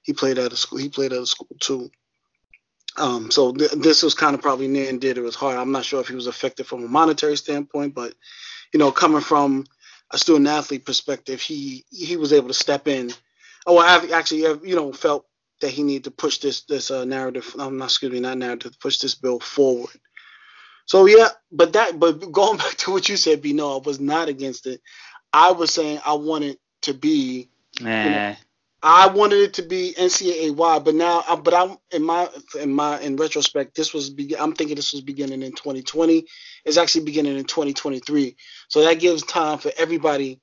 He 0.02 0.12
played 0.12 0.38
at 0.38 0.52
a 0.52 0.56
school. 0.56 0.78
He 0.78 0.88
played 0.88 1.12
at 1.12 1.22
a 1.22 1.26
school 1.26 1.56
too. 1.60 1.90
Um, 2.96 3.30
so 3.30 3.52
th- 3.52 3.72
this 3.72 4.02
was 4.02 4.14
kind 4.14 4.34
of 4.34 4.42
probably 4.42 4.68
near 4.68 4.88
and 4.88 5.00
dear 5.00 5.14
to 5.14 5.24
his 5.24 5.34
heart. 5.34 5.58
I'm 5.58 5.72
not 5.72 5.84
sure 5.84 6.00
if 6.00 6.08
he 6.08 6.14
was 6.14 6.28
affected 6.28 6.66
from 6.66 6.84
a 6.84 6.88
monetary 6.88 7.36
standpoint, 7.36 7.94
but 7.94 8.14
you 8.72 8.78
know, 8.78 8.92
coming 8.92 9.20
from 9.20 9.64
a 10.12 10.18
student 10.18 10.46
athlete 10.48 10.86
perspective, 10.86 11.40
he 11.40 11.84
he 11.90 12.16
was 12.16 12.32
able 12.32 12.48
to 12.48 12.54
step 12.54 12.86
in. 12.86 13.10
Oh, 13.66 13.78
I 13.78 14.16
actually, 14.16 14.42
you 14.68 14.76
know, 14.76 14.92
felt 14.92 15.26
that 15.60 15.70
he 15.70 15.82
needed 15.82 16.04
to 16.04 16.10
push 16.10 16.38
this 16.38 16.62
this 16.62 16.90
uh, 16.90 17.04
narrative. 17.04 17.50
I'm 17.54 17.60
um, 17.60 17.78
not 17.78 17.86
excuse 17.86 18.12
me, 18.12 18.20
not 18.20 18.38
narrative, 18.38 18.78
push 18.80 18.98
this 18.98 19.14
bill 19.14 19.40
forward. 19.40 19.90
So 20.86 21.06
yeah, 21.06 21.28
but 21.50 21.72
that 21.74 21.98
but 21.98 22.32
going 22.32 22.58
back 22.64 22.76
to 22.78 22.92
what 22.92 23.08
you 23.08 23.16
said, 23.16 23.42
B, 23.42 23.52
no, 23.52 23.78
I 23.78 23.80
was 23.84 24.00
not 24.00 24.28
against 24.28 24.66
it. 24.66 24.80
I 25.32 25.52
was 25.52 25.72
saying 25.72 26.00
I 26.04 26.14
wanted 26.14 26.58
to 26.82 26.94
be. 26.94 27.48
Nah. 27.80 28.04
You 28.04 28.10
know, 28.10 28.36
I 28.86 29.06
wanted 29.06 29.38
it 29.38 29.54
to 29.54 29.62
be 29.62 29.94
NCAA 29.96 30.54
but 30.84 30.94
now, 30.94 31.24
but 31.42 31.54
I'm 31.54 31.78
in 31.90 32.04
my 32.04 32.28
in 32.60 32.70
my 32.70 33.00
in 33.00 33.16
retrospect, 33.16 33.74
this 33.74 33.94
was 33.94 34.10
be, 34.10 34.36
I'm 34.36 34.52
thinking 34.52 34.76
this 34.76 34.92
was 34.92 35.00
beginning 35.00 35.42
in 35.42 35.52
2020. 35.52 36.26
It's 36.66 36.76
actually 36.76 37.06
beginning 37.06 37.38
in 37.38 37.44
2023, 37.44 38.36
so 38.68 38.82
that 38.82 39.00
gives 39.00 39.22
time 39.22 39.56
for 39.56 39.72
everybody, 39.78 40.38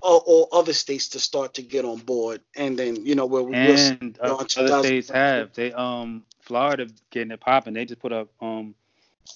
all, 0.00 0.22
all 0.24 0.48
other 0.52 0.72
states 0.72 1.08
to 1.10 1.18
start 1.18 1.54
to 1.54 1.62
get 1.62 1.84
on 1.84 1.98
board, 1.98 2.40
and 2.54 2.78
then 2.78 3.04
you 3.04 3.16
know 3.16 3.26
where 3.26 3.42
we 3.42 3.54
and 3.56 4.16
uh, 4.22 4.36
other 4.36 4.48
states 4.84 5.10
have 5.10 5.52
they 5.54 5.72
um 5.72 6.22
Florida 6.42 6.86
getting 7.10 7.32
it 7.32 7.40
popping. 7.40 7.74
They 7.74 7.86
just 7.86 8.00
put 8.00 8.12
up 8.12 8.28
um 8.40 8.76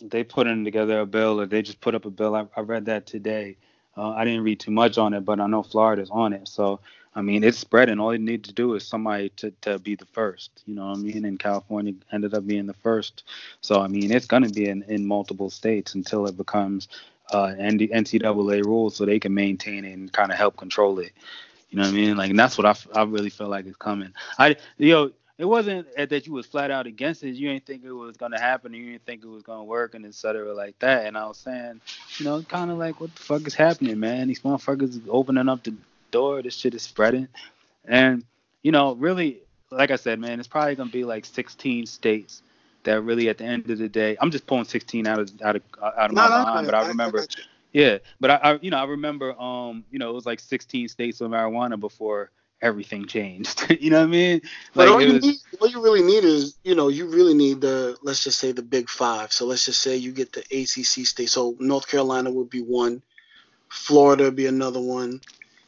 they 0.03 0.25
put 0.25 0.47
in 0.47 0.65
together 0.65 1.01
a 1.01 1.07
bill, 1.07 1.41
or 1.41 1.47
they 1.47 1.63
just 1.63 1.81
put 1.81 1.95
up 1.95 2.05
a 2.05 2.11
bill. 2.11 2.35
I, 2.35 2.47
I 2.57 2.61
read 2.61 2.87
that 2.87 3.07
today. 3.07 3.57
Uh, 3.97 4.11
I 4.11 4.25
didn't 4.25 4.43
read 4.43 4.61
too 4.61 4.71
much 4.73 4.99
on 4.99 5.15
it, 5.15 5.21
but 5.25 5.41
I 5.41 5.47
know 5.47 5.63
Florida's 5.63 6.11
on 6.11 6.33
it. 6.33 6.49
So 6.49 6.81
I 7.15 7.23
mean, 7.23 7.45
it's 7.45 7.59
spreading. 7.59 8.01
All 8.01 8.13
you 8.13 8.19
need 8.19 8.45
to 8.45 8.53
do 8.53 8.75
is 8.75 8.87
somebody 8.87 9.29
to, 9.37 9.51
to 9.63 9.79
be 9.79 9.95
the 9.95 10.07
first. 10.07 10.63
You 10.67 10.75
know 10.75 10.87
what 10.87 10.99
I 10.99 11.01
mean? 11.01 11.25
And 11.25 11.39
California 11.39 11.95
ended 12.13 12.35
up 12.35 12.47
being 12.47 12.67
the 12.67 12.75
first. 12.75 13.25
So 13.61 13.81
I 13.81 13.87
mean, 13.87 14.11
it's 14.11 14.27
gonna 14.27 14.49
be 14.49 14.69
in, 14.69 14.83
in 14.85 15.07
multiple 15.07 15.51
states 15.51 15.95
until 15.95 16.27
it 16.27 16.37
becomes 16.37 16.89
uh, 17.31 17.55
NCAA 17.59 18.65
rules, 18.65 18.97
so 18.97 19.05
they 19.05 19.21
can 19.21 19.35
maintain 19.35 19.85
it 19.85 19.93
and 19.93 20.13
kind 20.13 20.33
of 20.33 20.39
help 20.39 20.57
control 20.57 20.99
it. 20.99 21.13
You 21.71 21.79
know 21.79 21.85
what 21.85 21.93
I 21.93 21.97
mean? 21.97 22.17
Like, 22.17 22.31
and 22.31 22.39
that's 22.39 22.59
what 22.59 22.67
I, 22.67 23.01
I 23.01 23.05
really 23.05 23.31
feel 23.31 23.49
like 23.49 23.67
is 23.67 23.77
coming. 23.77 24.13
I, 24.39 24.57
you 24.79 24.93
know, 24.93 25.11
it 25.37 25.45
wasn't 25.45 25.89
that 25.97 26.27
you 26.27 26.33
was 26.33 26.47
flat 26.47 26.71
out 26.71 26.87
against 26.87 27.25
it. 27.25 27.35
You 27.35 27.51
didn't 27.51 27.67
think 27.67 27.85
it 27.85 27.93
was 27.93 28.17
gonna 28.17 28.41
happen. 28.41 28.73
You 28.73 28.93
didn't 28.93 29.05
think 29.05 29.25
it 29.25 29.29
was 29.29 29.43
gonna 29.43 29.65
work, 29.65 29.95
and 29.95 30.07
etc. 30.07 30.55
like 30.55 30.79
that. 30.79 31.07
And 31.07 31.19
I 31.19 31.27
was 31.27 31.39
saying, 31.39 31.81
you 32.19 32.25
know, 32.25 32.43
kind 32.43 32.71
of 32.71 32.79
like, 32.79 33.01
what 33.01 33.15
the 33.15 33.23
fuck 33.23 33.47
is 33.47 33.55
happening, 33.55 33.99
man? 33.99 34.29
These 34.29 34.41
motherfuckers 34.41 35.01
opening 35.09 35.49
up 35.49 35.65
the 35.65 35.75
door. 36.11 36.41
This 36.43 36.57
shit 36.57 36.75
is 36.75 36.83
spreading, 36.83 37.29
and 37.85 38.25
you 38.63 38.71
know, 38.71 38.95
really, 38.95 39.41
like 39.71 39.91
I 39.91 39.97
said, 39.97 40.21
man, 40.21 40.39
it's 40.39 40.49
probably 40.49 40.77
gonna 40.77 40.91
be 40.91 41.05
like 41.05 41.25
16 41.25 41.87
states 41.87 42.43
that 42.85 43.01
really, 43.01 43.29
at 43.29 43.39
the 43.39 43.45
end 43.45 43.69
of 43.71 43.79
the 43.79 43.89
day, 43.89 44.17
I'm 44.21 44.31
just 44.31 44.47
pulling 44.47 44.67
16 44.67 45.07
out 45.07 45.19
of 45.19 45.43
out 45.43 45.57
of 45.57 45.63
out 45.83 46.11
of 46.11 46.13
no, 46.13 46.23
my 46.23 46.29
no, 46.29 46.45
mind, 46.45 46.67
no, 46.67 46.73
but 46.73 46.75
I 46.77 46.89
remember. 46.89 47.27
Yeah, 47.73 47.99
but 48.21 48.31
I, 48.31 48.35
I, 48.37 48.59
you 48.63 48.71
know, 48.71 48.77
I 48.77 48.85
remember, 48.85 49.35
um, 49.41 49.85
you 49.91 49.99
know, 49.99 50.11
it 50.11 50.13
was 50.13 50.27
like 50.27 50.39
16 50.39 50.87
states 50.87 51.21
of 51.21 51.33
marijuana 51.33 51.79
before 51.79 52.31
everything 52.65 53.07
changed. 53.07 53.77
you 53.81 53.91
know 53.91 54.01
what 54.01 54.09
I 54.09 54.11
mean? 54.11 54.41
Like 54.75 54.87
but 54.87 54.89
all 54.89 55.03
you, 55.03 55.13
was, 55.13 55.23
need, 55.23 55.37
all 55.61 55.69
you 55.69 55.83
really 55.83 56.03
need 56.03 56.25
is, 56.25 56.57
you 56.65 56.75
know, 56.75 56.89
you 56.89 57.07
really 57.07 57.35
need 57.35 57.61
the, 57.61 57.97
let's 58.03 58.25
just 58.25 58.41
say 58.41 58.53
the 58.53 58.63
big 58.63 58.89
five. 58.89 59.33
So 59.33 59.45
let's 59.45 59.67
just 59.67 59.81
say 59.81 59.97
you 59.97 60.11
get 60.13 60.33
the 60.33 60.41
ACC 60.41 61.07
state. 61.07 61.29
So 61.29 61.55
North 61.61 61.87
Carolina 61.87 62.31
would 62.31 62.49
be 62.49 62.63
one, 62.63 63.03
Florida 63.69 64.25
would 64.25 64.37
be 64.37 64.47
another 64.47 64.81
one, 64.81 65.21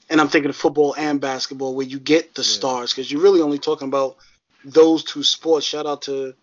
and 0.09 0.21
I'm 0.21 0.29
thinking 0.29 0.49
of 0.49 0.57
football 0.57 0.95
and 0.97 1.21
basketball 1.21 1.75
where 1.75 1.87
you 1.87 2.01
get 2.01 2.35
the 2.35 2.43
yeah. 2.43 2.49
stars 2.49 2.93
because 2.93 3.13
you're 3.13 3.23
really 3.23 3.43
only 3.43 3.59
talking 3.59 3.89
about 3.89 4.17
those 4.65 5.05
two 5.05 5.23
sports. 5.23 5.67
Shout 5.67 5.87
out 5.87 6.03
to 6.03 6.35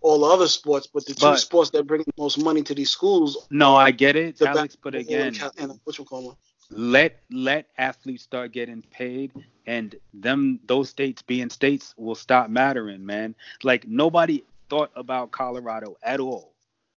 all 0.00 0.20
the 0.20 0.26
other 0.26 0.48
sports, 0.48 0.86
but 0.86 1.06
the 1.06 1.14
two 1.14 1.26
but, 1.26 1.38
sports 1.38 1.70
that 1.70 1.86
bring 1.86 2.02
the 2.02 2.12
most 2.18 2.42
money 2.42 2.62
to 2.62 2.74
these 2.74 2.90
schools. 2.90 3.46
No, 3.50 3.76
I 3.76 3.90
get 3.90 4.16
it, 4.16 4.40
Alex. 4.42 4.76
But 4.76 4.94
again, 4.94 5.36
and, 5.40 5.50
and, 5.58 5.80
what 5.84 5.98
you 5.98 6.04
call 6.04 6.36
let 6.70 7.20
let 7.30 7.66
athletes 7.78 8.22
start 8.22 8.52
getting 8.52 8.82
paid 8.90 9.32
and 9.66 9.96
them 10.14 10.60
those 10.66 10.88
states 10.88 11.22
being 11.22 11.50
states 11.50 11.94
will 11.96 12.14
stop 12.14 12.48
mattering 12.48 13.04
man. 13.04 13.34
Like 13.62 13.86
nobody 13.86 14.44
thought 14.68 14.90
about 14.94 15.32
colorado 15.32 15.96
at 16.02 16.20
all. 16.20 16.54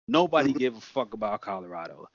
Nobody 0.07 0.49
mm-hmm. 0.49 0.59
gave 0.59 0.75
a 0.75 0.81
fuck 0.81 1.13
about 1.13 1.41
colorado. 1.41 2.09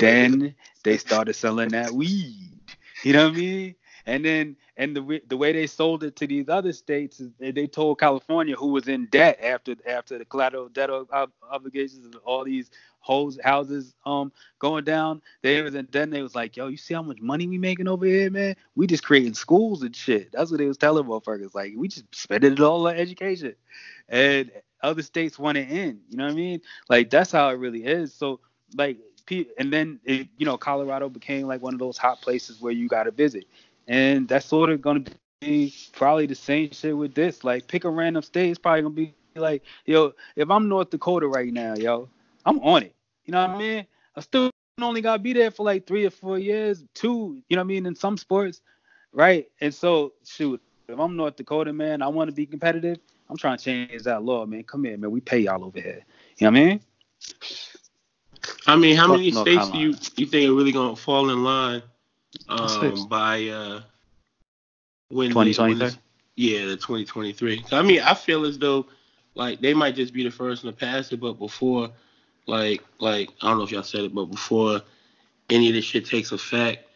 Then 0.00 0.54
they 0.82 0.96
started 0.96 1.34
selling 1.34 1.70
that 1.70 1.90
weed. 1.90 2.60
You 3.02 3.12
know 3.12 3.28
what 3.28 3.36
i 3.36 3.38
mean? 3.38 3.74
And 4.06 4.24
then 4.24 4.56
and 4.76 4.96
the 4.96 5.20
the 5.28 5.36
way 5.36 5.52
they 5.52 5.66
sold 5.66 6.04
it 6.04 6.16
to 6.16 6.26
these 6.26 6.48
other 6.48 6.72
states 6.72 7.20
is 7.20 7.30
they 7.38 7.66
told 7.66 7.98
California, 7.98 8.56
who 8.56 8.68
was 8.68 8.88
in 8.88 9.06
debt 9.06 9.38
after 9.42 9.74
after 9.86 10.18
the 10.18 10.24
collateral 10.24 10.68
debt 10.68 10.90
obligations 11.50 12.14
of 12.14 12.20
all 12.24 12.44
these 12.44 12.70
hoes 13.04 13.38
houses 13.44 13.94
um 14.06 14.32
going 14.58 14.84
down, 14.84 15.22
they 15.42 15.62
was 15.62 15.74
and 15.74 15.88
then 15.92 16.10
they 16.10 16.22
was 16.22 16.34
like, 16.34 16.56
yo, 16.56 16.68
you 16.68 16.76
see 16.76 16.94
how 16.94 17.02
much 17.02 17.20
money 17.20 17.46
we 17.46 17.58
making 17.58 17.86
over 17.86 18.06
here, 18.06 18.30
man? 18.30 18.56
We 18.74 18.86
just 18.86 19.04
creating 19.04 19.34
schools 19.34 19.82
and 19.82 19.94
shit. 19.94 20.32
That's 20.32 20.50
what 20.50 20.58
they 20.58 20.66
was 20.66 20.78
telling 20.78 21.04
motherfuckers. 21.04 21.54
Like 21.54 21.72
we 21.76 21.88
just 21.88 22.04
spending 22.14 22.52
it 22.52 22.60
all 22.60 22.88
on 22.88 22.96
education, 22.96 23.54
and 24.08 24.50
other 24.82 25.02
states 25.02 25.38
want 25.38 25.58
it 25.58 25.70
in. 25.70 26.00
You 26.08 26.16
know 26.16 26.24
what 26.24 26.32
I 26.32 26.36
mean? 26.36 26.60
Like 26.88 27.10
that's 27.10 27.30
how 27.30 27.48
it 27.50 27.58
really 27.58 27.84
is. 27.84 28.12
So 28.14 28.40
like 28.76 28.98
and 29.58 29.72
then 29.72 30.00
it, 30.04 30.28
you 30.36 30.44
know 30.44 30.58
Colorado 30.58 31.08
became 31.08 31.46
like 31.46 31.62
one 31.62 31.72
of 31.72 31.80
those 31.80 31.96
hot 31.96 32.20
places 32.20 32.60
where 32.60 32.72
you 32.72 32.88
got 32.88 33.04
to 33.04 33.10
visit 33.10 33.46
and 33.88 34.28
that's 34.28 34.46
sort 34.46 34.70
of 34.70 34.80
gonna 34.80 35.04
be 35.40 35.74
probably 35.92 36.26
the 36.26 36.34
same 36.34 36.70
shit 36.72 36.96
with 36.96 37.14
this. 37.14 37.44
Like 37.44 37.66
pick 37.68 37.84
a 37.84 37.90
random 37.90 38.22
state, 38.22 38.50
it's 38.50 38.58
probably 38.58 38.82
gonna 38.82 38.94
be 38.94 39.14
like, 39.34 39.62
yo, 39.84 40.12
if 40.36 40.50
I'm 40.50 40.68
North 40.68 40.90
Dakota 40.90 41.26
right 41.26 41.52
now, 41.52 41.74
yo, 41.74 42.08
I'm 42.44 42.60
on 42.60 42.82
it. 42.82 42.94
You 43.24 43.32
know 43.32 43.40
what 43.40 43.50
I 43.50 43.58
mean? 43.58 43.86
I 44.16 44.20
still 44.20 44.50
only 44.80 45.00
gotta 45.00 45.22
be 45.22 45.32
there 45.32 45.50
for 45.50 45.64
like 45.64 45.86
three 45.86 46.04
or 46.04 46.10
four 46.10 46.38
years, 46.38 46.84
two, 46.94 47.42
you 47.48 47.56
know 47.56 47.60
what 47.62 47.66
I 47.66 47.68
mean, 47.68 47.86
in 47.86 47.94
some 47.94 48.16
sports, 48.16 48.60
right? 49.12 49.46
And 49.60 49.72
so 49.72 50.12
shoot, 50.24 50.60
if 50.88 50.98
I'm 50.98 51.16
North 51.16 51.36
Dakota, 51.36 51.72
man, 51.72 52.02
I 52.02 52.08
wanna 52.08 52.32
be 52.32 52.46
competitive. 52.46 52.98
I'm 53.30 53.36
trying 53.36 53.56
to 53.56 53.64
change 53.64 54.02
that 54.02 54.22
law, 54.22 54.44
man. 54.44 54.64
Come 54.64 54.84
here, 54.84 54.98
man. 54.98 55.10
We 55.10 55.20
pay 55.20 55.38
y'all 55.38 55.64
over 55.64 55.80
here. 55.80 56.04
You 56.38 56.50
know 56.50 56.50
what 56.50 56.60
I 56.60 56.64
mean? 56.64 56.80
I 58.66 58.76
mean, 58.76 58.96
how 58.96 59.08
many 59.08 59.30
states 59.30 59.70
do 59.70 59.78
you 59.78 59.94
you 60.16 60.26
think 60.26 60.50
are 60.50 60.54
really 60.54 60.72
gonna 60.72 60.96
fall 60.96 61.30
in 61.30 61.42
line 61.42 61.82
um, 62.48 63.06
by 63.08 63.48
uh, 63.48 63.80
when 65.08 65.30
2023. 65.30 65.98
Yeah, 66.36 66.66
the 66.66 66.76
2023. 66.76 67.64
I 67.72 67.82
mean, 67.82 68.00
I 68.00 68.14
feel 68.14 68.44
as 68.44 68.58
though 68.58 68.86
like 69.34 69.60
they 69.60 69.74
might 69.74 69.94
just 69.94 70.12
be 70.12 70.24
the 70.24 70.30
first 70.30 70.64
one 70.64 70.72
to 70.72 70.78
pass 70.78 71.12
it, 71.12 71.20
but 71.20 71.34
before, 71.34 71.90
like, 72.46 72.82
like 72.98 73.30
I 73.42 73.48
don't 73.48 73.58
know 73.58 73.64
if 73.64 73.72
y'all 73.72 73.82
said 73.82 74.02
it, 74.02 74.14
but 74.14 74.26
before 74.26 74.80
any 75.50 75.68
of 75.68 75.74
this 75.74 75.84
shit 75.84 76.06
takes 76.06 76.32
effect, 76.32 76.86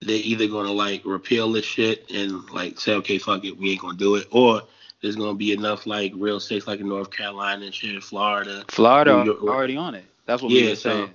they're 0.00 0.16
either 0.16 0.48
gonna 0.48 0.72
like 0.72 1.02
repeal 1.04 1.52
this 1.52 1.64
shit 1.64 2.10
and 2.10 2.48
like 2.50 2.78
say, 2.78 2.94
okay, 2.94 3.18
fuck 3.18 3.44
it, 3.44 3.56
we 3.56 3.72
ain't 3.72 3.80
gonna 3.80 3.96
do 3.96 4.16
it, 4.16 4.26
or 4.30 4.62
there's 5.00 5.16
gonna 5.16 5.34
be 5.34 5.52
enough 5.52 5.86
like 5.86 6.12
real 6.14 6.40
states 6.40 6.66
like 6.66 6.80
in 6.80 6.88
North 6.88 7.10
Carolina 7.10 7.66
and 7.66 7.74
shit, 7.74 8.02
Florida. 8.02 8.64
Florida 8.68 9.22
York, 9.24 9.42
already 9.42 9.76
on 9.76 9.94
it. 9.94 10.04
That's 10.26 10.42
what 10.42 10.52
yeah, 10.52 10.62
we 10.62 10.68
were 10.70 10.76
saying. 10.76 11.10
So, 11.10 11.12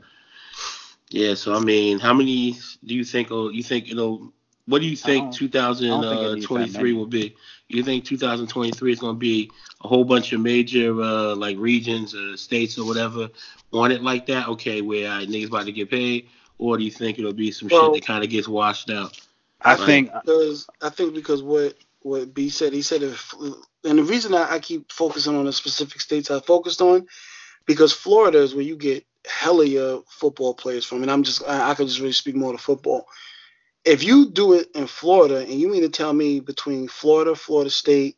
yeah, 1.09 1.33
so 1.35 1.53
I 1.53 1.59
mean, 1.59 1.99
how 1.99 2.13
many 2.13 2.57
do 2.85 2.95
you 2.95 3.05
think? 3.05 3.31
Oh, 3.31 3.49
you 3.49 3.63
think 3.63 3.89
it'll? 3.89 4.33
What 4.67 4.81
do 4.81 4.87
you 4.87 4.95
think 4.97 5.33
2023 5.33 6.93
will 6.93 7.05
be? 7.05 7.35
You 7.69 7.83
think 7.83 8.05
2023 8.05 8.91
is 8.91 8.99
going 8.99 9.15
to 9.15 9.19
be 9.19 9.49
a 9.83 9.87
whole 9.87 10.03
bunch 10.03 10.33
of 10.33 10.41
major 10.41 11.01
uh, 11.01 11.35
like 11.35 11.57
regions 11.57 12.13
or 12.13 12.37
states 12.37 12.77
or 12.77 12.85
whatever 12.85 13.29
want 13.71 13.93
it 13.93 14.03
like 14.03 14.25
that? 14.27 14.47
Okay, 14.47 14.81
where 14.81 15.09
uh, 15.11 15.19
niggas 15.21 15.47
about 15.47 15.65
to 15.65 15.71
get 15.71 15.89
paid, 15.89 16.27
or 16.57 16.77
do 16.77 16.83
you 16.83 16.91
think 16.91 17.19
it'll 17.19 17.33
be 17.33 17.51
some 17.51 17.69
Well- 17.69 17.93
shit 17.93 18.01
that 18.01 18.07
kind 18.07 18.23
of 18.23 18.29
gets 18.29 18.47
washed 18.47 18.89
out? 18.89 19.19
I 19.61 19.75
Right. 19.75 19.85
think 19.85 20.11
because 20.23 20.67
I 20.81 20.89
think 20.89 21.15
because 21.15 21.41
what 21.41 21.75
what 22.01 22.33
B 22.33 22.49
said, 22.49 22.73
he 22.73 22.83
said 22.83 23.01
if 23.01 23.33
and 23.83 23.97
the 23.99 24.03
reason 24.03 24.35
I, 24.35 24.53
I 24.53 24.59
keep 24.59 24.91
focusing 24.91 25.35
on 25.35 25.45
the 25.45 25.53
specific 25.53 25.99
states 25.99 26.29
I 26.29 26.39
focused 26.39 26.81
on, 26.81 27.07
because 27.65 27.91
Florida 27.91 28.37
is 28.37 28.53
where 28.53 28.63
you 28.63 28.75
get 28.75 29.03
hella 29.25 29.65
your 29.65 30.03
football 30.07 30.53
players 30.53 30.85
from, 30.85 31.01
and 31.01 31.11
I'm 31.11 31.23
just 31.23 31.43
I, 31.47 31.71
I 31.71 31.73
could 31.73 31.87
just 31.87 31.99
really 31.99 32.11
speak 32.11 32.35
more 32.35 32.51
to 32.51 32.57
football. 32.59 33.07
If 33.85 34.03
you 34.03 34.29
do 34.29 34.53
it 34.53 34.69
in 34.75 34.85
Florida, 34.87 35.39
and 35.39 35.49
you 35.51 35.69
mean 35.71 35.81
to 35.81 35.89
tell 35.89 36.13
me 36.13 36.39
between 36.39 36.87
Florida, 36.87 37.35
Florida 37.35 37.69
State, 37.69 38.17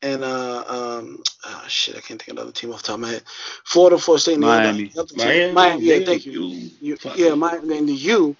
and 0.00 0.24
uh 0.24 0.64
um 0.68 1.22
oh 1.44 1.64
shit, 1.68 1.96
I 1.96 2.00
can't 2.00 2.20
think 2.20 2.28
of 2.30 2.36
another 2.38 2.52
team 2.52 2.72
off 2.72 2.82
the 2.82 2.88
top 2.88 2.94
of 2.94 3.00
my 3.00 3.08
head. 3.10 3.22
Florida, 3.64 3.98
Florida 3.98 4.20
State, 4.20 4.34
and 4.34 4.42
the 4.42 4.48
other- 4.48 4.62
Miami. 4.62 4.92
Miami, 5.14 5.52
Miami, 5.52 5.82
yeah, 5.84 6.04
thank 6.04 6.26
you. 6.26 6.32
you 6.32 6.70
You, 6.80 6.96
yeah. 7.16 7.34
Miami, 7.34 7.78
and 7.78 7.88
the 7.88 7.92
U. 7.94 8.36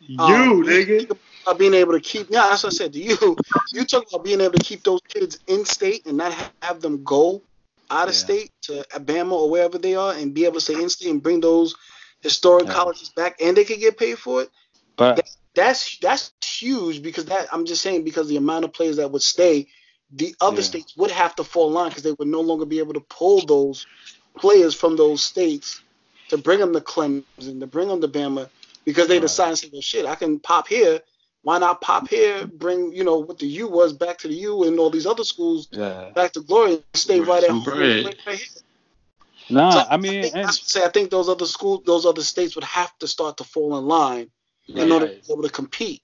You, 0.00 0.18
Um, 0.18 0.62
nigga. 0.62 1.16
about 1.42 1.58
being 1.58 1.74
able 1.74 1.92
to 1.92 2.00
keep 2.00 2.28
yeah 2.30 2.46
that's 2.48 2.62
what 2.62 2.72
I 2.72 2.76
said 2.76 2.92
to 2.92 2.98
you 3.00 3.36
you 3.72 3.84
talk 3.84 4.04
about 4.12 4.24
being 4.24 4.40
able 4.40 4.52
to 4.54 4.64
keep 4.64 4.82
those 4.84 5.00
kids 5.08 5.38
in 5.46 5.64
state 5.64 6.06
and 6.06 6.16
not 6.16 6.32
have 6.62 6.80
them 6.80 7.02
go 7.04 7.42
out 7.90 8.08
of 8.08 8.14
Yeah. 8.14 8.18
state 8.20 8.50
to 8.62 8.84
Alabama 8.92 9.34
or 9.36 9.50
wherever 9.50 9.78
they 9.78 9.94
are 9.94 10.12
and 10.14 10.32
be 10.34 10.44
able 10.44 10.56
to 10.56 10.60
stay 10.60 10.74
in 10.80 10.88
state 10.88 11.10
and 11.10 11.22
bring 11.22 11.40
those 11.40 11.74
historic 12.20 12.66
Yeah. 12.66 12.74
colleges 12.74 13.10
back 13.16 13.36
and 13.40 13.56
they 13.56 13.64
could 13.64 13.80
get 13.80 13.96
paid 13.98 14.18
for 14.18 14.42
it 14.42 14.50
but 14.96 15.16
that's 15.16 15.36
that's 15.54 15.98
that's 15.98 16.32
huge 16.44 17.02
because 17.02 17.26
that 17.26 17.48
I'm 17.52 17.64
just 17.66 17.82
saying 17.82 18.04
because 18.04 18.28
the 18.28 18.36
amount 18.36 18.64
of 18.64 18.72
players 18.72 18.96
that 18.96 19.10
would 19.10 19.22
stay 19.22 19.68
the 20.12 20.34
other 20.40 20.62
Yeah. 20.62 20.62
states 20.62 20.94
would 20.96 21.10
have 21.10 21.34
to 21.36 21.44
fall 21.44 21.68
in 21.68 21.74
line 21.74 21.88
because 21.88 22.02
they 22.02 22.12
would 22.12 22.28
no 22.28 22.40
longer 22.40 22.66
be 22.66 22.78
able 22.80 22.94
to 22.94 23.00
pull 23.00 23.40
those 23.46 23.86
players 24.38 24.74
from 24.74 24.96
those 24.96 25.22
states 25.22 25.82
to 26.28 26.38
bring 26.38 26.60
them 26.60 26.72
to 26.72 26.80
Clemson 26.80 27.60
to 27.60 27.66
bring 27.66 27.88
them 27.88 28.00
to 28.00 28.08
Bama 28.08 28.50
because 28.84 29.08
they 29.08 29.16
Right. 29.16 29.22
decide 29.22 29.50
to 29.50 29.56
say 29.56 29.70
well 29.72 29.82
shit 29.82 30.06
I 30.06 30.14
can 30.16 30.40
pop 30.40 30.68
here 30.68 31.00
why 31.42 31.58
not 31.58 31.80
pop 31.80 32.08
here 32.08 32.46
bring 32.46 32.92
you 32.92 33.04
know 33.04 33.18
what 33.18 33.38
the 33.38 33.46
U 33.46 33.68
was 33.68 33.92
back 33.92 34.18
to 34.18 34.28
the 34.28 34.34
U 34.34 34.64
and 34.64 34.78
all 34.78 34.90
these 34.90 35.06
other 35.06 35.24
schools 35.24 35.68
yeah. 35.72 36.10
back 36.14 36.32
to 36.32 36.40
glory 36.40 36.74
and 36.74 36.84
stay 36.94 37.20
Right, 37.20 37.28
right 37.28 37.44
at 37.44 37.50
home 37.50 37.64
right, 37.80 38.04
right 38.04 38.20
here. 38.38 38.38
Nah, 39.50 39.70
So 39.70 39.84
I 39.90 39.96
mean, 39.98 40.22
think, 40.22 40.34
and, 40.34 40.46
I 40.46 40.50
say 40.50 40.84
I 40.84 40.88
think 40.88 41.10
those 41.10 41.28
other 41.28 41.46
schools 41.46 41.82
those 41.84 42.06
other 42.06 42.22
states 42.22 42.54
would 42.54 42.64
have 42.64 42.96
to 42.98 43.06
start 43.08 43.36
to 43.38 43.44
fall 43.44 43.76
in 43.78 43.84
line 43.84 44.30
in 44.68 44.90
order 44.92 45.06
to 45.08 45.14
be 45.14 45.32
able 45.32 45.42
to 45.42 45.50
compete 45.50 46.02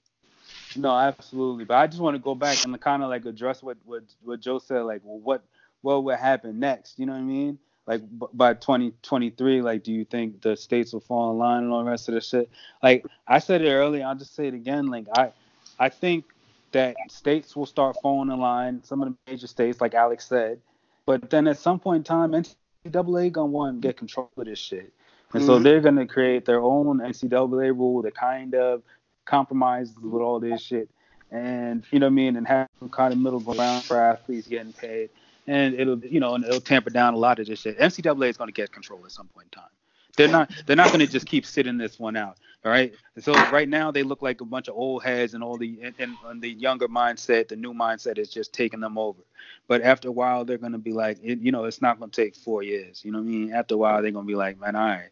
No, 0.75 0.95
absolutely. 0.97 1.65
But 1.65 1.75
I 1.75 1.87
just 1.87 2.01
want 2.01 2.15
to 2.15 2.19
go 2.19 2.35
back 2.35 2.63
and 2.63 2.79
kind 2.79 3.03
of 3.03 3.09
like 3.09 3.25
address 3.25 3.61
what 3.63 3.77
what 3.85 4.03
what 4.23 4.39
Joe 4.39 4.59
said. 4.59 4.81
Like, 4.81 5.01
well, 5.03 5.19
what 5.19 5.43
what 5.81 6.03
would 6.03 6.17
happen 6.17 6.59
next? 6.59 6.99
You 6.99 7.05
know 7.05 7.13
what 7.13 7.19
I 7.19 7.23
mean? 7.23 7.59
Like 7.87 8.01
b- 8.01 8.27
by 8.33 8.53
2023, 8.53 9.61
like, 9.61 9.83
do 9.83 9.91
you 9.91 10.05
think 10.05 10.41
the 10.41 10.55
states 10.55 10.93
will 10.93 11.01
fall 11.01 11.31
in 11.31 11.37
line 11.39 11.63
and 11.63 11.73
all 11.73 11.83
the 11.83 11.89
rest 11.89 12.07
of 12.07 12.15
the 12.15 12.21
shit? 12.21 12.49
Like 12.81 13.05
I 13.27 13.39
said 13.39 13.61
it 13.61 13.71
earlier, 13.71 14.05
I'll 14.05 14.15
just 14.15 14.35
say 14.35 14.47
it 14.47 14.53
again. 14.53 14.87
Like 14.87 15.07
I 15.15 15.31
I 15.79 15.89
think 15.89 16.25
that 16.71 16.95
states 17.09 17.55
will 17.55 17.65
start 17.65 17.97
falling 18.01 18.31
in 18.31 18.39
line. 18.39 18.83
Some 18.83 19.01
of 19.01 19.09
the 19.09 19.31
major 19.31 19.47
states, 19.47 19.81
like 19.81 19.93
Alex 19.93 20.27
said, 20.27 20.59
but 21.05 21.29
then 21.29 21.47
at 21.47 21.57
some 21.57 21.79
point 21.79 21.97
in 21.97 22.03
time, 22.03 22.31
NCAA 22.31 23.31
gonna 23.31 23.47
want 23.47 23.81
to 23.81 23.87
get 23.87 23.97
control 23.97 24.29
of 24.37 24.45
this 24.45 24.59
shit. 24.59 24.93
And 25.33 25.43
so 25.43 25.59
Mhm. 25.59 25.63
they're 25.63 25.81
gonna 25.81 26.07
create 26.07 26.45
their 26.45 26.59
own 26.61 26.99
NCAA 27.01 27.71
rule 27.71 28.01
that 28.01 28.15
kind 28.15 28.53
of 28.55 28.83
compromises 29.25 29.95
with 29.99 30.21
all 30.21 30.39
this 30.39 30.61
shit, 30.61 30.89
and 31.31 31.85
you 31.91 31.99
know 31.99 32.07
what 32.07 32.11
I 32.11 32.15
mean, 32.15 32.35
and 32.35 32.47
have 32.47 32.67
some 32.79 32.89
kind 32.89 33.13
of 33.13 33.19
middle 33.19 33.39
ground 33.39 33.85
for 33.85 33.99
athletes 33.99 34.47
getting 34.47 34.73
paid, 34.73 35.09
and 35.47 35.73
it'll 35.75 35.99
you 35.99 36.19
know, 36.19 36.35
and 36.35 36.43
it'll 36.43 36.59
tamper 36.59 36.89
down 36.89 37.13
a 37.13 37.17
lot 37.17 37.39
of 37.39 37.47
this 37.47 37.59
shit. 37.61 37.77
NCAA 37.79 38.29
is 38.29 38.37
gonna 38.37 38.51
get 38.51 38.71
control 38.71 39.05
at 39.05 39.11
some 39.11 39.27
point 39.29 39.45
in 39.45 39.61
time. 39.61 39.69
They're 40.17 40.27
not 40.27 40.51
they're 40.65 40.75
not 40.75 40.91
gonna 40.91 41.07
just 41.07 41.25
keep 41.25 41.45
sitting 41.45 41.77
this 41.77 41.99
one 41.99 42.15
out. 42.15 42.37
All 42.63 42.71
right. 42.71 42.93
So 43.19 43.33
right 43.51 43.67
now 43.67 43.91
they 43.91 44.03
look 44.03 44.21
like 44.21 44.41
a 44.41 44.45
bunch 44.45 44.67
of 44.67 44.75
old 44.75 45.03
heads 45.03 45.33
and 45.33 45.43
all 45.43 45.57
the 45.57 45.79
and, 45.81 46.15
and, 46.25 46.41
the 46.41 46.49
younger 46.49 46.87
mindset, 46.87 47.47
the 47.47 47.55
new 47.55 47.73
mindset 47.73 48.17
is 48.17 48.29
just 48.29 48.53
taking 48.53 48.79
them 48.79 48.97
over. 48.97 49.21
But 49.67 49.81
after 49.81 50.09
a 50.09 50.11
while 50.11 50.45
they're 50.45 50.57
gonna 50.57 50.77
be 50.77 50.93
like, 50.93 51.17
it, 51.23 51.39
you 51.39 51.51
know, 51.51 51.65
it's 51.65 51.81
not 51.81 51.99
gonna 51.99 52.11
take 52.11 52.35
four 52.35 52.61
years. 52.61 53.01
You 53.03 53.11
know 53.11 53.19
what 53.19 53.25
I 53.25 53.29
mean? 53.29 53.53
After 53.53 53.75
a 53.75 53.77
while 53.77 54.01
they're 54.01 54.11
gonna 54.11 54.27
be 54.27 54.35
like, 54.35 54.59
man, 54.59 54.75
all 54.75 54.85
right, 54.85 55.09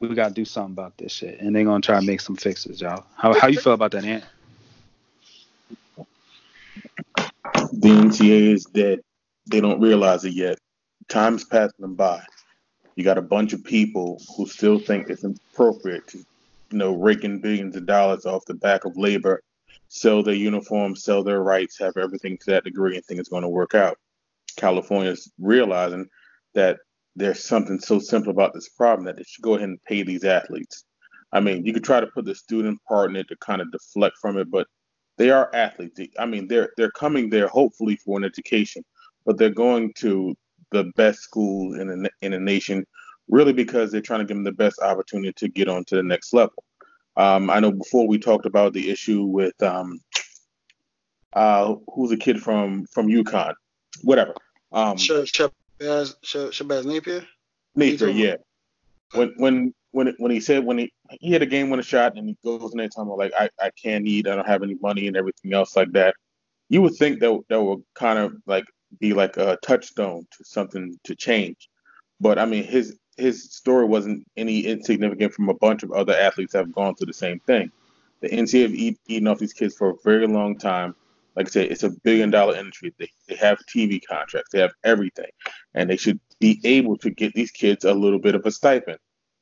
we 0.00 0.14
gotta 0.14 0.34
do 0.34 0.44
something 0.44 0.72
about 0.72 0.96
this 0.96 1.12
shit, 1.12 1.40
and 1.40 1.54
they're 1.54 1.64
gonna 1.64 1.80
try 1.80 2.00
to 2.00 2.06
make 2.06 2.20
some 2.20 2.36
fixes, 2.36 2.80
y'all. 2.80 3.04
How 3.16 3.38
how 3.38 3.48
you 3.48 3.60
feel 3.60 3.74
about 3.74 3.92
that, 3.92 4.04
Ant? 4.04 4.24
The 7.72 7.88
NCAA 7.88 8.54
is 8.54 8.64
dead. 8.64 9.00
They 9.46 9.60
don't 9.60 9.80
realize 9.80 10.24
it 10.24 10.34
yet. 10.34 10.58
Time's 11.08 11.44
passing 11.44 11.80
them 11.80 11.94
by. 11.94 12.22
You 12.96 13.04
got 13.04 13.18
a 13.18 13.22
bunch 13.22 13.52
of 13.52 13.64
people 13.64 14.20
who 14.36 14.46
still 14.46 14.78
think 14.78 15.08
it's 15.08 15.24
appropriate 15.24 16.06
to, 16.08 16.18
you 16.18 16.78
know, 16.78 16.92
rake 16.94 17.24
in 17.24 17.40
billions 17.40 17.76
of 17.76 17.86
dollars 17.86 18.26
off 18.26 18.44
the 18.44 18.54
back 18.54 18.84
of 18.84 18.96
labor, 18.96 19.42
sell 19.88 20.22
their 20.22 20.34
uniforms, 20.34 21.04
sell 21.04 21.22
their 21.22 21.42
rights, 21.42 21.78
have 21.78 21.96
everything 21.96 22.36
to 22.38 22.50
that 22.50 22.64
degree, 22.64 22.96
and 22.96 23.04
think 23.04 23.20
it's 23.20 23.28
going 23.28 23.42
to 23.42 23.48
work 23.48 23.74
out. 23.74 23.98
California's 24.56 25.30
realizing 25.38 26.06
that 26.54 26.78
there's 27.16 27.44
something 27.44 27.78
so 27.78 27.98
simple 27.98 28.30
about 28.30 28.54
this 28.54 28.68
problem 28.68 29.06
that 29.06 29.16
they 29.16 29.24
should 29.24 29.42
go 29.42 29.54
ahead 29.54 29.68
and 29.68 29.84
pay 29.84 30.02
these 30.02 30.24
athletes. 30.24 30.84
I 31.32 31.40
mean, 31.40 31.64
you 31.64 31.72
could 31.72 31.84
try 31.84 32.00
to 32.00 32.06
put 32.06 32.24
the 32.24 32.34
student 32.34 32.78
part 32.86 33.10
in 33.10 33.16
it 33.16 33.28
to 33.28 33.36
kind 33.36 33.62
of 33.62 33.72
deflect 33.72 34.16
from 34.20 34.38
it, 34.38 34.50
but 34.50 34.66
they 35.16 35.30
are 35.30 35.54
athletes. 35.54 36.00
I 36.18 36.26
mean, 36.26 36.48
they're 36.48 36.70
they're 36.76 36.90
coming 36.90 37.30
there 37.30 37.48
hopefully 37.48 37.96
for 37.96 38.18
an 38.18 38.24
education, 38.24 38.84
but 39.24 39.38
they're 39.38 39.50
going 39.50 39.92
to 39.98 40.34
the 40.72 40.84
best 40.96 41.20
school 41.20 41.78
in 41.80 41.88
the 41.88 42.10
in 42.22 42.32
the 42.32 42.40
nation, 42.40 42.86
really 43.28 43.52
because 43.52 43.92
they're 43.92 44.00
trying 44.00 44.20
to 44.20 44.26
give 44.26 44.36
them 44.36 44.44
the 44.44 44.52
best 44.52 44.80
opportunity 44.80 45.32
to 45.32 45.48
get 45.48 45.68
on 45.68 45.84
to 45.86 45.96
the 45.96 46.02
next 46.02 46.32
level. 46.32 46.64
Um, 47.16 47.50
I 47.50 47.60
know 47.60 47.72
before 47.72 48.08
we 48.08 48.18
talked 48.18 48.46
about 48.46 48.72
the 48.72 48.90
issue 48.90 49.24
with 49.24 49.60
um, 49.62 50.00
uh, 51.34 51.74
who's 51.94 52.12
a 52.12 52.16
kid 52.16 52.42
from 52.42 52.86
from 52.86 53.08
UConn, 53.08 53.54
whatever. 54.02 54.34
Um, 54.72 54.96
Sh- 54.96 55.10
Shabazz 55.10 56.16
Sh- 56.22 56.36
Shabazz 56.36 56.84
Napier. 56.84 57.26
Napier, 57.76 58.08
yeah. 58.08 58.36
When 59.14 59.34
when 59.36 59.74
when 59.92 60.14
when 60.18 60.32
he 60.32 60.40
said 60.40 60.64
when 60.64 60.78
he 60.78 60.92
he 61.20 61.32
had 61.32 61.42
a 61.42 61.46
game 61.46 61.70
winning 61.70 61.84
shot 61.84 62.16
and 62.16 62.28
he 62.28 62.36
goes 62.44 62.72
in 62.72 62.78
there 62.78 62.88
talking 62.88 63.12
about 63.12 63.18
like 63.18 63.32
I, 63.38 63.48
I 63.60 63.70
can't 63.70 64.06
eat, 64.06 64.26
I 64.26 64.34
don't 64.34 64.46
have 64.46 64.62
any 64.62 64.76
money 64.80 65.06
and 65.06 65.16
everything 65.16 65.52
else 65.52 65.76
like 65.76 65.92
that, 65.92 66.14
you 66.68 66.80
would 66.82 66.94
think 66.94 67.20
that 67.20 67.40
that 67.48 67.62
would 67.62 67.82
kind 67.94 68.18
of 68.18 68.34
like 68.46 68.64
be 68.98 69.12
like 69.12 69.36
a 69.36 69.58
touchstone 69.62 70.26
to 70.36 70.44
something 70.44 70.98
to 71.04 71.14
change. 71.14 71.68
But 72.20 72.38
I 72.38 72.46
mean 72.46 72.64
his 72.64 72.98
his 73.16 73.52
story 73.52 73.84
wasn't 73.84 74.26
any 74.36 74.60
insignificant 74.60 75.34
from 75.34 75.48
a 75.48 75.54
bunch 75.54 75.82
of 75.82 75.92
other 75.92 76.14
athletes 76.14 76.52
that 76.52 76.60
have 76.60 76.72
gone 76.72 76.94
through 76.94 77.06
the 77.06 77.12
same 77.12 77.40
thing. 77.40 77.70
The 78.20 78.28
NCAA 78.28 78.62
have 78.62 78.74
eat, 78.74 78.98
eaten 79.08 79.28
off 79.28 79.38
these 79.38 79.52
kids 79.52 79.74
for 79.74 79.90
a 79.90 79.94
very 80.04 80.26
long 80.26 80.56
time. 80.58 80.94
Like 81.36 81.48
I 81.48 81.50
said, 81.50 81.72
it's 81.72 81.82
a 81.82 81.90
billion 81.90 82.30
dollar 82.30 82.56
industry. 82.56 82.94
They, 82.98 83.10
they 83.28 83.36
have 83.36 83.58
TV 83.74 84.00
contracts, 84.06 84.50
they 84.52 84.60
have 84.60 84.74
everything, 84.84 85.30
and 85.74 85.88
they 85.88 85.96
should 85.96 86.20
be 86.40 86.60
able 86.64 86.96
to 86.98 87.10
get 87.10 87.32
these 87.34 87.50
kids 87.50 87.84
a 87.84 87.94
little 87.94 88.18
bit 88.18 88.34
of 88.34 88.44
a 88.46 88.50
stipend. 88.50 88.98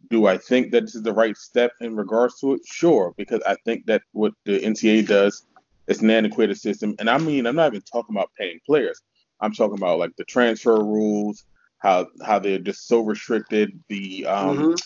Do 0.08 0.26
I 0.26 0.38
think 0.38 0.72
that 0.72 0.82
this 0.82 0.94
is 0.94 1.02
the 1.02 1.12
right 1.12 1.36
step 1.36 1.72
in 1.80 1.94
regards 1.96 2.38
to 2.40 2.54
it? 2.54 2.62
Sure, 2.64 3.12
because 3.16 3.42
I 3.46 3.56
think 3.64 3.86
that 3.86 4.02
what 4.12 4.32
the 4.44 4.60
NCAA 4.60 5.06
does 5.06 5.44
is 5.88 6.00
an 6.00 6.10
antiquated 6.10 6.56
system. 6.58 6.94
And 6.98 7.10
I 7.10 7.18
mean, 7.18 7.46
I'm 7.46 7.56
not 7.56 7.72
even 7.72 7.82
talking 7.82 8.14
about 8.14 8.30
paying 8.38 8.60
players. 8.64 9.00
I'm 9.40 9.52
talking 9.52 9.76
about 9.78 9.98
like 9.98 10.16
the 10.16 10.24
transfer 10.24 10.82
rules, 10.84 11.44
how 11.78 12.08
how 12.24 12.38
they're 12.38 12.58
just 12.58 12.88
so 12.88 13.00
restricted. 13.00 13.72
The 13.88 14.26
um, 14.26 14.58
Mhm. 14.58 14.76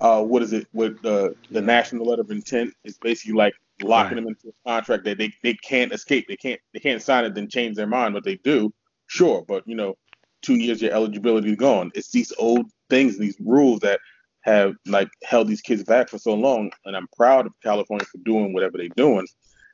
uh, 0.00 0.22
what 0.22 0.42
is 0.42 0.52
it? 0.52 0.66
With 0.72 1.02
the 1.02 1.34
the 1.50 1.62
national 1.62 2.06
letter 2.06 2.22
of 2.22 2.30
intent 2.30 2.74
is 2.84 2.98
basically 2.98 3.34
like 3.34 3.54
locking 3.80 4.16
Right. 4.16 4.16
them 4.16 4.28
into 4.28 4.48
a 4.48 4.68
contract 4.70 5.04
that 5.04 5.18
they, 5.18 5.32
they 5.42 5.54
can't 5.54 5.92
escape. 5.92 6.26
They 6.28 6.36
can't 6.36 6.60
they 6.74 6.80
can't 6.80 7.02
sign 7.02 7.24
it 7.24 7.34
then 7.34 7.48
change 7.48 7.76
their 7.76 7.86
mind. 7.86 8.14
What 8.14 8.24
they 8.24 8.36
do, 8.36 8.72
sure, 9.06 9.44
but 9.48 9.64
you 9.66 9.76
know, 9.76 9.94
two 10.42 10.56
years 10.56 10.82
your 10.82 10.92
eligibility 10.92 11.50
is 11.50 11.56
gone. 11.56 11.90
It's 11.94 12.10
these 12.12 12.32
old 12.38 12.66
things, 12.90 13.18
these 13.18 13.36
rules 13.40 13.80
that 13.80 14.00
have 14.42 14.74
like 14.86 15.08
held 15.24 15.48
these 15.48 15.62
kids 15.62 15.84
back 15.84 16.08
for 16.08 16.18
so 16.18 16.34
long. 16.34 16.70
And 16.84 16.96
I'm 16.96 17.08
proud 17.16 17.46
of 17.46 17.52
California 17.62 18.06
for 18.06 18.18
doing 18.18 18.52
whatever 18.52 18.78
they're 18.78 18.88
doing. 18.96 19.26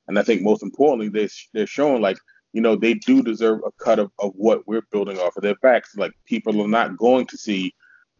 And 0.08 0.18
I 0.18 0.22
think 0.22 0.42
most 0.42 0.62
importantly, 0.62 1.08
they 1.08 1.28
they're 1.54 1.66
showing 1.66 2.02
like 2.02 2.18
you 2.52 2.60
know 2.60 2.76
they 2.76 2.94
do 2.94 3.22
deserve 3.22 3.60
a 3.64 3.72
cut 3.72 3.98
of, 3.98 4.10
of 4.18 4.32
what 4.34 4.66
we're 4.66 4.86
building 4.90 5.18
off 5.18 5.36
of 5.36 5.42
their 5.42 5.56
backs. 5.56 5.96
Like 5.96 6.12
people 6.24 6.60
are 6.62 6.68
not 6.68 6.96
going 6.96 7.26
to 7.26 7.38
see 7.38 7.74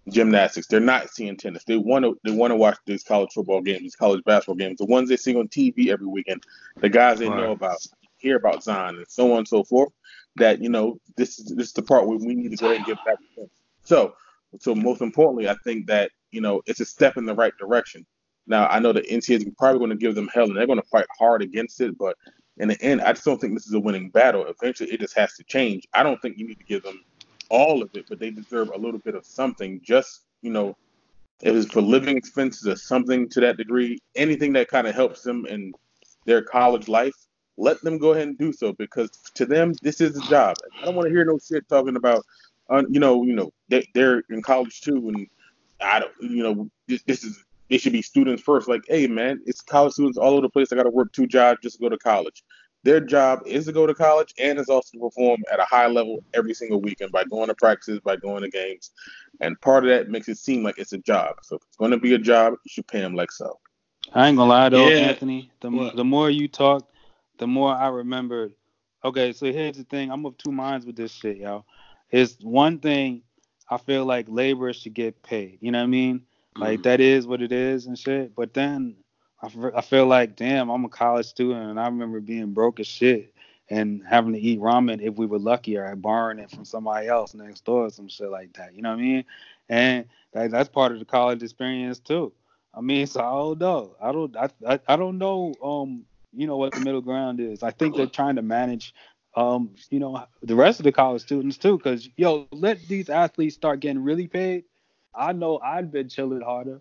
gymnastics. 0.08 0.66
They're 0.66 0.80
not 0.80 1.10
seeing 1.10 1.36
tennis. 1.36 1.64
They 1.64 1.76
want 1.76 2.04
to 2.04 2.18
they 2.24 2.32
want 2.32 2.50
to 2.50 2.56
watch 2.56 2.78
these 2.86 3.04
college 3.04 3.30
football 3.32 3.60
games, 3.60 3.80
these 3.80 3.96
college 3.96 4.22
basketball 4.24 4.56
games, 4.56 4.78
the 4.78 4.86
ones 4.86 5.08
they 5.08 5.16
see 5.16 5.36
on 5.36 5.48
TV 5.48 5.88
every 5.88 6.06
weekend, 6.06 6.42
the 6.76 6.88
guys 6.88 7.18
they 7.18 7.28
know 7.28 7.52
about, 7.52 7.78
hear 8.18 8.36
about 8.36 8.62
Zion, 8.62 8.96
and 8.96 9.06
so 9.08 9.32
on 9.32 9.38
and 9.38 9.48
so 9.48 9.64
forth. 9.64 9.92
That 10.36 10.62
you 10.62 10.70
know 10.70 10.98
this 11.16 11.38
is 11.38 11.54
this 11.54 11.68
is 11.68 11.72
the 11.74 11.82
part 11.82 12.06
where 12.06 12.16
we 12.16 12.34
need 12.34 12.50
to 12.50 12.56
go 12.56 12.66
ahead 12.66 12.78
and 12.78 12.86
give 12.86 12.98
back 13.04 13.18
to 13.18 13.40
them. 13.42 13.50
So 13.84 14.14
so 14.58 14.74
most 14.74 15.02
importantly, 15.02 15.48
I 15.48 15.56
think 15.62 15.86
that 15.88 16.10
you 16.30 16.40
know 16.40 16.62
it's 16.66 16.80
a 16.80 16.86
step 16.86 17.18
in 17.18 17.26
the 17.26 17.34
right 17.34 17.52
direction. 17.58 18.06
Now 18.46 18.66
I 18.68 18.78
know 18.78 18.92
the 18.92 19.02
NCAA 19.02 19.36
is 19.36 19.54
probably 19.58 19.78
going 19.78 19.90
to 19.90 19.96
give 19.96 20.14
them 20.14 20.28
hell 20.32 20.44
and 20.44 20.56
they're 20.56 20.66
going 20.66 20.80
to 20.80 20.88
fight 20.88 21.06
hard 21.18 21.42
against 21.42 21.80
it, 21.82 21.96
but 21.98 22.16
in 22.58 22.68
the 22.68 22.80
end, 22.82 23.00
I 23.00 23.12
just 23.12 23.24
don't 23.24 23.40
think 23.40 23.54
this 23.54 23.66
is 23.66 23.74
a 23.74 23.80
winning 23.80 24.10
battle. 24.10 24.46
Eventually, 24.46 24.90
it 24.90 25.00
just 25.00 25.16
has 25.16 25.34
to 25.34 25.44
change. 25.44 25.86
I 25.94 26.02
don't 26.02 26.20
think 26.20 26.38
you 26.38 26.46
need 26.46 26.58
to 26.58 26.64
give 26.64 26.82
them 26.82 27.02
all 27.48 27.82
of 27.82 27.90
it, 27.94 28.06
but 28.08 28.18
they 28.18 28.30
deserve 28.30 28.70
a 28.74 28.78
little 28.78 29.00
bit 29.00 29.14
of 29.14 29.24
something 29.24 29.80
just, 29.82 30.22
you 30.42 30.50
know, 30.50 30.76
if 31.42 31.54
it's 31.54 31.72
for 31.72 31.82
living 31.82 32.16
expenses 32.16 32.66
or 32.66 32.76
something 32.76 33.28
to 33.30 33.40
that 33.40 33.56
degree, 33.56 33.98
anything 34.14 34.52
that 34.52 34.68
kind 34.68 34.86
of 34.86 34.94
helps 34.94 35.22
them 35.22 35.44
in 35.46 35.72
their 36.24 36.42
college 36.42 36.88
life, 36.88 37.14
let 37.56 37.80
them 37.82 37.98
go 37.98 38.12
ahead 38.12 38.28
and 38.28 38.38
do 38.38 38.52
so 38.52 38.72
because 38.72 39.10
to 39.34 39.44
them 39.44 39.72
this 39.82 40.00
is 40.00 40.16
a 40.16 40.28
job. 40.28 40.56
I 40.80 40.84
don't 40.84 40.94
want 40.94 41.08
to 41.08 41.12
hear 41.12 41.24
no 41.24 41.38
shit 41.38 41.68
talking 41.68 41.96
about, 41.96 42.24
uh, 42.70 42.84
you 42.88 43.00
know, 43.00 43.24
you 43.24 43.34
know 43.34 43.52
they, 43.68 43.86
they're 43.94 44.22
in 44.30 44.40
college 44.40 44.80
too, 44.80 45.08
and 45.08 45.26
I 45.80 46.00
don't, 46.00 46.12
you 46.20 46.42
know, 46.42 46.70
this, 46.86 47.02
this 47.02 47.24
is 47.24 47.44
they 47.72 47.78
should 47.78 47.94
be 47.94 48.02
students 48.02 48.42
first. 48.42 48.68
Like, 48.68 48.82
hey 48.86 49.06
man, 49.06 49.40
it's 49.46 49.62
college 49.62 49.94
students 49.94 50.18
all 50.18 50.32
over 50.32 50.42
the 50.42 50.50
place. 50.50 50.70
I 50.70 50.76
got 50.76 50.82
to 50.82 50.90
work 50.90 51.10
two 51.14 51.26
jobs 51.26 51.60
just 51.62 51.78
to 51.78 51.82
go 51.82 51.88
to 51.88 51.96
college. 51.96 52.44
Their 52.84 53.00
job 53.00 53.40
is 53.46 53.64
to 53.64 53.72
go 53.72 53.86
to 53.86 53.94
college 53.94 54.34
and 54.38 54.58
is 54.58 54.68
also 54.68 54.90
to 54.92 54.98
perform 55.00 55.42
at 55.50 55.58
a 55.58 55.64
high 55.64 55.86
level 55.86 56.22
every 56.34 56.52
single 56.52 56.82
weekend 56.82 57.12
by 57.12 57.24
going 57.24 57.48
to 57.48 57.54
practices, 57.54 57.98
by 58.00 58.16
going 58.16 58.42
to 58.42 58.50
games, 58.50 58.90
and 59.40 59.58
part 59.62 59.84
of 59.84 59.88
that 59.88 60.10
makes 60.10 60.28
it 60.28 60.36
seem 60.36 60.62
like 60.62 60.78
it's 60.78 60.92
a 60.92 60.98
job. 60.98 61.36
So 61.44 61.56
if 61.56 61.62
it's 61.66 61.76
going 61.78 61.92
to 61.92 61.96
be 61.96 62.12
a 62.12 62.18
job, 62.18 62.52
you 62.52 62.68
should 62.68 62.86
pay 62.88 63.00
them 63.00 63.14
like 63.14 63.32
so. 63.32 63.58
I 64.12 64.28
ain't 64.28 64.36
gonna 64.36 64.50
lie 64.50 64.68
though, 64.68 64.88
Yeah. 64.88 65.08
Anthony. 65.08 65.50
The 65.62 65.70
What? 65.70 65.96
the 65.96 66.04
more 66.04 66.28
you 66.28 66.48
talk, 66.48 66.86
the 67.38 67.46
more 67.46 67.72
I 67.72 67.88
remembered. 67.88 68.52
Okay, 69.02 69.32
so 69.32 69.50
here's 69.50 69.78
the 69.78 69.84
thing. 69.84 70.10
I'm 70.10 70.26
of 70.26 70.36
two 70.36 70.52
minds 70.52 70.84
with 70.84 70.96
this 70.96 71.10
shit, 71.12 71.38
y'all. 71.38 71.64
It's 72.10 72.36
one 72.42 72.80
thing 72.80 73.22
I 73.70 73.78
feel 73.78 74.04
like 74.04 74.26
laborers 74.28 74.76
should 74.76 74.92
get 74.92 75.22
paid. 75.22 75.56
You 75.62 75.70
know 75.70 75.78
what 75.78 75.84
I 75.84 75.86
mean? 75.86 76.26
Like 76.56 76.80
Mhm. 76.80 76.82
that 76.84 77.00
is 77.00 77.26
what 77.26 77.42
it 77.42 77.52
is 77.52 77.86
and 77.86 77.98
shit. 77.98 78.34
But 78.34 78.54
then 78.54 78.96
I, 79.42 79.46
f- 79.46 79.72
I 79.74 79.80
feel 79.80 80.06
like, 80.06 80.36
damn, 80.36 80.70
I'm 80.70 80.84
a 80.84 80.88
college 80.88 81.26
student 81.26 81.70
and 81.70 81.80
I 81.80 81.86
remember 81.86 82.20
being 82.20 82.52
broke 82.52 82.80
as 82.80 82.86
shit 82.86 83.34
and 83.70 84.02
having 84.06 84.32
to 84.34 84.38
eat 84.40 84.60
ramen 84.60 85.00
if 85.00 85.14
we 85.16 85.26
were 85.26 85.38
lucky 85.38 85.76
or 85.76 85.94
borrowing 85.96 86.38
it 86.38 86.50
from 86.50 86.64
somebody 86.64 87.08
else 87.08 87.34
next 87.34 87.64
door 87.64 87.86
or 87.86 87.90
some 87.90 88.08
shit 88.08 88.28
like 88.30 88.52
that. 88.54 88.74
You 88.74 88.82
know 88.82 88.90
what 88.90 88.98
I 88.98 89.02
mean? 89.02 89.24
And 89.68 90.04
that, 90.32 90.50
that's 90.50 90.68
part 90.68 90.92
of 90.92 90.98
the 90.98 91.04
college 91.04 91.42
experience 91.42 91.98
too. 91.98 92.32
I 92.74 92.80
mean, 92.80 93.06
so 93.06 93.20
I 93.20 93.30
don't 93.32 93.58
know. 93.60 93.96
I 94.00 94.12
don't. 94.12 94.36
I, 94.36 94.48
I, 94.66 94.80
I 94.88 94.96
don't 94.96 95.18
know. 95.18 95.54
Um, 95.62 96.04
you 96.32 96.46
know 96.46 96.56
what 96.56 96.72
the 96.72 96.80
middle 96.80 97.02
ground 97.02 97.40
is. 97.40 97.62
I 97.62 97.70
think 97.70 97.96
they're 97.96 98.06
trying 98.06 98.36
to 98.36 98.42
manage, 98.42 98.94
um, 99.36 99.74
you 99.90 99.98
know, 99.98 100.24
the 100.42 100.54
rest 100.54 100.80
of 100.80 100.84
the 100.84 100.92
college 100.92 101.20
students 101.22 101.58
too. 101.58 101.78
Cause 101.78 102.08
yo, 102.16 102.46
let 102.50 102.80
these 102.88 103.10
athletes 103.10 103.54
start 103.54 103.80
getting 103.80 104.02
really 104.02 104.26
paid. 104.26 104.64
I 105.14 105.32
know 105.32 105.58
I've 105.58 105.90
been 105.90 106.08
chilling 106.08 106.40
harder. 106.42 106.80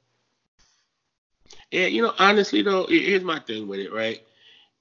Yeah, 1.71 1.87
you 1.87 2.01
know, 2.01 2.13
honestly 2.19 2.61
though, 2.61 2.85
here's 2.87 3.23
my 3.23 3.39
thing 3.39 3.67
with 3.67 3.79
it, 3.79 3.93
right? 3.93 4.21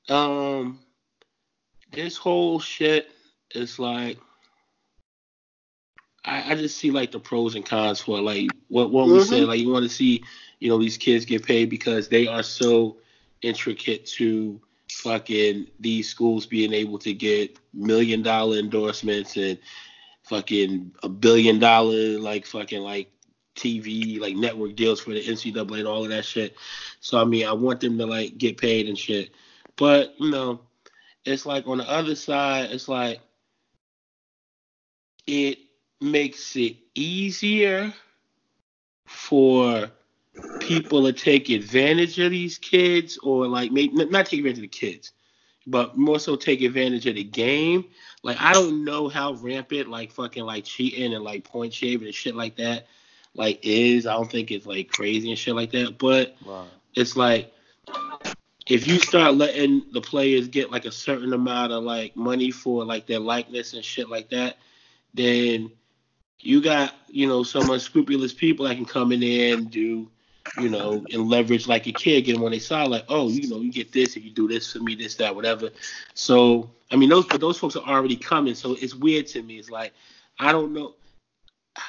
Um, 0.09 0.80
this 1.92 2.16
whole 2.16 2.61
shit 2.61 3.11
is 3.55 3.78
like, 3.78 4.18
I, 6.24 6.53
I 6.53 6.55
just 6.55 6.78
see 6.78 6.90
like 6.90 7.12
the 7.12 7.20
pros 7.20 7.55
and 7.55 7.64
cons 7.64 8.01
for 8.01 8.18
it. 8.18 8.22
like 8.22 8.51
what 8.68 8.90
what 8.90 9.11
we 9.11 9.18
Mhm. 9.18 9.20
said. 9.20 9.44
Like 9.44 9.61
you 9.61 9.70
want 9.70 9.84
to 9.84 9.88
see, 9.88 10.22
you 10.59 10.68
know, 10.68 10.78
these 10.78 10.98
kids 10.98 11.24
get 11.24 11.44
paid 11.44 11.70
because 11.70 12.09
they 12.09 12.26
are 12.26 12.42
so 12.42 12.98
intricate 13.42 14.07
to 14.07 14.61
fucking 14.90 15.66
these 15.78 16.09
schools 16.09 16.46
being 16.46 16.72
able 16.72 16.98
to 16.98 17.14
get 17.14 17.59
million 17.72 18.22
dollar 18.22 18.59
endorsements 18.59 19.36
and 19.36 19.59
fucking 20.24 20.92
a 21.03 21.09
billion 21.09 21.59
dollar 21.59 22.18
like 22.18 22.44
fucking 22.46 22.80
like 22.82 23.11
TV 23.57 24.20
like 24.20 24.36
network 24.36 24.76
deals 24.76 25.01
for 25.01 25.11
the 25.11 25.22
NCAA 25.22 25.78
and 25.78 25.88
all 25.88 26.05
of 26.05 26.11
that 26.11 26.24
shit. 26.24 26.57
So 27.01 27.20
I 27.20 27.24
mean, 27.24 27.46
I 27.46 27.53
want 27.53 27.80
them 27.80 27.98
to 27.98 28.07
like 28.07 28.38
get 28.38 28.59
paid 28.59 28.88
and 28.88 28.98
shit. 28.98 29.30
But 29.76 30.14
you 30.18 30.30
know, 30.30 30.61
it's 31.24 31.46
like 31.46 31.66
on 31.66 31.78
the 31.78 31.88
other 31.90 32.14
side, 32.14 32.70
it's 32.70 32.88
like 32.88 33.20
it 35.26 35.59
makes 36.01 36.57
it 36.57 36.76
easier 36.94 37.92
for 39.07 39.90
people 40.61 41.05
to 41.05 41.12
take 41.12 41.51
advantage 41.51 42.18
of 42.18 42.30
these 42.30 42.59
kids 42.59 43.18
or 43.22 43.46
like 43.46 43.72
maybe 43.72 43.92
not 44.07 44.26
take 44.26 44.38
advantage 44.38 44.59
of 44.59 44.62
the 44.62 44.68
kids 44.68 45.12
but 45.66 45.96
more 45.96 46.18
so 46.18 46.36
take 46.36 46.62
advantage 46.62 47.07
of 47.07 47.16
the 47.16 47.24
game 47.24 47.84
like 48.22 48.36
i 48.40 48.53
don't 48.53 48.84
know 48.84 49.09
how 49.09 49.32
rampant 49.34 49.88
like 49.88 50.11
fucking 50.12 50.44
like 50.44 50.64
cheating 50.64 51.12
and 51.12 51.24
like 51.24 51.44
point 51.44 51.72
shaving 51.72 52.07
and 52.07 52.14
shit 52.14 52.34
like 52.34 52.57
that 52.57 52.86
like 53.35 53.61
is 53.62 54.07
i 54.07 54.12
don't 54.12 54.31
think 54.31 54.51
it's 54.51 54.66
like 54.66 54.89
crazy 54.91 55.31
and 55.31 55.39
shit 55.39 55.55
like 55.55 55.70
that 55.70 55.99
but 55.99 56.35
Right. 56.45 56.66
it's 56.95 57.16
like 57.16 57.53
if 58.66 58.87
you 58.87 58.99
start 59.01 59.35
letting 59.35 59.83
the 59.93 60.01
players 60.01 60.47
get 60.49 60.70
like 60.70 60.85
a 60.85 60.93
certain 60.93 61.33
amount 61.33 61.72
of 61.72 61.83
like 61.83 62.14
money 62.16 62.51
for 62.51 62.85
like 62.85 63.07
their 63.07 63.18
likeness 63.18 63.74
and 63.74 63.85
shit 63.85 64.09
like 64.09 64.31
that, 64.31 64.59
then 65.12 65.70
you 66.39 66.62
got 66.62 66.95
you 67.09 67.26
know 67.26 67.43
some 67.43 67.68
unscrupulous 67.70 68.33
people 68.33 68.66
that 68.66 68.76
can 68.76 68.85
come 68.85 69.11
in 69.12 69.20
there 69.20 69.55
and 69.55 69.70
do 69.70 70.09
you 70.61 70.68
know 70.68 71.05
and 71.12 71.28
leverage 71.28 71.66
like 71.66 71.87
a 71.87 71.93
kid 71.93 72.22
get 72.22 72.35
them 72.35 72.45
on 72.45 72.51
their 72.53 72.61
side 72.61 72.89
like 72.89 73.05
oh 73.09 73.28
you 73.28 73.49
know 73.49 73.59
you 73.61 73.72
get 73.72 73.93
this 73.93 74.16
if 74.16 74.24
you 74.24 74.31
do 74.31 74.47
this 74.49 74.72
for 74.72 74.78
me 74.78 74.95
this 74.95 75.16
that 75.16 75.35
whatever. 75.35 75.70
So 76.14 76.70
I 76.93 76.97
mean 76.97 77.09
those 77.09 77.26
but 77.26 77.41
those 77.41 77.59
folks 77.59 77.74
are 77.76 77.83
already 77.87 78.16
coming 78.16 78.55
so 78.55 78.76
it's 78.81 78.95
weird 78.95 79.26
to 79.28 79.43
me. 79.43 79.59
It's 79.59 79.70
like 79.70 79.93
I 80.39 80.53
don't 80.53 80.72
know. 80.72 80.95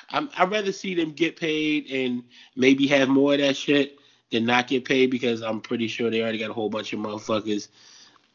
I'm, 0.09 0.29
I'd 0.37 0.51
rather 0.51 0.71
see 0.71 0.95
them 0.95 1.11
get 1.11 1.35
paid 1.35 1.89
and 1.89 2.23
maybe 2.55 2.87
have 2.87 3.09
more 3.09 3.33
of 3.33 3.39
that 3.39 3.57
shit 3.57 3.99
than 4.31 4.45
not 4.45 4.67
get 4.67 4.85
paid 4.85 5.11
because 5.11 5.41
I'm 5.41 5.61
pretty 5.61 5.87
sure 5.87 6.09
they 6.09 6.21
already 6.21 6.37
got 6.37 6.49
a 6.49 6.53
whole 6.53 6.69
bunch 6.69 6.93
of 6.93 6.99
motherfuckers 6.99 7.67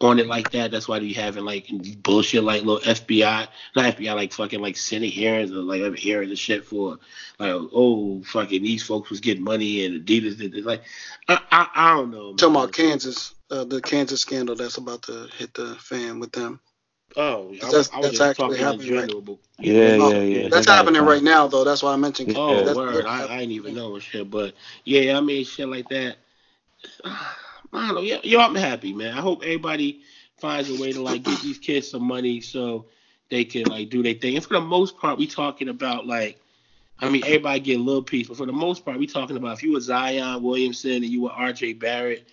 on 0.00 0.18
it 0.18 0.26
like 0.26 0.50
that. 0.50 0.70
That's 0.70 0.88
why 0.88 0.98
they 0.98 1.12
having 1.12 1.44
like 1.44 1.68
bullshit 2.02 2.44
like 2.44 2.62
little 2.62 2.80
FBI, 2.80 3.48
not 3.74 3.96
FBI, 3.96 4.14
like 4.14 4.32
fucking 4.32 4.60
like 4.60 4.76
Senate 4.76 5.12
hearings 5.12 5.50
or 5.50 5.56
like 5.56 5.96
hearings 5.98 6.30
and 6.30 6.38
shit 6.38 6.64
for 6.64 6.98
like 7.38 7.50
oh 7.50 8.22
fucking 8.22 8.62
these 8.62 8.82
folks 8.82 9.10
was 9.10 9.20
getting 9.20 9.44
money 9.44 9.84
and 9.84 10.04
Adidas 10.04 10.36
did 10.38 10.52
this. 10.52 10.64
Like 10.64 10.82
I 11.28 11.40
I, 11.50 11.68
I 11.74 11.94
don't 11.96 12.10
know. 12.10 12.34
Talking 12.34 12.56
about 12.56 12.72
Kansas, 12.72 13.34
uh, 13.50 13.64
the 13.64 13.80
Kansas 13.80 14.20
scandal 14.20 14.54
that's 14.54 14.76
about 14.76 15.02
to 15.02 15.28
hit 15.38 15.54
the 15.54 15.74
fan 15.76 16.20
with 16.20 16.32
them. 16.32 16.60
Oh, 17.16 17.48
I, 17.50 17.56
That's- 17.56 17.90
I 17.92 17.98
was 17.98 18.18
that's 18.18 18.20
actually 18.20 18.58
happening 18.58 18.94
right- 18.94 19.00
general. 19.06 19.20
But, 19.22 19.38
Yeah, 19.58 19.96
Oh, 20.00 20.10
yeah, 20.10 20.20
yeah. 20.20 20.48
That's 20.48 20.66
They 20.66 20.72
happening 20.72 21.02
right 21.02 21.22
now, 21.22 21.46
though. 21.46 21.64
That's 21.64 21.82
why 21.82 21.92
I 21.94 21.96
mentioned. 21.96 22.34
Oh, 22.36 22.48
Kansas. 22.48 22.76
That's- 22.76 22.76
word. 22.76 23.06
I, 23.06 23.24
I 23.24 23.40
ain't 23.40 23.52
even 23.52 23.74
know 23.74 23.98
shit. 23.98 24.30
But 24.30 24.54
yeah, 24.84 25.16
I 25.16 25.20
mean, 25.20 25.44
shit 25.44 25.68
like 25.68 25.88
that. 25.88 26.16
I 27.04 27.86
don't 27.86 27.94
know. 27.94 28.00
Yeah, 28.02 28.18
yo, 28.22 28.40
I'm 28.40 28.54
happy, 28.54 28.92
man. 28.92 29.16
I 29.16 29.20
hope 29.20 29.42
everybody 29.42 30.02
finds 30.38 30.70
a 30.70 30.80
way 30.80 30.92
to 30.92 31.02
like 31.02 31.22
get 31.22 31.40
these 31.40 31.58
kids 31.58 31.90
some 31.90 32.02
money 32.02 32.40
so 32.40 32.86
they 33.30 33.44
can 33.44 33.64
like 33.64 33.88
do 33.90 34.02
their 34.02 34.14
thing. 34.14 34.36
And 34.36 34.44
for 34.44 34.54
the 34.54 34.60
most 34.60 34.98
part, 34.98 35.18
we 35.18 35.26
talking 35.26 35.68
about 35.68 36.06
like, 36.06 36.38
I 37.00 37.08
mean, 37.10 37.22
everybody 37.24 37.60
get 37.60 37.80
a 37.80 37.82
little 37.82 38.02
piece, 38.02 38.28
but 38.28 38.36
for 38.36 38.46
the 38.46 38.52
most 38.52 38.84
part, 38.84 38.98
we 38.98 39.06
talking 39.06 39.36
about 39.36 39.54
if 39.54 39.62
you 39.62 39.72
were 39.72 39.80
Zion 39.80 40.42
Williamson 40.42 40.92
and 40.92 41.04
you 41.06 41.22
were 41.22 41.32
R.J. 41.32 41.74
Barrett 41.74 42.28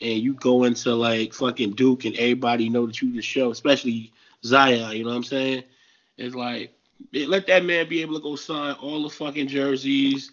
and 0.00 0.18
you 0.18 0.34
go 0.34 0.64
into 0.64 0.94
like 0.94 1.32
fucking 1.34 1.72
Duke 1.72 2.04
and 2.04 2.14
everybody 2.16 2.68
know 2.68 2.86
that 2.86 3.00
you 3.02 3.12
the 3.12 3.22
show, 3.22 3.50
especially 3.50 4.12
Zion. 4.46 4.96
You 4.96 5.04
know 5.04 5.10
what 5.10 5.16
I'm 5.16 5.24
saying? 5.24 5.64
It's 6.16 6.34
like 6.34 6.72
let 7.12 7.46
that 7.46 7.64
man 7.64 7.88
be 7.88 8.02
able 8.02 8.14
to 8.14 8.22
go 8.22 8.36
sign 8.36 8.74
all 8.74 9.02
the 9.02 9.10
fucking 9.10 9.48
jerseys, 9.48 10.30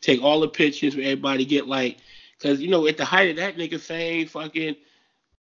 take 0.00 0.22
all 0.22 0.40
the 0.40 0.48
pictures 0.48 0.96
where 0.96 1.04
everybody 1.04 1.44
get 1.44 1.66
like, 1.68 1.98
cause 2.40 2.60
you 2.60 2.68
know 2.68 2.86
at 2.86 2.96
the 2.96 3.04
height 3.04 3.30
of 3.30 3.36
that 3.36 3.56
nigga 3.56 3.80
fame, 3.80 4.26
fucking, 4.26 4.76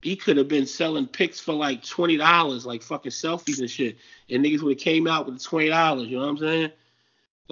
he 0.03 0.17
could 0.17 0.37
have 0.37 0.49
been 0.49 0.67
selling 0.67 1.07
pics 1.07 1.41
for 1.41 1.53
like 1.55 1.85
twenty 1.85 2.17
dollars, 2.17 2.67
like 2.67 2.83
fucking 2.83 3.13
selfies 3.13 3.61
and 3.61 3.71
shit, 3.71 3.99
and 4.31 4.45
niggas 4.45 4.63
would 4.63 4.77
have 4.77 4.83
came 4.85 5.07
out 5.07 5.27
with 5.27 5.43
twenty 5.43 5.69
dollars. 5.69 6.09
You 6.09 6.19
know 6.19 6.25
what 6.25 6.31
I'm 6.31 6.39
saying? 6.39 6.73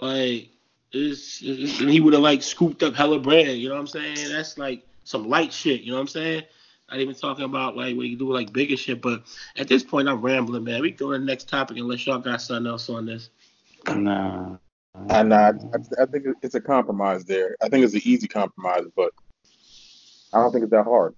Like, 0.00 0.50
it's, 0.92 1.42
it's- 1.42 1.80
and 1.80 1.90
he 1.90 2.00
would 2.00 2.14
have 2.14 2.22
like 2.22 2.42
scooped 2.42 2.82
up 2.82 2.94
hella 2.94 3.18
bread. 3.18 3.56
You 3.58 3.68
know 3.68 3.74
what 3.74 3.80
I'm 3.82 3.86
saying? 3.88 4.30
That's 4.30 4.58
like 4.58 4.86
some 5.04 5.28
light 5.28 5.52
shit. 5.52 5.82
You 5.82 5.92
know 5.92 5.96
what 5.98 6.02
I'm 6.02 6.08
saying? 6.08 6.44
Not 6.90 7.00
even 7.00 7.14
talking 7.14 7.44
about 7.44 7.76
like 7.76 7.96
what 7.96 8.06
you 8.06 8.16
do 8.16 8.32
like 8.32 8.52
bigger 8.52 8.76
shit, 8.76 9.02
but 9.02 9.22
at 9.56 9.68
this 9.68 9.82
point 9.82 10.08
I'm 10.08 10.22
rambling, 10.22 10.64
man. 10.64 10.80
We 10.80 10.90
go 10.90 11.12
to 11.12 11.18
the 11.18 11.24
next 11.24 11.48
topic 11.48 11.76
unless 11.76 12.06
y'all 12.06 12.18
got 12.18 12.40
something 12.40 12.66
else 12.66 12.88
on 12.88 13.06
this. 13.06 13.30
Nah. 13.86 14.56
And 15.10 15.32
I, 15.32 15.48
I, 15.50 16.02
I 16.02 16.06
think 16.06 16.26
it's 16.42 16.54
a 16.54 16.60
compromise 16.60 17.24
there. 17.24 17.56
I 17.62 17.68
think 17.68 17.84
it's 17.84 17.94
an 17.94 18.00
easy 18.04 18.26
compromise, 18.26 18.84
but 18.96 19.12
I 20.32 20.38
don't 20.38 20.52
think 20.52 20.64
it's 20.64 20.72
that 20.72 20.84
hard. 20.84 21.14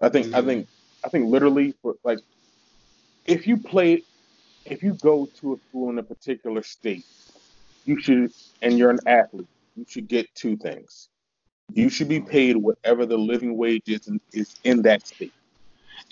I 0.00 0.08
think 0.08 0.28
I 0.28 0.38
mm-hmm. 0.38 0.48
think 0.48 0.68
I 1.04 1.08
think 1.08 1.30
literally 1.30 1.74
for 1.82 1.96
like 2.04 2.20
if 3.26 3.46
you 3.46 3.56
play 3.56 4.02
if 4.64 4.82
you 4.82 4.94
go 4.94 5.26
to 5.40 5.54
a 5.54 5.56
school 5.68 5.90
in 5.90 5.98
a 5.98 6.02
particular 6.02 6.62
state, 6.62 7.04
you 7.84 8.00
should 8.00 8.32
and 8.62 8.78
you're 8.78 8.90
an 8.90 9.00
athlete, 9.06 9.48
you 9.76 9.84
should 9.88 10.08
get 10.08 10.34
two 10.34 10.56
things. 10.56 11.09
You 11.74 11.88
should 11.88 12.08
be 12.08 12.20
paid 12.20 12.56
whatever 12.56 13.06
the 13.06 13.16
living 13.16 13.56
wage 13.56 13.82
is 13.86 14.08
in, 14.08 14.20
is 14.32 14.56
in 14.64 14.82
that 14.82 15.06
state. 15.06 15.32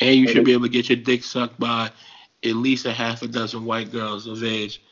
And 0.01 0.15
you 0.15 0.29
should 0.29 0.45
be 0.45 0.53
able 0.53 0.65
to 0.65 0.69
get 0.69 0.89
your 0.89 0.97
dick 0.97 1.25
sucked 1.25 1.59
by 1.59 1.91
at 2.45 2.55
least 2.55 2.87
a 2.87 2.93
half 2.93 3.23
a 3.23 3.29
dozen 3.29 3.65
white 3.65 3.91
girls 3.91 4.27
of 4.27 4.45
age 4.45 4.83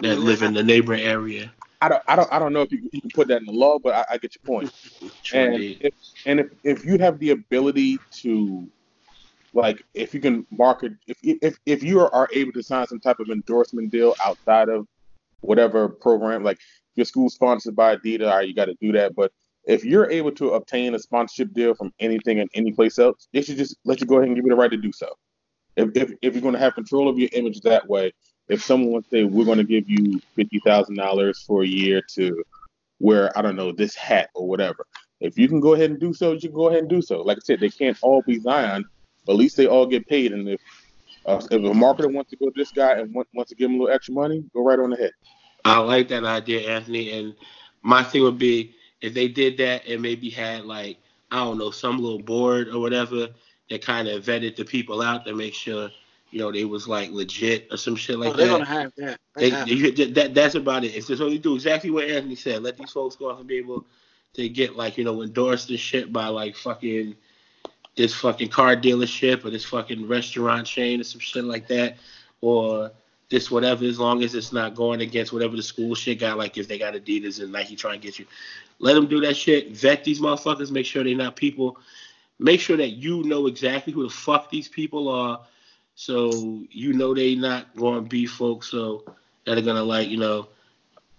that 0.00 0.18
live 0.18 0.42
in 0.42 0.54
the 0.54 0.62
neighboring 0.62 1.02
area. 1.02 1.52
I 1.80 1.88
don't 1.88 2.02
I 2.08 2.16
don't 2.16 2.32
I 2.32 2.38
don't 2.38 2.52
know 2.52 2.62
if 2.62 2.72
you, 2.72 2.88
you 2.92 3.00
can 3.00 3.10
put 3.10 3.28
that 3.28 3.38
in 3.38 3.46
the 3.46 3.52
law, 3.52 3.78
but 3.78 3.94
I, 3.94 4.14
I 4.14 4.18
get 4.18 4.34
your 4.34 4.42
point. 4.44 4.72
and 5.32 5.54
if, 5.54 5.94
and 6.26 6.40
if, 6.40 6.46
if 6.64 6.84
you 6.84 6.98
have 6.98 7.18
the 7.20 7.30
ability 7.30 7.98
to 8.22 8.68
like 9.54 9.84
if 9.94 10.12
you 10.12 10.20
can 10.20 10.44
market 10.50 10.92
if 11.06 11.18
if 11.22 11.56
if 11.66 11.82
you 11.82 12.00
are, 12.00 12.12
are 12.12 12.28
able 12.32 12.52
to 12.52 12.62
sign 12.62 12.86
some 12.86 12.98
type 12.98 13.20
of 13.20 13.28
endorsement 13.28 13.90
deal 13.90 14.14
outside 14.24 14.68
of 14.68 14.86
whatever 15.40 15.88
program 15.88 16.42
like 16.42 16.58
your 16.98 17.04
school's 17.04 17.34
sponsored 17.34 17.76
by 17.76 17.96
Adidas, 17.96 18.28
all 18.28 18.36
right, 18.36 18.48
you 18.48 18.54
got 18.54 18.66
to 18.66 18.74
do 18.80 18.92
that. 18.92 19.14
But 19.14 19.32
if 19.68 19.84
you're 19.84 20.10
able 20.10 20.32
to 20.32 20.52
obtain 20.52 20.94
a 20.94 20.98
sponsorship 20.98 21.52
deal 21.52 21.74
from 21.74 21.92
anything 22.00 22.40
and 22.40 22.50
any 22.54 22.72
place 22.72 22.98
else, 22.98 23.28
they 23.32 23.42
should 23.42 23.58
just 23.58 23.76
let 23.84 24.00
you 24.00 24.06
go 24.06 24.16
ahead 24.16 24.28
and 24.28 24.34
give 24.34 24.44
you 24.44 24.50
the 24.50 24.56
right 24.56 24.70
to 24.70 24.78
do 24.78 24.90
so. 24.90 25.14
If, 25.76 25.90
if, 25.94 26.12
if 26.22 26.34
you're 26.34 26.42
going 26.42 26.54
to 26.54 26.58
have 26.58 26.74
control 26.74 27.08
of 27.08 27.18
your 27.18 27.28
image 27.34 27.60
that 27.60 27.86
way, 27.86 28.12
if 28.48 28.64
someone 28.64 29.04
say 29.10 29.24
we're 29.24 29.44
going 29.44 29.58
to 29.58 29.64
give 29.64 29.88
you 29.88 30.20
fifty 30.34 30.58
thousand 30.60 30.96
dollars 30.96 31.44
for 31.46 31.62
a 31.62 31.66
year 31.66 32.02
to 32.14 32.42
wear, 32.98 33.36
I 33.38 33.42
don't 33.42 33.56
know, 33.56 33.70
this 33.70 33.94
hat 33.94 34.30
or 34.34 34.48
whatever, 34.48 34.86
if 35.20 35.36
you 35.36 35.48
can 35.48 35.60
go 35.60 35.74
ahead 35.74 35.90
and 35.90 36.00
do 36.00 36.14
so, 36.14 36.32
you 36.32 36.40
can 36.40 36.52
go 36.52 36.68
ahead 36.68 36.80
and 36.80 36.88
do 36.88 37.02
so. 37.02 37.20
Like 37.20 37.36
I 37.36 37.40
said, 37.44 37.60
they 37.60 37.68
can't 37.68 37.98
all 38.00 38.22
be 38.22 38.40
Zion, 38.40 38.86
but 39.26 39.32
at 39.32 39.38
least 39.38 39.58
they 39.58 39.66
all 39.66 39.84
get 39.84 40.08
paid. 40.08 40.32
And 40.32 40.48
if 40.48 40.60
uh, 41.26 41.42
if 41.50 41.52
a 41.52 41.58
marketer 41.58 42.10
wants 42.10 42.30
to 42.30 42.36
go 42.36 42.46
to 42.46 42.52
this 42.56 42.72
guy 42.72 42.92
and 42.92 43.12
want, 43.12 43.28
wants 43.34 43.50
to 43.50 43.54
give 43.54 43.68
him 43.68 43.76
a 43.76 43.82
little 43.82 43.94
extra 43.94 44.14
money, 44.14 44.42
go 44.54 44.64
right 44.64 44.78
on 44.78 44.94
ahead. 44.94 45.12
I 45.66 45.78
like 45.80 46.08
that 46.08 46.24
idea, 46.24 46.70
Anthony. 46.70 47.12
And 47.12 47.34
my 47.82 48.02
thing 48.02 48.22
would 48.22 48.38
be 48.38 48.74
if 49.00 49.14
they 49.14 49.28
did 49.28 49.56
that 49.58 49.86
and 49.86 50.02
maybe 50.02 50.30
had 50.30 50.64
like 50.64 50.98
I 51.30 51.36
don't 51.44 51.58
know 51.58 51.70
some 51.70 51.98
little 51.98 52.22
board 52.22 52.68
or 52.68 52.80
whatever 52.80 53.28
that 53.70 53.82
kind 53.82 54.08
of 54.08 54.24
vetted 54.24 54.56
the 54.56 54.64
people 54.64 55.02
out 55.02 55.24
to 55.26 55.34
make 55.34 55.54
sure 55.54 55.90
you 56.30 56.38
know 56.38 56.52
they 56.52 56.64
was 56.64 56.88
like 56.88 57.10
legit 57.10 57.68
or 57.70 57.76
some 57.76 57.96
shit 57.96 58.18
like 58.18 58.34
oh, 58.34 58.36
they're 58.36 58.46
that. 58.46 58.52
gonna 58.52 58.64
have 58.64 58.92
that. 58.96 59.20
They 59.36 59.50
They, 59.50 59.56
have 59.56 60.14
that 60.14 60.34
that's 60.34 60.54
about 60.54 60.84
it. 60.84 60.88
It's 60.88 61.06
just 61.06 61.22
only 61.22 61.38
do 61.38 61.54
exactly 61.54 61.90
what 61.90 62.04
Anthony 62.04 62.34
said. 62.34 62.62
Let 62.62 62.76
these 62.76 62.90
folks 62.90 63.16
go 63.16 63.30
off 63.30 63.38
and 63.38 63.48
be 63.48 63.58
able 63.58 63.84
to 64.34 64.48
get 64.48 64.76
like 64.76 64.98
you 64.98 65.04
know 65.04 65.22
endorsed 65.22 65.70
and 65.70 65.78
shit 65.78 66.12
by 66.12 66.26
like 66.28 66.56
fucking 66.56 67.16
this 67.96 68.14
fucking 68.14 68.48
car 68.48 68.76
dealership 68.76 69.44
or 69.44 69.50
this 69.50 69.64
fucking 69.64 70.06
restaurant 70.06 70.66
chain 70.66 71.00
or 71.00 71.04
some 71.04 71.20
shit 71.20 71.44
like 71.44 71.66
that, 71.68 71.96
or 72.40 72.90
this 73.28 73.50
whatever. 73.50 73.84
As 73.84 73.98
long 73.98 74.22
as 74.22 74.34
it's 74.34 74.52
not 74.52 74.74
going 74.74 75.00
against 75.00 75.32
whatever 75.32 75.56
the 75.56 75.62
school 75.62 75.94
shit 75.94 76.20
got. 76.20 76.38
Like 76.38 76.56
if 76.58 76.68
they 76.68 76.78
got 76.78 76.94
Adidas 76.94 77.42
and 77.42 77.52
Nike 77.52 77.74
trying 77.74 78.00
to 78.00 78.06
get 78.06 78.18
you, 78.18 78.26
let 78.78 78.94
them 78.94 79.08
do 79.08 79.20
that 79.20 79.36
shit. 79.36 79.72
Vet 79.72 80.04
these 80.04 80.20
motherfuckers. 80.20 80.70
Make 80.70 80.86
sure 80.86 81.02
they're 81.02 81.16
not 81.16 81.36
people. 81.36 81.78
Make 82.38 82.60
sure 82.60 82.76
that 82.76 82.90
you 82.90 83.24
know 83.24 83.46
exactly 83.46 83.92
who 83.92 84.04
the 84.04 84.10
fuck 84.10 84.50
these 84.50 84.68
people 84.68 85.08
are 85.08 85.40
so 85.98 86.62
you 86.70 86.92
know 86.92 87.12
they 87.12 87.34
not 87.34 87.74
going 87.74 87.96
to 87.96 88.08
be 88.08 88.24
folks 88.24 88.70
so 88.70 89.02
that 89.44 89.58
are 89.58 89.62
gonna 89.62 89.82
like 89.82 90.08
you 90.08 90.16
know 90.16 90.46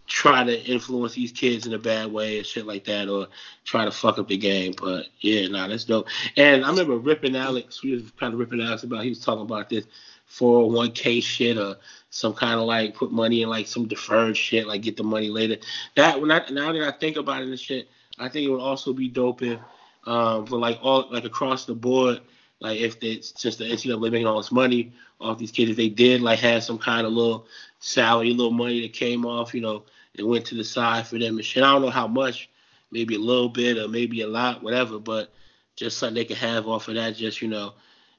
try 0.08 0.42
to 0.42 0.64
influence 0.64 1.14
these 1.14 1.34
kids 1.34 1.68
in 1.68 1.74
a 1.74 1.78
bad 1.78 2.10
way 2.10 2.38
and 2.38 2.46
shit 2.48 2.66
like 2.66 2.86
that 2.86 3.10
or 3.10 3.28
try 3.66 3.84
to 3.84 3.92
fuck 3.92 4.18
up 4.18 4.30
the 4.30 4.38
game 4.38 4.74
but 4.82 5.08
yeah 5.20 5.46
nah 5.50 5.68
that's 5.68 5.84
dope 5.84 6.08
and 6.38 6.64
i 6.64 6.70
remember 6.70 6.96
ripping 6.96 7.36
alex 7.36 7.84
we 7.84 7.92
was 7.92 8.10
kind 8.18 8.34
of 8.34 8.40
ripping 8.40 8.62
alex 8.62 8.84
about 8.84 9.04
he 9.04 9.10
was 9.10 9.20
talking 9.20 9.42
about 9.42 9.68
this 9.68 9.84
401k 10.30 11.24
shit 11.24 11.58
or 11.58 11.78
some 12.10 12.34
kind 12.34 12.60
of 12.60 12.66
like 12.66 12.96
put 12.96 13.12
money 13.12 13.42
in 13.42 13.50
like 13.50 13.68
some 13.68 13.88
deferred 13.88 14.38
shit 14.38 14.68
like 14.68 14.82
get 14.82 14.98
the 14.98 15.04
money 15.04 15.30
later 15.30 15.58
that 15.96 16.20
when 16.20 16.32
i 16.32 16.42
now 16.50 16.72
that 16.72 16.88
i 16.88 16.92
think 16.92 17.18
about 17.18 17.42
it 17.42 17.48
and 17.48 17.60
shit 17.60 17.88
i 18.20 18.28
think 18.28 18.48
it 18.48 18.52
would 18.52 18.62
also 18.62 18.94
be 18.94 19.08
dope 19.08 19.42
if 19.42 19.60
um 20.06 20.46
for 20.46 20.58
like 20.58 20.80
all 20.82 21.08
like 21.12 21.26
across 21.26 21.66
the 21.66 21.74
board 21.74 22.22
like 22.60 22.80
if 22.80 23.00
they 23.00 23.22
since 23.22 23.56
the 23.56 23.66
NCAA 23.66 24.12
making 24.12 24.28
all 24.28 24.38
this 24.38 24.52
money 24.52 24.92
off 25.22 25.38
these 25.38 25.52
kids, 25.52 25.72
if 25.72 25.78
they 25.78 25.90
did 25.90 26.22
like 26.22 26.40
have 26.40 26.64
some 26.64 26.78
kind 26.78 27.08
of 27.08 27.14
little 27.14 27.46
salary, 27.80 28.32
little 28.32 28.52
money 28.52 28.82
that 28.82 28.94
came 28.94 29.26
off, 29.26 29.54
you 29.54 29.62
know, 29.62 29.84
and 30.18 30.28
went 30.28 30.46
to 30.46 30.56
the 30.56 30.64
side 30.64 31.08
for 31.08 31.18
them 31.18 31.38
and 31.38 31.46
shit. 31.46 31.64
I 31.64 31.72
don't 31.72 31.82
know 31.82 31.90
how 31.90 32.08
much, 32.08 32.50
maybe 32.92 33.16
a 33.16 33.20
little 33.20 33.50
bit 33.50 33.78
or 33.78 33.88
maybe 33.88 34.22
a 34.22 34.28
lot, 34.28 34.62
whatever, 34.62 35.00
but 35.00 35.32
just 35.76 35.98
something 35.98 36.16
they 36.16 36.26
could 36.26 36.38
have 36.38 36.68
off 36.68 36.90
of 36.90 36.96
that, 36.96 37.16
just 37.16 37.42
you 37.42 37.48
know, 37.48 37.74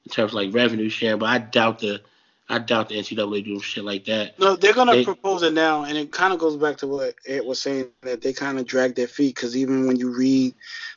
in 0.05 0.11
terms 0.11 0.31
of 0.31 0.35
like 0.35 0.53
revenue 0.53 0.89
share. 0.89 1.17
But 1.17 1.27
I 1.27 1.37
doubt 1.39 1.79
the, 1.79 2.01
I 2.49 2.59
doubt 2.59 2.89
the 2.89 2.95
NCAA 2.95 3.45
doing 3.45 3.59
shit 3.61 3.83
like 3.83 4.05
that. 4.05 4.37
No, 4.39 4.55
they're 4.55 4.73
gonna 4.73 4.93
They- 4.93 5.03
propose 5.05 5.43
it 5.43 5.53
now, 5.53 5.83
and 5.83 5.97
it 5.97 6.11
kind 6.11 6.33
of 6.33 6.39
goes 6.39 6.57
back 6.57 6.77
to 6.77 6.87
what 6.87 7.15
it 7.25 7.45
was 7.45 7.61
saying 7.61 7.87
that 8.01 8.21
they 8.21 8.33
kind 8.33 8.59
of 8.59 8.65
drag 8.65 8.95
their 8.95 9.07
feet 9.07 9.35
because 9.35 9.55
even 9.55 9.87
when 9.87 9.97
you 9.97 10.15
read 10.15 10.53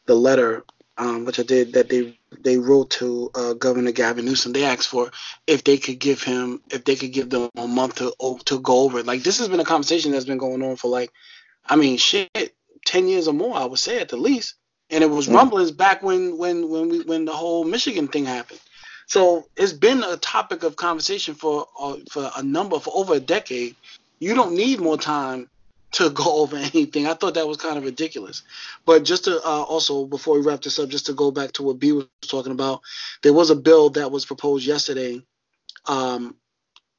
the 0.07 0.15
letter, 0.15 0.65
um, 0.97 1.25
which 1.25 1.39
I 1.39 1.43
did, 1.43 1.73
that 1.75 1.89
they 1.89 2.19
they 2.41 2.59
wrote 2.59 2.91
to 2.91 3.31
uh, 3.35 3.53
Governor 3.55 3.93
Gavin 3.93 4.25
Newsom, 4.25 4.53
they 4.53 4.65
asked 4.65 4.89
for 4.89 5.11
if 5.47 5.63
they 5.65 5.77
could 5.77 5.99
give 5.99 6.23
him 6.23 6.61
if 6.71 6.85
they 6.85 6.97
could 6.97 7.13
give 7.13 7.31
them 7.31 7.49
a 7.57 7.67
month 7.69 7.97
to 7.97 8.13
to 8.47 8.61
go 8.61 8.79
over 8.81 8.99
it. 9.01 9.07
Like 9.07 9.23
this 9.23 9.39
has 9.39 9.49
been 9.49 9.61
a 9.61 9.65
conversation 9.65 10.13
that's 10.13 10.25
been 10.25 10.39
going 10.39 10.63
on 10.63 10.77
for 10.77 10.89
like, 10.89 11.11
I 11.67 11.77
mean, 11.77 11.99
shit, 11.99 12.31
ten 12.85 13.07
years 13.07 13.29
or 13.29 13.35
more, 13.35 13.57
I 13.57 13.65
would 13.65 13.79
say 13.79 14.01
at 14.01 14.09
the 14.09 14.17
least. 14.17 14.55
And 14.91 15.03
it 15.03 15.09
was 15.11 15.29
Mm. 15.29 15.35
rumblings 15.35 15.71
back 15.71 16.03
when 16.03 16.37
when 16.39 16.69
when 16.69 16.89
we 16.89 17.01
when 17.03 17.25
the 17.25 17.33
whole 17.33 17.65
Michigan 17.65 18.09
thing 18.09 18.25
happened. 18.27 18.61
So 19.07 19.47
it's 19.57 19.73
been 19.73 20.03
a 20.03 20.17
topic 20.17 20.63
of 20.63 20.77
conversation 20.77 21.35
for 21.35 21.67
uh, 21.79 21.97
for 22.11 22.31
a 22.37 22.43
number 22.43 22.79
for 22.79 22.93
over 22.95 23.15
a 23.15 23.21
decade. 23.21 23.77
You 24.19 24.35
don't 24.35 24.55
need 24.55 24.81
more 24.81 24.97
time 24.97 25.49
to 25.93 26.11
go 26.23 26.43
over 26.43 26.57
anything. 26.57 27.07
I 27.07 27.15
thought 27.15 27.35
that 27.35 27.49
was 27.49 27.57
kind 27.57 27.79
of 27.79 27.85
ridiculous. 27.85 28.43
But 28.85 29.05
just 29.05 29.25
to 29.25 29.39
uh, 29.39 29.63
also 29.63 30.07
before 30.07 30.39
we 30.39 30.45
wrap 30.45 30.63
this 30.63 30.79
up, 30.79 30.89
just 30.89 31.07
to 31.07 31.13
go 31.13 31.31
back 31.31 31.53
to 31.53 31.63
what 31.63 31.79
B 31.79 31.93
was 31.93 32.07
talking 32.23 32.53
about, 32.53 32.81
there 33.23 33.33
was 33.33 33.51
a 33.51 33.57
bill 33.57 33.91
that 33.91 34.11
was 34.11 34.25
proposed 34.25 34.67
yesterday. 34.67 35.23
Um, 35.87 36.37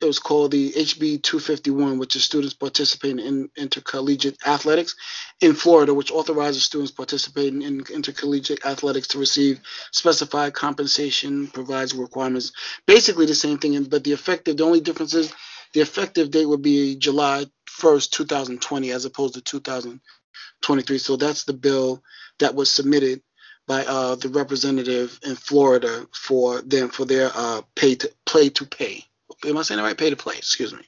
it 0.06 0.07
was 0.07 0.19
called 0.19 0.52
the 0.52 0.72
HB 0.72 1.23
251, 1.23 1.98
which 1.98 2.15
is 2.15 2.23
students 2.23 2.53
participating 2.53 3.19
in 3.19 3.49
intercollegiate 3.57 4.38
athletics 4.45 4.95
in 5.41 5.53
Florida, 5.53 5.94
which 5.94 6.11
authorizes 6.11 6.64
students 6.64 6.91
participating 6.91 7.64
in 7.64 7.84
intercollegiate 7.91 8.64
athletics 8.65 9.07
to 9.10 9.19
receive 9.19 9.60
specified 9.91 10.53
compensation, 10.53 11.48
provides 11.48 11.95
requirements, 11.95 12.52
basically 12.86 13.26
the 13.26 13.36
same 13.36 13.57
thing. 13.57 13.84
But 13.86 14.03
the 14.03 14.14
effective, 14.14 14.57
the 14.57 14.64
only 14.64 14.80
difference 14.80 15.15
is 15.15 15.34
the 15.73 15.82
effective 15.82 16.30
date 16.30 16.45
would 16.45 16.61
be 16.61 16.95
July 16.95 17.45
1st, 17.80 18.11
2020, 18.11 18.91
as 18.91 19.06
opposed 19.06 19.34
to 19.34 19.41
2023. 19.41 20.98
So 20.99 21.18
that's 21.18 21.45
the 21.45 21.53
bill 21.53 22.03
that 22.40 22.53
was 22.53 22.72
submitted 22.72 23.22
by 23.68 23.84
uh, 23.86 24.15
the 24.15 24.30
representative 24.30 25.19
in 25.23 25.36
Florida 25.36 26.07
for 26.14 26.61
them 26.61 26.90
for 26.90 27.06
their 27.06 27.32
uh, 27.34 27.64
pay 27.76 27.95
to 27.95 28.11
play 28.26 28.49
to 28.49 28.65
pay. 28.65 29.03
Am 29.45 29.57
I 29.57 29.61
saying 29.61 29.77
that 29.77 29.84
right? 29.84 29.97
Pay 29.97 30.09
to 30.09 30.15
play. 30.15 30.38
Excuse 30.38 30.73
me. 30.73 30.81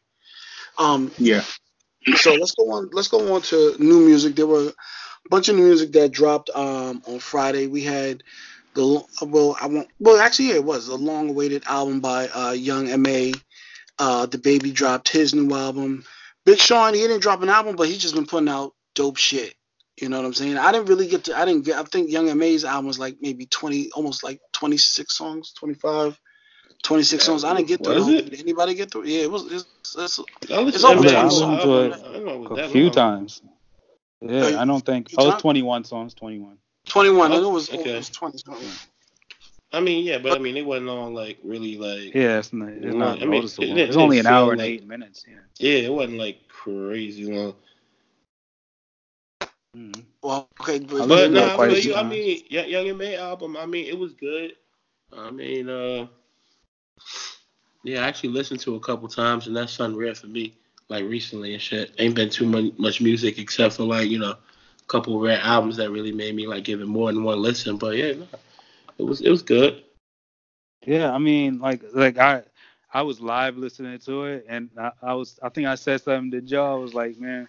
Um, 0.78 1.12
Yeah. 1.18 1.44
so 2.16 2.36
let's 2.36 2.54
go 2.54 2.72
on. 2.72 2.90
Let's 2.92 3.08
go 3.08 3.36
on 3.36 3.42
to 3.44 3.76
new 3.80 4.00
music. 4.02 4.36
There 4.36 4.48
were 4.48 4.70
a 4.70 5.30
bunch 5.30 5.50
of 5.50 5.56
new 5.56 5.64
music 5.66 5.92
that 5.94 6.12
dropped 6.12 6.50
um, 6.52 7.02
on 7.08 7.20
Friday. 7.20 7.68
We 7.68 7.84
had 7.84 8.24
the 8.76 9.04
well, 9.22 9.58
I 9.60 9.68
won't. 9.68 9.90
Well, 10.00 10.20
actually, 10.20 10.50
yeah, 10.50 10.56
it 10.56 10.64
was 10.64 10.88
a 10.88 10.96
long-awaited 10.96 11.64
album 11.66 12.00
by 12.00 12.28
uh, 12.30 12.52
Young 12.52 12.90
M.A. 12.90 13.34
Uh, 14.00 14.28
DaBaby 14.28 14.74
dropped 14.74 15.10
his 15.10 15.34
new 15.34 15.54
album. 15.56 16.06
Big 16.46 16.60
Sean, 16.60 16.94
he 16.94 17.02
didn't 17.02 17.22
drop 17.22 17.42
an 17.42 17.50
album, 17.50 17.76
but 17.76 17.88
he's 17.88 17.98
just 17.98 18.16
been 18.16 18.28
putting 18.28 18.50
out 18.50 18.74
dope 18.96 19.18
shit. 19.18 19.56
You 20.00 20.10
know 20.10 20.18
what 20.18 20.26
I'm 20.28 20.34
saying? 20.36 20.58
I 20.58 20.72
didn't 20.72 20.88
really 20.90 21.08
get 21.08 21.24
to. 21.26 21.38
I 21.38 21.46
didn't 21.46 21.66
get. 21.66 21.78
I 21.78 21.84
think 21.84 22.12
Young 22.12 22.30
M.A's 22.30 22.64
album 22.64 22.86
was 22.86 23.00
like 23.00 23.18
maybe 23.20 23.48
20, 23.48 23.92
almost 23.94 24.24
like 24.24 24.40
26 24.54 25.18
songs, 25.18 25.54
25. 25.54 26.20
26 26.84 27.24
songs. 27.24 27.44
I 27.44 27.56
didn't 27.56 27.68
get 27.68 27.84
through. 27.84 27.96
Was 27.96 28.08
it. 28.08 28.26
it? 28.26 28.30
Did 28.32 28.40
anybody 28.42 28.74
get 28.76 28.92
through? 28.92 29.06
Yeah, 29.06 29.24
it 29.24 29.32
was. 29.32 29.52
It's, 29.52 29.96
it's, 29.98 30.20
I 30.52 30.62
listened 30.62 30.76
It's 30.76 30.84
over 30.84 31.02
that 31.04 31.16
I 31.16 31.24
listened 31.26 31.62
to 31.62 31.82
it 31.82 31.94
I 31.94 31.98
don't 32.14 32.26
know, 32.26 32.44
it 32.46 32.50
was 32.50 32.60
a 32.60 32.70
few 32.70 32.90
times. 32.90 33.42
Yeah, 34.22 34.42
Uh, 34.42 34.62
I 34.62 34.66
don't 34.66 34.86
think. 34.86 35.12
you 35.12 35.18
Oh, 35.20 35.26
time- 35.26 35.34
it's 35.34 35.42
21 35.42 35.84
songs. 35.84 36.14
21. 36.14 36.58
21. 36.88 37.32
Oh, 37.34 37.50
it 37.50 37.54
was, 37.54 37.70
okay. 37.70 37.94
it 37.94 37.98
was 37.98 38.10
20 38.10 38.38
something. 38.38 38.68
I 39.74 39.82
mean, 39.82 40.06
yeah, 40.06 40.18
but 40.18 40.32
I 40.32 40.40
mean, 40.40 40.56
it 40.56 40.66
wasn't 40.66 40.90
all 40.90 41.12
like 41.14 41.40
really 41.44 41.78
like. 41.78 42.16
Yeah, 42.16 42.40
it's 42.40 42.54
not. 42.54 42.70
It's 42.70 42.86
Well, 42.86 42.96
not 42.96 43.18
I 43.18 43.26
mean, 43.26 43.32
noticeable. 43.42 43.66
it- 43.66 43.78
it 43.78 43.90
it's 43.90 43.98
only 43.98 44.20
an 44.20 44.26
hour 44.28 44.52
and 44.54 44.60
like- 44.60 44.70
eight 44.70 44.88
minutes. 44.88 45.26
Yeah. 45.28 45.36
Yeah, 45.60 45.80
it 45.88 45.94
wasn't 45.94 46.18
like 46.20 46.48
crazy 46.48 47.26
long. 47.26 47.56
Mhm. 49.76 50.06
Well, 50.24 50.50
okay, 50.62 50.80
but, 50.80 50.96
I 50.96 51.00
But 51.00 51.08
listened 51.10 51.36
to 51.36 51.42
it 51.44 51.48
no, 51.48 51.56
quite 51.56 51.70
a 51.72 51.78
I, 51.78 51.82
few 51.82 51.92
mean, 51.92 52.00
I 52.00 52.04
mean, 52.10 52.44
Young 52.50 52.70
Young 52.70 52.88
M.A 52.88 53.16
album. 53.18 53.58
I 53.58 53.66
mean, 53.66 53.86
it 53.86 53.98
was 54.00 54.14
good. 54.14 54.54
I 55.14 55.30
mean, 55.32 55.70
uh, 55.70 56.08
yeah, 57.84 58.04
I 58.04 58.08
actually 58.08 58.30
listened 58.30 58.60
to 58.62 58.74
it 58.74 58.78
a 58.78 58.82
couple 58.82 59.08
times, 59.08 59.48
and 59.48 59.56
that's 59.56 59.80
rare 59.80 60.16
for 60.16 60.28
me. 60.28 60.56
Like 60.90 61.04
recently 61.04 61.54
and 61.54 61.62
shit, 61.62 61.94
ain't 62.00 62.16
been 62.16 62.30
too 62.30 62.46
much, 62.46 62.72
much 62.78 63.02
music 63.02 63.40
except 63.40 63.76
for 63.76 63.84
like 63.84 64.10
you 64.10 64.20
know, 64.20 64.32
a 64.32 64.86
couple 64.88 65.20
rare 65.20 65.40
albums 65.42 65.76
that 65.78 65.92
really 65.92 66.14
made 66.14 66.34
me 66.34 66.48
like 66.48 66.64
give 66.64 66.80
it 66.80 66.88
more 66.88 67.12
than 67.12 67.24
one 67.24 67.42
listen. 67.42 67.78
But 67.78 67.98
yeah, 67.98 68.14
no, 68.14 68.28
it 68.98 69.04
was 69.04 69.22
it 69.22 69.30
was 69.30 69.42
good. 69.42 69.84
Yeah, 70.86 71.12
I 71.12 71.18
mean, 71.18 71.60
like, 71.60 71.84
like 71.94 72.18
I, 72.18 72.44
I 72.94 73.02
was 73.02 73.20
live 73.20 73.58
listening 73.58 74.00
to 74.00 74.26
it, 74.26 74.46
and 74.48 74.70
I, 74.80 74.92
I 75.02 75.14
was, 75.16 75.38
I 75.44 75.50
think 75.50 75.68
I 75.68 75.76
said 75.76 76.02
something 76.02 76.32
to 76.32 76.42
Joe. 76.42 76.74
I 76.74 76.78
was 76.78 76.94
like, 76.94 77.20
man, 77.20 77.48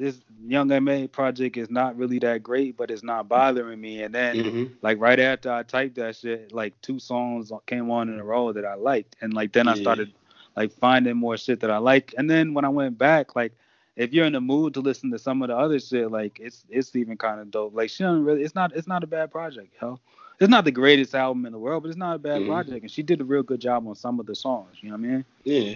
this 0.00 0.20
Young 0.46 0.72
M.A 0.72 1.06
project 1.06 1.56
is 1.56 1.70
not 1.70 1.96
really 1.96 2.18
that 2.20 2.42
great, 2.42 2.76
but 2.76 2.90
it's 2.90 3.02
not 3.04 3.28
bothering 3.28 3.80
me. 3.80 4.02
And 4.02 4.14
then, 4.14 4.40
hmm 4.40 4.64
like, 4.82 4.98
right 5.00 5.20
after 5.20 5.52
I 5.52 5.62
typed 5.62 5.96
that 5.96 6.16
shit, 6.16 6.52
like 6.52 6.72
two 6.80 6.98
songs 6.98 7.52
came 7.66 7.90
on 7.90 8.08
in 8.08 8.18
a 8.18 8.24
row 8.24 8.52
that 8.52 8.64
I 8.64 8.74
liked, 8.74 9.16
and 9.20 9.34
like 9.34 9.52
then 9.52 9.68
I 9.68 9.74
started 9.74 10.12
like 10.56 10.72
finding 10.72 11.16
more 11.16 11.36
shit 11.36 11.60
that 11.60 11.70
I 11.70 11.78
like. 11.78 12.14
And 12.18 12.28
then 12.30 12.54
when 12.54 12.64
I 12.64 12.70
went 12.70 12.98
back, 12.98 13.36
like. 13.36 13.52
If 13.96 14.14
you're 14.14 14.24
in 14.24 14.32
the 14.32 14.40
mood 14.40 14.74
to 14.74 14.80
listen 14.80 15.10
to 15.10 15.18
some 15.18 15.42
of 15.42 15.48
the 15.48 15.56
other 15.58 15.78
shit, 15.78 16.10
like 16.10 16.40
it's 16.40 16.64
it's 16.70 16.96
even 16.96 17.18
kind 17.18 17.38
of 17.40 17.50
dope. 17.50 17.74
Like 17.74 17.90
she 17.90 18.02
don't 18.02 18.24
really, 18.24 18.42
it's 18.42 18.54
not 18.54 18.74
it's 18.74 18.86
not 18.86 19.04
a 19.04 19.06
bad 19.06 19.30
project, 19.30 19.74
yo. 19.82 20.00
It's 20.40 20.48
not 20.48 20.64
the 20.64 20.70
greatest 20.70 21.14
album 21.14 21.44
in 21.44 21.52
the 21.52 21.58
world, 21.58 21.82
but 21.82 21.90
it's 21.90 21.98
not 21.98 22.16
a 22.16 22.18
bad 22.18 22.40
Mhm. 22.42 22.46
project, 22.46 22.82
and 22.82 22.90
she 22.90 23.02
did 23.02 23.20
a 23.20 23.24
real 23.24 23.42
good 23.42 23.60
job 23.60 23.86
on 23.86 23.94
some 23.94 24.18
of 24.18 24.24
the 24.24 24.34
songs. 24.34 24.76
You 24.80 24.88
know 24.90 24.96
what 24.96 25.04
I 25.04 25.08
mean? 25.08 25.24
Yeah. 25.44 25.74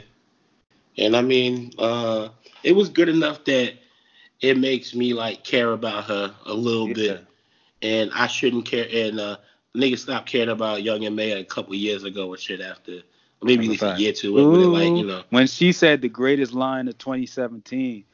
And 0.96 1.16
I 1.16 1.20
mean, 1.22 1.72
uh, 1.78 2.30
it 2.62 2.72
was 2.72 2.88
good 2.88 3.10
enough 3.10 3.44
that 3.44 3.74
it 4.40 4.58
makes 4.58 4.94
me 4.94 5.14
like 5.14 5.44
care 5.44 5.72
about 5.72 6.04
her 6.04 6.34
a 6.46 6.54
little 6.54 6.88
Yeah. 6.88 6.94
bit, 6.94 7.26
and 7.82 8.10
I 8.14 8.26
shouldn't 8.26 8.66
care. 8.66 8.86
And 8.92 9.18
uh, 9.20 9.36
niggas 9.76 9.98
stopped 10.00 10.28
caring 10.28 10.48
about 10.50 10.82
Young 10.82 11.04
M.A 11.04 11.32
a 11.32 11.44
couple 11.44 11.74
years 11.74 12.04
ago 12.04 12.28
or 12.28 12.36
shit 12.36 12.60
after, 12.60 12.92
or 12.92 13.02
maybe 13.44 13.64
at 13.66 13.70
least 13.70 13.82
a 13.82 13.86
Fact. 13.86 14.00
year 14.00 14.10
or 14.10 14.14
two. 14.14 14.34
When 14.34 14.72
like 14.72 14.92
you 14.96 15.06
know, 15.06 15.22
when 15.30 15.46
she 15.46 15.72
said 15.72 16.00
the 16.02 16.08
greatest 16.08 16.52
line 16.52 16.88
of 16.88 16.98
2017, 16.98 18.04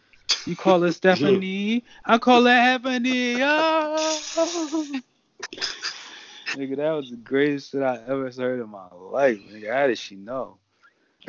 you 0.47 0.57
call 0.57 0.81
her 0.83 0.93
Stephanie, 0.93 1.85
I 2.05 2.19
call 2.19 2.45
her 2.45 2.51
Ebony. 2.51 3.43
Oh. 3.43 4.23
Nigga, 6.57 6.77
that 6.79 6.91
was 6.91 7.11
the 7.11 7.17
greatest 7.17 7.71
shit 7.71 7.83
I 7.83 8.01
ever 8.09 8.29
heard 8.31 8.61
in 8.61 8.69
my 8.69 8.89
life. 8.93 9.39
Nigga, 9.53 9.73
how 9.73 9.87
did 9.87 9.99
she 9.99 10.17
know? 10.17 10.59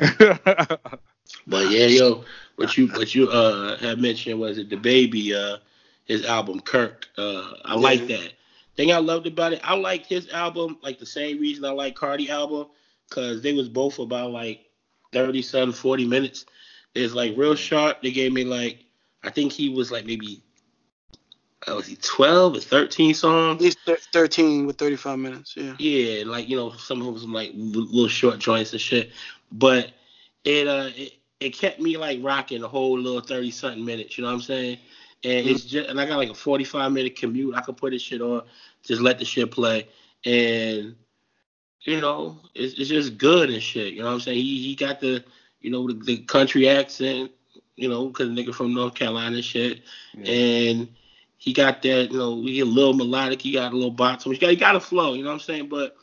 but 1.46 1.70
yeah, 1.70 1.86
yo, 1.86 2.24
what 2.56 2.76
you 2.76 2.88
what 2.88 3.14
you 3.14 3.28
uh 3.28 3.76
had 3.78 4.00
mentioned 4.00 4.38
was 4.38 4.58
it 4.58 4.68
DaBaby 4.68 5.34
uh 5.34 5.58
his 6.04 6.24
album 6.24 6.60
Kirk. 6.60 7.06
Uh, 7.16 7.52
I 7.64 7.74
like 7.74 8.06
that. 8.08 8.32
Thing 8.76 8.92
I 8.92 8.98
loved 8.98 9.26
about 9.26 9.52
it, 9.52 9.60
I 9.62 9.74
liked 9.74 10.06
his 10.06 10.28
album 10.30 10.78
like 10.82 10.98
the 10.98 11.06
same 11.06 11.38
reason 11.38 11.64
I 11.64 11.70
like 11.70 11.94
Cardi 11.94 12.30
album, 12.30 12.66
cause 13.10 13.42
they 13.42 13.52
was 13.52 13.68
both 13.68 13.98
about 13.98 14.30
like 14.30 14.70
30 15.12 15.42
something, 15.42 15.72
40 15.72 16.06
minutes. 16.06 16.46
It's 16.94 17.14
like 17.14 17.36
real 17.36 17.54
sharp. 17.54 18.02
They 18.02 18.10
gave 18.10 18.32
me 18.32 18.44
like 18.44 18.84
I 19.22 19.30
think 19.30 19.52
he 19.52 19.68
was 19.68 19.90
like 19.90 20.06
maybe 20.06 20.42
uh, 21.68 21.74
was 21.76 21.86
he 21.86 21.96
12 21.96 22.56
or 22.56 22.60
13 22.60 23.14
songs? 23.14 23.56
At 23.56 23.62
least 23.62 23.78
thir- 23.86 23.98
13 24.12 24.66
with 24.66 24.76
35 24.78 25.18
minutes. 25.18 25.54
Yeah. 25.56 25.74
Yeah, 25.78 26.24
like 26.26 26.48
you 26.48 26.56
know, 26.56 26.72
some 26.72 26.98
of 27.00 27.04
them 27.04 27.14
was 27.14 27.24
like 27.24 27.52
little 27.54 28.08
short 28.08 28.38
joints 28.38 28.72
and 28.72 28.80
shit. 28.80 29.10
But 29.52 29.92
it 30.44 30.66
uh 30.66 30.90
it, 30.96 31.12
it 31.42 31.56
kept 31.56 31.80
me 31.80 31.96
like 31.96 32.20
rocking 32.22 32.60
the 32.60 32.68
whole 32.68 32.98
little 32.98 33.20
thirty 33.20 33.50
something 33.50 33.84
minutes. 33.84 34.16
You 34.16 34.22
know 34.22 34.30
what 34.30 34.36
I'm 34.36 34.42
saying? 34.42 34.78
And 35.24 35.46
it's 35.46 35.62
mm-hmm. 35.62 35.68
just 35.68 35.90
and 35.90 36.00
I 36.00 36.06
got 36.06 36.16
like 36.16 36.30
a 36.30 36.34
45 36.34 36.92
minute 36.92 37.16
commute. 37.16 37.54
I 37.54 37.60
could 37.60 37.76
put 37.76 37.92
this 37.92 38.02
shit 38.02 38.20
on, 38.20 38.42
just 38.82 39.00
let 39.00 39.18
the 39.18 39.24
shit 39.24 39.50
play, 39.50 39.86
and 40.24 40.94
you 41.82 42.00
know, 42.00 42.38
it's 42.54 42.78
it's 42.78 42.88
just 42.88 43.18
good 43.18 43.50
and 43.50 43.62
shit. 43.62 43.94
You 43.94 44.00
know 44.00 44.06
what 44.06 44.14
I'm 44.14 44.20
saying? 44.20 44.38
He 44.38 44.62
he 44.62 44.74
got 44.74 45.00
the 45.00 45.24
you 45.60 45.70
know 45.70 45.86
the, 45.86 45.94
the 45.94 46.18
country 46.18 46.68
accent. 46.68 47.30
You 47.74 47.88
know, 47.88 48.10
cause 48.10 48.28
nigga 48.28 48.54
from 48.54 48.74
North 48.74 48.94
Carolina 48.94 49.36
and 49.36 49.44
shit, 49.44 49.80
and 50.24 50.88
he 51.42 51.52
got 51.52 51.82
that, 51.82 52.12
you 52.12 52.18
know, 52.18 52.40
he 52.42 52.60
a 52.60 52.64
little 52.64 52.92
melodic, 52.92 53.42
he 53.42 53.50
got 53.50 53.72
a 53.72 53.74
little 53.74 53.90
bottom, 53.90 54.30
he 54.30 54.38
got 54.38 54.50
he 54.50 54.54
got 54.54 54.76
a 54.76 54.80
flow, 54.80 55.14
you 55.14 55.24
know 55.24 55.30
what 55.30 55.34
I'm 55.34 55.40
saying? 55.40 55.68
But 55.68 55.96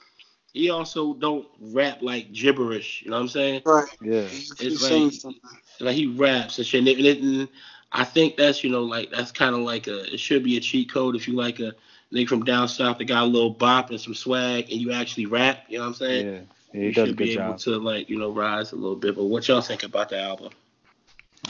he 0.53 0.69
also 0.69 1.13
don't 1.13 1.47
rap 1.59 2.01
like 2.01 2.31
gibberish, 2.31 3.01
you 3.03 3.11
know 3.11 3.17
what 3.17 3.23
I'm 3.23 3.30
saying? 3.30 3.61
Right. 3.65 3.88
yeah. 4.01 4.21
It's 4.30 4.61
like- 4.61 5.11
something. 5.13 5.35
Like 5.81 5.95
he 5.95 6.07
raps 6.07 6.57
and 6.57 6.67
shit. 6.67 6.80
And, 6.80 6.88
it- 6.89 7.21
and 7.21 7.47
I 7.91 8.03
think 8.03 8.35
that's, 8.35 8.63
you 8.63 8.69
know, 8.69 8.84
like 8.84 9.09
that's 9.11 9.31
kind 9.31 9.55
of 9.55 9.61
like 9.61 9.88
a 9.88 10.13
it 10.13 10.19
should 10.19 10.43
be 10.43 10.57
a 10.57 10.59
cheat 10.59 10.91
code 10.91 11.15
if 11.15 11.27
you 11.27 11.35
like 11.35 11.59
a 11.59 11.73
nigga 12.13 12.27
from 12.27 12.43
down 12.43 12.67
south 12.67 12.97
that 12.97 13.05
got 13.05 13.23
a 13.23 13.26
little 13.26 13.49
bop 13.51 13.89
and 13.91 13.99
some 14.01 14.13
swag 14.15 14.69
and 14.71 14.81
you 14.81 14.91
actually 14.91 15.26
rap, 15.26 15.63
you 15.69 15.77
know 15.77 15.85
what 15.85 15.89
I'm 15.89 15.93
saying? 15.95 16.26
Yeah. 16.26 16.31
yeah 16.73 16.80
he 16.81 16.85
you 16.88 16.93
does 16.93 17.03
a 17.03 17.07
should 17.07 17.17
be 17.17 17.26
good 17.35 17.39
able 17.41 17.51
job. 17.51 17.59
to 17.59 17.77
like, 17.77 18.09
you 18.09 18.17
know, 18.19 18.31
rise 18.31 18.71
a 18.73 18.76
little 18.76 18.95
bit. 18.95 19.15
But 19.15 19.26
what 19.26 19.47
y'all 19.47 19.61
think 19.61 19.84
about 19.84 20.09
the 20.09 20.19
album? 20.21 20.49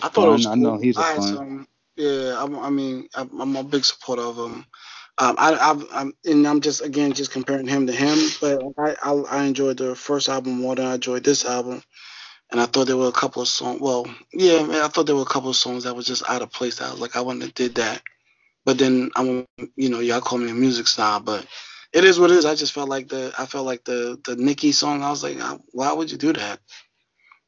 I 0.04 0.10
thought 0.10 0.24
it 0.24 0.28
oh, 0.28 0.30
I 0.30 0.34
was 0.34 0.46
know- 0.46 0.52
I 0.52 0.56
know 0.56 0.70
cool. 0.72 0.80
he's 0.82 0.98
a 0.98 1.02
I 1.02 1.08
had 1.08 1.18
fan. 1.18 1.36
some- 1.36 1.68
yeah, 1.96 2.42
I'm, 2.42 2.58
I 2.60 2.70
mean, 2.70 3.10
I'm, 3.16 3.42
I'm 3.42 3.56
a 3.58 3.64
big 3.64 3.84
supporter 3.84 4.22
of 4.22 4.38
him. 4.38 4.66
Um, 5.22 5.36
I, 5.38 5.84
I'm, 5.92 6.14
and 6.26 6.48
I'm 6.48 6.62
just 6.62 6.82
again 6.82 7.12
just 7.12 7.32
comparing 7.32 7.68
him 7.68 7.88
to 7.88 7.94
him, 7.94 8.18
but 8.40 8.62
I, 8.78 8.96
I, 9.04 9.12
I 9.12 9.44
enjoyed 9.44 9.78
the 9.78 9.94
first 9.94 10.30
album 10.30 10.62
more 10.62 10.76
than 10.76 10.86
I 10.86 10.96
enjoyed 10.96 11.26
this 11.26 11.44
album, 11.46 11.84
and 12.52 12.62
I 12.62 12.66
thought 12.66 12.88
there 12.88 12.96
were 12.96 13.10
a 13.10 13.12
couple 13.12 13.42
of 13.42 13.50
songs. 13.50 13.82
Well, 13.82 14.08
yeah, 14.32 14.66
I 14.84 14.88
thought 14.88 15.08
there 15.08 15.18
were 15.18 15.24
a 15.24 15.26
couple 15.26 15.50
of 15.50 15.58
songs 15.58 15.84
that 15.84 15.96
was 15.96 16.06
just 16.06 16.24
out 16.30 16.42
of 16.42 16.52
place. 16.52 16.82
I 16.82 16.90
was 16.90 17.02
like, 17.02 17.18
I 17.18 17.22
wouldn't 17.22 17.44
have 17.44 17.54
did 17.54 17.76
that. 17.76 18.02
But 18.66 18.78
then 18.78 19.10
I'm, 19.16 19.46
you 19.76 19.90
know, 19.90 20.00
y'all 20.00 20.22
call 20.22 20.38
me 20.38 20.52
a 20.52 20.54
music 20.54 20.88
snob, 20.88 21.26
but 21.26 21.46
it 21.92 22.04
is 22.04 22.20
what 22.20 22.32
it 22.32 22.38
is. 22.38 22.46
I 22.46 22.56
just 22.56 22.74
felt 22.74 22.88
like 22.90 23.10
the, 23.10 23.34
I 23.38 23.46
felt 23.46 23.66
like 23.66 23.84
the, 23.84 24.20
the 24.26 24.36
Nicki 24.36 24.72
song. 24.72 25.02
I 25.02 25.10
was 25.10 25.24
like, 25.24 25.38
why 25.72 25.92
would 25.92 26.12
you 26.12 26.18
do 26.18 26.34
that? 26.34 26.60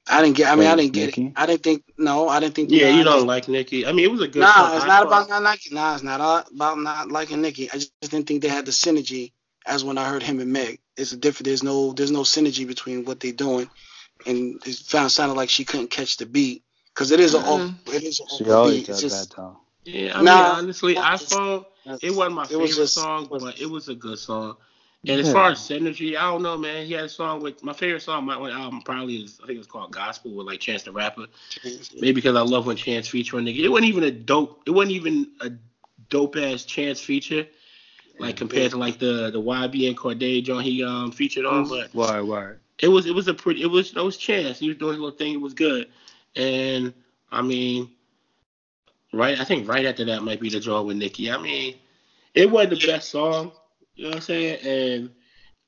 I 0.10 0.22
didn't 0.22 0.36
get. 0.38 0.52
I 0.52 0.56
mean, 0.56 0.68
I 0.68 0.76
didn't 0.76 0.94
get 0.94 1.06
Nicki? 1.08 1.26
it. 1.28 1.34
I 1.36 1.46
didn't 1.46 1.64
think. 1.64 1.84
No, 1.98 2.28
I 2.28 2.40
didn't 2.40 2.56
think. 2.56 2.72
Yeah, 2.72 2.90
you 2.90 3.04
don't 3.04 3.28
like 3.28 3.48
Nicki. 3.48 3.86
I 3.86 3.92
mean, 3.92 4.06
it 4.06 4.12
was 4.12 4.22
a 4.22 4.28
good 4.28 4.40
Nah, 4.42 4.52
song. 4.54 4.76
it's 4.76 4.86
I 4.86 4.88
not 4.88 4.98
thought- 5.04 5.08
about 5.08 5.30
not 5.30 5.44
liking. 5.44 5.76
Nah, 5.76 5.94
it's 5.94 6.04
not 6.04 6.52
about 6.52 6.80
not 6.80 7.12
liking 7.12 7.42
Nicki. 7.42 7.70
I 7.70 7.74
just 7.76 7.92
didn't 8.02 8.26
think 8.28 8.42
they 8.42 8.48
had 8.50 8.66
the 8.66 8.72
synergy 8.72 9.32
as 9.66 9.84
when 9.84 9.98
I 10.00 10.10
heard 10.10 10.24
him 10.24 10.40
and 10.40 10.52
Meg. 10.52 10.80
It's 10.98 11.12
a 11.12 11.18
different. 11.18 11.46
There's 11.46 11.64
no. 11.64 11.94
There's 11.94 12.12
no 12.12 12.22
synergy 12.22 12.66
between 12.68 13.06
what 13.06 13.20
they're 13.20 13.32
doing, 13.32 13.70
and 14.26 14.60
it 14.66 14.76
found 14.76 15.12
sounded 15.12 15.36
like 15.36 15.50
she 15.50 15.66
couldn't 15.66 15.92
catch 15.92 16.18
the 16.18 16.26
beat 16.26 16.64
because 16.94 17.12
it 17.12 17.20
is 17.20 17.36
an 17.36 17.44
mm-hmm. 17.44 17.50
off. 17.88 17.96
It 17.96 18.04
is 18.04 18.20
an 18.20 18.28
She 18.38 18.50
always 18.52 18.78
beat. 18.80 18.88
does 18.88 19.02
just. 19.02 19.30
that 19.30 19.36
though. 19.38 19.58
Yeah, 19.86 20.14
I 20.14 20.18
mean, 20.18 20.26
Nah, 20.26 20.54
honestly, 20.58 20.98
I 20.98 21.18
thought 21.18 21.68
it 22.02 22.12
wasn't 22.14 22.36
my 22.36 22.44
it 22.44 22.48
favorite 22.50 22.62
was 22.64 22.76
just- 22.76 22.94
song, 22.96 23.28
but 23.32 23.60
it 23.62 23.70
was 23.70 23.88
a 23.88 23.96
good 23.96 24.18
song. 24.20 24.58
And 25.08 25.20
as 25.20 25.28
Yeah. 25.28 25.32
far 25.32 25.50
as 25.52 25.60
synergy, 25.60 26.16
I 26.16 26.24
don't 26.32 26.42
know, 26.44 26.58
man. 26.58 26.86
He 26.86 26.94
had 26.94 27.06
a 27.06 27.10
song 27.10 27.42
with 27.42 27.64
my 27.64 27.74
favorite 27.74 28.02
song. 28.02 28.20
on 28.20 28.26
My 28.26 28.38
one 28.38 28.52
album 28.52 28.82
probably 28.82 29.16
is 29.18 29.40
I 29.44 29.48
think 29.48 29.58
it's 29.60 29.68
called 29.68 29.92
Gospel 29.92 30.32
with 30.34 30.48
like 30.48 30.60
Chance 30.60 30.84
the 30.84 30.92
Rapper. 30.92 31.26
Maybe 32.00 32.14
because 32.14 32.36
I 32.36 32.42
love 32.42 32.66
when 32.68 32.76
Chance 32.78 33.08
feature 33.08 33.38
a 33.38 33.42
nigga. 33.42 33.60
It 33.60 33.70
wasn't 33.70 33.90
even 33.90 34.04
a 34.04 34.12
dope. 34.12 34.62
It 34.68 34.72
wasn't 34.72 34.92
even 34.94 35.28
a 35.42 35.52
dope 36.10 36.36
ass 36.38 36.64
Chance 36.66 37.02
feature, 37.02 37.46
like 38.20 38.36
compared 38.36 38.72
to 38.72 38.78
like 38.78 39.00
the 39.00 39.30
the 39.32 39.42
YBN 39.42 39.96
Cordae 39.96 40.44
joint 40.44 40.66
he 40.66 40.84
um 40.84 41.12
featured 41.12 41.46
on. 41.46 41.68
But 41.68 41.92
Why, 41.94 42.22
why? 42.22 42.54
it 42.80 42.88
was 42.88 43.06
it 43.06 43.14
was 43.14 43.28
a 43.28 43.34
pretty 43.34 43.62
it 43.62 43.68
was 43.68 43.94
it 43.96 44.02
was 44.04 44.18
Chance. 44.18 44.60
He 44.60 44.68
was 44.68 44.78
doing 44.78 44.94
his 44.94 45.00
little 45.00 45.18
thing. 45.18 45.34
It 45.34 45.42
was 45.42 45.54
good. 45.54 45.88
And 46.36 46.94
I 47.32 47.42
mean, 47.42 47.90
right. 49.14 49.40
I 49.40 49.44
think 49.44 49.68
right 49.68 49.86
after 49.86 50.06
that 50.06 50.24
might 50.24 50.40
be 50.40 50.50
the 50.50 50.60
draw 50.60 50.82
with 50.82 50.98
Nicki. 50.98 51.32
I 51.32 51.38
mean, 51.38 51.76
it 52.34 52.50
wasn't 52.50 52.82
the 52.82 52.88
best 52.88 53.10
song. 53.10 53.52
You 53.96 54.04
know 54.04 54.10
what 54.10 54.16
I'm 54.18 54.22
saying? 54.22 54.60
And 54.66 55.12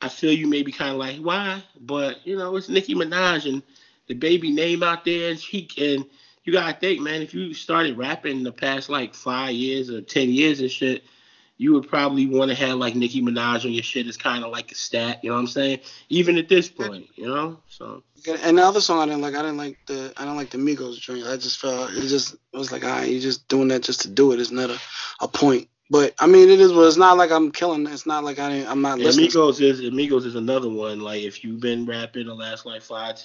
I 0.01 0.09
feel 0.09 0.33
you 0.33 0.47
may 0.47 0.63
be 0.63 0.71
kind 0.71 0.91
of 0.91 0.97
like 0.97 1.17
why, 1.17 1.63
but 1.79 2.25
you 2.25 2.37
know 2.37 2.55
it's 2.55 2.69
Nicki 2.69 2.95
Minaj 2.95 3.47
and 3.47 3.63
DaBaby 4.09 4.53
name 4.53 4.83
out 4.83 5.05
there, 5.05 5.31
and 5.31 5.39
she 5.39 5.67
and 5.77 6.05
you 6.43 6.51
gotta 6.51 6.77
think, 6.77 7.01
man, 7.01 7.21
if 7.21 7.33
you 7.33 7.53
started 7.53 7.97
rapping 7.97 8.37
in 8.37 8.43
the 8.43 8.51
past 8.51 8.89
like 8.89 9.15
five 9.15 9.51
years 9.51 9.89
or 9.89 10.01
ten 10.01 10.29
years 10.29 10.59
and 10.59 10.69
shit, 10.69 11.03
you 11.57 11.73
would 11.73 11.87
probably 11.87 12.27
want 12.27 12.51
to 12.51 12.55
have 12.55 12.77
like 12.77 12.95
Nicki 12.95 13.21
Minaj 13.21 13.65
on 13.65 13.71
your 13.71 13.83
shit 13.83 14.07
as 14.07 14.17
kind 14.17 14.43
of 14.43 14.51
like 14.51 14.71
a 14.71 14.75
stat. 14.75 15.19
You 15.23 15.29
know 15.29 15.35
what 15.35 15.41
I'm 15.41 15.47
saying? 15.47 15.79
Even 16.09 16.37
at 16.37 16.49
this 16.49 16.67
point, 16.67 17.07
you 17.15 17.27
know. 17.27 17.59
So 17.67 18.03
And 18.43 18.57
the 18.57 18.63
other 18.63 18.81
song 18.81 18.99
I 18.99 19.05
didn't 19.05 19.21
like. 19.21 19.35
I 19.35 19.41
didn't 19.41 19.57
like 19.57 19.77
the. 19.87 20.13
I 20.17 20.23
didn't 20.23 20.37
like 20.37 20.49
the 20.49 20.57
Migos 20.57 20.99
joint. 20.99 21.25
I 21.25 21.37
just 21.37 21.59
felt 21.59 21.91
it 21.91 22.07
just. 22.07 22.35
I 22.53 22.57
was 22.57 22.71
like, 22.71 22.83
ah, 22.83 23.03
you 23.03 23.21
just 23.21 23.47
doing 23.47 23.69
that 23.69 23.83
just 23.83 24.01
to 24.01 24.09
do 24.09 24.33
it. 24.33 24.39
It's 24.41 24.51
not 24.51 24.69
a, 24.69 24.79
a 25.21 25.27
point. 25.27 25.69
But 25.93 26.15
I 26.17 26.25
mean, 26.25 26.49
it 26.49 26.59
is. 26.59 26.73
Well, 26.73 26.87
it's 26.87 26.97
not 26.97 27.17
like 27.17 27.29
I'm 27.29 27.51
killing. 27.51 27.85
It's 27.85 28.07
not 28.07 28.23
like 28.23 28.39
I. 28.39 28.49
Didn't, 28.49 28.67
I'm 28.67 28.81
not 28.81 28.97
Yeah, 28.97 29.05
listening. 29.05 29.27
Amigos 29.27 29.61
is 29.61 29.79
Amigos 29.81 30.25
is 30.25 30.33
another 30.33 30.67
one. 30.67 30.99
Like 31.01 31.21
if 31.21 31.43
you've 31.43 31.59
been 31.59 31.85
rapping 31.85 32.25
the 32.25 32.33
last 32.33 32.65
like 32.65 32.81
five, 32.81 33.21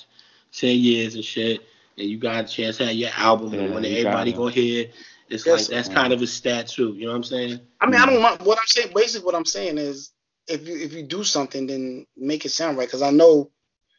ten 0.53 0.77
years 0.77 1.15
and 1.15 1.24
shit, 1.24 1.62
and 1.97 2.07
you 2.07 2.19
got 2.19 2.45
a 2.45 2.47
chance 2.47 2.77
to 2.77 2.85
have 2.85 2.95
your 2.95 3.09
album, 3.16 3.55
and 3.55 3.69
Yeah, 3.69 3.74
when 3.74 3.86
everybody 3.86 4.32
gotta. 4.32 4.43
gonna 4.43 4.51
hear, 4.55 4.90
it's 5.31 5.47
Yes. 5.47 5.70
like 5.70 5.77
that's 5.78 5.89
kind 5.89 6.12
of 6.12 6.20
a 6.20 6.27
stat 6.27 6.69
too. 6.69 6.93
You 6.93 7.07
know 7.07 7.12
what 7.12 7.16
I'm 7.16 7.24
saying? 7.24 7.61
I 7.81 7.86
mean, 7.86 8.03
I 8.03 8.05
don't 8.05 8.16
hmm. 8.16 8.23
mind. 8.23 8.40
What 8.43 8.59
I'm 8.59 8.66
saying, 8.66 8.93
basically, 8.95 9.24
what 9.24 9.35
I'm 9.35 9.47
saying 9.47 9.78
is, 9.78 10.12
if 10.47 10.69
you 10.69 10.77
if 10.77 10.93
you 10.93 11.05
do 11.05 11.24
something, 11.24 11.66
then 11.66 12.07
make 12.19 12.45
it 12.45 12.51
sound 12.51 12.77
right. 12.77 12.86
Because 12.86 13.01
I 13.01 13.12
know 13.12 13.51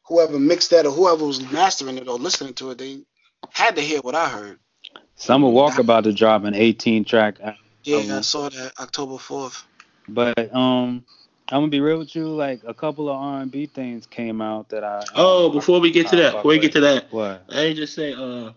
whoever 0.05 0.37
mixed 0.37 0.69
that 0.69 0.85
or 0.85 0.91
whoever 0.91 1.25
was 1.25 1.41
mastering 1.51 1.97
it 1.97 2.07
or 2.07 2.19
listening 2.19 2.53
to 2.55 2.69
it, 2.69 2.77
they 2.77 3.01
had 3.49 3.77
to 3.77 3.81
hear 3.81 4.01
what 4.01 4.13
I 4.13 4.29
heard. 4.29 4.59
Summer 5.15 5.49
Walker 5.49 5.81
about 5.81 6.03
to 6.03 6.13
drop 6.13 6.43
an 6.43 6.53
18 6.53 7.03
track. 7.03 7.39
Yeah, 7.83 7.97
Um, 7.97 8.11
I 8.11 8.21
saw 8.21 8.49
that 8.49 8.73
October 8.79 9.17
fourth. 9.17 9.63
But 10.07 10.53
um, 10.53 11.03
I'm 11.51 11.61
gonna 11.61 11.67
be 11.67 11.81
real 11.81 11.99
with 11.99 12.15
you. 12.15 12.27
Like 12.27 12.61
a 12.65 12.73
couple 12.73 13.09
of 13.09 13.15
R&B 13.15 13.67
things 13.67 14.05
came 14.05 14.41
out 14.41 14.69
that 14.69 14.83
I. 14.83 15.03
Oh, 15.15 15.49
before 15.49 15.79
we 15.79 15.91
get 15.91 16.07
to 16.07 16.15
that, 16.17 16.33
before 16.33 16.49
we 16.49 16.59
get 16.59 16.71
to 16.73 16.81
that, 16.81 17.11
What? 17.11 17.43
I 17.49 17.73
just 17.73 17.93
say 17.93 18.13
uh 18.13 18.51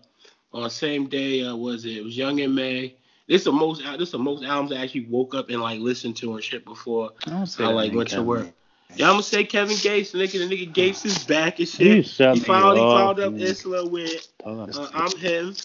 on 0.53 0.63
the 0.63 0.69
same 0.69 1.07
day 1.07 1.43
uh 1.43 1.55
was 1.55 1.85
it? 1.85 1.97
It 1.97 2.03
was 2.03 2.17
Young 2.17 2.39
M.A. 2.39 2.95
This 3.27 3.45
the 3.45 3.51
most 3.51 3.83
this 3.97 4.11
the 4.11 4.19
most 4.19 4.43
albums 4.43 4.71
I 4.73 4.81
actually 4.83 5.05
woke 5.05 5.33
up 5.33 5.49
and 5.49 5.61
like 5.61 5.79
listened 5.79 6.17
to 6.17 6.33
and 6.35 6.43
shit 6.43 6.65
before. 6.65 7.11
I 7.25 7.29
don't 7.31 7.47
say 7.47 7.63
I 7.63 7.67
like 7.67 7.89
name, 7.89 7.97
went 7.97 8.09
to 8.09 8.23
work. 8.23 8.47
Yeah, 8.95 9.07
I'm 9.07 9.13
gonna 9.13 9.23
say 9.23 9.43
Kevin 9.43 9.77
Gates, 9.77 10.11
the 10.11 10.19
nigga. 10.19 10.47
The 10.47 10.55
nigga 10.55 10.73
Gates 10.73 11.05
is 11.05 11.23
back 11.23 11.59
and 11.59 11.79
You 11.79 12.03
shit. 12.03 12.05
shut 12.05 12.35
He 12.35 12.41
me 12.41 12.45
followed, 12.45 12.75
he 12.75 12.83
off, 12.83 13.17
followed 13.17 13.19
up. 13.19 13.33
Isla 13.39 13.87
with 13.87 14.27
uh, 14.43 14.87
I'm 14.93 15.17
him. 15.17 15.55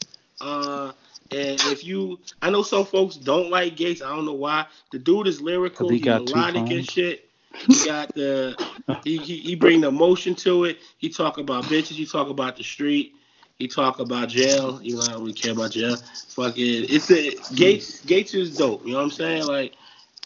Uh, 0.40 0.92
and 1.30 1.60
if 1.66 1.84
you, 1.84 2.20
I 2.40 2.50
know 2.50 2.62
some 2.62 2.86
folks 2.86 3.16
don't 3.16 3.50
like 3.50 3.76
Gates. 3.76 4.02
I 4.02 4.08
don't 4.08 4.24
know 4.24 4.32
why. 4.32 4.66
The 4.92 4.98
dude 4.98 5.26
is 5.26 5.40
lyrical. 5.40 5.88
Cause 5.88 5.94
he 5.94 6.00
got 6.00 6.26
two 6.26 6.34
melodic 6.34 6.70
and 6.70 6.88
shit. 6.88 7.28
He 7.52 7.74
got 7.86 8.14
the, 8.14 8.56
he, 9.04 9.18
he 9.18 9.38
he 9.38 9.54
bring 9.54 9.80
the 9.80 9.88
emotion 9.88 10.34
to 10.36 10.64
it. 10.64 10.78
He 10.98 11.08
talk 11.08 11.38
about 11.38 11.64
bitches. 11.64 11.96
He 11.96 12.06
talk 12.06 12.28
about 12.28 12.56
the 12.56 12.62
street. 12.62 13.12
He 13.58 13.66
talk 13.66 13.98
about 13.98 14.28
jail. 14.28 14.80
You 14.82 14.96
know, 14.96 15.02
I 15.02 15.12
don't 15.12 15.20
really 15.20 15.32
care 15.32 15.52
about 15.52 15.72
jail. 15.72 15.96
Fucking, 16.28 16.86
it's 16.88 17.10
a 17.10 17.34
Gates. 17.54 18.04
Gates 18.04 18.34
is 18.34 18.56
dope. 18.56 18.86
You 18.86 18.92
know 18.92 18.98
what 18.98 19.04
I'm 19.04 19.10
saying? 19.10 19.46
Like, 19.46 19.74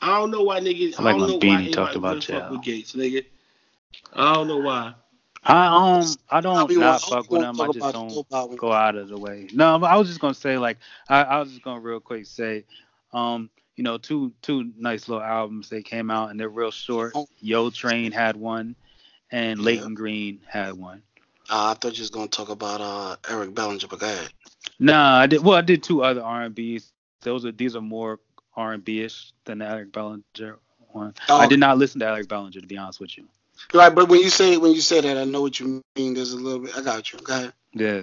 I 0.03 0.19
don't 0.19 0.31
know 0.31 0.43
why 0.43 0.61
niggas. 0.61 1.01
I 1.01 1.03
like 1.03 1.15
I 1.15 1.19
don't 1.19 1.29
know 1.29 1.49
why 1.49 1.71
talked 1.71 1.97
about 1.97 2.15
would 2.15 2.25
fuck 2.25 2.43
jail. 2.43 2.51
with 2.53 2.63
Gates, 2.63 2.93
nigga. 2.93 3.25
I 4.13 4.35
don't 4.35 4.49
know 4.49 4.59
why. 4.59 4.95
I 5.45 6.01
um 6.01 6.07
I 6.31 6.41
don't 6.41 6.69
be 6.69 6.77
not 6.77 7.03
fuck 7.03 7.31
with 7.31 7.41
them. 7.41 7.61
I 7.61 7.67
just 7.67 7.79
about 7.79 7.93
don't 7.95 8.09
the 8.09 8.15
dope 8.15 8.27
album. 8.33 8.57
go 8.57 8.73
out 8.73 8.95
of 8.95 9.09
the 9.09 9.19
way. 9.19 9.49
No, 9.53 9.79
but 9.79 9.91
I 9.91 9.97
was 9.97 10.09
just 10.09 10.21
gonna 10.21 10.35
say 10.35 10.57
like 10.57 10.79
I, 11.09 11.23
I 11.23 11.39
was 11.41 11.51
just 11.51 11.63
gonna 11.63 11.81
real 11.81 11.99
quick 11.99 12.27
say, 12.27 12.65
um, 13.13 13.51
you 13.77 13.83
know, 13.83 13.99
two 13.99 14.33
two 14.43 14.73
nice 14.79 15.09
little 15.09 15.25
albums 15.25 15.69
they 15.69 15.83
came 15.83 16.11
out 16.11 16.31
and 16.31 16.39
they're 16.39 16.49
real 16.49 16.71
short. 16.71 17.13
Oh. 17.17 17.27
Yo 17.41 17.71
Train 17.71 18.13
had 18.13 18.37
one, 18.37 18.77
and 19.33 19.59
Yeah. 19.59 19.65
Layton 19.67 19.95
Greene 19.95 20.41
had 20.47 20.75
one. 20.75 21.03
Uh, 21.51 21.71
I 21.71 21.75
thought 21.75 21.99
you 21.99 22.03
was 22.03 22.11
gonna 22.11 22.29
talk 22.29 22.49
about 22.49 22.81
uh 22.81 23.17
Eric 23.29 23.53
Bellinger, 23.53 23.89
but 23.89 23.99
go 23.99 24.07
ahead. 24.07 24.29
Nah, 24.79 25.19
I 25.19 25.27
did 25.27 25.43
well. 25.43 25.57
I 25.57 25.63
did 25.63 25.83
two 25.83 26.05
other 26.05 26.23
R 26.23 26.43
and 26.43 26.55
B's. 26.55 26.93
Those 27.23 27.45
are 27.45 27.53
these 27.53 27.75
are 27.75 27.81
more 27.81 28.21
R 28.57 28.75
and 28.75 28.85
B 28.85 29.01
ish 29.01 29.33
than 29.45 29.59
the 29.59 29.69
Eric 29.69 29.93
Bellinger 29.93 30.59
one. 30.93 31.15
Oh, 31.29 31.39
I 31.39 31.47
did 31.49 31.59
not 31.59 31.79
listen 31.79 31.99
to 32.01 32.07
Eric 32.07 32.29
Bellinger 32.29 32.61
to 32.61 32.67
be 32.67 32.77
honest 32.77 33.01
with 33.01 33.19
you. 33.19 33.27
Right, 33.75 33.95
but 33.95 34.09
when 34.09 34.21
you 34.21 34.31
say 34.31 34.57
when 34.57 34.73
you 34.73 34.81
say 34.81 35.01
that, 35.01 35.17
I 35.17 35.25
know 35.25 35.41
what 35.43 35.59
you 35.61 35.83
mean. 35.97 36.15
There's 36.15 36.33
a 36.33 36.37
little 36.37 36.61
bit. 36.61 36.77
I 36.77 36.83
got 36.83 37.13
you. 37.13 37.19
Go 37.21 37.35
ahead 37.35 37.53
Yeah. 37.75 38.03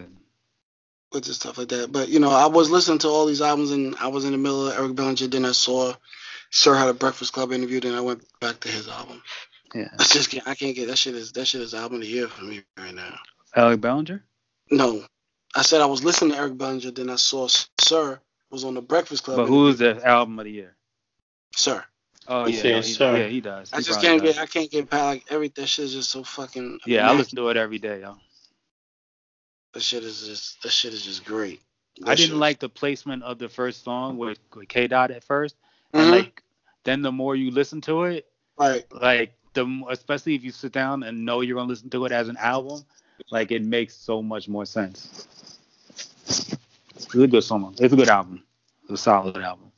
with 1.12 1.26
the 1.26 1.34
stuff 1.34 1.58
like 1.58 1.70
that. 1.70 1.92
But 1.92 2.10
you 2.10 2.20
know, 2.20 2.32
I 2.32 2.48
was 2.48 2.70
listening 2.72 3.00
to 3.00 3.08
all 3.08 3.26
these 3.26 3.42
albums, 3.42 3.72
and 3.72 3.96
I 3.98 4.08
was 4.08 4.26
in 4.26 4.32
the 4.32 4.38
middle 4.38 4.68
of 4.68 4.78
Eric 4.78 4.96
Bellinger. 4.96 5.28
Then 5.28 5.46
I 5.46 5.52
saw 5.52 5.94
Sir 6.52 6.76
had 6.76 6.88
a 6.90 6.94
Breakfast 6.94 7.34
Club 7.34 7.52
interview. 7.52 7.80
Then 7.80 7.96
I 7.96 8.02
went 8.02 8.24
back 8.40 8.60
to 8.62 8.68
his 8.70 8.88
album. 8.88 9.22
Yeah. 9.76 9.90
I 10.00 10.04
just 10.04 10.32
can't. 10.32 10.48
I 10.48 10.56
can't 10.56 10.76
get 10.76 10.88
that 10.88 10.98
shit. 10.98 11.14
Is 11.16 11.32
that 11.34 11.46
shit 11.46 11.62
is 11.62 11.74
album 11.76 11.96
of 11.98 12.02
the 12.02 12.08
year 12.08 12.28
for 12.28 12.44
me 12.44 12.62
right 12.78 12.94
now? 12.96 13.20
Eric 13.56 13.82
Bellinger? 13.82 14.24
No, 14.72 15.04
I 15.56 15.62
said 15.64 15.82
I 15.82 15.86
was 15.86 16.04
listening 16.04 16.32
to 16.32 16.38
Eric 16.38 16.58
Bellinger. 16.58 16.92
Then 16.92 17.10
I 17.10 17.16
saw 17.18 17.48
Sir 17.80 18.20
was 18.50 18.64
on 18.64 18.74
the 18.74 18.82
Breakfast 18.82 19.24
Club. 19.24 19.38
But 19.38 19.48
who 19.48 19.68
is 19.68 19.78
the 19.78 20.04
album 20.06 20.40
of 20.40 20.46
the 20.46 20.52
year? 20.52 20.76
Sir? 21.56 21.84
Oh 22.32 22.46
He's 22.46 22.64
yeah, 22.64 22.76
he, 22.78 22.82
Sir. 22.84 23.18
yeah, 23.18 23.28
he 23.28 23.42
does. 23.42 23.74
I 23.74 23.82
just 23.82 24.02
can't 24.02 24.22
does. 24.22 24.36
get. 24.36 24.42
I 24.42 24.46
can't 24.46 24.70
get 24.70 24.88
past 24.90 25.04
like 25.04 25.26
every. 25.32 25.48
That 25.50 25.66
shit 25.68 25.86
is 25.86 25.94
just 25.94 26.12
so 26.12 26.24
fucking. 26.24 26.80
Yeah, 26.86 27.10
I 27.10 27.14
listen 27.16 27.36
to 27.38 27.50
it 27.50 27.58
every 27.58 27.80
day, 27.80 28.02
yo. 28.02 28.18
That 29.74 29.82
shit 29.82 30.04
is 30.04 30.28
just. 30.28 30.62
That 30.62 30.72
shit 30.72 30.94
is 30.94 31.04
just 31.04 31.26
great. 31.26 31.60
I 32.06 32.14
didn't 32.16 32.30
shit- 32.30 32.38
like 32.38 32.60
the 32.60 32.70
placement 32.70 33.24
of 33.24 33.40
the 33.40 33.50
first 33.50 33.84
song 33.84 34.18
with, 34.18 34.38
with 34.56 34.68
K 34.70 34.88
Dot 34.88 35.12
at 35.12 35.24
1st 35.28 35.54
and 35.94 36.04
Mhm. 36.08 36.12
like 36.12 36.44
then 36.86 37.02
the 37.02 37.12
more 37.12 37.36
you 37.36 37.52
listen 37.52 37.82
to 37.82 38.04
it, 38.04 38.26
Right. 38.58 38.86
like 38.94 39.34
the 39.54 39.66
especially 39.90 40.36
if 40.36 40.44
you 40.44 40.52
sit 40.52 40.72
down 40.72 41.04
and 41.04 41.26
know 41.26 41.42
you're 41.42 41.56
gonna 41.58 41.68
listen 41.68 41.90
to 41.90 42.06
it 42.06 42.12
as 42.14 42.30
an 42.30 42.38
album, 42.38 42.86
like 43.32 43.52
it 43.52 43.64
makes 43.66 43.96
so 43.96 44.22
much 44.22 44.48
more 44.48 44.66
sense. 44.66 45.28
It's 46.96 47.14
a 47.16 47.28
good 47.28 47.44
song. 47.44 47.76
It's 47.80 47.92
a 47.94 47.98
good 47.98 48.08
album. 48.08 48.44
It's 48.84 48.92
a 48.94 48.98
solid 48.98 49.36
album. 49.38 49.69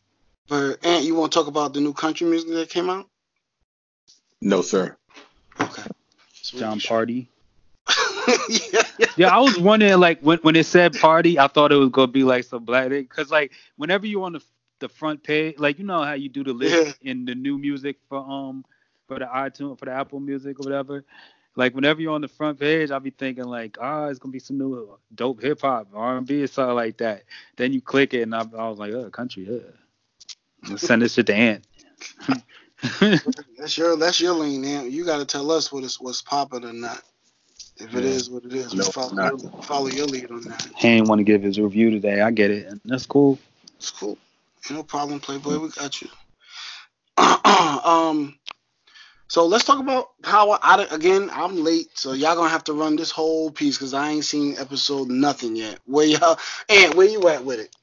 But 0.51 0.85
Ant, 0.85 1.05
you 1.05 1.15
want 1.15 1.31
to 1.31 1.39
talk 1.39 1.47
about 1.47 1.73
the 1.73 1.79
new 1.79 1.93
country 1.93 2.27
music 2.27 2.49
that 2.49 2.69
came 2.69 2.89
out? 2.89 3.07
No, 4.41 4.61
sir. 4.61 4.97
Okay. 5.61 5.83
So 6.33 6.57
Jon 6.57 6.77
Pardi. 6.77 7.27
yeah, 8.49 8.81
yeah. 8.99 9.05
Yeah, 9.15 9.27
I 9.29 9.39
was 9.39 9.57
wondering 9.57 9.97
like 10.01 10.19
when 10.19 10.39
when 10.39 10.57
it 10.57 10.65
said 10.65 10.99
party, 10.99 11.39
I 11.39 11.47
thought 11.47 11.71
it 11.71 11.77
was 11.77 11.87
gonna 11.87 12.11
be 12.11 12.25
like 12.25 12.43
some 12.43 12.65
black 12.65 12.89
thing, 12.89 13.07
cause 13.07 13.31
like 13.31 13.53
whenever 13.77 14.05
you're 14.05 14.25
on 14.25 14.33
the 14.33 14.43
the 14.79 14.89
front 14.89 15.23
page, 15.23 15.57
like 15.57 15.79
you 15.79 15.85
know 15.85 16.03
how 16.03 16.13
you 16.13 16.27
do 16.27 16.43
the 16.43 16.51
list 16.51 16.99
in 17.01 17.23
the 17.23 17.33
new 17.33 17.57
music 17.57 17.95
for 18.09 18.17
um 18.17 18.65
for 19.07 19.19
the 19.19 19.25
iTunes 19.27 19.79
for 19.79 19.85
the 19.85 19.91
Apple 19.91 20.19
Music 20.19 20.59
or 20.59 20.63
whatever. 20.63 21.05
Like 21.55 21.73
whenever 21.75 22.01
you're 22.01 22.13
on 22.13 22.21
the 22.21 22.27
front 22.27 22.59
page, 22.59 22.91
I'll 22.91 22.99
be 22.99 23.11
thinking 23.11 23.45
like, 23.45 23.77
ah, 23.79 24.07
it's 24.07 24.19
gonna 24.19 24.33
be 24.33 24.39
some 24.39 24.57
new 24.57 24.97
dope 25.15 25.41
hip 25.41 25.61
hop, 25.61 25.87
R 25.93 26.17
and 26.17 26.27
B 26.27 26.43
or 26.43 26.47
something 26.47 26.75
like 26.75 26.97
that. 26.97 27.23
Then 27.55 27.71
you 27.71 27.79
click 27.79 28.13
it, 28.13 28.23
and 28.23 28.35
I, 28.35 28.41
I 28.41 28.67
was 28.67 28.79
like, 28.79 28.91
oh, 28.91 29.09
country, 29.11 29.47
yeah. 29.49 29.80
Send 30.77 31.01
this 31.01 31.13
shit 31.13 31.27
to 31.27 31.35
Ant. 31.35 31.65
That's 33.57 33.77
your 33.77 33.95
that's 33.95 34.19
your 34.19 34.33
lane, 34.33 34.65
Ant. 34.65 34.91
You 34.91 35.05
got 35.05 35.17
to 35.17 35.25
tell 35.25 35.51
us 35.51 35.71
what 35.71 35.83
is 35.83 35.99
what's 35.99 36.21
popping 36.21 36.65
or 36.65 36.73
not. 36.73 37.01
If 37.77 37.95
it 37.95 38.03
Yeah. 38.03 38.09
is 38.11 38.29
what 38.29 38.43
it 38.45 38.53
is, 38.53 38.73
we 38.73 38.79
No, 38.79 38.85
follow 38.85 39.15
your, 39.15 39.37
follow 39.63 39.87
your 39.87 40.05
lead 40.07 40.31
on 40.31 40.41
that. 40.43 40.67
he 40.77 40.87
ain't 40.87 41.07
want 41.07 41.19
to 41.19 41.23
give 41.23 41.41
his 41.41 41.59
review 41.59 41.89
today. 41.91 42.21
I 42.21 42.31
get 42.31 42.51
it, 42.51 42.67
and 42.67 42.81
that's 42.85 43.05
cool. 43.05 43.39
It's 43.77 43.91
cool. 43.91 44.17
No 44.69 44.83
problem, 44.83 45.19
Playboy. 45.19 45.59
We 45.59 45.69
got 45.69 46.01
you. 46.01 46.09
um, 47.17 48.37
so 49.27 49.45
let's 49.45 49.63
talk 49.63 49.79
about 49.79 50.09
how 50.23 50.51
I 50.51 50.83
again. 50.91 51.29
I'm 51.31 51.63
late, 51.63 51.89
so 51.95 52.13
y'all 52.13 52.35
gonna 52.35 52.49
have 52.49 52.63
to 52.65 52.73
run 52.73 52.95
this 52.95 53.11
whole 53.11 53.51
piece 53.51 53.77
because 53.77 53.93
I 53.93 54.09
ain't 54.11 54.25
seen 54.25 54.57
episode 54.57 55.09
nothing 55.09 55.55
yet. 55.55 55.79
Where 55.85 56.05
y'all? 56.05 56.37
Ant, 56.69 56.95
where 56.95 57.07
you 57.07 57.27
at 57.27 57.45
with 57.45 57.59
it? 57.59 57.75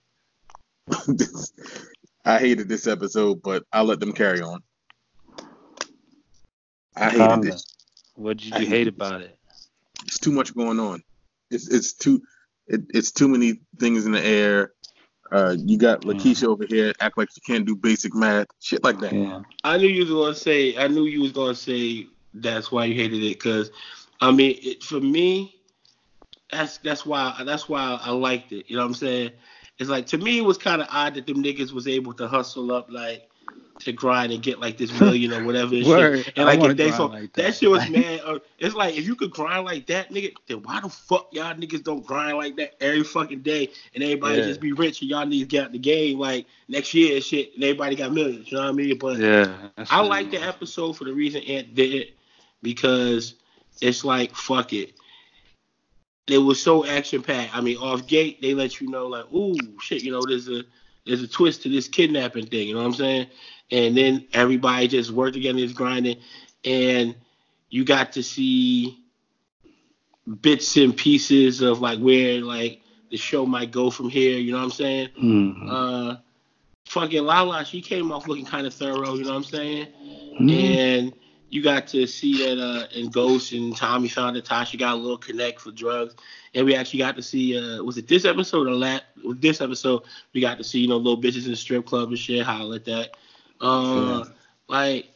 I 2.24 2.38
hated 2.38 2.68
this 2.68 2.86
episode, 2.86 3.42
but 3.42 3.64
I'll 3.72 3.84
let 3.84 4.00
them 4.00 4.12
carry 4.12 4.40
on. 4.40 4.62
I 6.96 7.10
hated 7.10 7.20
Um, 7.20 7.40
this. 7.42 7.64
What 8.14 8.38
did 8.38 8.52
I 8.52 8.58
you 8.58 8.66
hate 8.66 8.76
hate 8.76 8.84
this. 8.84 8.94
about 8.94 9.20
it? 9.22 9.38
It's 10.04 10.18
too 10.18 10.32
much 10.32 10.54
going 10.54 10.80
on. 10.80 11.02
It's 11.50 11.68
it's 11.68 11.92
too 11.92 12.22
it, 12.66 12.82
it's 12.90 13.12
too 13.12 13.28
many 13.28 13.60
things 13.78 14.04
in 14.06 14.12
the 14.12 14.24
air. 14.24 14.72
Uh, 15.30 15.54
you 15.58 15.78
got 15.78 16.02
Lakeisha 16.02 16.44
over 16.44 16.64
here 16.66 16.92
act 17.00 17.18
like 17.18 17.28
she 17.32 17.40
can't 17.40 17.66
do 17.66 17.76
basic 17.76 18.14
math, 18.14 18.46
shit 18.60 18.82
like 18.82 18.98
that. 19.00 19.12
Yeah. 19.12 19.42
I 19.62 19.76
knew 19.76 19.88
you 19.88 20.00
was 20.00 20.10
gonna 20.10 20.34
say. 20.34 20.76
I 20.76 20.88
knew 20.88 21.04
you 21.04 21.20
was 21.22 21.32
gonna 21.32 21.54
say 21.54 22.06
that's 22.34 22.72
why 22.72 22.86
you 22.86 22.94
hated 22.94 23.22
it. 23.22 23.40
Cause 23.40 23.70
I 24.20 24.32
mean, 24.32 24.58
it, 24.62 24.82
for 24.82 25.00
me, 25.00 25.54
that's 26.50 26.78
that's 26.78 27.06
why 27.06 27.40
that's 27.44 27.68
why 27.68 27.98
I 28.02 28.10
liked 28.10 28.52
it. 28.52 28.66
You 28.68 28.76
know 28.76 28.82
what 28.82 28.88
I'm 28.88 28.94
saying? 28.94 29.30
It's 29.78 29.88
like 29.90 30.06
to 30.06 30.18
me, 30.18 30.38
it 30.38 30.44
was 30.44 30.58
kind 30.58 30.82
of 30.82 30.88
odd 30.90 31.14
that 31.14 31.26
them 31.26 31.42
niggas 31.42 31.72
was 31.72 31.86
able 31.86 32.12
to 32.14 32.26
hustle 32.28 32.72
up 32.72 32.90
like 32.90 33.28
to 33.80 33.92
grind 33.92 34.32
and 34.32 34.42
get 34.42 34.58
like 34.58 34.76
this 34.76 34.98
million 34.98 35.32
or 35.32 35.44
whatever. 35.44 35.72
and 35.76 35.86
Word. 35.86 36.24
shit. 36.24 36.32
And 36.36 36.46
like 36.46 36.58
if 36.60 36.76
they 36.76 36.86
grind 36.90 36.94
so 36.96 37.06
like 37.06 37.32
that. 37.34 37.42
that. 37.44 37.54
shit 37.54 37.70
was 37.70 37.88
man. 37.90 38.18
Uh, 38.24 38.40
it's 38.58 38.74
like 38.74 38.96
if 38.96 39.06
you 39.06 39.14
could 39.14 39.30
grind 39.30 39.64
like 39.64 39.86
that, 39.86 40.10
nigga, 40.10 40.32
then 40.48 40.62
why 40.64 40.80
the 40.80 40.88
fuck 40.88 41.28
y'all 41.32 41.54
niggas 41.54 41.84
don't 41.84 42.04
grind 42.04 42.36
like 42.38 42.56
that 42.56 42.74
every 42.82 43.04
fucking 43.04 43.42
day 43.42 43.70
and 43.94 44.02
everybody 44.02 44.38
Yeah. 44.40 44.46
just 44.46 44.60
be 44.60 44.72
rich 44.72 45.00
and 45.00 45.08
y'all 45.10 45.24
niggas 45.24 45.46
get 45.46 45.66
out 45.66 45.72
the 45.72 45.78
game 45.78 46.18
like 46.18 46.46
next 46.66 46.92
year 46.92 47.14
and 47.14 47.24
shit 47.24 47.54
and 47.54 47.62
everybody 47.62 47.94
got 47.94 48.12
millions. 48.12 48.50
You 48.50 48.56
know 48.58 48.64
what 48.64 48.70
I 48.70 48.72
mean? 48.72 48.98
But 48.98 49.18
Yeah. 49.18 49.68
I 49.90 50.00
like 50.00 50.32
the 50.32 50.42
episode 50.42 50.94
for 50.94 51.04
the 51.04 51.12
reason 51.12 51.42
Ant 51.44 51.76
did 51.76 51.94
it 51.94 52.16
because 52.62 53.34
it's 53.80 54.04
like 54.04 54.34
fuck 54.34 54.72
it. 54.72 54.94
It 56.30 56.38
was 56.38 56.62
so 56.62 56.84
action 56.84 57.22
packed. 57.22 57.56
I 57.56 57.60
mean, 57.60 57.78
off 57.78 58.06
gate 58.06 58.40
they 58.42 58.54
let 58.54 58.80
you 58.80 58.88
know 58.88 59.06
like, 59.06 59.32
ooh 59.32 59.56
shit, 59.80 60.02
you 60.02 60.12
know, 60.12 60.22
there's 60.26 60.48
a 60.48 60.62
there's 61.06 61.22
a 61.22 61.28
twist 61.28 61.62
to 61.62 61.68
this 61.68 61.88
kidnapping 61.88 62.46
thing. 62.46 62.68
You 62.68 62.74
know 62.74 62.80
what 62.80 62.88
I'm 62.88 62.94
saying? 62.94 63.26
And 63.70 63.96
then 63.96 64.26
everybody 64.32 64.88
just 64.88 65.10
worked 65.10 65.34
together, 65.34 65.58
is 65.58 65.72
grinding, 65.72 66.18
and 66.64 67.14
you 67.70 67.84
got 67.84 68.12
to 68.12 68.22
see 68.22 68.98
bits 70.42 70.76
and 70.76 70.96
pieces 70.96 71.62
of 71.62 71.80
like 71.80 71.98
where 71.98 72.40
like 72.42 72.82
the 73.10 73.16
show 73.16 73.46
might 73.46 73.70
go 73.70 73.90
from 73.90 74.10
here. 74.10 74.38
You 74.38 74.52
know 74.52 74.58
what 74.58 74.64
I'm 74.64 74.70
saying? 74.70 75.08
Mhm. 75.18 75.66
Uh, 75.68 76.16
fucking 76.86 77.24
Lala, 77.24 77.64
she 77.64 77.80
came 77.80 78.12
off 78.12 78.28
looking 78.28 78.44
kind 78.44 78.66
of 78.66 78.74
thorough. 78.74 79.14
You 79.14 79.24
know 79.24 79.30
what 79.30 79.36
I'm 79.36 79.44
saying? 79.44 79.88
Mhm. 80.40 80.50
And 80.52 81.12
you 81.50 81.62
got 81.62 81.86
to 81.88 82.06
see 82.06 82.38
that 82.44 82.62
uh, 82.62 82.86
in 82.94 83.10
Ghost 83.10 83.52
and 83.52 83.74
Tommy 83.76 84.08
found 84.08 84.36
that 84.36 84.44
Tasha 84.44 84.78
got 84.78 84.94
a 84.94 84.96
little 84.96 85.16
connect 85.18 85.60
for 85.60 85.70
drugs, 85.70 86.14
and 86.54 86.66
we 86.66 86.74
actually 86.74 86.98
got 86.98 87.16
to 87.16 87.22
see 87.22 87.56
uh, 87.58 87.82
was 87.82 87.96
it 87.98 88.06
this 88.08 88.24
episode 88.24 88.66
or 88.66 88.74
last? 88.74 89.04
With 89.24 89.40
this 89.40 89.60
episode, 89.60 90.02
we 90.34 90.40
got 90.40 90.58
to 90.58 90.64
see 90.64 90.80
you 90.80 90.88
know 90.88 90.96
little 90.96 91.20
bitches 91.20 91.44
in 91.44 91.50
the 91.50 91.56
strip 91.56 91.86
club 91.86 92.08
and 92.08 92.18
shit. 92.18 92.44
Holler 92.44 92.76
at 92.76 92.84
that. 92.86 93.16
Uh, 93.60 94.24
Like 94.68 95.10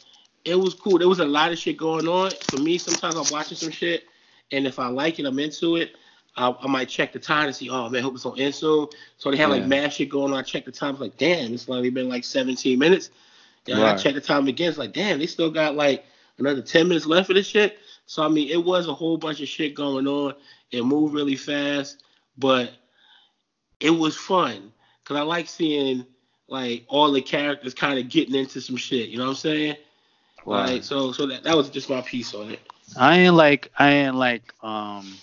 it 0.44 0.58
was 0.58 0.74
cool. 0.74 0.98
There 0.98 1.08
was 1.08 1.20
a 1.20 1.24
lot 1.24 1.52
of 1.52 1.58
shit 1.58 1.76
going 1.76 2.08
on. 2.08 2.30
For 2.50 2.58
me, 2.58 2.78
sometimes 2.78 3.14
I'm 3.16 3.24
watching 3.30 3.56
some 3.56 3.70
shit, 3.70 4.04
and 4.50 4.66
if 4.66 4.78
I 4.78 4.88
like 4.88 5.18
it, 5.20 5.26
I'm 5.26 5.38
into 5.38 5.76
it. 5.76 5.92
I, 6.36 6.54
I 6.62 6.66
might 6.66 6.88
check 6.88 7.12
the 7.12 7.18
time 7.18 7.46
to 7.48 7.52
see. 7.52 7.68
Oh 7.68 7.88
man, 7.90 8.02
hope 8.02 8.14
it's 8.14 8.24
on 8.24 8.38
end 8.40 8.54
soon. 8.54 8.88
So 9.18 9.30
they 9.30 9.36
had 9.36 9.50
like 9.50 9.62
Yeah. 9.62 9.68
mad 9.68 9.92
shit 9.92 10.08
going 10.08 10.32
on. 10.32 10.38
I 10.38 10.42
check 10.42 10.64
the 10.64 10.72
time. 10.72 10.92
It's 10.94 11.00
like 11.00 11.18
damn, 11.18 11.52
it's 11.52 11.68
only 11.68 11.90
been 11.90 12.08
like 12.08 12.24
17 12.24 12.78
minutes. 12.78 13.10
Yeah, 13.66 13.76
I 13.76 13.82
Right. 13.92 13.98
check 13.98 14.14
the 14.14 14.20
time 14.20 14.48
again. 14.48 14.70
It's 14.70 14.78
like 14.78 14.94
damn, 14.94 15.18
they 15.18 15.26
still 15.26 15.50
got 15.50 15.76
like 15.76 16.04
another 16.46 16.62
10 16.62 16.88
minutes 16.88 17.06
left 17.06 17.28
for 17.28 17.34
this 17.34 17.46
shit. 17.46 17.78
So 18.06 18.22
I 18.22 18.28
mean, 18.28 18.48
it 18.48 18.62
was 18.62 18.88
a 18.88 18.94
whole 18.94 19.16
bunch 19.16 19.40
of 19.40 19.48
shit 19.48 19.74
going 19.74 20.06
on. 20.06 20.34
It 20.70 20.84
moved 20.84 21.14
really 21.14 21.36
fast, 21.36 22.04
but 22.36 22.72
it 23.80 23.90
was 23.90 24.16
fun 24.16 24.72
because 25.02 25.16
I 25.16 25.22
like 25.22 25.48
seeing 25.48 26.06
like 26.48 26.84
all 26.88 27.10
the 27.10 27.22
characters 27.22 27.74
kind 27.74 27.98
of 27.98 28.08
getting 28.08 28.34
into 28.34 28.60
some 28.60 28.76
shit. 28.76 29.08
You 29.08 29.18
know 29.18 29.24
what 29.24 29.30
I'm 29.30 29.36
saying? 29.36 29.76
Wow. 30.44 30.66
Like 30.66 30.84
so, 30.84 31.12
so 31.12 31.26
that 31.26 31.44
that 31.44 31.56
was 31.56 31.70
just 31.70 31.88
my 31.88 32.00
piece 32.00 32.34
on 32.34 32.50
it. 32.50 32.60
I 32.96 33.18
ain't 33.18 33.34
like 33.34 33.70
I 33.78 33.90
ain't 33.90 34.16
like 34.16 34.52
um 34.62 35.14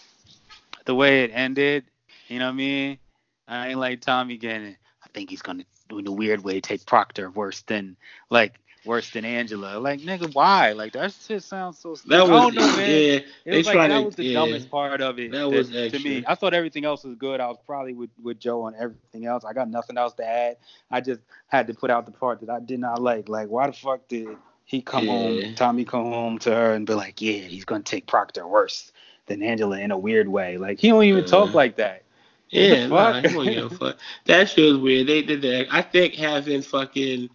the 0.85 0.95
way 0.95 1.23
it 1.23 1.31
ended. 1.33 1.85
You 2.27 2.39
know 2.39 2.45
what 2.45 2.53
I 2.53 2.57
mean? 2.57 2.99
I 3.47 3.69
ain't 3.69 3.79
like 3.79 4.01
Tommy 4.01 4.37
getting. 4.37 4.75
I 5.03 5.07
think 5.13 5.29
he's 5.29 5.41
gonna 5.41 5.65
in 5.91 6.07
a 6.07 6.11
weird 6.11 6.43
way 6.43 6.61
take 6.61 6.85
Proctor 6.85 7.31
worse 7.31 7.61
than 7.63 7.97
like 8.29 8.59
worse 8.85 9.09
than 9.11 9.25
Angela. 9.25 9.79
Like 9.79 9.99
nigga, 10.01 10.33
why? 10.33 10.71
Like 10.73 10.93
that 10.93 11.13
shit 11.13 11.43
sounds 11.43 11.77
so. 11.79 11.95
That 12.07 12.21
I 12.21 12.23
was 12.23 12.29
don't 12.29 12.55
know, 12.55 12.77
man. 12.77 12.89
yeah. 12.89 13.19
It 13.45 13.57
was 13.57 13.65
like 13.67 13.75
that 13.75 13.87
to- 13.97 14.01
was 14.05 14.15
the 14.15 14.23
yeah. 14.25 14.33
dumbest 14.39 14.69
part 14.71 15.01
of 15.01 15.19
it. 15.19 15.31
That 15.31 15.49
was 15.49 15.69
to 15.69 15.99
me. 15.99 16.23
I 16.27 16.35
thought 16.35 16.53
everything 16.53 16.85
else 16.85 17.03
was 17.03 17.15
good. 17.15 17.39
I 17.39 17.47
was 17.47 17.57
probably 17.65 17.93
with, 17.93 18.09
with 18.21 18.39
Joe 18.39 18.63
on 18.63 18.75
everything 18.79 19.25
else. 19.25 19.43
I 19.45 19.53
got 19.53 19.69
nothing 19.69 19.97
else 19.97 20.13
to 20.15 20.25
add. 20.27 20.57
I 20.91 21.01
just 21.01 21.21
had 21.47 21.67
to 21.67 21.73
put 21.73 21.89
out 21.91 22.05
the 22.05 22.11
part 22.11 22.39
that 22.41 22.49
I 22.49 22.59
did 22.59 22.79
not 22.79 23.01
like. 23.01 23.29
Like 23.29 23.49
why 23.49 23.67
the 23.67 23.73
fuck 23.73 24.07
did 24.07 24.27
he 24.65 24.81
come 24.81 25.05
Yeah. 25.05 25.11
home, 25.11 25.55
Tommy 25.55 25.83
come 25.85 26.05
home 26.05 26.37
to 26.39 26.53
her 26.53 26.73
and 26.73 26.85
be 26.85 26.93
like, 26.93 27.21
yeah, 27.21 27.39
he's 27.41 27.65
gonna 27.65 27.83
take 27.83 28.05
Proctor 28.07 28.47
worse 28.47 28.91
than 29.25 29.41
Angela 29.43 29.79
in 29.79 29.91
a 29.91 29.97
weird 29.97 30.27
way. 30.27 30.57
Like 30.57 30.79
he 30.79 30.89
don't 30.89 31.03
even 31.03 31.23
Uh, 31.23 31.27
talk 31.27 31.53
like 31.53 31.75
that. 31.77 32.03
Yeah, 32.49 32.87
nah, 32.87 33.13
fuck? 33.21 33.25
he 33.27 33.35
won't 33.37 33.49
give 33.49 33.71
a 33.71 33.75
fuck. 33.75 33.97
That 34.25 34.49
shit 34.49 34.65
was 34.71 34.77
weird. 34.79 35.05
They 35.07 35.21
did 35.21 35.41
that. 35.43 35.67
I 35.71 35.83
think 35.83 36.15
having 36.15 36.63
fucking 36.63 37.29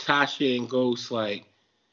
Tasha 0.00 0.58
and 0.58 0.68
Ghost 0.68 1.10
like 1.10 1.44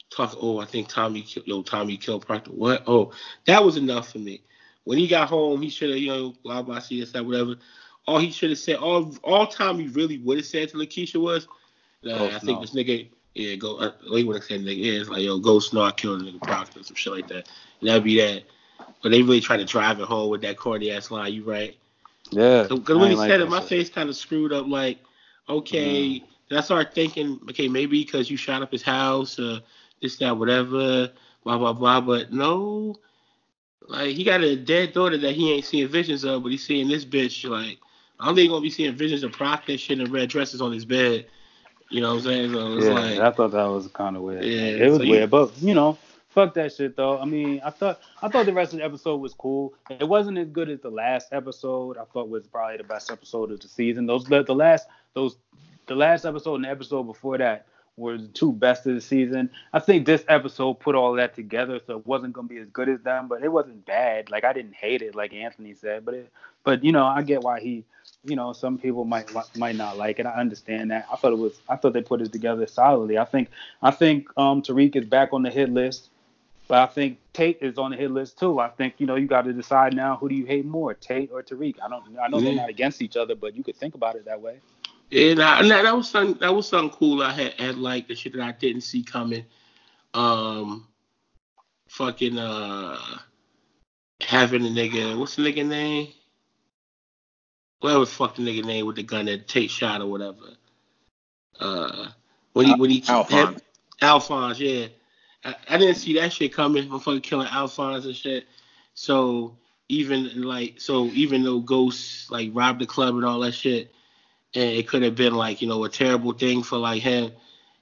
talk. 0.10 0.36
Oh, 0.40 0.60
I 0.60 0.66
think 0.66 0.88
Tommy, 0.88 1.22
kill- 1.22 1.44
yo, 1.46 1.62
Tommy 1.62 1.98
killed 1.98 2.26
Proctor. 2.26 2.52
What? 2.52 2.84
Oh, 2.88 3.12
that 3.46 3.64
was 3.64 3.78
enough 3.78 4.12
for 4.12 4.20
me. 4.20 4.42
When 4.86 4.98
he 4.98 5.08
got 5.08 5.28
home, 5.28 5.62
he 5.62 5.70
should 5.70 5.90
have, 5.90 6.00
you 6.00 6.08
know, 6.08 6.34
blah 6.44 6.62
blah, 6.62 6.80
see 6.80 7.00
this, 7.00 7.12
that, 7.12 7.26
whatever. 7.26 7.56
All 8.06 8.20
he 8.20 8.32
should 8.32 8.52
have 8.52 8.60
said, 8.60 8.78
all 8.78 9.14
all 9.24 9.48
Tommy 9.48 9.88
really 9.88 10.18
would 10.20 10.38
have 10.38 10.46
said 10.46 10.70
to 10.70 10.78
Lakeisha 10.78 11.22
was, 11.22 11.48
Ghost, 12.04 12.36
I 12.36 12.40
think 12.40 12.60
no. 12.60 12.62
this 12.62 12.74
nigga, 12.74 13.10
yeah, 13.36 13.56
go. 13.56 13.78
Uh, 13.78 13.92
he 14.14 14.24
would 14.24 14.38
have 14.38 14.46
said, 14.46 14.62
nigga, 14.62 14.78
yeah, 14.78 15.00
it's 15.02 15.10
like, 15.10 15.24
yo, 15.24 15.40
Ghost, 15.40 15.74
no, 15.74 15.82
I 15.82 15.92
killed 15.92 16.22
a 16.22 16.26
nigga 16.26 16.42
Proctor, 16.42 16.84
some 16.84 16.96
shit 16.96 17.12
like 17.12 17.28
that. 17.28 17.50
And 17.82 17.90
that'd 17.90 18.04
be 18.04 18.18
that. 18.22 18.44
But 19.04 19.12
they 19.12 19.22
really 19.22 19.42
try 19.42 19.58
to 19.58 19.66
drive 19.66 20.00
it 20.00 20.08
home 20.08 20.30
with 20.30 20.42
that 20.42 20.58
corny 20.58 20.92
ass 20.92 21.12
line. 21.12 21.34
You 21.34 21.44
right? 21.44 21.76
Yeah. 22.32 22.66
Because 22.70 22.98
when 22.98 23.10
he 23.10 23.16
like 23.16 23.30
said 23.30 23.42
it, 23.42 23.50
my 23.50 23.60
shit. 23.60 23.70
face 23.70 23.90
kind 23.90 24.10
of 24.10 24.16
screwed 24.16 24.54
up. 24.54 24.68
Like, 24.68 25.00
okay, 25.50 26.24
then 26.50 26.60
I 26.60 26.62
started 26.62 26.94
thinking, 26.94 27.40
okay, 27.50 27.68
maybe 27.68 28.04
because 28.04 28.30
you 28.30 28.38
shot 28.38 28.62
up 28.62 28.72
his 28.72 28.84
house, 28.84 29.38
uh, 29.40 29.60
this, 30.02 30.18
that, 30.18 30.38
whatever, 30.38 31.10
blah, 31.44 31.58
blah, 31.58 31.74
blah. 31.74 32.02
But 32.02 32.32
no, 32.32 32.96
like, 33.88 34.16
he 34.16 34.24
got 34.24 34.42
a 34.42 34.56
dead 34.56 34.94
daughter 34.94 35.18
that 35.18 35.34
he 35.34 35.54
ain't 35.54 35.66
seeing 35.66 35.88
visions 35.88 36.24
of, 36.24 36.44
but 36.44 36.52
he's 36.52 36.66
seeing 36.66 36.88
this 36.88 37.06
bitch. 37.06 37.50
Like, 37.50 37.80
I 38.20 38.26
don't 38.26 38.36
think 38.36 38.44
he's 38.44 38.50
gonna 38.50 38.62
be 38.62 38.70
seeing 38.70 38.96
visions 38.96 39.24
of 39.24 39.32
Proctor 39.32 39.74
and 39.74 39.82
shit 39.82 40.00
in 40.00 40.12
red 40.12 40.30
dresses 40.30 40.62
on 40.62 40.72
his 40.72 40.86
bed. 40.86 41.28
You 41.90 42.02
know 42.02 42.16
what 42.16 42.18
I'm 42.18 42.24
saying? 42.24 42.54
So 42.54 42.78
Yeah, 42.80 42.94
like, 42.94 43.20
I 43.20 43.32
thought 43.32 43.52
that 43.52 43.66
was 43.66 43.88
kind 43.88 44.18
of 44.18 44.24
weird. 44.24 44.44
Yeah, 44.44 44.86
it 44.86 44.90
was 44.90 44.98
so 44.98 45.04
you- 45.04 45.12
weird, 45.12 45.30
but 45.30 45.52
you 45.62 45.74
know, 45.74 45.98
fuck 46.30 46.54
that 46.56 46.74
shit 46.74 46.96
though. 46.98 47.18
I 47.18 47.26
mean, 47.26 47.62
I 47.64 47.70
thought 47.70 48.00
I 48.22 48.28
thought 48.28 48.46
the 48.46 48.54
rest 48.54 48.74
of 48.74 48.80
the 48.80 48.86
episode 48.86 49.18
was 49.18 49.34
cool. 49.34 49.74
It 49.90 50.08
wasn't 50.08 50.38
as 50.38 50.50
good 50.50 50.70
as 50.70 50.82
the 50.82 50.90
last 50.90 51.30
episode. 51.32 51.98
I 51.98 52.04
thought 52.06 52.30
was 52.30 52.46
probably 52.48 52.78
the 52.78 52.84
best 52.84 53.10
episode 53.12 53.52
of 53.52 53.60
the 53.60 53.68
season. 53.68 54.06
Those 54.06 54.26
the, 54.26 54.44
the 54.44 54.56
last 54.56 54.88
those 55.14 55.38
the 55.88 55.96
last 55.96 56.26
episode 56.26 56.56
and 56.56 56.66
the 56.66 56.70
episode 56.70 57.04
before 57.04 57.38
that 57.38 57.66
were 57.98 58.18
the 58.18 58.28
two 58.28 58.54
best 58.54 58.86
of 58.86 58.94
the 58.94 59.02
season. 59.02 59.50
I 59.74 59.80
think 59.80 60.06
this 60.06 60.24
episode 60.28 60.76
put 60.76 60.96
all 60.96 61.14
that 61.14 61.34
together, 61.36 61.82
so 61.86 61.98
it 61.98 62.08
wasn't 62.08 62.34
gonna 62.34 62.48
be 62.48 62.58
as 62.58 62.68
good 62.68 62.88
as 62.88 63.02
them, 63.02 63.28
but 63.28 63.44
it 63.44 63.52
wasn't 63.52 63.86
bad. 63.86 64.30
Like 64.30 64.44
I 64.44 64.54
didn't 64.54 64.76
hate 64.76 65.02
it, 65.02 65.16
like 65.16 65.34
Anthony 65.34 65.74
said, 65.74 66.06
but 66.06 66.14
it, 66.14 66.32
but 66.64 66.84
you 66.84 66.92
know, 66.92 67.06
I 67.06 67.24
get 67.24 67.42
why 67.42 67.60
he, 67.60 67.84
you 68.24 68.36
know, 68.36 68.54
some 68.54 68.78
people 68.78 69.04
might 69.04 69.32
might 69.58 69.76
not 69.76 69.98
like 69.98 70.20
it. 70.20 70.28
I 70.28 70.36
understand 70.36 70.92
that. 70.92 71.08
I 71.12 71.16
thought 71.16 71.34
it 71.34 71.40
was, 71.40 71.60
I 71.68 71.76
thought 71.76 71.94
they 71.94 72.04
put 72.04 72.22
it 72.22 72.32
together 72.32 72.68
solidly. 72.68 73.18
I 73.18 73.26
think, 73.26 73.50
I 73.82 73.92
think 73.92 74.30
um 74.38 74.62
Tariq 74.62 74.96
is 74.96 75.06
back 75.06 75.34
on 75.34 75.42
the 75.42 75.50
hit 75.50 75.70
list, 75.70 76.10
but 76.68 76.78
I 76.78 76.86
think 76.86 77.18
Tate 77.34 77.58
is 77.62 77.80
on 77.80 77.92
the 77.92 77.98
hit 77.98 78.12
list 78.12 78.38
too. 78.38 78.60
I 78.60 78.70
think 78.70 78.96
you 79.00 79.08
know 79.08 79.16
you 79.16 79.26
got 79.26 79.46
to 79.46 79.54
decide 79.54 79.96
now 79.96 80.18
who 80.18 80.30
do 80.30 80.36
you 80.36 80.46
hate 80.46 80.66
more, 80.66 80.94
Tate 80.94 81.32
or 81.32 81.42
Tariq. 81.42 81.78
I 81.84 81.90
don't, 81.90 82.04
I 82.22 82.28
know 82.28 82.40
they're 82.40 82.54
not 82.54 82.70
against 82.70 83.02
each 83.02 83.18
other, 83.18 83.34
but 83.34 83.56
you 83.56 83.64
could 83.64 83.76
think 83.76 83.96
about 83.96 84.16
it 84.16 84.26
that 84.26 84.40
way. 84.40 84.60
And, 85.12 85.42
I, 85.42 85.62
and 85.62 85.72
that, 85.72 85.84
that 85.84 85.96
was 85.96 86.10
something 86.10 86.38
that 86.40 86.54
was 86.54 86.68
something 86.68 86.98
cool 86.98 87.22
I 87.24 87.32
had, 87.32 87.54
had 87.54 87.78
like 87.78 88.08
the 88.08 88.16
shit 88.16 88.34
that 88.34 88.42
I 88.42 88.52
didn't 88.52 88.82
see 88.82 89.04
coming. 89.04 89.46
Um 90.14 90.88
fucking 91.88 92.38
uh 92.38 92.98
having 94.22 94.66
a 94.66 94.70
nigga 94.70 95.18
what's 95.18 95.36
the 95.36 95.44
nigga 95.44 95.66
name? 95.66 96.10
Whatever 97.80 98.02
the 98.02 98.06
fuck 98.08 98.36
the 98.36 98.42
nigga 98.42 98.66
name 98.66 98.86
with 98.86 98.98
the 98.98 99.04
gun 99.04 99.26
that 99.26 99.48
take 99.48 99.70
shot 99.70 100.02
or 100.02 100.08
whatever. 100.08 100.58
Uh 101.60 102.10
when 102.54 102.66
he 102.66 102.76
when 102.76 102.90
he 102.90 103.04
Alphonse. 103.08 103.62
Alphonse, 104.02 104.60
yeah. 104.60 104.88
I, 105.46 105.56
I 105.70 105.78
didn't 105.78 105.96
see 105.96 106.14
that 106.16 106.34
shit 106.34 106.54
coming. 106.54 106.92
I'm 106.92 107.00
fucking 107.00 107.22
killing 107.22 107.48
Alphonse 107.48 108.06
and 108.06 108.16
shit. 108.16 108.46
So 108.94 109.56
even 109.88 110.42
like 110.42 110.82
so 110.82 111.06
even 111.08 111.44
though 111.44 111.60
Ghost 111.60 112.30
like 112.30 112.50
robbed 112.54 112.82
the 112.82 112.86
club 112.86 113.16
and 113.16 113.24
all 113.24 113.40
that 113.40 113.54
shit, 113.54 113.94
and 114.56 114.64
it 114.64 114.88
could 114.88 115.04
have 115.04 115.16
been 115.16 115.36
like 115.36 115.62
you 115.62 115.68
know 115.68 115.84
a 115.84 115.90
terrible 115.90 116.34
thing 116.34 116.64
for 116.64 116.78
like 116.78 117.02
him. 117.02 117.32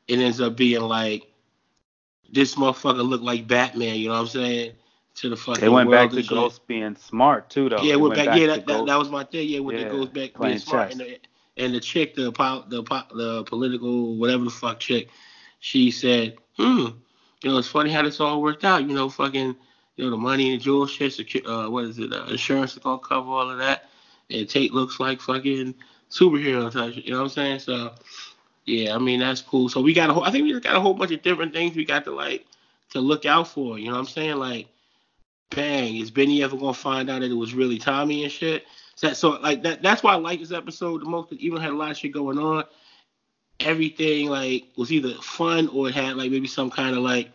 It 0.07 0.19
ends 0.19 0.39
up 0.39 0.55
being 0.55 0.81
like 0.81 1.27
this 2.31 2.55
motherfucker 2.55 3.07
looked 3.07 3.23
like 3.23 3.47
Batman. 3.47 3.95
You 3.95 4.07
know 4.09 4.15
what 4.15 4.21
I'm 4.21 4.27
saying? 4.27 4.71
To 5.15 5.29
the 5.29 5.37
fucking 5.37 5.61
They 5.61 5.69
went 5.69 5.89
back 5.89 6.09
to 6.11 6.21
shit. 6.21 6.29
Ghost 6.29 6.67
being 6.67 6.95
smart 6.95 7.49
too, 7.49 7.69
though. 7.69 7.81
Yeah, 7.81 7.95
went 7.95 8.15
back. 8.15 8.37
yeah, 8.37 8.47
that, 8.47 8.65
that, 8.67 8.85
that 8.85 8.99
was 8.99 9.09
my 9.09 9.23
thing. 9.23 9.47
Yeah, 9.47 9.59
when 9.59 9.77
Yeah, 9.77 9.83
it 9.83 9.91
goes 9.91 10.09
back 10.09 10.31
being 10.39 10.59
smart 10.59 10.91
and 10.91 10.99
the, 10.99 11.19
and 11.55 11.73
the 11.73 11.79
chick, 11.79 12.15
the 12.15 12.31
the 12.31 13.05
the 13.13 13.43
political 13.45 14.17
whatever 14.17 14.43
the 14.43 14.49
fuck 14.49 14.79
chick, 14.79 15.07
she 15.59 15.89
said, 15.89 16.35
hmm, 16.57 16.87
you 17.41 17.49
know, 17.49 17.57
it's 17.57 17.69
funny 17.69 17.91
how 17.91 18.01
this 18.01 18.19
all 18.19 18.41
worked 18.41 18.65
out. 18.65 18.81
You 18.81 18.93
know, 18.93 19.09
fucking, 19.09 19.55
you 19.95 20.03
know, 20.03 20.09
the 20.09 20.17
money 20.17 20.51
and 20.51 20.61
jewel 20.61 20.85
shit, 20.85 21.13
secu- 21.13 21.47
uh, 21.47 21.69
what 21.69 21.85
is 21.85 21.97
it? 21.97 22.11
Uh, 22.11 22.25
insurance 22.25 22.73
is 22.73 22.79
gonna 22.79 22.99
cover 22.99 23.29
all 23.29 23.49
of 23.49 23.57
that. 23.59 23.85
And 24.29 24.49
Tate 24.49 24.73
looks 24.73 24.99
like 24.99 25.21
fucking 25.21 25.75
superhero 26.15 26.71
type. 26.71 26.95
You 26.95 27.11
know 27.11 27.17
what 27.17 27.23
I'm 27.23 27.29
saying? 27.29 27.59
So, 27.59 27.93
yeah, 28.65 28.95
I 28.95 28.97
mean 28.97 29.19
that's 29.19 29.41
cool. 29.41 29.69
So 29.69 29.81
we 29.81 29.93
got 29.93 30.09
a 30.09 30.13
whole. 30.13 30.23
I 30.23 30.31
think 30.31 30.43
we 30.43 30.51
just 30.51 30.63
got 30.63 30.75
a 30.75 30.81
whole 30.81 30.93
bunch 30.93 31.11
of 31.11 31.21
different 31.21 31.53
things 31.53 31.75
we 31.75 31.85
got 31.85 32.05
to 32.05 32.11
like 32.11 32.45
to 32.91 32.99
look 32.99 33.25
out 33.25 33.47
for. 33.47 33.77
You 33.77 33.87
know 33.87 33.93
what 33.93 33.99
I'm 33.99 34.05
saying? 34.05 34.37
Like, 34.37 34.67
bang, 35.51 35.97
is 35.97 36.11
Benny 36.11 36.43
ever 36.43 36.57
gonna 36.57 36.73
find 36.73 37.09
out 37.09 37.21
that 37.21 37.31
it 37.31 37.35
was 37.35 37.53
really 37.53 37.77
Tommy 37.77 38.23
and 38.23 38.31
shit? 38.31 38.65
So, 38.95 39.13
so 39.13 39.29
like 39.41 39.61
that. 39.63 39.81
That's 39.81 40.03
why 40.03 40.13
I 40.13 40.17
like 40.17 40.39
this 40.39 40.51
episode 40.51 41.01
the 41.01 41.05
most. 41.05 41.33
even 41.33 41.61
had 41.61 41.71
a 41.71 41.75
lot 41.75 41.91
of 41.91 41.97
shit 41.97 42.13
going 42.13 42.39
on. 42.39 42.63
Everything 43.59 44.29
like 44.29 44.65
was 44.77 44.91
either 44.91 45.13
fun 45.21 45.69
or 45.69 45.89
it 45.89 45.95
had 45.95 46.17
like 46.17 46.31
maybe 46.31 46.47
some 46.47 46.69
kind 46.69 46.95
of 46.95 47.03
like 47.03 47.31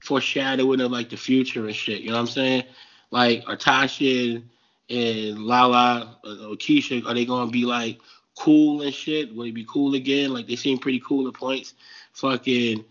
foreshadowing 0.00 0.80
of 0.80 0.90
like 0.90 1.10
the 1.10 1.16
future 1.16 1.66
and 1.66 1.74
shit. 1.74 2.00
You 2.00 2.10
know 2.10 2.14
what 2.14 2.20
I'm 2.20 2.26
saying? 2.26 2.64
Like 3.10 3.44
are 3.46 3.56
Tasha 3.56 4.36
and, 4.36 4.48
and 4.90 5.38
Lala 5.38 6.18
or, 6.24 6.30
or 6.30 6.56
Keisha 6.56 7.04
are 7.06 7.14
they 7.14 7.24
gonna 7.24 7.50
be 7.50 7.64
like 7.64 7.98
cool 8.36 8.82
and 8.82 8.92
shit? 8.92 9.34
Will 9.34 9.44
they 9.44 9.50
be 9.50 9.66
cool 9.68 9.94
again? 9.94 10.32
Like 10.32 10.46
they 10.46 10.56
seem 10.56 10.78
pretty 10.78 11.00
cool 11.00 11.28
at 11.28 11.34
points. 11.34 11.74
Fucking 12.12 12.84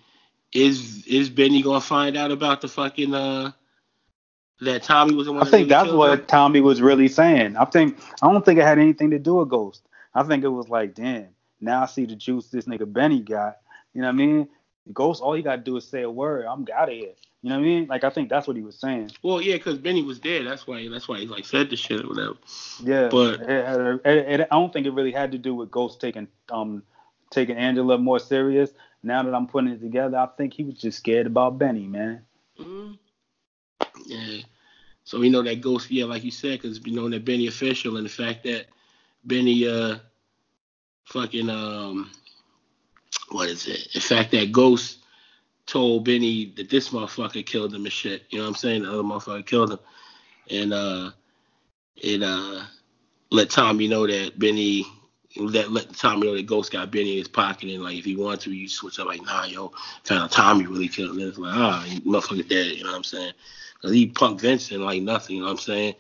is 0.53 1.05
is 1.07 1.29
Benny 1.29 1.61
gonna 1.61 1.81
find 1.81 2.17
out 2.17 2.31
about 2.31 2.61
the 2.61 2.67
fucking 2.67 3.13
uh 3.13 3.51
that 4.61 4.83
Tommy 4.83 5.15
was 5.15 5.27
the 5.27 5.33
one? 5.33 5.45
I 5.45 5.49
think 5.49 5.69
that's 5.69 5.91
what 5.91 6.19
him? 6.19 6.25
Tommy 6.25 6.61
was 6.61 6.81
really 6.81 7.07
saying. 7.07 7.57
I 7.57 7.65
think 7.65 7.99
I 8.21 8.31
don't 8.31 8.45
think 8.45 8.59
it 8.59 8.65
had 8.65 8.79
anything 8.79 9.11
to 9.11 9.19
do 9.19 9.35
with 9.35 9.49
Ghost. 9.49 9.87
I 10.15 10.23
think 10.23 10.43
it 10.43 10.49
was 10.49 10.69
like, 10.69 10.93
damn, 10.93 11.29
now 11.59 11.83
I 11.83 11.85
see 11.87 12.05
the 12.05 12.15
juice 12.15 12.47
this 12.47 12.65
nigga 12.65 12.91
Benny 12.91 13.19
got. 13.19 13.57
You 13.93 14.01
know 14.01 14.07
what 14.07 14.13
I 14.13 14.17
mean? 14.17 14.49
Ghost, 14.91 15.21
all 15.21 15.33
he 15.33 15.41
got 15.41 15.55
to 15.57 15.61
do 15.61 15.77
is 15.77 15.87
say 15.87 16.01
a 16.01 16.09
word. 16.11 16.45
I'm 16.45 16.65
out 16.75 16.89
of 16.89 16.95
here. 16.95 17.13
You 17.41 17.49
know 17.49 17.55
what 17.55 17.61
I 17.61 17.65
mean? 17.65 17.87
Like 17.87 18.03
I 18.03 18.09
think 18.09 18.29
that's 18.29 18.47
what 18.47 18.55
he 18.57 18.63
was 18.63 18.77
saying. 18.77 19.11
Well, 19.21 19.41
yeah, 19.41 19.55
because 19.55 19.77
Benny 19.77 20.01
was 20.01 20.19
dead. 20.19 20.45
That's 20.47 20.65
why. 20.65 20.87
That's 20.87 21.07
why 21.07 21.19
he 21.19 21.27
like 21.27 21.45
said 21.45 21.69
the 21.69 21.75
shit 21.75 22.03
or 22.03 22.07
whatever. 22.09 22.33
Yeah, 22.81 23.09
But- 23.09 23.41
it, 23.41 23.49
it, 23.49 24.01
it, 24.05 24.39
it- 24.41 24.47
I 24.49 24.55
don't 24.55 24.71
think 24.73 24.87
it 24.87 24.91
really 24.93 25.11
had 25.11 25.31
to 25.33 25.37
do 25.37 25.53
with 25.55 25.69
Ghost 25.71 25.99
taking 26.01 26.27
um 26.49 26.83
taking 27.29 27.57
Angela 27.57 27.97
more 27.97 28.19
serious. 28.19 28.71
Now 29.05 29.21
that 29.23 29.33
I'm 29.35 29.47
putting 29.47 29.71
it 29.71 29.81
together, 29.81 30.17
I 30.17 30.27
think 30.37 30.53
he 30.53 30.63
was 30.63 30.75
just 30.75 30.97
scared 30.99 31.27
about 31.27 31.57
Benny, 31.57 31.87
man. 31.87 32.21
Mm. 32.57 32.97
Yeah. 34.05 34.37
So 35.03 35.19
we 35.19 35.29
know 35.29 35.41
that 35.41 35.59
Ghost, 35.59 35.91
yeah, 35.91 36.05
like 36.05 36.23
you 36.23 36.31
said, 36.31 36.61
because 36.61 36.81
we 36.81 36.91
know 36.91 37.09
that 37.09 37.25
Benny 37.25 37.47
official 37.47 37.97
and 37.97 38.05
the 38.05 38.09
fact 38.09 38.43
that 38.43 38.67
Benny, 39.25 39.67
uh, 39.67 39.97
fucking, 41.03 41.49
um, 41.49 42.09
what 43.33 43.49
is 43.49 43.67
it? 43.67 43.89
The 43.93 43.99
fact 43.99 44.31
that 44.31 44.51
Ghost 44.51 44.99
told 45.65 46.05
Benny 46.05 46.53
that 46.57 46.69
this 46.69 46.89
motherfucker 46.89 47.45
killed 47.45 47.73
him 47.73 47.83
and 47.83 47.91
shit. 47.93 48.23
You 48.29 48.39
know 48.39 48.45
what 48.45 48.49
I'm 48.49 48.55
saying? 48.55 48.83
The 48.83 48.91
other 48.91 49.03
motherfucker 49.03 49.45
killed 49.45 49.71
him, 49.71 49.79
and 50.49 50.73
uh, 50.73 51.11
it 51.97 52.21
uh, 52.21 52.63
let 53.31 53.49
Tommy 53.49 53.87
know 53.87 54.07
that 54.07 54.37
Benny. 54.37 54.85
Let 55.35 55.71
let 55.71 55.91
Tommy 55.95 56.27
know 56.27 56.35
that 56.35 56.45
Ghost 56.45 56.71
got 56.71 56.91
Benny 56.91 57.13
in 57.13 57.17
his 57.17 57.27
pocket 57.27 57.67
and 57.67 57.83
like 57.83 57.97
if 57.97 58.05
he 58.05 58.15
wanted 58.15 58.41
to, 58.41 58.53
you 58.53 58.69
switch 58.69 58.99
up 58.99 59.07
like 59.07 59.25
nah 59.25 59.45
yo, 59.45 59.71
found 60.03 60.21
out 60.21 60.31
Tommy 60.31 60.67
really 60.67 60.87
killed 60.87 61.17
him. 61.17 61.27
It's 61.27 61.39
like 61.39 61.55
ah, 61.55 61.83
you 61.85 62.01
motherfucker 62.01 62.47
dead. 62.47 62.67
You 62.67 62.83
know 62.83 62.91
what 62.91 62.97
I'm 62.97 63.03
saying? 63.03 63.33
Cause 63.81 63.91
he 63.91 64.09
punked 64.09 64.41
Vincent 64.41 64.81
like 64.81 65.01
nothing. 65.01 65.37
You 65.37 65.41
know 65.41 65.47
what 65.47 65.53
I'm 65.53 65.57
saying? 65.57 65.95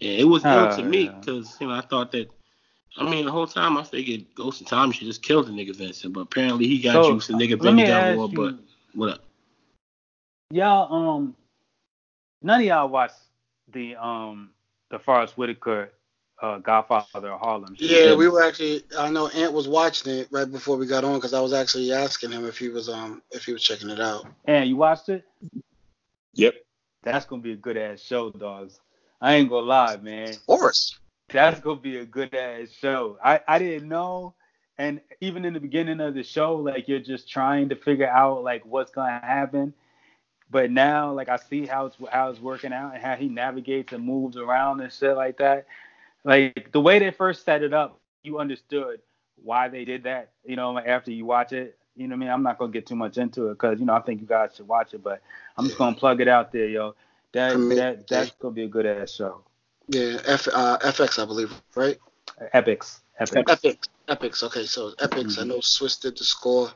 And 0.00 0.10
it 0.20 0.24
was 0.24 0.44
ill 0.44 0.68
Oh, 0.68 0.76
to 0.76 0.84
me 0.84 1.08
because 1.08 1.56
you 1.60 1.66
know 1.66 1.74
I 1.74 1.80
thought 1.80 2.12
that. 2.12 2.30
I 2.98 3.08
mean, 3.08 3.26
the 3.26 3.32
whole 3.32 3.46
time 3.46 3.76
I 3.76 3.82
figured 3.82 4.24
Ghost 4.34 4.60
and 4.60 4.68
Tommy 4.68 4.92
should 4.94 5.06
just 5.06 5.22
kill 5.22 5.42
the 5.42 5.50
nigga 5.50 5.74
Vincent, 5.76 6.14
but 6.14 6.20
apparently 6.20 6.66
he 6.66 6.80
got 6.80 7.04
So, 7.04 7.12
juice 7.12 7.28
and 7.28 7.40
nigga 7.40 7.50
Let 7.52 7.62
Benny 7.62 7.82
me 7.82 7.86
got 7.86 8.16
more. 8.16 8.28
But 8.28 8.54
what 8.94 9.10
up? 9.10 9.20
y'all 10.50 10.92
um 10.94 11.34
none 12.40 12.60
of 12.60 12.66
y'all 12.66 12.88
watched 12.88 13.16
the 13.72 13.96
um 13.96 14.50
the 14.90 14.98
Forest 14.98 15.36
Whitaker 15.36 15.90
uh 16.40 16.58
Godfather 16.58 17.32
of 17.32 17.40
Harlem. 17.40 17.74
shit. 17.74 17.90
Yeah, 17.90 18.14
we 18.14 18.28
were 18.28 18.42
actually. 18.42 18.82
I 18.98 19.10
know 19.10 19.28
Ant 19.28 19.52
was 19.52 19.68
watching 19.68 20.12
it 20.14 20.28
right 20.30 20.50
before 20.50 20.76
we 20.76 20.86
got 20.86 21.04
on 21.04 21.14
because 21.16 21.34
I 21.34 21.40
was 21.40 21.52
actually 21.52 21.92
asking 21.92 22.30
him 22.32 22.46
if 22.46 22.58
he 22.58 22.68
was 22.68 22.88
um 22.88 23.22
if 23.30 23.44
he 23.44 23.52
was 23.52 23.62
checking 23.62 23.90
it 23.90 24.00
out. 24.00 24.26
And 24.46 24.68
you 24.68 24.76
watched 24.76 25.08
it? 25.08 25.24
Yep. 26.34 26.54
That's 27.02 27.26
gonna 27.26 27.42
be 27.42 27.52
a 27.52 27.56
good 27.56 27.76
ass 27.76 28.00
show, 28.00 28.30
dogs. 28.30 28.80
I 29.20 29.34
ain't 29.34 29.48
gonna 29.48 29.66
lie, 29.66 29.96
man. 29.96 30.28
Of 30.28 30.46
course. 30.46 30.98
That's 31.32 31.60
gonna 31.60 31.80
be 31.80 31.98
a 31.98 32.06
good 32.06 32.34
ass 32.34 32.70
show. 32.70 33.18
I 33.24 33.40
I 33.48 33.58
didn't 33.58 33.88
know, 33.88 34.34
and 34.78 35.00
even 35.20 35.44
in 35.44 35.54
the 35.54 35.60
beginning 35.60 36.00
of 36.00 36.14
the 36.14 36.22
show, 36.24 36.56
like 36.56 36.88
you're 36.88 37.00
just 37.00 37.28
trying 37.30 37.70
to 37.70 37.76
figure 37.76 38.08
out 38.08 38.44
like 38.44 38.64
what's 38.66 38.92
gonna 38.92 39.20
happen. 39.20 39.74
but 40.50 40.70
now 40.70 41.12
like 41.12 41.28
I 41.28 41.36
see 41.36 41.66
how 41.66 41.86
it's 41.86 41.96
how 42.12 42.30
it's 42.30 42.40
working 42.40 42.72
out 42.72 42.94
and 42.94 43.02
how 43.02 43.16
he 43.16 43.28
navigates 43.28 43.92
and 43.92 44.04
moves 44.04 44.36
around 44.36 44.80
and 44.80 44.92
shit 44.92 45.16
like 45.16 45.38
that. 45.38 45.66
Like 46.24 46.70
the 46.72 46.80
way 46.80 46.98
they 47.00 47.10
first 47.12 47.44
set 47.44 47.62
it 47.64 47.74
up, 47.74 48.00
you 48.22 48.38
understood 48.40 49.00
why 49.42 49.68
they 49.68 49.84
did 49.84 50.04
that. 50.04 50.32
You 50.44 50.56
know, 50.56 50.78
after 50.78 51.12
you 51.12 51.26
watch 51.26 51.52
it, 51.52 51.78
you 51.96 52.08
know 52.08 52.14
what 52.14 52.18
I 52.18 52.26
mean. 52.26 52.30
I'm 52.30 52.42
not 52.44 52.58
gonna 52.58 52.72
get 52.72 52.86
too 52.86 52.96
much 52.96 53.18
into 53.18 53.48
it 53.48 53.54
because 53.54 53.80
you 53.80 53.86
know 53.86 53.94
I 53.94 54.00
think 54.02 54.20
you 54.22 54.28
guys 54.28 54.56
should 54.56 54.68
watch 54.68 54.94
it, 54.94 55.02
but 55.04 55.22
I'm 55.58 55.66
just 55.66 55.78
gonna 55.78 55.96
plug 55.96 56.20
it 56.20 56.28
out 56.28 56.52
there, 56.52 56.68
yo. 56.68 56.96
That 57.32 57.68
that 57.74 58.08
that's 58.08 58.32
gonna 58.40 58.54
be 58.54 58.64
a 58.64 58.68
good 58.68 58.86
ass 58.86 59.12
show. 59.12 59.45
Yeah, 59.88 60.18
F, 60.26 60.48
uh, 60.52 60.78
FX, 60.78 61.22
I 61.22 61.26
believe, 61.26 61.52
right? 61.74 61.98
Epics. 62.52 63.02
Epix. 63.20 63.48
Epics. 63.48 63.88
Epix. 64.08 64.42
Okay, 64.42 64.64
so 64.66 64.90
Epix. 64.92 65.24
Mm-hmm. 65.24 65.40
I 65.40 65.44
know 65.44 65.58
Swizz 65.58 66.00
did 66.00 66.18
the 66.18 66.24
score. 66.24 66.70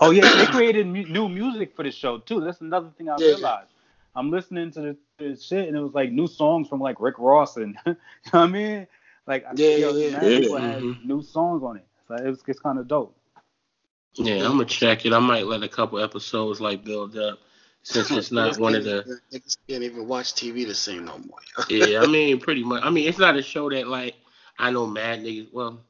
Oh 0.00 0.10
yeah, 0.10 0.28
they 0.36 0.46
created 0.46 0.86
mu- 0.86 1.06
new 1.06 1.28
music 1.28 1.76
for 1.76 1.82
the 1.82 1.92
show 1.92 2.18
too. 2.18 2.40
That's 2.40 2.60
another 2.60 2.90
thing 2.96 3.08
I 3.08 3.16
yeah, 3.18 3.28
realized. 3.28 3.70
I'm 4.16 4.30
listening 4.30 4.70
to 4.72 4.80
the, 4.80 4.96
the, 5.18 5.36
shit 5.36 5.68
and 5.68 5.76
it 5.76 5.80
was 5.80 5.92
like 5.92 6.10
new 6.10 6.26
songs 6.26 6.68
from 6.68 6.80
like 6.80 7.00
Rick 7.00 7.16
Ross 7.18 7.56
and 7.56 7.76
you 7.86 7.92
know 7.92 7.96
what 8.30 8.40
I 8.40 8.46
mean? 8.46 8.86
Like 9.26 9.44
yeah, 9.54 9.76
yeah, 9.76 9.90
yeah. 9.90 10.20
People 10.20 10.56
mm-hmm. 10.56 11.08
new 11.08 11.22
songs 11.22 11.62
on 11.62 11.76
it. 11.76 11.86
So 12.08 12.14
it 12.14 12.28
was, 12.28 12.42
it's 12.46 12.60
kind 12.60 12.78
of 12.78 12.88
dope. 12.88 13.16
Yeah, 14.14 14.44
I'm 14.44 14.52
gonna 14.52 14.64
check 14.64 15.04
it. 15.06 15.12
I 15.12 15.18
might 15.18 15.46
let 15.46 15.62
a 15.62 15.68
couple 15.68 15.98
episodes 15.98 16.60
like 16.60 16.84
build 16.84 17.16
up 17.16 17.38
since 17.84 18.10
it's 18.10 18.32
not 18.32 18.58
one 18.58 18.74
of 18.74 18.84
the. 18.84 19.20
Niggas 19.32 19.58
can't 19.68 19.82
even 19.82 20.08
watch 20.08 20.34
TV 20.34 20.66
the 20.66 20.74
same 20.74 21.04
no 21.04 21.18
more. 21.18 21.38
yeah, 21.68 22.00
I 22.00 22.06
mean, 22.06 22.40
pretty 22.40 22.64
much. 22.64 22.82
I 22.82 22.90
mean, 22.90 23.06
it's 23.08 23.18
not 23.18 23.36
a 23.36 23.42
show 23.42 23.70
that 23.70 23.86
like 23.86 24.14
I 24.58 24.70
know 24.70 24.86
mad 24.86 25.20
niggas. 25.20 25.52
Well, 25.52 25.80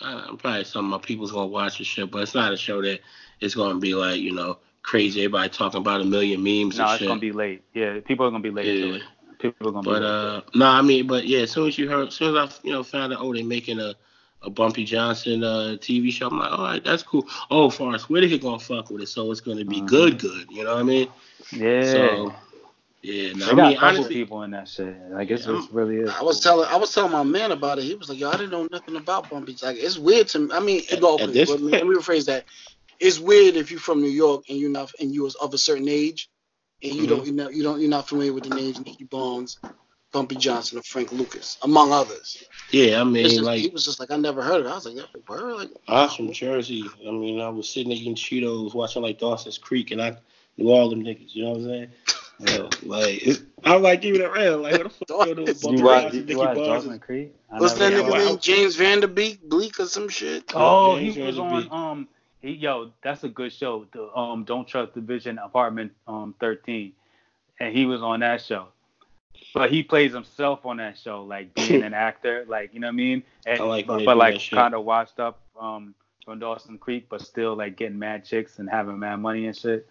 I'm 0.00 0.36
probably 0.36 0.64
some 0.64 0.84
of 0.92 1.00
my 1.00 1.04
people's 1.04 1.32
gonna 1.32 1.46
watch 1.46 1.78
the 1.78 1.84
show, 1.84 2.06
but 2.06 2.22
it's 2.22 2.34
not 2.34 2.52
a 2.52 2.56
show 2.56 2.80
that 2.80 3.00
it's 3.40 3.56
gonna 3.56 3.80
be 3.80 3.94
like 3.94 4.20
you 4.20 4.32
know 4.32 4.58
crazy. 4.82 5.22
Everybody 5.22 5.48
talking 5.50 5.80
about 5.80 6.00
a 6.00 6.04
million 6.04 6.42
memes. 6.42 6.78
No, 6.78 6.84
it's 6.90 6.98
shit. 6.98 7.08
gonna 7.08 7.20
be 7.20 7.32
late. 7.32 7.64
Yeah, 7.74 7.98
people 8.04 8.24
are 8.24 8.30
gonna 8.30 8.42
be 8.42 8.50
late 8.50 8.66
yeah. 8.66 8.84
to 8.84 8.94
it. 8.94 9.02
People 9.40 9.68
are 9.68 9.72
gonna. 9.72 9.82
Be 9.82 9.90
late. 9.90 10.00
But 10.00 10.06
uh, 10.06 10.40
no, 10.54 10.64
nah, 10.64 10.78
I 10.78 10.82
mean, 10.82 11.08
but 11.08 11.26
yeah, 11.26 11.40
as 11.40 11.50
soon 11.50 11.66
as 11.66 11.76
you 11.76 11.88
heard, 11.88 12.08
as 12.08 12.14
soon 12.14 12.36
as 12.36 12.50
I 12.50 12.66
you 12.66 12.72
know 12.72 12.84
found 12.84 13.12
out, 13.12 13.20
oh, 13.20 13.34
they 13.34 13.42
making 13.42 13.80
a 13.80 13.94
a 14.46 14.50
Bumpy 14.50 14.84
Johnson 14.84 15.44
uh, 15.44 15.76
TV 15.78 16.10
show. 16.12 16.28
I'm 16.28 16.38
like, 16.38 16.52
all 16.52 16.64
right, 16.64 16.82
that's 16.82 17.02
cool. 17.02 17.26
Oh, 17.50 17.68
Forest 17.68 18.08
Whitaker 18.08 18.38
gonna 18.38 18.58
fuck 18.58 18.90
with 18.90 19.02
it, 19.02 19.08
so 19.08 19.30
it's 19.30 19.40
gonna 19.40 19.64
be 19.64 19.76
mm-hmm. 19.76 19.86
good, 19.86 20.18
good. 20.18 20.50
You 20.50 20.64
know 20.64 20.74
what 20.74 20.80
I 20.80 20.84
mean? 20.84 21.08
Yeah. 21.52 21.82
So, 21.82 22.34
yeah, 23.02 23.32
no, 23.34 23.46
they 23.46 23.52
I 23.52 23.54
got 23.54 23.68
mean, 23.68 23.78
honestly, 23.78 24.14
people 24.14 24.42
in 24.42 24.52
that 24.52 24.68
shit. 24.68 24.96
I 25.14 25.24
guess 25.24 25.46
yeah, 25.46 25.58
it's 25.58 25.70
really 25.72 25.96
is. 25.96 26.10
I 26.10 26.22
was 26.22 26.40
telling, 26.40 26.68
I 26.68 26.76
was 26.76 26.94
telling 26.94 27.12
my 27.12 27.22
man 27.22 27.52
about 27.52 27.78
it. 27.78 27.84
He 27.84 27.94
was 27.94 28.08
like, 28.08 28.18
"Yo, 28.18 28.30
I 28.30 28.36
didn't 28.36 28.50
know 28.50 28.66
nothing 28.70 28.96
about 28.96 29.28
Bumpy. 29.28 29.56
Like, 29.62 29.76
it's 29.76 29.98
weird 29.98 30.28
to 30.28 30.40
me. 30.40 30.48
I 30.52 30.60
mean, 30.60 30.82
at, 30.90 31.02
at 31.02 31.32
this, 31.32 31.50
let, 31.50 31.60
me, 31.60 31.70
let 31.72 31.86
me 31.86 31.94
rephrase 31.94 32.26
that. 32.26 32.44
It's 32.98 33.18
weird 33.18 33.56
if 33.56 33.70
you're 33.70 33.78
from 33.78 34.00
New 34.00 34.08
York 34.08 34.44
and 34.48 34.58
you're 34.58 34.70
not, 34.70 34.90
and 34.98 35.12
you 35.12 35.24
was 35.24 35.34
of 35.36 35.52
a 35.52 35.58
certain 35.58 35.88
age, 35.88 36.30
and 36.82 36.94
you 36.94 37.02
mm-hmm. 37.02 37.16
don't, 37.16 37.26
you 37.26 37.32
know, 37.32 37.48
you 37.50 37.62
don't, 37.62 37.80
you're 37.80 37.90
not 37.90 38.08
familiar 38.08 38.32
with 38.32 38.44
the 38.44 38.54
names 38.54 38.80
Nicky 38.80 39.04
Barnes, 39.04 39.58
Bumpy 40.16 40.36
Johnson 40.36 40.78
or 40.78 40.82
Frank 40.82 41.12
Lucas, 41.12 41.58
among 41.62 41.92
others. 41.92 42.42
Yeah, 42.70 43.02
I 43.02 43.04
mean, 43.04 43.28
just, 43.28 43.42
like 43.42 43.60
he 43.60 43.68
was 43.68 43.84
just 43.84 44.00
like 44.00 44.10
I 44.10 44.16
never 44.16 44.42
heard 44.42 44.60
of 44.60 44.66
it. 44.66 44.70
I 44.70 44.74
was 44.74 44.86
like, 44.86 44.94
that 44.94 45.28
word, 45.28 45.56
like. 45.56 45.68
I 45.88 46.04
was 46.04 46.16
from 46.16 46.32
Jersey. 46.32 46.84
I 47.06 47.10
mean, 47.10 47.38
I 47.38 47.50
was 47.50 47.68
sitting 47.68 47.92
eating 47.92 48.14
Cheetos, 48.14 48.72
watching 48.72 49.02
like 49.02 49.18
Dawson's 49.18 49.58
Creek, 49.58 49.90
and 49.90 50.00
I 50.00 50.16
knew 50.56 50.70
all 50.70 50.88
them 50.88 51.04
niggas. 51.04 51.34
You 51.34 51.44
know 51.44 51.50
what 51.50 51.58
I'm 51.58 51.64
saying? 51.64 51.88
Yeah, 52.38 52.68
like 52.82 53.22
I'm 53.64 53.80
like 53.80 54.02
giving 54.02 54.20
it 54.20 54.24
around. 54.24 54.60
Like 54.60 54.72
what 54.72 54.92
the 55.06 55.54
fuck? 55.54 55.72
you 55.72 55.84
watch, 55.84 56.12
you 56.12 56.38
watch 56.38 56.54
Dawson's 56.54 57.02
Creek? 57.02 57.34
What's 57.48 57.74
that 57.74 57.94
nigga 57.94 58.26
name? 58.26 58.38
James 58.38 58.76
Van 58.76 59.00
Der 59.00 59.06
Beek, 59.06 59.40
Bleak 59.48 59.80
or 59.80 59.86
some 59.86 60.10
shit? 60.10 60.44
Oh, 60.54 60.96
he 60.96 61.18
was 61.18 61.38
on 61.38 61.68
um. 61.70 62.08
He, 62.42 62.52
yo, 62.52 62.92
that's 63.02 63.24
a 63.24 63.30
good 63.30 63.54
show. 63.54 63.86
The 63.92 64.14
um, 64.14 64.44
Don't 64.44 64.68
Trust 64.68 64.92
the 64.92 65.00
Vision 65.00 65.38
Apartment 65.38 65.92
um 66.06 66.34
13, 66.38 66.92
and 67.58 67.74
he 67.74 67.86
was 67.86 68.02
on 68.02 68.20
that 68.20 68.42
show. 68.42 68.68
But 69.56 69.72
he 69.72 69.82
plays 69.82 70.12
himself 70.12 70.66
on 70.66 70.76
that 70.76 70.98
show, 70.98 71.24
like 71.24 71.54
being 71.54 71.82
an 71.82 71.94
actor, 71.94 72.44
like 72.46 72.74
you 72.74 72.80
know 72.80 72.88
what 72.88 72.92
I 72.92 72.96
mean. 72.96 73.22
And, 73.46 73.58
I 73.58 73.64
like 73.64 73.86
but, 73.86 74.04
but 74.04 74.18
like 74.18 74.38
kind 74.50 74.74
of 74.74 74.84
washed 74.84 75.18
up 75.18 75.40
um 75.58 75.94
from 76.26 76.40
Dawson 76.40 76.76
Creek, 76.76 77.06
but 77.08 77.22
still 77.22 77.56
like 77.56 77.74
getting 77.74 77.98
mad 77.98 78.22
chicks 78.22 78.58
and 78.58 78.68
having 78.68 78.98
mad 78.98 79.16
money 79.16 79.46
and 79.46 79.56
shit. 79.56 79.88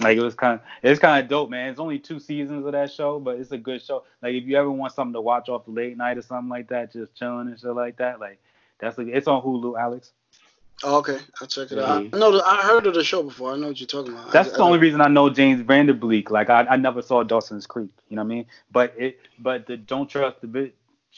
Like 0.00 0.16
it 0.16 0.22
was 0.22 0.34
kind 0.34 0.54
of 0.54 0.60
it's 0.82 0.98
kind 0.98 1.22
of 1.22 1.28
dope, 1.28 1.50
man. 1.50 1.68
It's 1.68 1.78
only 1.78 1.98
two 1.98 2.18
seasons 2.18 2.64
of 2.64 2.72
that 2.72 2.90
show, 2.90 3.20
but 3.20 3.38
it's 3.38 3.52
a 3.52 3.58
good 3.58 3.82
show. 3.82 4.04
Like 4.22 4.36
if 4.36 4.44
you 4.44 4.56
ever 4.56 4.70
want 4.70 4.94
something 4.94 5.12
to 5.12 5.20
watch 5.20 5.50
off 5.50 5.66
the 5.66 5.72
late 5.72 5.98
night 5.98 6.16
or 6.16 6.22
something 6.22 6.48
like 6.48 6.68
that, 6.68 6.90
just 6.90 7.14
chilling 7.14 7.48
and 7.48 7.60
shit 7.60 7.74
like 7.74 7.98
that, 7.98 8.20
like 8.20 8.40
that's 8.78 8.96
like 8.96 9.08
it's 9.08 9.28
on 9.28 9.42
Hulu, 9.42 9.78
Alex. 9.78 10.12
Oh, 10.82 10.98
okay, 10.98 11.18
I'll 11.40 11.46
check 11.46 11.72
it 11.72 11.78
out. 11.78 12.06
I 12.12 12.18
know 12.18 12.42
I 12.44 12.62
heard 12.62 12.86
of 12.86 12.94
the 12.94 13.04
show 13.04 13.22
before. 13.22 13.52
I 13.52 13.56
know 13.56 13.68
what 13.68 13.80
you're 13.80 13.86
talking 13.86 14.12
about. 14.12 14.32
That's 14.32 14.50
I, 14.50 14.56
the 14.56 14.62
I, 14.62 14.66
only 14.66 14.78
reason 14.78 15.00
I 15.00 15.08
know 15.08 15.30
James 15.30 15.62
Van 15.62 15.86
Der 15.86 15.92
Beek. 15.92 16.30
Like 16.30 16.50
I, 16.50 16.66
I 16.66 16.76
never 16.76 17.00
saw 17.00 17.22
Dawson's 17.22 17.66
Creek. 17.66 17.90
You 18.08 18.16
know 18.16 18.22
what 18.22 18.32
I 18.32 18.34
mean? 18.34 18.46
But 18.70 18.94
it, 18.98 19.20
but 19.38 19.66
the 19.66 19.76
Don't 19.76 20.08
Trust 20.08 20.40
the 20.40 20.46
Bitch 20.46 20.72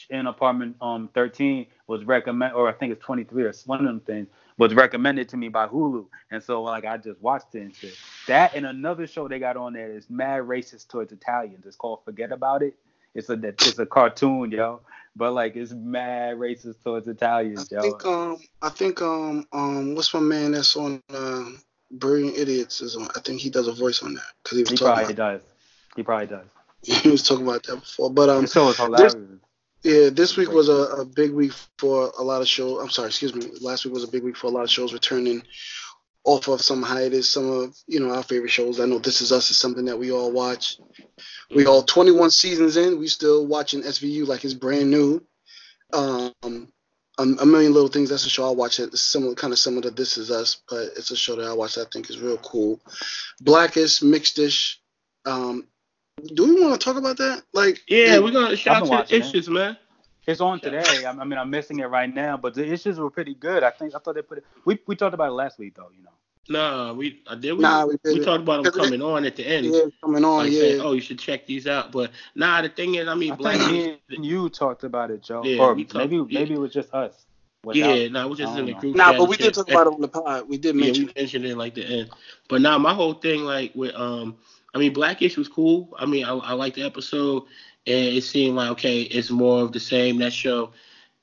in 0.09 0.27
Apartment 0.27 0.75
um 0.81 1.09
13 1.13 1.65
was 1.87 2.05
recommend, 2.05 2.53
or 2.53 2.69
I 2.69 2.73
think 2.73 2.93
it's 2.93 3.03
23 3.03 3.43
or 3.43 3.53
one 3.65 3.79
of 3.79 3.85
them 3.85 3.99
things 4.01 4.27
was 4.57 4.73
recommended 4.73 5.29
to 5.29 5.37
me 5.37 5.49
by 5.49 5.67
Hulu, 5.67 6.05
and 6.31 6.41
so 6.41 6.63
like 6.63 6.85
I 6.85 6.97
just 6.97 7.21
watched 7.21 7.53
it 7.55 7.61
and 7.61 7.75
shit. 7.75 7.95
That 8.27 8.55
and 8.55 8.65
another 8.65 9.05
show 9.05 9.27
they 9.27 9.39
got 9.39 9.55
on 9.55 9.73
there 9.73 9.91
is 9.91 10.09
mad 10.09 10.43
racist 10.43 10.87
towards 10.87 11.11
Italians. 11.11 11.65
It's 11.65 11.75
called 11.75 11.99
Forget 12.03 12.31
About 12.31 12.63
It. 12.63 12.75
It's 13.17 13.29
a 13.29 13.33
it's 13.43 13.79
a 13.79 13.85
cartoon, 13.85 14.51
yo 14.51 14.81
but 15.17 15.33
like 15.33 15.55
it's 15.55 15.73
mad 15.73 16.37
racist 16.37 16.83
towards 16.83 17.07
Italians, 17.07 17.67
I 17.71 17.75
yo. 17.75 17.81
think 17.81 18.05
um 18.05 18.37
I 18.61 18.69
think 18.69 19.01
um 19.01 19.47
um 19.51 19.95
what's 19.95 20.13
my 20.13 20.19
man 20.19 20.51
that's 20.51 20.77
on 20.77 21.01
uh, 21.09 21.45
Brilliant 21.91 22.37
Idiots 22.37 22.81
is 22.81 22.95
on. 22.95 23.07
I 23.15 23.21
think 23.21 23.41
he 23.41 23.49
does 23.49 23.67
a 23.67 23.73
voice 23.73 24.03
on 24.03 24.13
that 24.13 24.31
because 24.43 24.57
he 24.57 24.61
was 24.63 24.69
he 24.69 24.77
talking. 24.77 24.93
Probably 24.93 25.13
about, 25.13 25.33
does. 25.33 25.41
He 25.95 26.03
probably 26.03 26.27
does. 26.27 26.45
he 27.01 27.09
was 27.09 27.23
talking 27.23 27.47
about 27.47 27.63
that 27.63 27.77
before, 27.77 28.11
but 28.11 28.29
um. 28.29 28.45
So 28.47 28.69
it's 28.69 28.77
hilarious. 28.77 29.15
Yeah, 29.83 30.09
this 30.09 30.35
week 30.35 30.51
was 30.51 30.67
a, 30.67 30.73
a 30.73 31.05
big 31.05 31.31
week 31.31 31.53
for 31.77 32.11
a 32.19 32.23
lot 32.23 32.41
of 32.41 32.47
shows. 32.47 32.81
I'm 32.81 32.89
sorry, 32.89 33.07
excuse 33.07 33.33
me. 33.33 33.47
Last 33.61 33.85
week 33.85 33.93
was 33.93 34.03
a 34.03 34.11
big 34.11 34.23
week 34.23 34.35
for 34.35 34.47
a 34.47 34.49
lot 34.49 34.63
of 34.63 34.69
shows 34.69 34.91
returning 34.91 35.43
off 36.27 36.49
of 36.49 36.61
some 36.61 36.83
hiatus. 36.83 37.29
Some 37.29 37.49
of 37.49 37.75
you 37.87 37.99
know 37.99 38.13
our 38.13 38.21
favorite 38.21 38.51
shows. 38.51 38.79
I 38.79 38.85
know 38.85 38.99
This 38.99 39.21
Is 39.21 39.31
Us 39.31 39.49
is 39.49 39.57
something 39.57 39.85
that 39.85 39.97
we 39.97 40.11
all 40.11 40.31
watch. 40.31 40.77
We 41.55 41.65
all 41.65 41.81
21 41.81 42.31
seasons 42.31 42.75
in. 42.75 42.99
We 42.99 43.07
still 43.07 43.47
watching 43.47 43.81
SVU 43.81 44.27
like 44.27 44.43
it's 44.43 44.53
brand 44.53 44.91
new. 44.91 45.23
Um, 45.93 46.33
a, 47.17 47.23
a 47.23 47.45
million 47.45 47.73
little 47.73 47.89
things. 47.89 48.09
That's 48.09 48.25
a 48.25 48.29
show 48.29 48.47
I 48.47 48.51
watch. 48.51 48.79
It's 48.79 49.01
similar, 49.01 49.35
kind 49.35 49.53
of 49.53 49.57
similar 49.57 49.83
to 49.83 49.89
This 49.89 50.17
Is 50.17 50.29
Us, 50.29 50.61
but 50.69 50.89
it's 50.97 51.11
a 51.11 51.15
show 51.15 51.37
that 51.37 51.47
I 51.47 51.53
watch. 51.53 51.75
That 51.75 51.87
I 51.87 51.89
think 51.91 52.09
is 52.09 52.19
real 52.19 52.37
cool. 52.37 52.81
Blackish, 53.41 54.01
Mixedish. 54.01 54.75
Um, 55.25 55.65
do 56.33 56.53
we 56.53 56.61
want 56.61 56.79
to 56.79 56.83
talk 56.83 56.97
about 56.97 57.17
that? 57.17 57.43
Like, 57.53 57.81
yeah, 57.87 58.19
we're 58.19 58.31
gonna 58.31 58.57
shout 58.57 58.91
out 58.91 59.07
to 59.07 59.15
issues, 59.15 59.47
man. 59.49 59.77
It's 60.27 60.41
on 60.41 60.59
today. 60.59 60.83
I 61.05 61.13
mean, 61.23 61.39
I'm 61.39 61.49
missing 61.49 61.79
it 61.79 61.85
right 61.85 62.13
now, 62.13 62.35
but 62.35 62.53
the 62.53 62.69
issues 62.69 62.99
were 62.99 63.09
pretty 63.09 63.33
good. 63.33 63.63
I 63.63 63.69
think 63.69 63.95
I 63.95 63.99
thought 63.99 64.15
they 64.15 64.21
put 64.21 64.39
it. 64.39 64.45
We 64.65 64.77
we 64.85 64.95
talked 64.95 65.13
about 65.13 65.29
it 65.29 65.31
last 65.31 65.57
week 65.57 65.75
though, 65.75 65.89
you 65.97 66.03
know. 66.03 66.11
Nah, 66.49 66.93
we 66.93 67.21
I 67.27 67.35
did. 67.35 67.53
We, 67.53 67.59
nah, 67.59 67.85
we, 67.85 67.95
we 68.03 68.19
talked 68.19 68.43
about 68.43 68.63
them 68.63 68.73
coming 68.73 69.01
on 69.01 69.23
at 69.23 69.37
the 69.37 69.47
end. 69.47 69.67
Yeah, 69.67 69.81
coming 70.03 70.25
on. 70.25 70.43
Like 70.43 70.51
yeah. 70.51 70.59
Saying, 70.59 70.81
oh, 70.81 70.91
you 70.91 71.01
should 71.01 71.17
check 71.17 71.45
these 71.45 71.65
out. 71.65 71.93
But 71.93 72.11
nah, 72.35 72.61
the 72.61 72.67
thing 72.67 72.95
is, 72.95 73.07
I 73.07 73.15
mean, 73.15 73.33
I 73.33 73.35
Black. 73.35 73.57
Think 73.57 74.01
you 74.09 74.49
talked 74.49 74.83
about 74.83 75.11
it, 75.11 75.23
Joe. 75.23 75.43
Yeah, 75.45 75.61
or 75.61 75.75
talked, 75.75 75.95
maybe 75.95 76.17
yeah. 76.17 76.39
maybe 76.39 76.55
it 76.55 76.59
was 76.59 76.73
just 76.73 76.93
us. 76.93 77.25
Without, 77.63 77.97
yeah, 77.97 78.07
nah, 78.09 78.27
we 78.27 78.35
just 78.35 78.57
in 78.57 78.65
the 78.65 78.73
group. 78.73 78.95
Nah, 78.95 79.17
but 79.17 79.27
we 79.29 79.37
did 79.37 79.53
talk 79.53 79.69
about 79.69 79.87
it 79.87 79.93
on 79.93 80.01
the 80.01 80.07
pod. 80.07 80.47
We 80.47 80.57
did 80.57 80.75
mention. 80.75 81.05
Yeah, 81.05 81.11
we 81.15 81.21
mentioned 81.21 81.45
it 81.45 81.57
like 81.57 81.75
the 81.75 81.85
end. 81.85 82.09
But 82.49 82.61
now 82.61 82.71
nah, 82.71 82.79
my 82.79 82.93
whole 82.93 83.13
thing, 83.13 83.43
like 83.43 83.73
with 83.75 83.95
um, 83.95 84.37
I 84.73 84.77
mean, 84.77 84.93
Blackish 84.93 85.37
was 85.37 85.47
cool. 85.47 85.93
I 85.97 86.05
mean, 86.05 86.23
I, 86.23 86.33
I 86.33 86.53
like 86.53 86.75
the 86.75 86.83
episode, 86.83 87.43
and 87.87 88.15
it 88.15 88.23
seemed 88.23 88.55
like 88.55 88.71
okay, 88.71 89.01
it's 89.01 89.31
more 89.31 89.61
of 89.61 89.71
the 89.71 89.79
same. 89.79 90.19
That 90.19 90.33
show, 90.33 90.71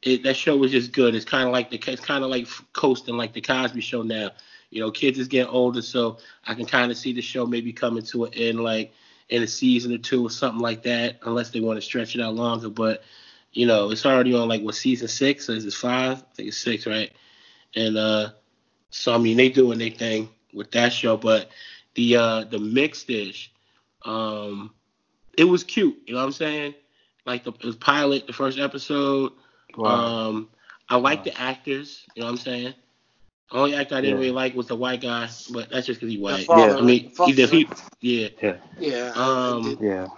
it, 0.03 0.23
that 0.25 0.37
show 0.37 0.57
was 0.57 0.73
just 0.73 0.93
good. 0.93 1.15
It's 1.15 1.25
kind 1.25 1.47
of 1.47 1.53
like 1.53 1.71
the, 1.71 1.81
it's 1.93 2.05
kind 2.05 2.25
of 2.25 2.31
like 2.31 2.49
coasting 2.73 3.17
like 3.17 3.33
the 3.33 3.41
Cosby 3.41 3.81
Show 3.81 4.03
now 4.03 4.31
you 4.75 4.81
know, 4.81 4.91
kids 4.91 5.21
is 5.21 5.29
getting 5.29 5.53
older, 5.53 5.81
so 5.81 6.19
I 6.45 6.55
can 6.55 6.67
kind 6.67 6.91
of 6.91 6.99
see 6.99 7.13
the 7.13 7.23
show 7.23 7.47
maybe 7.47 7.73
coming 7.73 8.03
to 8.07 8.25
an 8.25 8.35
end, 8.35 8.61
like 8.61 8.93
in 9.29 9.45
a 9.45 9.47
season 9.47 9.95
or 9.95 9.99
two 9.99 10.27
or 10.27 10.31
something 10.31 10.61
like 10.61 10.83
that, 10.83 11.21
unless 11.23 11.51
they 11.51 11.61
want 11.61 11.77
to 11.77 11.81
stretch 11.81 12.17
it 12.17 12.21
out 12.21 12.35
longer. 12.35 12.69
But 12.69 13.05
you 13.53 13.67
know, 13.67 13.93
it's 13.93 14.05
already 14.05 14.35
on 14.35 14.49
like 14.49 14.63
what 14.63 14.75
season 14.75 15.07
six? 15.07 15.49
Or 15.49 15.53
is 15.53 15.65
it 15.65 15.75
five? 15.75 16.19
I 16.19 16.35
think 16.35 16.49
it's 16.49 16.59
six, 16.59 16.89
right? 16.89 17.13
And 17.77 17.97
uh, 17.97 18.31
so 18.91 19.15
I 19.15 19.19
mean, 19.19 19.37
they 19.37 19.49
doing 19.49 19.79
their 19.79 19.91
thing 19.91 20.29
with 20.53 20.73
that 20.73 20.93
show, 20.93 21.17
but 21.17 21.51
the 21.95 22.17
uh 22.17 22.45
the 22.45 22.59
Mixedish, 22.59 23.51
um, 24.03 24.75
it 25.37 25.45
was 25.45 25.65
cute. 25.65 25.97
You 26.07 26.15
know 26.15 26.21
what 26.21 26.27
I'm 26.27 26.33
saying? 26.33 26.75
Like 27.27 27.45
the 27.45 27.53
it 27.53 27.65
was 27.65 27.77
pilot, 27.77 28.27
the 28.27 28.33
first 28.33 28.59
episode. 28.59 29.33
Wow. 29.77 29.89
Um, 29.89 30.49
I 30.89 30.97
like 30.97 31.21
wow. 31.21 31.25
the 31.25 31.41
actors. 31.41 32.05
You 32.15 32.21
know 32.21 32.27
what 32.27 32.33
I'm 32.33 32.39
saying? 32.39 32.75
The 33.51 33.57
Only 33.59 33.75
actor 33.75 33.97
I 33.97 34.01
didn't 34.01 34.17
yeah. 34.17 34.21
really 34.21 34.33
like 34.33 34.55
was 34.55 34.69
the 34.69 34.77
white 34.77 35.01
guy, 35.01 35.29
but 35.53 35.71
that's 35.71 35.87
just 35.87 36.01
because 36.01 36.13
he 36.13 36.21
white. 36.21 36.47
Yeah, 36.49 36.77
I 36.77 36.81
mean, 36.81 37.13
he 37.27 37.33
did. 37.33 37.51
He, 37.51 37.69
yeah. 38.01 38.29
Yeah. 38.43 38.57
Yeah. 38.79 39.13
Um. 39.15 39.79
Yeah. 39.81 40.09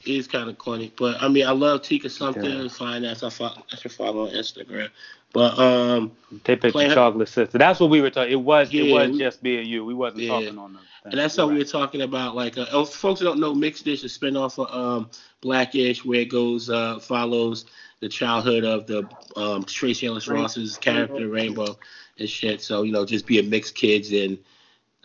He's 0.00 0.26
kind 0.26 0.50
of 0.50 0.58
corny, 0.58 0.92
but 0.98 1.22
I 1.22 1.28
mean, 1.28 1.46
I 1.46 1.52
love 1.52 1.82
Tika 1.82 2.10
something. 2.10 2.44
Yeah. 2.44 2.68
Fine, 2.68 3.02
that's 3.02 3.22
I 3.22 3.30
follow. 3.30 3.62
I 3.72 3.76
should 3.76 3.92
follow 3.92 4.26
on 4.26 4.34
Instagram. 4.34 4.90
But 5.32 5.58
um, 5.58 6.12
they 6.44 6.56
picked 6.56 6.76
the 6.76 6.92
chocolate 6.92 7.28
sister. 7.28 7.56
That's 7.56 7.78
what 7.78 7.90
we 7.90 8.00
were 8.00 8.10
talking. 8.10 8.32
It 8.32 8.40
was. 8.40 8.72
Yeah, 8.72 8.82
it 8.82 8.92
was 8.92 9.10
we, 9.12 9.18
just 9.18 9.42
me 9.42 9.58
and 9.58 9.66
you. 9.66 9.84
We 9.84 9.94
wasn't 9.94 10.22
yeah. 10.22 10.28
talking 10.30 10.58
on 10.58 10.72
them. 10.72 10.82
And 11.04 11.14
that's 11.14 11.36
what 11.38 11.48
we 11.48 11.54
were 11.54 11.64
talking 11.64 12.02
about. 12.02 12.34
Like, 12.34 12.58
uh, 12.58 12.66
oh, 12.72 12.84
folks 12.84 13.20
that 13.20 13.26
don't 13.26 13.40
know, 13.40 13.54
Mixedish 13.54 14.04
is 14.04 14.16
a 14.16 14.18
spinoff 14.18 14.58
of 14.58 14.74
um, 14.74 15.10
Blackish, 15.40 16.04
where 16.04 16.20
it 16.20 16.30
goes 16.30 16.68
uh, 16.68 16.98
follows 16.98 17.66
the 18.00 18.08
childhood 18.08 18.64
of 18.64 18.86
the 18.86 19.08
um, 19.36 19.62
Tracee 19.64 20.06
Ellis 20.06 20.26
Ross's 20.28 20.76
character 20.76 21.28
Rainbow 21.28 21.78
and 22.18 22.28
shit. 22.28 22.60
So 22.60 22.82
you 22.82 22.92
know, 22.92 23.06
just 23.06 23.26
being 23.26 23.48
mixed 23.48 23.74
kids 23.74 24.12
in 24.12 24.38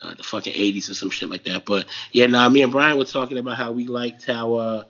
uh, 0.01 0.15
the 0.15 0.23
fucking 0.23 0.53
80s 0.53 0.89
or 0.89 0.93
some 0.93 1.09
shit 1.09 1.29
like 1.29 1.43
that. 1.43 1.65
But 1.65 1.85
yeah, 2.11 2.25
now 2.25 2.49
me 2.49 2.63
and 2.63 2.71
Brian 2.71 2.97
were 2.97 3.05
talking 3.05 3.37
about 3.37 3.57
how 3.57 3.71
we 3.71 3.85
liked 3.85 4.25
how 4.25 4.55
uh, 4.55 4.83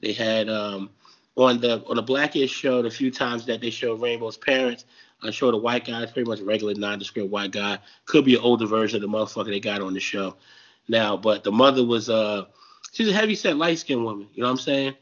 they 0.00 0.12
had 0.12 0.48
um, 0.48 0.90
on 1.36 1.60
the 1.60 1.82
on 1.86 1.96
the 1.96 2.02
Blackish 2.02 2.50
show 2.50 2.82
the 2.82 2.90
few 2.90 3.10
times 3.10 3.46
that 3.46 3.60
they 3.60 3.70
showed 3.70 4.00
Rainbow's 4.00 4.36
parents. 4.36 4.84
I 5.22 5.30
showed 5.30 5.54
a 5.54 5.58
white 5.58 5.84
guy, 5.84 6.04
pretty 6.06 6.28
much 6.28 6.40
a 6.40 6.44
regular 6.44 6.74
nondescript 6.74 7.30
white 7.30 7.52
guy. 7.52 7.78
Could 8.06 8.24
be 8.24 8.34
an 8.34 8.40
older 8.40 8.66
version 8.66 8.96
of 8.96 9.10
the 9.10 9.16
motherfucker 9.16 9.46
they 9.46 9.60
got 9.60 9.80
on 9.80 9.94
the 9.94 10.00
show 10.00 10.36
now, 10.88 11.16
but 11.16 11.44
the 11.44 11.52
mother 11.52 11.84
was 11.84 12.10
uh 12.10 12.46
she's 12.92 13.08
a 13.08 13.12
heavy 13.12 13.34
set 13.34 13.56
light 13.56 13.78
skinned 13.78 14.04
woman, 14.04 14.28
you 14.34 14.42
know 14.42 14.48
what 14.48 14.52
I'm 14.52 14.58
saying? 14.58 14.94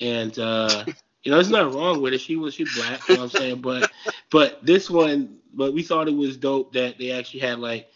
And 0.00 0.38
uh 0.38 0.84
you 1.22 1.30
know, 1.30 1.38
there's 1.38 1.50
nothing 1.50 1.76
wrong 1.76 2.00
with 2.00 2.14
it. 2.14 2.20
She 2.20 2.36
was 2.36 2.54
she's 2.54 2.74
black, 2.76 3.08
you 3.08 3.16
know 3.16 3.22
what 3.22 3.34
I'm 3.34 3.40
saying? 3.40 3.60
But 3.60 3.90
but 4.30 4.64
this 4.64 4.88
one 4.88 5.38
but 5.52 5.72
we 5.72 5.82
thought 5.82 6.08
it 6.08 6.16
was 6.16 6.36
dope 6.36 6.72
that 6.74 6.98
they 6.98 7.10
actually 7.10 7.40
had 7.40 7.58
like 7.58 7.88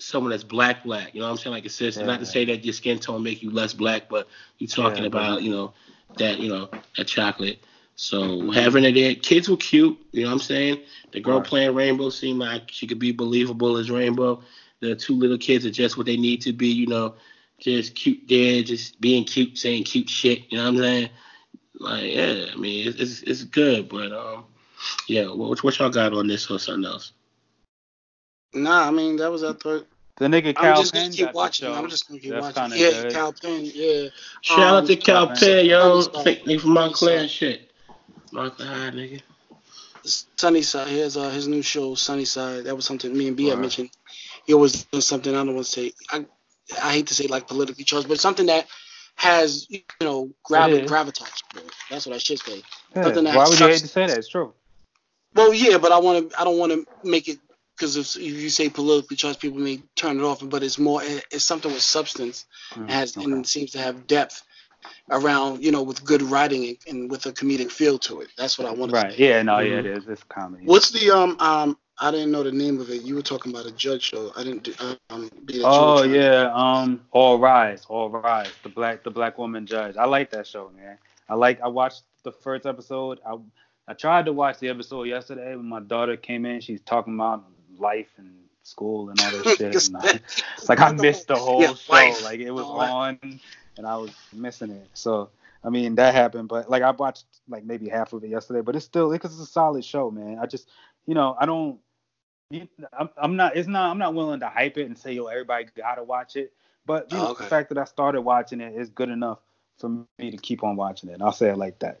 someone 0.00 0.30
that's 0.30 0.44
black 0.44 0.84
black, 0.84 1.14
you 1.14 1.20
know 1.20 1.26
what 1.26 1.32
I'm 1.32 1.38
saying? 1.38 1.54
Like 1.54 1.66
a 1.66 1.70
sister. 1.70 2.00
Yeah. 2.00 2.06
Not 2.06 2.20
to 2.20 2.26
say 2.26 2.44
that 2.46 2.64
your 2.64 2.74
skin 2.74 2.98
tone 2.98 3.22
make 3.22 3.42
you 3.42 3.50
less 3.50 3.72
black, 3.72 4.08
but 4.08 4.28
you're 4.58 4.68
talking 4.68 5.02
yeah, 5.02 5.08
about, 5.08 5.42
you 5.42 5.50
know, 5.50 5.74
that, 6.16 6.38
you 6.38 6.48
know, 6.48 6.68
that 6.96 7.06
chocolate. 7.06 7.62
So 7.96 8.50
having 8.52 8.84
it 8.84 8.92
there, 8.94 9.14
kids 9.14 9.48
were 9.48 9.56
cute, 9.56 9.98
you 10.12 10.22
know 10.22 10.28
what 10.28 10.34
I'm 10.34 10.40
saying? 10.40 10.80
The 11.12 11.20
girl 11.20 11.38
right. 11.38 11.46
playing 11.46 11.74
Rainbow 11.74 12.10
seemed 12.10 12.38
like 12.38 12.70
she 12.70 12.86
could 12.86 13.00
be 13.00 13.12
believable 13.12 13.76
as 13.76 13.90
Rainbow. 13.90 14.42
The 14.80 14.94
two 14.94 15.14
little 15.14 15.38
kids 15.38 15.66
are 15.66 15.70
just 15.70 15.96
what 15.96 16.06
they 16.06 16.16
need 16.16 16.40
to 16.42 16.52
be, 16.52 16.68
you 16.68 16.86
know, 16.86 17.16
just 17.58 17.96
cute 17.96 18.20
there, 18.28 18.62
just 18.62 19.00
being 19.00 19.24
cute, 19.24 19.58
saying 19.58 19.84
cute 19.84 20.08
shit, 20.08 20.44
you 20.50 20.58
know 20.58 20.64
what 20.64 20.70
I'm 20.70 20.78
saying? 20.78 21.10
Like, 21.80 22.12
yeah, 22.12 22.46
I 22.52 22.56
mean, 22.56 22.88
it's 22.88 22.98
it's, 23.00 23.22
it's 23.22 23.44
good, 23.44 23.88
but 23.88 24.12
um, 24.12 24.44
yeah, 25.08 25.26
what 25.26 25.62
what 25.62 25.78
y'all 25.78 25.90
got 25.90 26.12
on 26.12 26.26
this 26.26 26.50
or 26.50 26.58
something 26.58 26.90
else? 26.90 27.12
Nah, 28.54 28.86
I 28.86 28.90
mean 28.90 29.16
that 29.16 29.30
was 29.30 29.44
I 29.44 29.52
thought. 29.52 29.86
The 30.18 30.26
nigga 30.26 30.54
Kal 30.56 30.76
I'm 30.78 30.82
just 30.82 30.92
Penn 30.92 31.04
gonna 31.10 31.16
keep 31.16 31.32
watching. 31.34 31.72
I'm 31.72 31.88
just 31.88 32.08
gonna 32.08 32.20
keep 32.20 32.30
That's 32.32 32.56
watching. 32.56 32.72
kinda 32.72 32.78
Yeah, 32.78 33.02
good. 33.02 33.12
Kal 33.12 33.32
Penn. 33.32 33.70
Yeah. 33.72 34.08
Shout 34.42 34.58
Um, 34.58 34.64
out 34.64 34.86
to 34.88 34.96
Kal 34.96 35.26
Penn. 35.28 35.36
Penn, 35.36 35.66
yo. 35.66 36.00
Sunnyside. 36.00 36.24
Fake 36.24 36.46
me 36.46 36.58
from 36.58 36.70
Montclair 36.72 37.18
and 37.20 37.30
Sunnyside. 37.30 37.60
shit. 37.60 37.70
Montclair 38.32 38.68
High, 38.68 38.90
nigga. 38.90 39.22
Sunnyside. 40.36 40.88
Here's 40.88 41.16
uh, 41.16 41.30
his 41.30 41.48
new 41.48 41.62
show, 41.62 41.94
Sunnyside. 41.94 42.64
That 42.64 42.74
was 42.76 42.84
something 42.84 43.16
me 43.16 43.28
and 43.28 43.36
B 43.36 43.44
had 43.46 43.54
Right. 43.54 43.62
mentioned. 43.62 43.90
He 44.46 44.54
always 44.54 44.84
does 44.84 45.06
something 45.06 45.34
I 45.34 45.38
don't 45.44 45.54
want 45.54 45.66
to 45.66 45.72
say. 45.72 45.92
I 46.10 46.24
I 46.82 46.92
hate 46.92 47.06
to 47.08 47.14
say 47.14 47.26
like 47.26 47.46
politically 47.48 47.84
charged, 47.84 48.08
but 48.08 48.18
something 48.20 48.46
that 48.46 48.66
has 49.16 49.66
you 49.70 49.82
know 50.00 50.30
gravi- 50.44 50.74
It 50.78 50.84
is. 50.84 50.90
gravitas. 50.90 51.42
to 51.54 51.58
it. 51.60 51.70
That's 51.90 52.06
what 52.06 52.14
I 52.14 52.18
should 52.18 52.38
say. 52.40 52.62
Yeah. 52.94 53.02
Something 53.04 53.24
that 53.24 53.34
Why 53.36 53.42
has 53.42 53.50
would 53.50 53.60
you 53.60 53.66
hate 53.68 53.80
to 53.80 53.88
say 53.88 54.06
that? 54.06 54.18
It's 54.18 54.28
true. 54.28 54.52
Well, 55.34 55.52
yeah, 55.54 55.78
but 55.78 55.92
I 55.92 55.98
want 55.98 56.30
to. 56.30 56.40
I 56.40 56.44
don't 56.44 56.58
want 56.58 56.72
to 56.72 56.86
make 57.08 57.28
it 57.28 57.38
because 57.78 57.96
if, 57.96 58.16
if 58.16 58.22
you 58.42 58.50
say 58.50 58.68
politically 58.68 59.16
charged, 59.16 59.40
people 59.40 59.58
may 59.60 59.80
turn 59.94 60.18
it 60.18 60.22
off. 60.24 60.40
But 60.42 60.62
it's 60.62 60.78
more 60.78 61.00
it's 61.04 61.44
something 61.44 61.70
with 61.72 61.82
substance. 61.82 62.46
Mm, 62.74 62.90
has 62.90 63.16
okay. 63.16 63.24
and 63.24 63.46
seems 63.46 63.70
to 63.72 63.78
have 63.78 64.06
depth 64.06 64.42
around 65.10 65.62
you 65.62 65.72
know 65.72 65.82
with 65.82 66.04
good 66.04 66.22
writing 66.22 66.64
and, 66.68 66.76
and 66.88 67.10
with 67.10 67.26
a 67.26 67.32
comedic 67.32 67.70
feel 67.70 67.98
to 68.00 68.20
it. 68.20 68.28
That's 68.36 68.58
what 68.58 68.66
I 68.68 68.72
want 68.72 68.90
to 68.92 68.96
Right. 68.96 69.18
Yeah. 69.18 69.42
No. 69.42 69.58
Yeah. 69.60 69.76
Mhm. 69.76 69.78
It 69.78 69.86
is. 69.86 70.08
It's 70.08 70.22
comedy. 70.24 70.64
What's 70.66 70.90
the 70.90 71.10
um 71.10 71.36
um? 71.40 71.78
I 72.00 72.12
didn't 72.12 72.30
know 72.30 72.44
the 72.44 72.52
name 72.52 72.80
of 72.80 72.90
it. 72.90 73.02
You 73.02 73.16
were 73.16 73.22
talking 73.22 73.50
about 73.52 73.66
a 73.66 73.72
judge 73.72 74.02
show. 74.02 74.30
I 74.36 74.44
didn't 74.44 74.62
do, 74.62 74.74
um. 75.10 75.28
Be 75.44 75.54
that 75.54 75.58
you 75.58 75.62
were 75.62 75.68
Oh 75.68 75.98
trying- 76.02 76.14
yeah. 76.14 76.52
Um. 76.54 77.00
All 77.12 77.38
Rise. 77.38 77.84
All 77.88 78.08
Rise. 78.10 78.50
The 78.62 78.68
black. 78.68 79.02
The 79.02 79.10
black 79.10 79.36
woman 79.38 79.66
judge. 79.66 79.96
I 79.96 80.04
like 80.04 80.30
that 80.30 80.46
show, 80.46 80.70
man. 80.76 80.98
I 81.28 81.34
like. 81.34 81.60
I 81.60 81.68
watched 81.68 82.02
the 82.24 82.32
first 82.32 82.66
episode. 82.66 83.18
I. 83.26 83.36
I 83.90 83.94
tried 83.94 84.26
to 84.26 84.34
watch 84.34 84.58
the 84.58 84.68
episode 84.68 85.04
yesterday 85.04 85.56
when 85.56 85.64
my 85.66 85.80
daughter 85.80 86.14
came 86.18 86.44
in. 86.44 86.60
She's 86.60 86.82
talking 86.82 87.14
about 87.14 87.46
life 87.78 88.08
and 88.18 88.30
school 88.62 89.10
and 89.10 89.20
all 89.20 89.30
this 89.30 89.46
shit. 89.56 89.86
And 89.88 89.96
I, 89.96 90.20
it's 90.56 90.68
like 90.68 90.80
I 90.80 90.92
missed 90.92 91.28
the 91.28 91.36
whole 91.36 91.62
Yeah, 91.62 91.74
show. 91.74 91.92
life. 91.92 92.22
Like 92.24 92.40
it 92.40 92.50
was 92.50 92.66
that. 92.66 92.90
on, 92.90 93.18
and 93.76 93.86
I 93.86 93.96
was 93.96 94.10
missing 94.32 94.70
it. 94.70 94.88
So 94.94 95.30
I 95.64 95.70
mean 95.70 95.94
that 95.96 96.14
happened, 96.14 96.48
but 96.48 96.70
like 96.70 96.82
I 96.82 96.90
watched 96.90 97.24
like 97.48 97.64
maybe 97.64 97.88
half 97.88 98.12
of 98.12 98.22
it 98.24 98.28
yesterday. 98.30 98.60
But 98.60 98.76
it's 98.76 98.84
still 98.84 99.10
because 99.10 99.32
it's 99.32 99.48
a 99.48 99.52
solid 99.52 99.84
show, 99.84 100.10
man. 100.10 100.38
I 100.38 100.46
just 100.46 100.68
you 101.06 101.14
know 101.14 101.36
I 101.38 101.46
don't. 101.46 101.78
I'm, 102.98 103.10
I'm 103.16 103.36
not. 103.36 103.56
It's 103.56 103.68
not. 103.68 103.90
I'm 103.90 103.98
not 103.98 104.14
willing 104.14 104.40
to 104.40 104.48
hype 104.48 104.78
it 104.78 104.86
and 104.86 104.96
say 104.96 105.12
yo 105.12 105.26
everybody 105.26 105.66
gotta 105.76 106.02
watch 106.02 106.36
it. 106.36 106.52
But 106.86 107.12
you 107.12 107.18
Oh, 107.18 107.22
know, 107.24 107.30
okay. 107.32 107.44
the 107.44 107.50
fact 107.50 107.68
that 107.68 107.78
I 107.78 107.84
started 107.84 108.22
watching 108.22 108.60
it 108.62 108.74
is 108.74 108.88
good 108.88 109.10
enough 109.10 109.38
for 109.78 109.90
me 110.18 110.30
to 110.30 110.36
keep 110.38 110.64
on 110.64 110.74
watching 110.76 111.10
it. 111.10 111.20
I'll 111.20 111.32
say 111.32 111.50
it 111.50 111.58
like 111.58 111.78
that. 111.80 112.00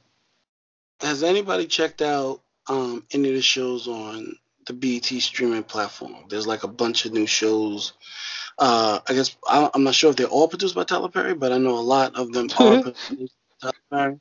Has 1.00 1.22
anybody 1.22 1.66
checked 1.66 2.00
out 2.02 2.40
um 2.68 3.04
any 3.12 3.28
of 3.28 3.34
the 3.34 3.42
shows 3.42 3.86
on 3.88 4.36
the 4.68 4.72
BET 4.72 5.06
streaming 5.20 5.64
platform? 5.64 6.14
There's 6.28 6.46
like 6.46 6.62
a 6.62 6.68
bunch 6.68 7.04
of 7.04 7.12
new 7.12 7.26
shows. 7.26 7.94
Uh, 8.58 9.00
I 9.08 9.14
guess 9.14 9.36
I, 9.48 9.68
I'm 9.74 9.84
not 9.84 9.94
sure 9.94 10.10
if 10.10 10.16
they're 10.16 10.26
all 10.26 10.48
produced 10.48 10.74
by 10.74 10.84
Tyler 10.84 11.08
Perry, 11.08 11.34
but 11.34 11.52
I 11.52 11.58
know 11.58 11.76
a 11.76 11.80
lot 11.80 12.14
of 12.16 12.32
them 12.32 12.48
are 12.58 12.82
produced 12.92 13.34
by 13.60 13.70
Tyler 13.70 13.74
Perry. 13.90 14.20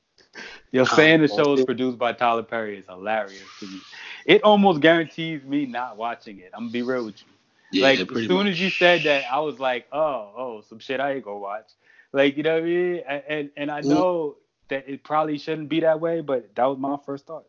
Um, 0.79 0.85
saying 0.85 1.21
the 1.21 1.27
show 1.27 1.53
is 1.53 1.65
produced 1.65 1.97
by 1.97 2.13
Tyler 2.13 2.43
Perry 2.43 2.77
is 2.77 2.85
hilarious 2.85 3.43
to 3.59 3.67
me. 3.67 3.79
It 4.25 4.43
almost 4.43 4.81
guarantees 4.81 5.43
me 5.43 5.65
not 5.65 5.97
watching 5.97 6.39
it. 6.39 6.51
I'm 6.53 6.63
gonna 6.63 6.71
be 6.71 6.81
real 6.81 7.05
with 7.05 7.21
you. 7.21 7.27
Yeah, 7.71 7.87
like 7.87 7.99
as 7.99 8.07
soon 8.07 8.45
much. 8.45 8.47
as 8.47 8.59
you 8.59 8.69
said 8.69 9.03
that, 9.03 9.25
I 9.31 9.39
was 9.39 9.59
like, 9.59 9.87
oh, 9.91 10.31
oh, 10.37 10.63
some 10.67 10.79
shit 10.79 10.99
I 10.99 11.13
ain't 11.13 11.25
gonna 11.25 11.39
watch. 11.39 11.67
Like 12.13 12.37
you 12.37 12.43
know 12.43 12.55
what 12.55 12.63
I 12.63 12.65
mean? 12.65 13.03
And 13.07 13.23
and, 13.27 13.49
and 13.57 13.71
I 13.71 13.81
know 13.81 14.35
that 14.69 14.87
it 14.87 15.03
probably 15.03 15.37
shouldn't 15.37 15.69
be 15.69 15.81
that 15.81 15.99
way, 15.99 16.21
but 16.21 16.55
that 16.55 16.65
was 16.65 16.77
my 16.77 16.97
first 17.05 17.25
thought. 17.25 17.45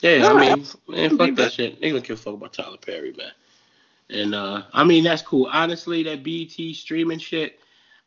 Yeah, 0.00 0.10
I 0.24 0.28
Alright. 0.28 0.56
mean, 0.58 0.66
man, 0.88 1.18
fuck 1.18 1.34
that 1.36 1.52
shit. 1.52 1.80
They 1.80 1.90
don't 1.90 2.04
give 2.04 2.18
a 2.18 2.20
fuck 2.22 2.34
about 2.34 2.52
Tyler 2.52 2.76
Perry, 2.78 3.12
man. 3.16 3.32
And 4.10 4.34
uh, 4.34 4.62
I 4.72 4.84
mean, 4.84 5.04
that's 5.04 5.22
cool. 5.22 5.48
Honestly, 5.52 6.02
that 6.04 6.22
BT 6.22 6.72
streaming 6.74 7.18
shit, 7.18 7.58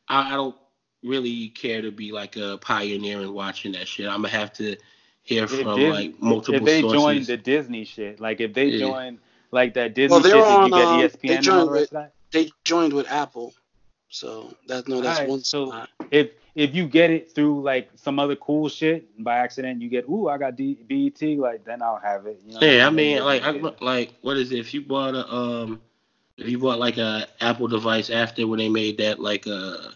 I, 0.08 0.34
I 0.34 0.36
don't 0.36 0.56
really 1.04 1.50
care 1.50 1.82
to 1.82 1.92
be 1.92 2.12
like 2.12 2.38
a 2.38 2.58
pioneer 2.60 3.22
in 3.22 3.34
watching 3.34 3.74
that 3.74 3.88
shit. 3.88 4.08
I'm 4.08 4.18
gonna 4.22 4.30
have 4.30 4.54
to 4.54 4.76
hear 5.24 5.44
If 5.44 5.52
from 5.52 5.78
Dis- 5.78 5.94
like 5.94 6.22
multiple 6.22 6.60
sources. 6.60 6.60
if 6.60 6.64
they 6.66 6.82
sources. 6.82 7.02
join 7.02 7.24
the 7.26 7.38
Disney 7.38 7.84
shit, 7.86 8.20
like 8.20 8.40
if 8.40 8.54
they 8.54 8.66
Yeah. 8.68 8.80
join 8.80 9.20
like 9.52 9.74
that 9.76 9.94
Disney 9.94 10.14
Well, 10.14 10.22
they're 10.22 10.32
shit, 10.32 10.44
that 10.44 10.50
you 10.50 10.74
on, 10.76 10.94
um, 10.94 11.00
get 11.02 11.22
they 11.22 11.28
ESPN 11.28 11.38
and 11.38 11.48
all 11.50 11.56
joined 11.58 11.68
the 11.68 11.72
rest 11.74 11.92
of 11.92 11.98
that. 11.98 12.14
They 12.32 12.52
joined 12.64 12.94
with 12.94 13.12
Apple, 13.12 13.54
so 14.10 14.56
that's 14.68 14.88
no, 14.88 15.02
that's 15.02 15.20
Alright, 15.20 15.30
one. 15.30 15.44
so- 15.44 15.68
spot. 15.70 15.90
if 16.10 16.30
if 16.56 16.76
you 16.76 16.86
get 16.88 17.10
it 17.10 17.34
through 17.34 17.62
like 17.62 17.90
some 17.96 18.20
other 18.20 18.36
cool 18.36 18.68
shit 18.70 19.24
by 19.24 19.38
accident, 19.38 19.82
you 19.82 19.90
get 19.90 20.08
ooh 20.10 20.28
I 20.28 20.38
got 20.38 20.56
D- 20.56 20.78
BET, 20.88 21.22
like 21.40 21.64
then 21.64 21.82
I'll 21.82 22.00
have 22.00 22.26
it. 22.26 22.42
You 22.46 22.54
know 22.54 22.68
Yeah, 22.68 22.84
I 22.84 22.90
what 22.90 22.94
mean, 22.94 23.24
like, 23.24 23.44
I, 23.44 23.52
like, 23.82 24.14
what 24.22 24.38
is 24.38 24.52
it? 24.52 24.60
If 24.60 24.74
you 24.74 24.82
bought 24.82 25.16
a, 25.16 25.34
um, 25.34 25.82
if 26.38 26.50
you 26.50 26.58
bought 26.60 26.80
like 26.80 26.98
a 26.98 27.28
Apple 27.40 27.68
device 27.68 28.10
after 28.10 28.48
when 28.48 28.60
they 28.60 28.70
made 28.70 28.98
that 28.98 29.20
like 29.20 29.46
a 29.48 29.94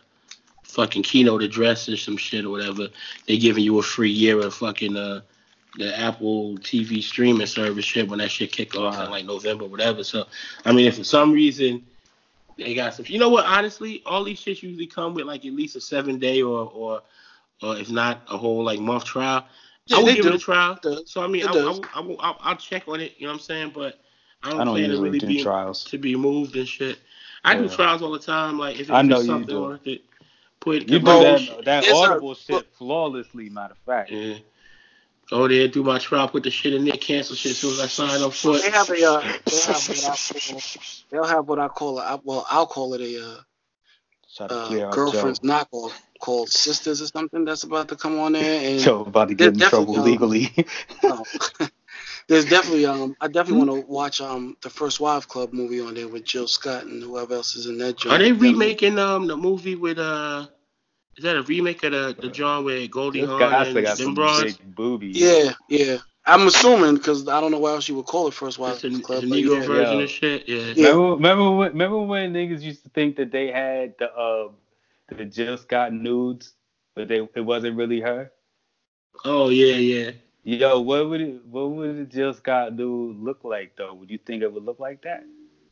fucking 0.64 1.04
keynote 1.04 1.42
address 1.42 1.90
or 1.90 1.98
some 1.98 2.18
shit 2.18 2.46
or 2.46 2.50
whatever, 2.50 2.88
they 3.28 3.38
giving 3.38 3.64
you 3.64 3.78
a 3.80 3.84
free 3.84 4.12
year 4.12 4.40
of 4.40 4.54
fucking 4.54 4.96
uh 4.96 5.22
the 5.78 5.98
Apple 6.00 6.56
TV 6.60 7.04
streaming 7.04 7.48
service 7.48 7.84
shit 7.84 8.08
when 8.08 8.20
that 8.20 8.32
shit 8.32 8.52
kicked 8.54 8.78
off 8.78 8.98
in 9.04 9.12
like 9.12 9.26
November, 9.26 9.66
whatever. 9.66 10.06
So, 10.06 10.26
I 10.64 10.72
mean, 10.72 10.88
if 10.88 10.96
for 10.96 11.04
some 11.04 11.34
reason 11.34 11.86
they 12.58 12.74
got 12.74 12.94
some, 12.94 13.06
you 13.08 13.20
know 13.20 13.30
what? 13.30 13.46
Honestly, 13.46 14.02
all 14.06 14.24
these 14.24 14.40
shits 14.40 14.64
usually 14.64 14.88
come 14.88 15.14
with 15.14 15.26
like 15.26 15.46
at 15.46 15.54
least 15.54 15.76
a 15.76 15.82
seven 15.82 16.20
day 16.20 16.42
or 16.42 16.70
or 16.74 17.02
or 17.62 17.78
if 17.78 17.90
not 17.90 18.22
a 18.30 18.38
whole 18.38 18.64
like 18.64 18.80
month 18.80 19.06
trial. 19.06 19.46
Yeah, 19.88 19.98
I 19.98 20.00
will 20.04 20.14
give 20.16 20.24
do. 20.24 20.30
it 20.30 20.36
a 20.36 20.40
trial. 20.40 20.80
It. 20.84 21.08
So 21.08 21.22
I 21.22 21.28
mean, 21.28 21.44
It 21.44 21.50
I, 21.50 21.54
does. 21.54 21.80
I, 21.94 22.00
I, 22.00 22.16
I, 22.20 22.36
I'll 22.42 22.56
check 22.56 22.88
on 22.88 23.00
it. 23.02 23.14
You 23.18 23.28
know 23.28 23.34
what 23.34 23.40
I'm 23.40 23.44
saying? 23.44 23.72
But 23.76 24.00
I 24.44 24.50
don't, 24.50 24.62
I 24.62 24.64
don't 24.66 24.74
plan 24.76 24.90
to 24.90 25.02
really 25.02 25.20
do 25.20 25.28
be 25.28 25.44
trials. 25.44 25.84
to 25.86 25.98
be 25.98 26.16
moved 26.16 26.56
and 26.56 26.68
shit. 26.68 27.00
I 27.44 27.56
do 27.56 27.70
trials 27.70 28.02
all 28.02 28.12
the 28.12 28.20
time. 28.20 28.58
Like 28.58 28.80
if 28.80 28.90
I 28.90 29.02
it's 29.02 29.10
know 29.10 29.16
just 29.18 29.28
you 29.28 29.34
something 29.34 29.56
do. 29.56 29.62
worth 29.62 29.86
it, 29.88 30.02
put 30.60 30.90
You 30.90 31.00
do 31.00 31.06
that 31.06 31.66
that 31.66 31.84
it's 31.84 31.92
a- 31.92 31.96
audible 31.96 32.34
shit 32.34 32.66
flawlessly, 32.78 33.50
matter 33.50 33.74
of 33.74 33.78
fact. 33.86 34.12
Yeah. 34.12 34.38
Go 35.30 35.48
there, 35.48 35.68
do 35.68 35.84
my 35.84 35.98
trap 35.98 36.34
with 36.34 36.44
the 36.44 36.52
shit 36.52 36.74
and 36.74 36.86
there, 36.86 36.98
cancel 36.98 37.36
shit 37.36 37.54
as 37.54 37.58
soon 37.58 37.74
as 37.74 37.80
I 37.80 37.88
sign 37.88 38.22
up 38.22 38.34
for 38.34 38.56
it. 38.56 38.62
They 38.62 38.68
it. 38.68 38.74
have 38.74 38.90
a 38.90 39.12
uh, 39.12 39.22
they 39.46 39.58
have 39.68 39.88
what 39.88 40.00
I 40.00 40.18
call 40.48 40.62
they'll 41.10 41.24
have 41.24 41.48
what 41.48 41.60
I 41.60 41.68
call 41.68 42.00
a 42.00 42.22
well 42.24 42.46
I'll 42.50 42.68
call 42.68 42.94
it 42.94 43.02
a 43.02 43.42
uh, 44.40 44.44
uh, 44.44 44.92
girlfriend's 44.92 45.40
Joe. 45.40 45.48
knockoff 45.48 45.94
called 46.20 46.50
Sisters 46.50 47.02
or 47.02 47.08
something 47.08 47.44
that's 47.44 47.64
about 47.64 47.88
to 47.90 47.96
come 47.96 48.20
on 48.20 48.34
there 48.34 48.70
and 48.70 48.80
Joe 48.80 49.02
about 49.02 49.30
to 49.30 49.34
get 49.34 49.54
in 49.54 49.60
trouble 49.60 49.96
definitely, 49.96 50.12
legally. 50.12 50.66
Oh. 51.04 51.24
There's 52.28 52.46
definitely 52.46 52.86
um 52.86 53.16
I 53.20 53.28
definitely 53.28 53.68
want 53.68 53.82
to 53.82 53.92
watch 53.92 54.22
um 54.22 54.58
the 54.62 54.70
First 54.70 55.00
Wives 55.00 55.26
Club 55.26 55.54
movie 55.54 55.82
on 55.82 55.96
there 55.96 56.08
with 56.08 56.24
Jill 56.24 56.48
Scott 56.48 56.86
and 56.86 57.02
whoever 57.02 57.36
else 57.36 57.56
is 57.56 57.66
in 57.66 57.78
that 57.80 57.98
joint. 57.98 58.16
Are 58.16 58.20
they 58.20 58.32
remaking 58.32 59.00
um 59.00 59.28
the 59.28 59.38
movie 59.38 59.76
with 59.76 59.98
uh? 59.98 60.48
Is 61.18 61.24
that 61.24 61.38
a 61.38 61.44
remake 61.44 61.84
of 61.84 61.92
the 61.92 62.16
the 62.20 62.30
John 62.30 62.66
with 62.66 62.92
Goldie 62.92 63.22
this 63.22 63.30
Hawn 63.30 63.42
and 63.42 63.74
got 63.74 63.74
them 63.74 63.96
some 63.96 64.16
bras? 64.16 64.44
big 64.44 64.76
boobies. 64.76 65.18
Yeah, 65.18 65.54
yeah. 65.70 65.98
I'm 66.26 66.48
assuming 66.48 66.96
because 66.96 67.28
I 67.28 67.40
don't 67.40 67.52
know 67.52 67.60
why 67.60 67.72
else 67.72 67.88
you 67.88 67.96
would 67.96 68.08
call 68.08 68.28
it 68.28 68.34
first 68.34 68.58
wives 68.58 68.78
It's 68.78 68.84
a, 68.86 68.88
in 68.88 68.94
the 68.94 69.00
club. 69.02 69.24
a 69.24 69.28
but 69.28 69.36
Negro 69.36 69.62
yeah. 69.62 69.68
version 69.68 69.98
Yo. 70.00 70.04
of 70.04 70.10
shit. 70.10 70.50
Yeah. 70.50 70.74
Yeah. 70.76 70.88
Remember, 70.90 71.12
remember, 71.14 71.52
when, 71.52 71.72
remember 71.72 72.00
when 72.02 72.34
niggas 72.34 72.62
used 72.62 72.84
to 72.84 72.90
think 72.90 73.16
that 73.18 73.32
they 73.32 73.52
had 73.52 73.94
the 74.00 74.12
uh, 74.12 74.50
the 75.16 75.26
Jill 75.26 75.58
Scott 75.58 75.94
nudes, 75.94 76.54
but 76.96 77.08
they 77.08 77.28
it 77.36 77.42
wasn't 77.42 77.78
really 77.78 78.02
her. 78.02 78.32
Oh 79.24 79.50
yeah, 79.50 79.76
yeah. 79.76 80.12
Yo, 80.44 80.80
what 80.82 81.10
would 81.10 81.22
it, 81.22 81.46
what 81.46 81.72
would 81.72 81.98
the 81.98 82.06
Jill 82.06 82.34
Scott 82.34 82.76
nude 82.76 83.20
look 83.20 83.44
like 83.44 83.76
though? 83.78 83.94
Would 83.94 84.10
you 84.10 84.18
think 84.18 84.44
it 84.44 84.52
would 84.52 84.66
look 84.66 84.80
like 84.80 85.04
that? 85.04 85.24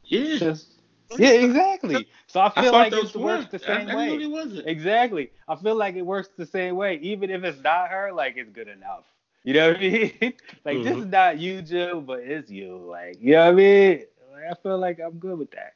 Yeah. 0.05 0.37
Just 0.37 0.79
yeah, 1.17 1.29
exactly. 1.31 2.07
So 2.27 2.39
I 2.39 2.49
I 2.55 2.61
feel 2.61 2.71
thought 2.71 2.91
like 2.91 2.93
it 2.93 3.15
works 3.15 3.47
the 3.47 3.59
same 3.59 3.89
I, 3.89 3.93
I 3.93 3.95
way. 3.95 4.09
really 4.09 4.27
wasn't. 4.27 4.67
Exactly. 4.67 5.31
I 5.47 5.55
feel 5.55 5.75
like 5.75 5.95
it 5.95 6.03
works 6.03 6.29
the 6.37 6.45
same 6.45 6.75
way. 6.75 6.95
Even 7.01 7.29
if 7.29 7.43
it's 7.43 7.59
not 7.61 7.89
her, 7.89 8.11
like 8.11 8.35
it's 8.37 8.49
good 8.49 8.67
enough. 8.67 9.05
You 9.43 9.53
know 9.53 9.67
what 9.69 9.77
I 9.77 9.81
mean? 9.81 10.33
like 10.65 10.83
this 10.83 10.97
Mhm. 10.97 10.99
is 10.99 11.05
not 11.05 11.39
you, 11.39 11.61
Jill, 11.61 12.01
but 12.01 12.19
it's 12.19 12.49
you. 12.49 12.77
Like 12.77 13.17
you 13.21 13.33
know 13.33 13.45
what 13.45 13.51
I 13.53 13.55
mean? 13.55 14.05
Like, 14.33 14.43
I 14.51 14.53
feel 14.61 14.77
like 14.79 14.99
I'm 14.99 15.19
good 15.19 15.37
with 15.37 15.51
that. 15.51 15.73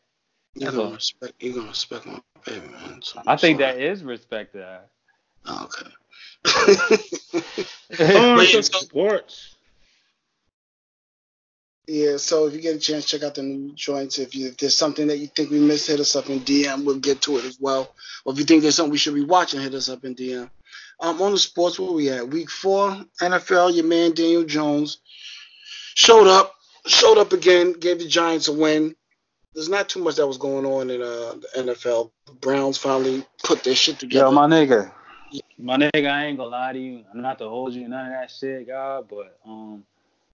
You're 0.56 0.72
That's 0.72 0.76
gonna 0.76 0.96
respect. 0.96 1.34
You're 1.42 1.56
gonna 1.56 1.70
respect 1.70 2.06
my 2.06 2.20
baby, 2.46 2.68
man. 2.68 3.02
So, 3.02 3.22
I 3.28 3.36
think 3.38 3.60
sorry. 3.60 3.60
that 3.60 3.80
is 3.80 4.04
respect 4.04 4.54
to 4.54 4.60
her. 4.60 4.82
Oh, 5.46 5.66
okay. 5.66 5.92
On 8.16 8.48
to 8.52 8.64
so- 8.64 8.80
sports. 8.80 9.57
Yeah, 11.88 12.18
so 12.18 12.48
if 12.48 12.54
you 12.54 12.60
get 12.60 12.76
a 12.76 12.80
chance, 12.80 13.06
check 13.06 13.24
out 13.24 13.36
the 13.36 13.44
new 13.44 13.72
joints. 13.74 14.20
If, 14.20 14.36
you, 14.36 14.48
if 14.48 14.58
there's 14.58 14.78
something 14.78 15.08
that 15.08 15.20
you 15.20 15.28
think 15.28 15.50
we 15.50 15.60
missed, 15.60 15.88
hit 15.88 16.02
us 16.02 16.18
up 16.18 16.30
in 16.30 16.42
DM. 16.42 16.84
We'll 16.84 17.00
get 17.00 17.22
to 17.22 17.38
it 17.38 17.46
as 17.46 17.58
well. 17.62 17.96
Or 18.26 18.34
if 18.34 18.40
you 18.40 18.46
think 18.46 18.62
there's 18.62 18.76
something 18.76 18.92
we 18.92 18.98
should 18.98 19.16
be 19.16 19.24
watching, 19.24 19.62
hit 19.62 19.74
us 19.74 19.88
up 19.88 20.04
in 20.04 20.14
DM. 20.14 20.50
Um, 21.00 21.22
on 21.22 21.32
the 21.32 21.38
sports, 21.38 21.80
where 21.80 21.92
we 21.92 22.10
at? 22.10 22.28
Week 22.28 22.50
four, 22.50 22.90
NFL. 23.22 23.74
Your 23.74 23.86
man 23.86 24.14
Daniel 24.14 24.44
Jones 24.44 24.98
showed 25.96 26.28
up, 26.28 26.56
showed 26.86 27.18
up 27.18 27.32
again, 27.32 27.72
gave 27.72 28.00
the 28.00 28.08
Giants 28.08 28.50
a 28.50 28.54
win. 28.54 28.94
There's 29.54 29.70
not 29.70 29.88
too 29.88 30.04
much 30.04 30.18
that 30.18 30.28
was 30.28 30.38
going 30.38 30.66
on 30.66 30.90
in 30.90 31.02
uh, 31.02 31.36
the 31.56 31.74
NFL. 31.74 32.12
The 32.26 32.34
Browns 32.34 32.78
finally 32.78 33.26
put 33.44 33.64
their 33.64 33.76
shit 33.76 33.98
together. 33.98 34.26
Yo, 34.26 34.32
my 34.32 34.46
nigga. 34.46 34.92
My 35.58 35.78
nigga, 35.78 36.10
I 36.10 36.26
ain't 36.26 36.38
gonna 36.38 36.50
lie 36.50 36.74
to 36.74 36.80
you. 36.80 37.06
I'm 37.14 37.22
not 37.22 37.40
to 37.40 37.48
hold 37.48 37.74
you, 37.74 37.88
none 37.88 38.08
of 38.08 38.12
that 38.12 38.30
shit, 38.30 38.68
God. 38.68 39.08
But 39.10 39.40
um, 39.46 39.84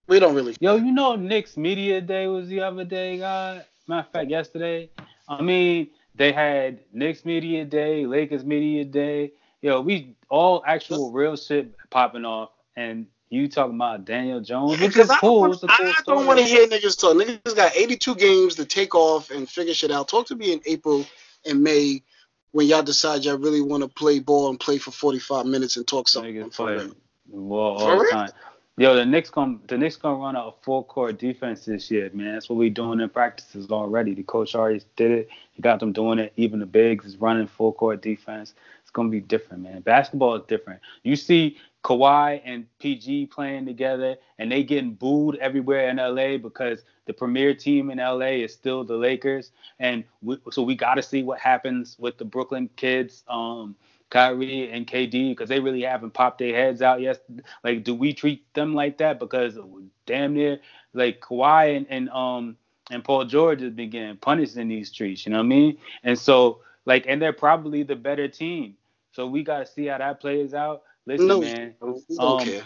we 0.08 0.20
don't 0.20 0.36
really. 0.36 0.56
yo, 0.60 0.76
you 0.76 0.92
know, 0.92 1.16
Knicks 1.16 1.58
Media 1.58 2.02
Day 2.02 2.28
was 2.28 2.48
the 2.48 2.62
other 2.62 2.84
day, 2.84 3.18
God. 3.18 3.66
Matter 3.88 4.08
of 4.08 4.12
fact, 4.12 4.30
yesterday. 4.30 4.90
I 5.28 5.42
mean, 5.42 5.90
they 6.16 6.32
had 6.32 6.80
Knicks 6.92 7.26
Media 7.26 7.66
Day, 7.66 8.06
Lakers 8.06 8.44
Media 8.44 8.86
Day. 8.86 9.32
Yo, 9.62 9.82
we 9.82 10.16
all 10.30 10.64
actual 10.68 11.12
real 11.12 11.36
shit 11.36 11.74
popping 11.90 12.26
off, 12.26 12.50
and 12.76 13.08
you 13.30 13.48
talking 13.48 13.76
about 13.76 14.06
Daniel 14.06 14.42
Jones, 14.42 14.80
which 14.80 14.98
is 14.98 15.10
I 15.10 15.18
cool. 15.20 15.48
don't, 15.48 15.60
cool 15.60 15.70
I 15.72 15.96
don't 16.06 16.26
want 16.26 16.40
to 16.40 16.46
hear 16.46 16.68
niggas 16.68 17.00
talk. 17.00 17.16
Niggas 17.16 17.56
got 17.56 17.76
82 17.76 18.16
games 18.16 18.56
to 18.56 18.66
take 18.66 18.94
off 18.94 19.32
and 19.32 19.50
figure 19.50 19.74
shit 19.74 19.92
out. 19.92 20.08
Talk 20.08 20.28
to 20.28 20.36
me 20.36 20.54
in 20.54 20.62
April 20.66 21.06
and 21.46 21.64
May 21.64 22.04
when 22.52 22.68
y'all 22.68 22.84
decide 22.84 23.24
y'all 23.26 23.38
really 23.38 23.62
want 23.62 23.82
to 23.84 23.90
play 23.90 24.20
ball 24.20 24.50
and 24.50 24.60
play 24.60 24.78
for 24.78 24.92
45 24.92 25.46
minutes 25.46 25.78
and 25.78 25.88
talk 25.88 26.08
something. 26.08 26.36
Niggas 26.36 26.54
for 26.54 26.68
play 26.68 26.76
real. 26.76 26.96
well 27.30 27.80
For 27.80 27.92
all 27.92 28.00
the 28.00 28.10
time. 28.12 28.30
Yo, 28.76 28.96
the 28.96 29.06
Knicks 29.06 29.30
come 29.30 29.62
the 29.68 29.78
Knicks 29.78 29.98
gonna 29.98 30.16
run 30.16 30.36
a 30.36 30.52
full 30.64 30.84
court 30.84 31.20
defense 31.20 31.64
this 31.66 31.92
year, 31.92 32.10
man. 32.12 32.34
That's 32.34 32.50
what 32.50 32.56
we 32.58 32.72
doing 32.72 33.02
in 33.02 33.10
practices 33.10 33.70
already. 33.70 34.16
The 34.16 34.24
coach 34.24 34.56
already 34.56 34.82
did 34.96 35.12
it. 35.12 35.30
He 35.52 35.62
got 35.62 35.80
them 35.80 35.94
doing 35.94 36.18
it. 36.18 36.34
Even 36.38 36.60
the 36.60 36.66
bigs 36.66 37.06
is 37.06 37.18
running 37.18 37.46
full 37.46 37.72
court 37.74 38.02
defense. 38.02 38.56
It's 38.82 38.90
gonna 38.90 39.10
be 39.10 39.20
different, 39.20 39.62
man. 39.62 39.82
Basketball 39.82 40.38
is 40.38 40.44
different. 40.48 40.82
You 41.04 41.16
see 41.16 41.58
Kawhi 41.84 42.42
and 42.44 42.66
PG 42.80 43.28
playing 43.28 43.68
together, 43.68 44.16
and 44.40 44.52
they 44.52 44.64
getting 44.64 44.96
booed 44.96 45.36
everywhere 45.36 45.90
in 45.90 45.98
LA 45.98 46.38
because 46.40 46.84
the 47.06 47.14
premier 47.14 47.54
team 47.54 47.92
in 47.92 48.00
LA 48.00 48.42
is 48.42 48.54
still 48.54 48.84
the 48.84 48.98
Lakers, 48.98 49.52
and 49.78 50.04
we, 50.24 50.40
so 50.50 50.64
we 50.64 50.74
got 50.74 50.96
to 50.96 51.04
see 51.04 51.22
what 51.22 51.38
happens 51.38 51.96
with 52.00 52.18
the 52.18 52.26
Brooklyn 52.26 52.68
kids. 52.76 53.24
Um, 53.28 53.76
Kyrie 54.14 54.72
and 54.72 54.86
KD 54.86 55.32
because 55.32 55.50
they 55.50 55.60
really 55.60 55.82
haven't 55.82 56.14
popped 56.14 56.38
their 56.38 56.56
heads 56.56 56.84
out 56.84 57.02
yet. 57.02 57.24
Like, 57.64 57.84
do 57.84 57.96
we 57.96 58.14
treat 58.14 58.54
them 58.54 58.76
like 58.76 59.00
that? 59.00 59.20
Because 59.20 59.58
damn 60.06 60.36
near 60.36 60.60
like 60.94 61.20
Kawhi 61.20 61.78
and, 61.78 61.88
and 61.90 62.10
um 62.10 62.56
and 62.92 63.04
Paul 63.04 63.26
George 63.26 63.62
has 63.62 63.72
been 63.74 63.90
getting 63.90 64.18
punished 64.18 64.56
in 64.56 64.68
these 64.68 64.90
streets. 64.90 65.26
You 65.26 65.32
know 65.32 65.40
what 65.40 65.46
I 65.46 65.48
mean? 65.48 65.78
And 66.04 66.18
so 66.18 66.60
like, 66.86 67.06
and 67.08 67.20
they're 67.20 67.34
probably 67.34 67.82
the 67.82 67.96
better 67.96 68.28
team. 68.28 68.76
So 69.14 69.26
we 69.26 69.44
gotta 69.44 69.66
see 69.66 69.88
how 69.88 69.98
that 69.98 70.20
plays 70.20 70.54
out. 70.54 70.84
Listen, 71.08 71.28
No, 71.28 71.42
man. 71.42 71.74
Um. 72.20 72.62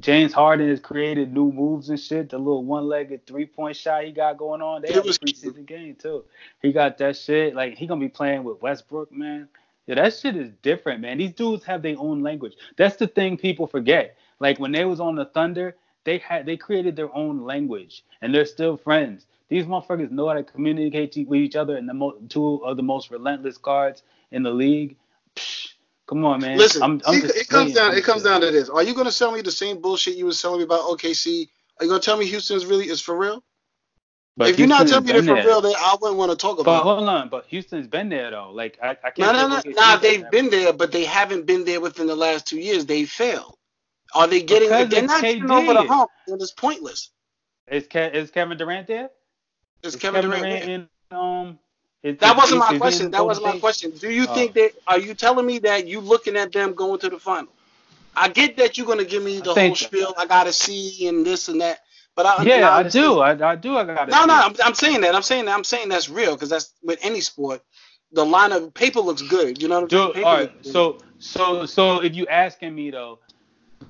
James 0.00 0.34
Harden 0.34 0.68
has 0.68 0.78
created 0.78 1.32
new 1.32 1.50
moves 1.50 1.88
and 1.88 1.98
shit. 1.98 2.28
The 2.28 2.36
little 2.36 2.64
one-legged 2.64 3.26
three-point 3.26 3.74
shot 3.74 4.04
he 4.04 4.12
got 4.12 4.36
going 4.36 4.60
on. 4.60 4.82
They 4.82 4.88
It 4.88 4.94
have 4.94 5.06
a 5.06 5.08
preseason 5.08 5.64
game 5.64 5.94
too. 5.94 6.24
He 6.60 6.70
got 6.70 6.98
that 6.98 7.16
shit. 7.16 7.54
Like 7.54 7.78
he 7.78 7.86
gonna 7.86 7.98
be 7.98 8.10
playing 8.10 8.44
with 8.44 8.60
Westbrook, 8.60 9.10
man. 9.10 9.48
Yeah, 9.86 9.96
that 9.96 10.14
shit 10.14 10.36
is 10.36 10.50
different, 10.62 11.00
man. 11.00 11.18
These 11.18 11.32
dudes 11.32 11.64
have 11.64 11.82
their 11.82 11.96
own 11.98 12.22
language. 12.22 12.54
That's 12.76 12.96
the 12.96 13.06
thing 13.06 13.36
people 13.36 13.66
forget. 13.66 14.16
Like 14.38 14.58
when 14.60 14.72
they 14.72 14.84
was 14.84 15.00
on 15.00 15.16
the 15.16 15.24
Thunder, 15.26 15.76
they 16.04 16.18
had 16.18 16.46
they 16.46 16.56
created 16.56 16.96
their 16.96 17.14
own 17.14 17.44
language, 17.44 18.04
and 18.22 18.34
they're 18.34 18.44
still 18.44 18.76
friends. 18.76 19.26
These 19.48 19.66
motherfuckers 19.66 20.10
know 20.10 20.28
how 20.28 20.34
to 20.34 20.44
communicate 20.44 21.16
with 21.26 21.40
each 21.40 21.56
other, 21.56 21.76
and 21.76 21.88
the 21.88 21.94
mo- 21.94 22.18
two 22.28 22.64
of 22.64 22.76
the 22.76 22.82
most 22.82 23.10
relentless 23.10 23.58
guards 23.58 24.02
in 24.30 24.42
the 24.42 24.50
league. 24.50 24.96
Psh, 25.34 25.74
come 26.06 26.24
on, 26.24 26.40
man. 26.40 26.56
Listen, 26.56 26.82
I'm, 26.82 27.00
I'm 27.04 27.20
see, 27.20 27.26
it 27.26 27.48
comes 27.48 27.74
down. 27.74 27.94
It 27.94 28.04
comes 28.04 28.22
shit. 28.22 28.30
down 28.30 28.40
to 28.42 28.50
this. 28.50 28.68
Are 28.68 28.82
you 28.82 28.94
gonna 28.94 29.12
sell 29.12 29.32
me 29.32 29.42
the 29.42 29.50
same 29.50 29.80
bullshit 29.80 30.16
you 30.16 30.26
was 30.26 30.40
telling 30.40 30.58
me 30.58 30.64
about 30.64 30.82
OKC? 30.82 31.48
Are 31.78 31.84
you 31.84 31.90
gonna 31.90 32.00
tell 32.00 32.16
me 32.16 32.26
Houston 32.26 32.56
is 32.56 32.66
really 32.66 32.88
is 32.88 33.00
for 33.00 33.16
real? 33.16 33.42
But 34.36 34.50
if 34.50 34.58
you're 34.58 34.68
not 34.68 34.86
telling 34.86 35.04
me 35.04 35.12
they're 35.12 35.22
for 35.22 35.34
there. 35.34 35.44
real, 35.44 35.60
then 35.60 35.74
I 35.78 35.96
wouldn't 36.00 36.18
want 36.18 36.30
to 36.30 36.36
talk 36.36 36.58
about. 36.58 36.80
it. 36.80 36.84
hold 36.84 37.08
on, 37.08 37.28
but 37.28 37.46
Houston's 37.46 37.86
been 37.86 38.08
there 38.08 38.30
though. 38.30 38.50
Like 38.52 38.78
I, 38.82 38.90
I 38.90 39.10
can't. 39.10 39.18
No, 39.18 39.32
no, 39.32 39.48
no. 39.48 39.62
Nah, 39.72 39.96
they've 39.96 40.20
that. 40.22 40.30
been 40.30 40.50
there, 40.50 40.72
but 40.72 40.92
they 40.92 41.04
haven't 41.04 41.46
been 41.46 41.64
there 41.64 41.80
within 41.80 42.06
the 42.06 42.16
last 42.16 42.46
two 42.46 42.58
years. 42.58 42.86
They 42.86 43.04
failed. 43.04 43.56
Are 44.14 44.26
they 44.26 44.42
getting? 44.42 44.68
Because 44.68 44.88
they're 44.88 45.02
not 45.06 45.22
getting 45.22 45.50
over 45.50 45.74
the 45.74 45.82
hump, 45.82 46.10
then 46.26 46.38
it's 46.40 46.52
pointless. 46.52 47.10
Is, 47.70 47.86
Ke- 47.86 48.12
is 48.14 48.30
Kevin 48.30 48.56
Durant 48.58 48.86
there? 48.86 49.10
Is 49.82 49.94
Is 49.94 50.00
Kevin 50.00 50.22
Durant? 50.22 50.42
there? 50.42 50.62
in 50.62 50.88
um? 51.10 51.58
Is, 52.02 52.16
That 52.18 52.36
wasn't 52.36 52.60
my 52.60 52.78
question. 52.78 53.10
That 53.10 53.26
wasn't 53.26 53.46
my 53.46 53.58
question. 53.58 53.90
Do 53.92 54.10
you 54.10 54.26
Oh. 54.26 54.34
think 54.34 54.54
that? 54.54 54.72
Are 54.86 54.98
you 54.98 55.14
telling 55.14 55.46
me 55.46 55.58
that 55.60 55.86
you 55.86 56.00
looking 56.00 56.36
at 56.36 56.52
them 56.52 56.74
going 56.74 56.98
to 57.00 57.10
the 57.10 57.18
final? 57.18 57.52
I 58.16 58.28
get 58.28 58.56
that 58.56 58.76
you're 58.76 58.86
gonna 58.86 59.04
give 59.04 59.22
me 59.22 59.40
the 59.40 59.54
whole 59.54 59.76
so. 59.76 59.86
spiel. 59.86 60.14
I 60.18 60.26
gotta 60.26 60.52
see 60.52 61.06
and 61.08 61.24
this 61.24 61.48
and 61.48 61.60
that. 61.60 61.80
But 62.20 62.40
I, 62.40 62.42
Yeah, 62.42 62.70
I 62.70 62.82
do. 62.82 63.20
I, 63.20 63.52
I 63.52 63.56
do. 63.56 63.78
I 63.78 63.84
got 63.84 64.08
it. 64.08 64.12
No, 64.12 64.26
no, 64.26 64.34
I'm, 64.34 64.54
I'm 64.62 64.74
saying 64.74 65.00
that. 65.00 65.14
I'm 65.14 65.22
saying 65.22 65.46
that. 65.46 65.54
I'm 65.54 65.64
saying 65.64 65.88
that's 65.88 66.10
real 66.10 66.34
because 66.34 66.50
that's 66.50 66.74
with 66.82 66.98
any 67.00 67.22
sport. 67.22 67.62
The 68.12 68.26
line 68.26 68.52
of 68.52 68.74
paper 68.74 69.00
looks 69.00 69.22
good. 69.22 69.62
You 69.62 69.68
know 69.68 69.80
what 69.80 69.94
I'm 69.94 70.12
saying? 70.12 70.26
All 70.26 70.36
right. 70.36 70.52
So, 70.60 70.98
so, 71.18 71.64
so, 71.64 72.02
if 72.02 72.14
you 72.14 72.26
asking 72.26 72.74
me 72.74 72.90
though, 72.90 73.20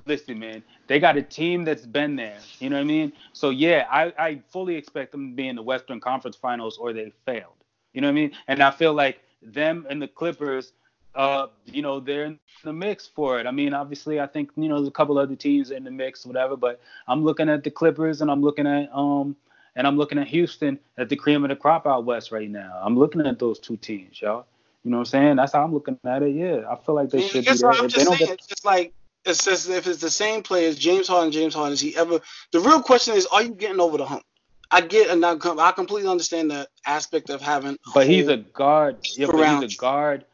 listen, 0.05 0.39
man, 0.39 0.63
they 0.87 0.97
got 0.97 1.17
a 1.17 1.21
team 1.21 1.65
that's 1.65 1.85
been 1.85 2.15
there. 2.15 2.37
You 2.59 2.69
know 2.69 2.77
what 2.77 2.83
I 2.83 2.85
mean? 2.85 3.11
So 3.33 3.49
yeah, 3.49 3.85
I, 3.91 4.13
I 4.17 4.41
fully 4.49 4.75
expect 4.75 5.11
them 5.11 5.31
to 5.31 5.35
be 5.35 5.49
in 5.49 5.57
the 5.57 5.63
Western 5.63 5.99
Conference 5.99 6.37
Finals 6.37 6.77
or 6.77 6.93
they 6.93 7.11
failed. 7.25 7.51
You 7.91 7.99
know 7.99 8.07
what 8.07 8.11
I 8.11 8.15
mean? 8.15 8.31
And 8.47 8.63
I 8.63 8.71
feel 8.71 8.93
like 8.93 9.19
them 9.41 9.85
and 9.89 10.01
the 10.01 10.07
Clippers, 10.07 10.71
uh, 11.15 11.47
you 11.65 11.81
know, 11.81 11.99
they're 11.99 12.25
in 12.25 12.39
the 12.63 12.73
mix 12.73 13.07
for 13.07 13.39
it. 13.39 13.47
I 13.47 13.51
mean, 13.51 13.73
obviously, 13.73 14.19
I 14.19 14.27
think 14.27 14.51
you 14.55 14.69
know 14.69 14.75
there's 14.75 14.87
a 14.87 14.91
couple 14.91 15.17
other 15.17 15.35
teams 15.35 15.71
in 15.71 15.83
the 15.83 15.91
mix, 15.91 16.25
whatever. 16.25 16.55
But 16.55 16.79
I'm 17.07 17.23
looking 17.23 17.49
at 17.49 17.63
the 17.63 17.71
Clippers 17.71 18.21
and 18.21 18.31
I'm 18.31 18.41
looking 18.41 18.67
at 18.67 18.89
um 18.93 19.35
and 19.75 19.87
I'm 19.87 19.97
looking 19.97 20.17
at 20.17 20.27
Houston 20.27 20.79
at 20.97 21.09
the 21.09 21.15
cream 21.15 21.43
of 21.43 21.49
the 21.49 21.55
crop 21.55 21.87
out 21.87 22.05
west 22.05 22.31
right 22.31 22.49
now. 22.49 22.79
I'm 22.81 22.97
looking 22.97 23.21
at 23.25 23.39
those 23.39 23.59
two 23.59 23.77
teams, 23.77 24.21
y'all. 24.21 24.45
You 24.83 24.91
know 24.91 24.97
what 24.97 25.01
I'm 25.01 25.05
saying? 25.05 25.35
That's 25.35 25.53
how 25.53 25.63
I'm 25.63 25.73
looking 25.73 25.99
at 26.05 26.23
it. 26.23 26.35
Yeah, 26.35 26.63
I 26.69 26.75
feel 26.75 26.95
like 26.95 27.09
they 27.09 27.27
should 27.27 27.45
be 27.45 27.53
there. 27.53 27.71
I'm 27.71 27.85
If 27.85 27.93
just 27.93 28.05
don't 28.05 28.17
saying. 28.17 28.29
get 28.29 28.39
It's 28.39 28.47
just 28.47 28.65
like 28.65 28.93
it's 29.25 29.45
just 29.45 29.69
if 29.69 29.87
it's 29.87 30.01
the 30.01 30.09
same 30.09 30.41
players, 30.41 30.77
James 30.77 31.07
Harden, 31.07 31.31
James 31.31 31.53
Harden, 31.53 31.73
is 31.73 31.79
he 31.79 31.95
ever? 31.95 32.19
The 32.51 32.59
real 32.59 32.81
question 32.81 33.15
is, 33.15 33.27
are 33.27 33.43
you 33.43 33.53
getting 33.53 33.79
over 33.79 33.97
the 33.97 34.05
hump? 34.05 34.23
I 34.71 34.81
get 34.81 35.09
and 35.09 35.23
I 35.25 35.71
completely 35.73 36.09
understand 36.09 36.49
the 36.49 36.67
aspect 36.85 37.29
of 37.29 37.41
having. 37.41 37.77
But 37.93 38.07
he's 38.07 38.29
a 38.29 38.37
guard. 38.37 38.97
Yeah, 39.17 39.27
but 39.27 39.61
he's 39.61 39.75
a 39.75 39.77
guard. 39.77 40.25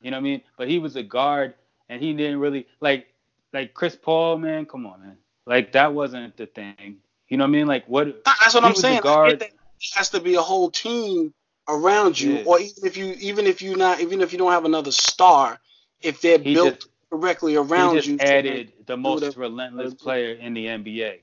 You 0.00 0.10
know 0.10 0.16
what 0.16 0.20
I 0.20 0.24
mean? 0.24 0.42
But 0.56 0.68
he 0.68 0.78
was 0.78 0.96
a 0.96 1.02
guard, 1.02 1.54
and 1.88 2.00
he 2.02 2.12
didn't 2.14 2.38
really 2.40 2.66
like 2.80 3.06
like 3.52 3.74
Chris 3.74 3.96
Paul, 3.96 4.38
man. 4.38 4.66
Come 4.66 4.86
on, 4.86 5.00
man. 5.00 5.16
Like 5.46 5.72
that 5.72 5.92
wasn't 5.92 6.36
the 6.36 6.46
thing. 6.46 6.96
You 7.28 7.36
know 7.36 7.44
what 7.44 7.48
I 7.48 7.52
mean? 7.52 7.66
Like 7.66 7.84
what? 7.86 8.24
That's 8.24 8.54
what 8.54 8.64
I'm 8.64 8.74
saying. 8.74 9.00
Guard. 9.00 9.42
it 9.42 9.52
has 9.94 10.10
to 10.10 10.20
be 10.20 10.34
a 10.34 10.40
whole 10.42 10.70
team 10.70 11.32
around 11.68 12.18
you, 12.20 12.34
Yeah. 12.38 12.44
or 12.46 12.60
even 12.60 12.84
if 12.84 12.96
you 12.96 13.14
even 13.20 13.46
if 13.46 13.60
you 13.62 13.76
not 13.76 14.00
even 14.00 14.20
if 14.20 14.32
you 14.32 14.38
don't 14.38 14.52
have 14.52 14.64
another 14.64 14.92
star, 14.92 15.58
if 16.00 16.20
they're 16.20 16.38
He 16.38 16.54
built 16.54 16.76
just 16.80 16.88
correctly 17.10 17.52
he 17.52 17.58
around 17.58 17.96
just 17.96 18.08
you. 18.08 18.18
added 18.20 18.72
the 18.86 18.96
most 18.96 19.22
whatever. 19.22 19.40
relentless 19.40 19.94
player 19.94 20.34
in 20.34 20.54
the 20.54 20.66
NBA. 20.66 21.20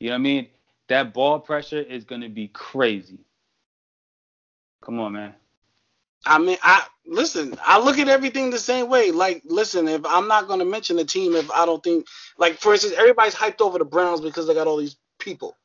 You 0.00 0.08
know 0.08 0.14
what 0.14 0.16
I 0.16 0.18
mean? 0.18 0.48
That 0.88 1.12
ball 1.14 1.38
pressure 1.40 1.80
is 1.80 2.04
gonna 2.04 2.28
be 2.28 2.48
crazy. 2.48 3.18
Come 4.82 5.00
on, 5.00 5.12
man. 5.12 5.34
I 6.26 6.38
mean, 6.38 6.58
I 6.62 6.84
listen. 7.06 7.56
I 7.64 7.78
look 7.78 7.98
at 7.98 8.08
everything 8.08 8.50
the 8.50 8.58
same 8.58 8.88
way. 8.88 9.10
Like, 9.10 9.42
listen, 9.44 9.88
if 9.88 10.02
I'm 10.06 10.28
not 10.28 10.46
going 10.48 10.58
to 10.58 10.64
mention 10.64 10.98
a 10.98 11.04
team, 11.04 11.34
if 11.34 11.50
I 11.50 11.64
don't 11.66 11.82
think, 11.82 12.06
like, 12.38 12.58
for 12.58 12.72
instance, 12.72 12.94
everybody's 12.96 13.34
hyped 13.34 13.60
over 13.60 13.78
the 13.78 13.84
Browns 13.84 14.20
because 14.20 14.46
they 14.46 14.54
got 14.54 14.66
all 14.66 14.76
these 14.76 14.96
people, 15.18 15.56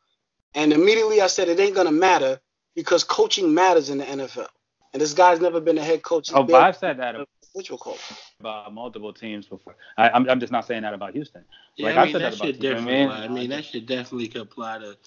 and 0.56 0.72
immediately 0.74 1.22
I 1.22 1.28
said 1.28 1.50
it 1.50 1.60
ain't 1.60 1.76
going 1.76 1.88
to 1.88 1.94
matter 1.94 2.40
because 2.76 3.04
coaching 3.04 3.54
matters 3.54 3.90
in 3.90 3.98
the 4.00 4.06
NFL. 4.06 4.48
And 4.94 5.02
this 5.02 5.14
guy's 5.14 5.40
never 5.40 5.60
been 5.60 5.78
a 5.78 5.84
head 5.84 6.04
coach. 6.04 6.30
Oh, 6.34 6.44
but 6.44 6.62
I've 6.62 6.78
said 6.78 6.98
that 7.00 7.16
a 7.16 7.26
virtual 7.56 7.78
coach. 7.80 8.00
about 8.40 8.72
multiple 8.74 9.12
teams 9.12 9.48
before. 9.48 9.76
I, 9.98 10.10
I'm, 10.10 10.30
I'm 10.30 10.40
just 10.40 10.52
not 10.52 10.68
saying 10.68 10.84
that 10.84 10.94
about 10.94 11.14
Houston. 11.14 11.44
Yeah, 11.78 11.88
Like, 11.88 11.98
I 11.98 12.02
I 12.02 12.04
mean 12.06 12.14
said 12.14 12.22
that 12.22 12.32
that 12.32 12.36
about 12.36 12.46
shit 12.48 12.62
you, 12.62 12.70
you 12.70 12.76
know 12.76 12.78
I 12.78 12.80
definitely. 12.80 13.00
mean? 13.00 13.10
apply. 13.10 13.24
I 13.24 13.28
mean 13.28 13.50
that 13.50 13.66
shit 13.66 13.86
definitely 13.88 14.40
apply 14.40 14.80
to, 14.80 14.98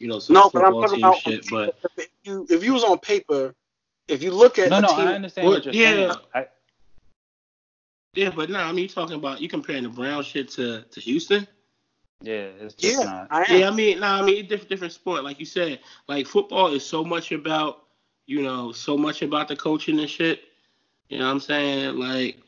you 0.00 0.08
know, 0.08 0.18
some 0.18 0.34
No, 0.34 0.50
but 0.52 0.64
I'm 0.64 0.72
football 0.72 0.82
talking 0.82 0.96
team 0.96 1.06
about 1.06 1.18
shit. 1.18 1.50
But 1.50 1.76
if 1.96 2.08
you 2.24 2.46
if 2.50 2.64
you 2.64 2.72
was 2.72 2.82
on 2.82 2.98
paper, 2.98 3.54
if 4.08 4.22
you 4.22 4.30
look 4.30 4.58
at 4.58 4.70
No, 4.70 4.80
no, 4.80 4.88
team, 4.88 5.08
I 5.08 5.14
understand 5.14 5.46
Well, 5.46 5.56
what 5.56 5.64
you're 5.64 5.74
yeah. 5.74 5.90
saying. 5.90 6.12
I, 6.34 6.46
yeah, 8.14 8.30
but 8.34 8.48
no, 8.50 8.58
I 8.60 8.72
mean 8.72 8.84
you 8.84 8.88
talking 8.88 9.16
about 9.16 9.40
you 9.40 9.48
comparing 9.48 9.82
the 9.82 9.88
Brown 9.88 10.22
shit 10.22 10.48
to 10.52 10.82
to 10.82 11.00
Houston. 11.00 11.46
yeah, 12.22 12.48
it's 12.60 12.74
just 12.74 12.98
yeah, 12.98 13.04
not. 13.04 13.26
I. 13.30 13.54
Yeah, 13.54 13.68
I 13.68 13.70
mean, 13.72 14.00
no, 14.00 14.06
I 14.06 14.22
mean, 14.22 14.46
different, 14.46 14.70
different 14.70 14.92
sport. 14.94 15.22
Like 15.24 15.38
you 15.38 15.46
said, 15.46 15.80
like 16.08 16.26
football 16.26 16.72
is 16.72 16.84
so 16.84 17.04
much 17.04 17.32
about, 17.32 17.84
you 18.26 18.42
know, 18.42 18.72
so 18.72 18.96
much 18.96 19.22
about 19.22 19.48
the 19.48 19.56
coaching 19.56 19.98
and 20.00 20.08
shit. 20.08 20.40
You 21.08 21.18
know 21.18 21.26
what 21.26 21.32
I'm 21.32 21.40
saying? 21.40 21.96
Like 21.98 22.38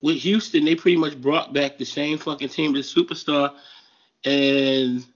with 0.00 0.16
Houston, 0.16 0.64
they 0.64 0.74
pretty 0.74 0.96
much 0.96 1.20
brought 1.20 1.52
back 1.52 1.78
the 1.78 1.84
same 1.84 2.18
fucking 2.18 2.48
team, 2.48 2.72
the 2.72 2.80
superstar, 2.80 3.52
and 4.24 5.06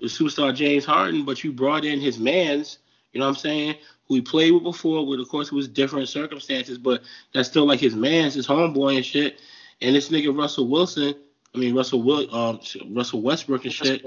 the 0.00 0.06
superstar 0.06 0.54
James 0.54 0.84
Harden, 0.86 1.24
but 1.24 1.44
you 1.44 1.52
brought 1.52 1.84
in 1.84 2.00
his 2.00 2.18
man's. 2.18 2.78
You 3.12 3.20
know 3.20 3.26
what 3.26 3.36
I'm 3.36 3.40
saying? 3.40 3.74
Who 4.12 4.16
he 4.16 4.22
played 4.22 4.52
with 4.52 4.62
before, 4.62 5.06
with 5.06 5.20
of 5.20 5.28
course 5.28 5.48
it 5.48 5.54
was 5.54 5.68
different 5.68 6.08
circumstances, 6.08 6.78
but 6.78 7.02
that's 7.32 7.48
still 7.48 7.66
like 7.66 7.80
his 7.80 7.94
man's, 7.94 8.34
his 8.34 8.46
homeboy 8.46 8.96
and 8.96 9.06
shit. 9.06 9.40
And 9.80 9.96
this 9.96 10.10
nigga 10.10 10.36
Russell 10.36 10.68
Wilson, 10.68 11.14
I 11.54 11.58
mean 11.58 11.74
Russell 11.74 12.02
Will, 12.02 12.34
um, 12.34 12.60
Russell 12.90 13.22
Westbrook 13.22 13.64
and 13.64 13.72
shit 13.72 14.04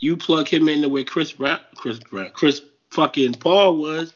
you 0.00 0.16
plug 0.16 0.48
him 0.48 0.68
into 0.68 0.88
where 0.88 1.04
Chris 1.04 1.32
Brown, 1.32 1.60
Chris 1.76 1.98
Brown, 1.98 2.30
Chris 2.32 2.62
fucking 2.90 3.34
Paul 3.34 3.76
was, 3.76 4.14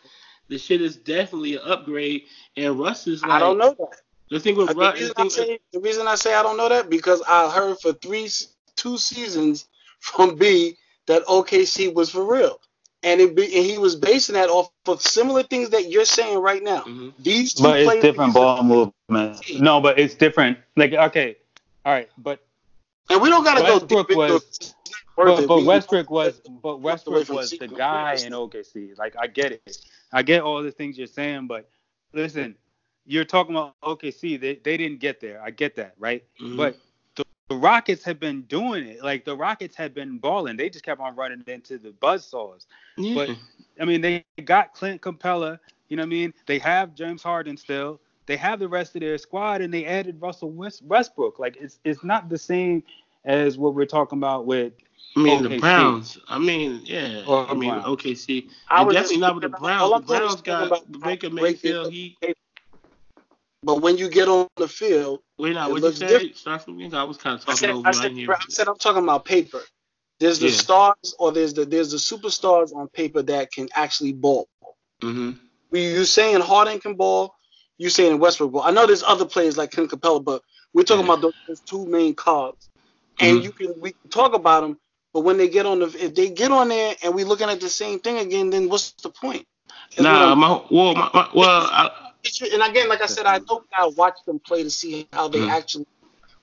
the 0.49 0.59
shit 0.59 0.83
is 0.83 0.97
definitely 0.97 1.55
an 1.57 1.63
upgrade. 1.65 2.25
And 2.57 2.79
Russ 2.79 3.07
is 3.07 3.23
like, 3.23 3.31
I 3.31 3.39
don't 3.39 3.59
know 3.59 3.75
that. 3.79 4.01
The 4.31 4.41
thing 4.41 4.57
with 4.57 4.69
The 4.69 4.75
Russ, 4.75 4.95
reason, 4.95 5.15
the 5.17 5.21
I 5.21 5.23
thing, 5.23 5.31
say, 5.31 5.59
the 5.73 5.81
reason 5.81 6.09
I 6.09 6.15
say 6.15 6.35
I 6.35 6.43
don't 6.43 6.57
know 6.57 6.69
that 6.69 6.91
because 6.91 7.23
I 7.29 7.51
heard 7.51 7.79
for 7.79 7.93
three 7.93 8.29
two 8.75 8.99
seasons 8.99 9.67
from 10.01 10.37
B 10.37 10.77
that 11.07 11.25
OKC 11.27 11.95
was 11.95 12.11
for 12.11 12.25
real, 12.25 12.59
and 13.05 13.21
it 13.21 13.37
be, 13.37 13.45
and 13.45 13.65
he 13.67 13.79
was 13.79 13.95
basing 13.97 14.35
that 14.35 14.49
off 14.49 14.71
of 14.87 15.01
similar 15.03 15.43
things 15.43 15.71
that 15.71 15.91
you're 15.91 16.05
saying 16.05 16.39
right 16.39 16.63
now. 16.63 16.81
Mhm. 16.83 17.13
These 17.19 17.55
two 17.55 17.63
But 17.63 17.81
it's 17.81 17.87
players- 17.89 18.03
different 18.03 18.35
ball 18.35 18.63
movement. 18.63 19.61
No, 19.61 19.81
but 19.81 19.99
it's 19.99 20.15
different. 20.15 20.59
Like, 20.77 20.93
okay, 20.93 21.37
all 21.85 21.93
right, 21.93 22.09
but 22.19 22.41
and 23.11 23.21
we 23.21 23.29
don't 23.29 23.45
gotta 23.45 23.63
Westbrook 23.63 23.89
go 23.91 24.03
deep 24.03 24.11
into 24.11 24.35
was- 24.35 24.43
it. 24.43 24.49
It's 24.51 24.75
not 25.17 25.27
worth 25.27 25.37
but, 25.41 25.47
but 25.47 25.65
Westbrook 25.65 26.11
was 26.11 26.41
but 26.63 26.81
Westbrook 26.81 27.29
was 27.29 27.51
the 27.51 27.69
guy 27.69 28.15
in 28.25 28.33
OKC. 28.33 28.95
Like 28.99 29.15
I 29.19 29.27
get 29.27 29.53
it. 29.53 29.79
I 30.13 30.23
get 30.23 30.43
all 30.43 30.63
the 30.63 30.73
things 30.73 30.97
you're 30.99 31.07
saying, 31.07 31.47
but 31.47 31.69
listen, 32.13 32.57
you're 33.07 33.25
talking 33.25 33.55
about 33.55 33.75
OKC. 33.83 34.41
They 34.41 34.57
they 34.57 34.77
didn't 34.77 34.99
get 35.01 35.21
there. 35.21 35.41
I 35.43 35.51
get 35.51 35.77
that, 35.77 35.95
right? 35.99 36.25
Mhm. 36.41 36.57
But 36.57 36.77
the, 37.49 37.55
the 37.55 37.61
Rockets 37.61 38.05
have 38.05 38.21
been 38.21 38.43
doing 38.43 38.87
it. 38.87 39.03
Like 39.03 39.25
the 39.25 39.37
Rockets 39.37 39.77
have 39.77 39.95
been 39.95 40.19
balling. 40.19 40.57
They 40.57 40.71
just 40.71 40.85
kept 40.85 41.01
on 41.01 41.15
running 41.17 41.43
into 41.47 41.79
the 41.79 41.91
buzzsaws. 41.91 42.67
yeah. 42.97 43.15
But 43.15 43.37
I 43.81 43.85
mean, 43.85 44.01
they 44.01 44.25
got 44.45 44.75
Clint 44.75 45.01
Capela. 45.03 45.59
You 45.89 45.97
know 45.97 46.03
what 46.03 46.07
I 46.07 46.11
mean? 46.11 46.35
They 46.47 46.59
have 46.59 46.95
James 46.95 47.23
Harden 47.23 47.57
still. 47.57 48.01
They 48.27 48.37
have 48.37 48.59
the 48.59 48.69
rest 48.69 48.95
of 48.97 49.03
their 49.03 49.19
squad, 49.19 49.61
and 49.61 49.73
they 49.73 49.85
added 49.85 50.21
Russell 50.21 50.51
West- 50.51 50.83
Westbrook. 50.85 51.39
Like 51.39 51.57
it's 51.61 51.79
it's 51.85 52.03
not 52.03 52.29
the 52.29 52.39
same 52.39 52.83
as 53.25 53.59
what 53.59 53.75
we're 53.75 53.85
talking 53.87 54.19
about 54.19 54.47
with. 54.47 54.73
I 55.17 55.21
mean 55.21 55.43
the 55.43 55.49
OKC. 55.51 55.61
Browns. 55.61 56.19
I 56.29 56.39
mean, 56.39 56.81
yeah. 56.85 57.23
Or 57.27 57.47
I 57.49 57.55
mean 57.55 57.71
Browns. 57.71 57.85
OKC. 57.85 58.49
I 58.69 58.79
And 58.79 58.87
was 58.87 58.95
definitely 58.95 59.19
not 59.19 59.35
with 59.35 59.43
the 59.51 59.57
all 59.59 59.61
Browns. 59.61 59.93
I'm 59.93 60.01
The 60.01 60.07
Browns 60.07 60.43
got 60.43 60.67
about 60.67 61.01
Baker 61.03 61.29
they 61.29 61.35
Mayfield. 61.35 61.85
look. 61.85 61.93
He 61.93 62.17
But 63.65 63.81
when 63.83 63.97
you 63.97 64.09
get 64.11 64.29
on 64.29 64.47
the 64.57 64.69
field, 64.69 65.21
wait 65.39 65.55
now. 65.55 65.69
It 65.69 65.73
What 65.73 65.77
you 65.77 65.83
looks 65.83 65.99
say? 65.99 66.09
different. 66.09 66.37
Start 66.37 66.63
from 66.63 66.77
again. 66.79 66.95
I 66.95 67.05
was 67.05 67.17
kind 67.17 67.35
of 67.35 67.43
I 67.49 67.53
talking 67.53 67.61
said, 67.61 67.71
over. 67.71 67.87
I 67.87 67.91
I 67.91 67.93
said, 67.93 68.13
didn't. 68.15 68.31
I 68.31 68.37
said 68.49 68.69
I'm 68.69 68.77
talking 68.79 69.03
about 69.03 69.25
paper. 69.25 69.61
There's 70.21 70.39
the 70.39 70.51
Yeah. 70.51 70.57
stars 70.57 71.15
or 71.19 71.33
there's 71.33 71.55
the 71.55 71.65
there's 71.65 71.91
the 71.91 71.97
superstars 71.97 72.75
on 72.75 72.89
paper 72.89 73.23
that 73.23 73.51
can 73.53 73.69
actually 73.75 74.13
ball. 74.13 74.49
Mm-hmm. 75.03 75.33
You 75.73 76.05
saying 76.05 76.41
Harden 76.41 76.79
can 76.79 76.95
ball, 76.95 77.35
you 77.79 77.91
saying 77.91 78.19
Westbrook 78.19 78.53
ball. 78.53 78.63
I 78.63 78.71
know 78.71 78.87
there's 78.87 79.03
other 79.03 79.25
players 79.25 79.57
like 79.57 79.73
Clint 79.73 79.91
Capela, 79.91 80.23
but 80.23 80.43
we're 80.73 80.85
talking 80.85 81.05
Yeah. 81.07 81.13
about 81.15 81.23
those, 81.23 81.35
those 81.49 81.61
two 81.61 81.87
main 81.87 82.15
cards. 82.15 82.69
And 83.19 83.39
Mhm. 83.39 83.45
you 83.45 83.53
can 83.53 83.75
we 83.81 83.93
can 83.93 84.11
talk 84.11 84.35
about 84.35 84.63
them, 84.63 84.79
but 85.13 85.21
when 85.21 85.37
they 85.37 85.49
get 85.49 85.67
on 85.67 85.81
the 85.81 85.87
if 85.87 86.15
they 86.15 86.31
get 86.31 86.51
on 86.53 86.69
there 86.69 86.95
and 87.03 87.15
we're 87.15 87.27
looking 87.27 87.49
at 87.49 87.61
the 87.61 87.69
same 87.69 87.99
thing 87.99 88.19
again, 88.19 88.51
then 88.51 88.69
what's 88.69 88.93
the 89.03 89.11
point? 89.11 89.47
That's 89.97 90.03
Nah, 90.03 90.35
my 90.35 90.63
well, 90.71 90.95
my, 90.95 91.11
my, 91.15 91.29
well, 91.35 91.69
I, 91.71 92.13
and 92.53 92.63
again, 92.63 92.89
like 92.89 93.03
I 93.03 93.07
said, 93.07 93.27
I 93.27 93.39
don't 93.39 93.69
gotta 93.71 93.91
watch 93.91 94.19
them 94.27 94.39
play 94.39 94.63
to 94.63 94.71
see 94.71 95.07
how 95.13 95.29
they 95.29 95.39
Mhm. 95.41 95.51
actually 95.51 95.87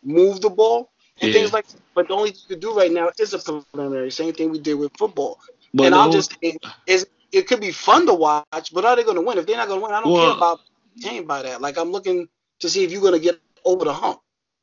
move 0.04 0.42
the 0.42 0.50
ball 0.50 0.92
and 1.22 1.32
Yeah. 1.34 1.40
things 1.40 1.54
like. 1.54 1.66
But 1.94 2.08
the 2.08 2.14
only 2.14 2.32
thing 2.32 2.40
you 2.48 2.56
can 2.56 2.60
do 2.60 2.74
right 2.74 2.92
now 2.92 3.10
is 3.20 3.34
a 3.34 3.40
preliminary. 3.40 4.12
Same 4.12 4.34
thing 4.34 4.52
we 4.52 4.60
did 4.60 4.76
with 4.76 4.92
football. 4.98 5.40
but 5.74 5.86
and 5.86 5.96
I'm 5.96 6.04
whole- 6.04 6.12
just 6.12 6.34
saying, 6.42 6.58
is 6.86 7.08
it 7.32 7.48
could 7.48 7.62
be 7.62 7.72
fun 7.72 8.06
to 8.06 8.14
watch, 8.14 8.74
but 8.74 8.84
are 8.84 8.94
they 8.98 9.04
going 9.04 9.16
to 9.16 9.22
win? 9.22 9.38
If 9.38 9.46
they're 9.46 9.56
not 9.56 9.70
going 9.70 9.80
to 9.80 9.86
win, 9.86 9.94
I 9.96 10.02
don't 10.02 10.12
Well- 10.12 10.26
care 10.28 10.36
about 10.36 10.60
game 11.00 11.26
by 11.26 11.42
that. 11.44 11.62
Like 11.62 11.78
I'm 11.78 11.92
looking 11.94 12.28
to 12.60 12.70
see 12.70 12.84
if 12.84 12.92
you're 12.92 13.00
going 13.02 13.14
to 13.14 13.20
get 13.20 13.40
over 13.64 13.86
the 13.86 13.94
hump. 13.94 14.20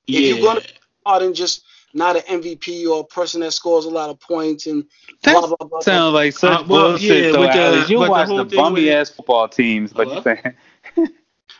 yeah. 0.06 0.20
if 0.20 0.36
you're 0.38 0.44
gonna- 0.46 0.62
More 1.06 1.20
than 1.20 1.32
just 1.32 1.62
not 1.94 2.16
an 2.16 2.22
MVP 2.28 2.86
or 2.86 3.00
a 3.00 3.04
person 3.04 3.40
that 3.40 3.52
scores 3.52 3.86
a 3.86 3.90
lot 3.90 4.10
of 4.10 4.20
points 4.20 4.66
and 4.66 4.84
That 5.22 5.32
blah 5.32 5.46
blah 5.46 5.56
blah. 5.56 5.68
blah. 5.68 5.80
Sounds 5.80 6.12
like 6.12 6.34
such 6.34 6.60
Uh, 6.60 6.64
well, 6.68 6.88
bullshit 6.90 7.24
yeah, 7.24 7.32
though, 7.32 7.38
but 7.38 7.52
the- 7.54 7.58
Alex. 7.62 7.88
You 7.90 7.98
but 7.98 8.04
the 8.04 8.10
watch 8.10 8.28
whole 8.28 8.36
the, 8.38 8.44
thing 8.44 8.56
bummy 8.58 8.84
with- 8.84 8.92
ass 8.92 9.08
football 9.10 9.48
teams, 9.48 9.92
but 9.94 10.04
Hello? 10.08 10.16
you 10.16 10.22
saying 10.22 10.54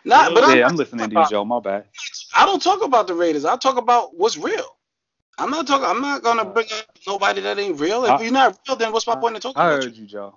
Not, 0.05 0.35
but 0.35 0.49
Yeah, 0.57 0.65
I'm, 0.65 0.71
I'm 0.73 0.77
listening 0.77 1.09
to 1.09 1.13
you, 1.15 1.19
about- 1.21 1.31
Joe. 1.31 1.45
My 1.45 1.61
bad. 1.61 1.85
I 2.35 2.45
don't 2.47 2.63
talk 2.63 2.83
about 2.85 3.07
the 3.07 3.15
Raiders. 3.15 3.45
I 3.45 3.57
talk 3.57 3.77
about 3.77 4.17
what's 4.17 4.37
real. 4.37 4.77
I'm 5.39 5.51
not 5.51 5.67
talking. 5.67 5.87
I'm 5.87 6.01
not 6.01 6.23
gonna 6.23 6.45
bring 6.45 6.67
up 6.73 6.87
nobody 7.07 7.41
that 7.43 7.59
ain't 7.59 7.79
real. 7.81 8.05
If 8.05 8.11
I- 8.13 8.23
you're 8.23 8.33
not 8.33 8.59
real, 8.67 8.77
then 8.77 8.93
what's 8.93 9.07
my 9.07 9.17
point 9.17 9.37
in 9.37 9.41
talking 9.41 9.61
I 9.61 9.67
about 9.73 9.85
heard 9.85 9.97
you? 9.97 10.03
you, 10.03 10.09
Joe. 10.09 10.37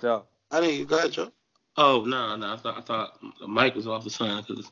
Joe. 0.00 0.24
I 0.50 0.60
didn't. 0.60 0.86
Go 0.88 0.98
ahead, 0.98 1.12
Joe. 1.12 1.32
Oh 1.76 2.04
no, 2.06 2.36
no, 2.36 2.52
I 2.54 2.56
thought 2.56 2.78
I 2.78 2.80
thought 2.80 3.18
the 3.40 3.48
mic 3.48 3.74
was 3.74 3.86
off 3.86 4.04
the 4.04 4.10
sign 4.10 4.42
because 4.46 4.70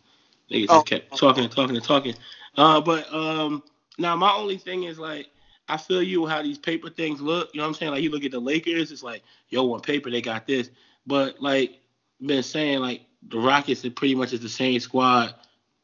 niggas 0.51 0.67
Oh. 0.69 0.77
just 0.77 0.87
kept 0.87 1.17
talking 1.17 1.45
and 1.45 1.53
talking 1.53 1.77
and 1.77 1.85
talking. 1.85 2.15
Uh, 2.57 2.81
but 2.81 3.13
um, 3.13 3.63
now 3.99 4.17
my 4.17 4.33
only 4.33 4.57
thing 4.57 4.85
is 4.85 4.99
like 4.99 5.29
I 5.69 5.77
feel 5.77 6.03
you 6.03 6.27
how 6.27 6.43
these 6.43 6.59
paper 6.59 6.91
things 6.91 7.21
look. 7.21 7.51
You 7.55 7.59
know 7.59 7.65
what 7.65 7.69
I'm 7.69 7.75
saying? 7.75 7.93
Like 7.93 8.03
you 8.03 8.11
look 8.11 8.25
at 8.25 8.31
the 8.31 8.41
Lakers, 8.41 8.91
it's 8.93 9.03
like 9.03 9.23
yo 9.49 9.73
on 9.73 9.81
paper 9.81 10.11
they 10.11 10.21
got 10.23 10.47
this, 10.47 10.71
but 11.07 11.41
like 11.41 11.81
been 12.25 12.43
saying 12.43 12.81
like 12.81 13.03
the 13.29 13.39
Rockets 13.39 13.85
it 13.85 13.97
pretty 13.97 14.15
much 14.15 14.33
is 14.33 14.41
the 14.41 14.49
same 14.49 14.79
squad 14.81 15.35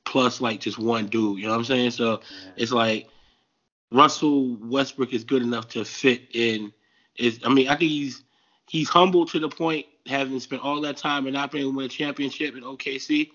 plus 0.05 0.41
like 0.41 0.61
just 0.61 0.79
one 0.79 1.07
dude. 1.07 1.39
You 1.39 1.45
know 1.45 1.53
what 1.53 1.59
I'm 1.59 1.65
saying? 1.65 1.91
So 1.93 2.21
it's 2.57 2.73
like 2.73 3.09
Russell 3.93 4.57
Westbrook 4.57 5.13
is 5.13 5.25
good 5.25 5.43
enough 5.43 5.69
to 5.69 5.85
fit 5.85 6.23
in. 6.33 6.73
Is 7.17 7.41
I 7.45 7.49
mean 7.49 7.69
I 7.69 7.77
think 7.77 7.91
he's 7.91 8.23
he's 8.69 8.89
humble 8.89 9.27
to 9.27 9.39
the 9.39 9.49
point 9.49 9.87
having 10.07 10.41
spent 10.41 10.63
all 10.63 10.81
that 10.81 10.97
time 10.97 11.27
and 11.27 11.35
not 11.35 11.51
being 11.51 11.63
able 11.63 11.73
to 11.73 11.77
win 11.77 11.87
a 11.87 11.89
championship 11.89 12.57
in 12.57 12.63
OKC. 12.63 13.31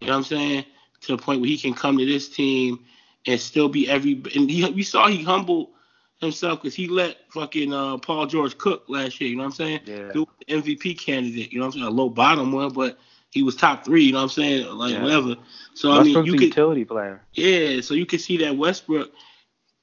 You 0.00 0.06
know 0.06 0.12
what 0.12 0.18
I'm 0.18 0.24
saying? 0.24 0.64
To 1.02 1.16
the 1.16 1.22
point 1.22 1.40
where 1.40 1.48
he 1.48 1.58
can 1.58 1.74
come 1.74 1.98
to 1.98 2.06
this 2.06 2.28
team 2.28 2.84
and 3.26 3.40
still 3.40 3.68
be 3.68 3.88
every. 3.88 4.14
And 4.34 4.50
he, 4.50 4.68
we 4.70 4.82
saw 4.82 5.08
he 5.08 5.22
humbled 5.22 5.70
himself 6.20 6.60
because 6.62 6.74
he 6.74 6.86
let 6.86 7.16
fucking 7.30 7.72
uh, 7.72 7.98
Paul 7.98 8.26
George 8.26 8.56
cook 8.58 8.84
last 8.88 9.20
year. 9.20 9.30
You 9.30 9.36
know 9.36 9.42
what 9.42 9.48
I'm 9.48 9.52
saying? 9.52 9.80
Yeah. 9.86 10.12
He 10.12 10.18
was 10.18 10.28
the 10.46 10.54
MVP 10.54 10.98
candidate. 10.98 11.52
You 11.52 11.58
know 11.60 11.66
what 11.66 11.74
I'm 11.74 11.80
saying? 11.80 11.86
A 11.86 11.90
low 11.90 12.10
bottom 12.10 12.52
one, 12.52 12.72
but 12.72 12.98
he 13.30 13.42
was 13.42 13.56
top 13.56 13.84
three. 13.84 14.04
You 14.04 14.12
know 14.12 14.18
what 14.18 14.24
I'm 14.24 14.28
saying? 14.30 14.66
Like 14.66 14.92
Yeah. 14.92 15.02
whatever. 15.02 15.36
So 15.74 15.90
I 15.90 16.02
mean, 16.02 16.14
Westbrook's 16.14 16.26
you 16.26 16.32
could 16.34 16.42
utility 16.48 16.84
player. 16.84 17.22
yeah, 17.34 17.80
so 17.80 17.94
you 17.94 18.06
can 18.06 18.18
see 18.18 18.36
that 18.38 18.56
Westbrook, 18.56 19.10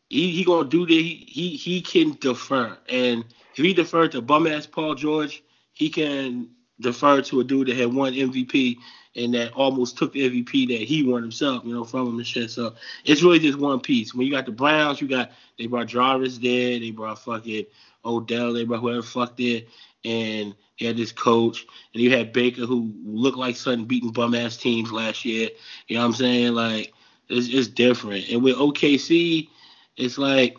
he, 0.10 0.32
he 0.32 0.44
gonna 0.44 0.70
do 0.70 0.86
the 0.86 1.02
he, 1.02 1.16
he 1.26 1.50
he 1.56 1.82
can 1.82 2.18
defer, 2.20 2.78
and 2.90 3.26
if 3.56 3.64
he 3.66 3.74
deferred 3.74 4.12
to 4.12 4.22
bum 4.22 4.48
ass 4.48 4.66
Paul 4.68 4.96
George, 4.96 5.44
he 5.74 5.90
can 5.90 6.50
defer 6.80 7.22
to 7.24 7.40
a 7.40 7.44
dude 7.44 7.68
that 7.68 7.78
had 7.78 7.94
won 7.94 8.14
MVP 8.14 8.78
and 9.18 9.34
that 9.34 9.52
almost 9.54 9.98
took 9.98 10.14
the 10.14 10.30
MVP 10.30 10.68
that 10.68 10.88
he 10.88 11.04
won 11.04 11.24
himself, 11.24 11.66
you 11.66 11.74
know, 11.74 11.84
from 11.84 12.08
him 12.08 12.18
and 12.18 12.28
shit. 12.28 12.52
So 12.52 12.76
it's 13.04 13.24
really 13.24 13.40
just 13.40 13.58
one 13.58 13.80
piece. 13.80 14.14
When 14.14 14.28
you 14.28 14.32
got 14.32 14.46
the 14.46 14.52
Browns, 14.52 15.02
you 15.02 15.08
got 15.08 15.32
they 15.58 15.66
brought 15.66 15.88
Jarvis 15.88 16.38
there, 16.38 16.80
they 16.80 16.92
brought 16.92 17.20
fucking 17.20 17.66
Odell, 18.06 18.54
they 18.54 18.64
brought 18.64 18.82
whoever 18.82 19.02
fuck 19.02 19.36
there, 19.36 19.62
and 20.06 20.56
they 20.80 20.86
had 20.86 20.98
this 20.98 21.12
coach, 21.12 21.66
and 21.94 22.04
you 22.04 22.12
had 22.16 22.32
Baker 22.32 22.66
who 22.66 22.94
looked 23.04 23.38
like 23.38 23.56
something 23.56 23.86
beating 23.86 24.12
bum 24.12 24.36
ass 24.36 24.56
teams 24.56 24.92
last 24.92 25.26
year. 25.26 25.50
You 25.88 25.96
know 25.96 26.04
what 26.04 26.08
I'm 26.08 26.14
saying? 26.14 26.54
Like 26.54 26.94
it's, 27.28 27.48
it's 27.50 27.68
different. 27.68 28.30
And 28.30 28.44
with 28.44 28.56
OKC, 28.56 29.50
it's 29.98 30.20
like 30.20 30.58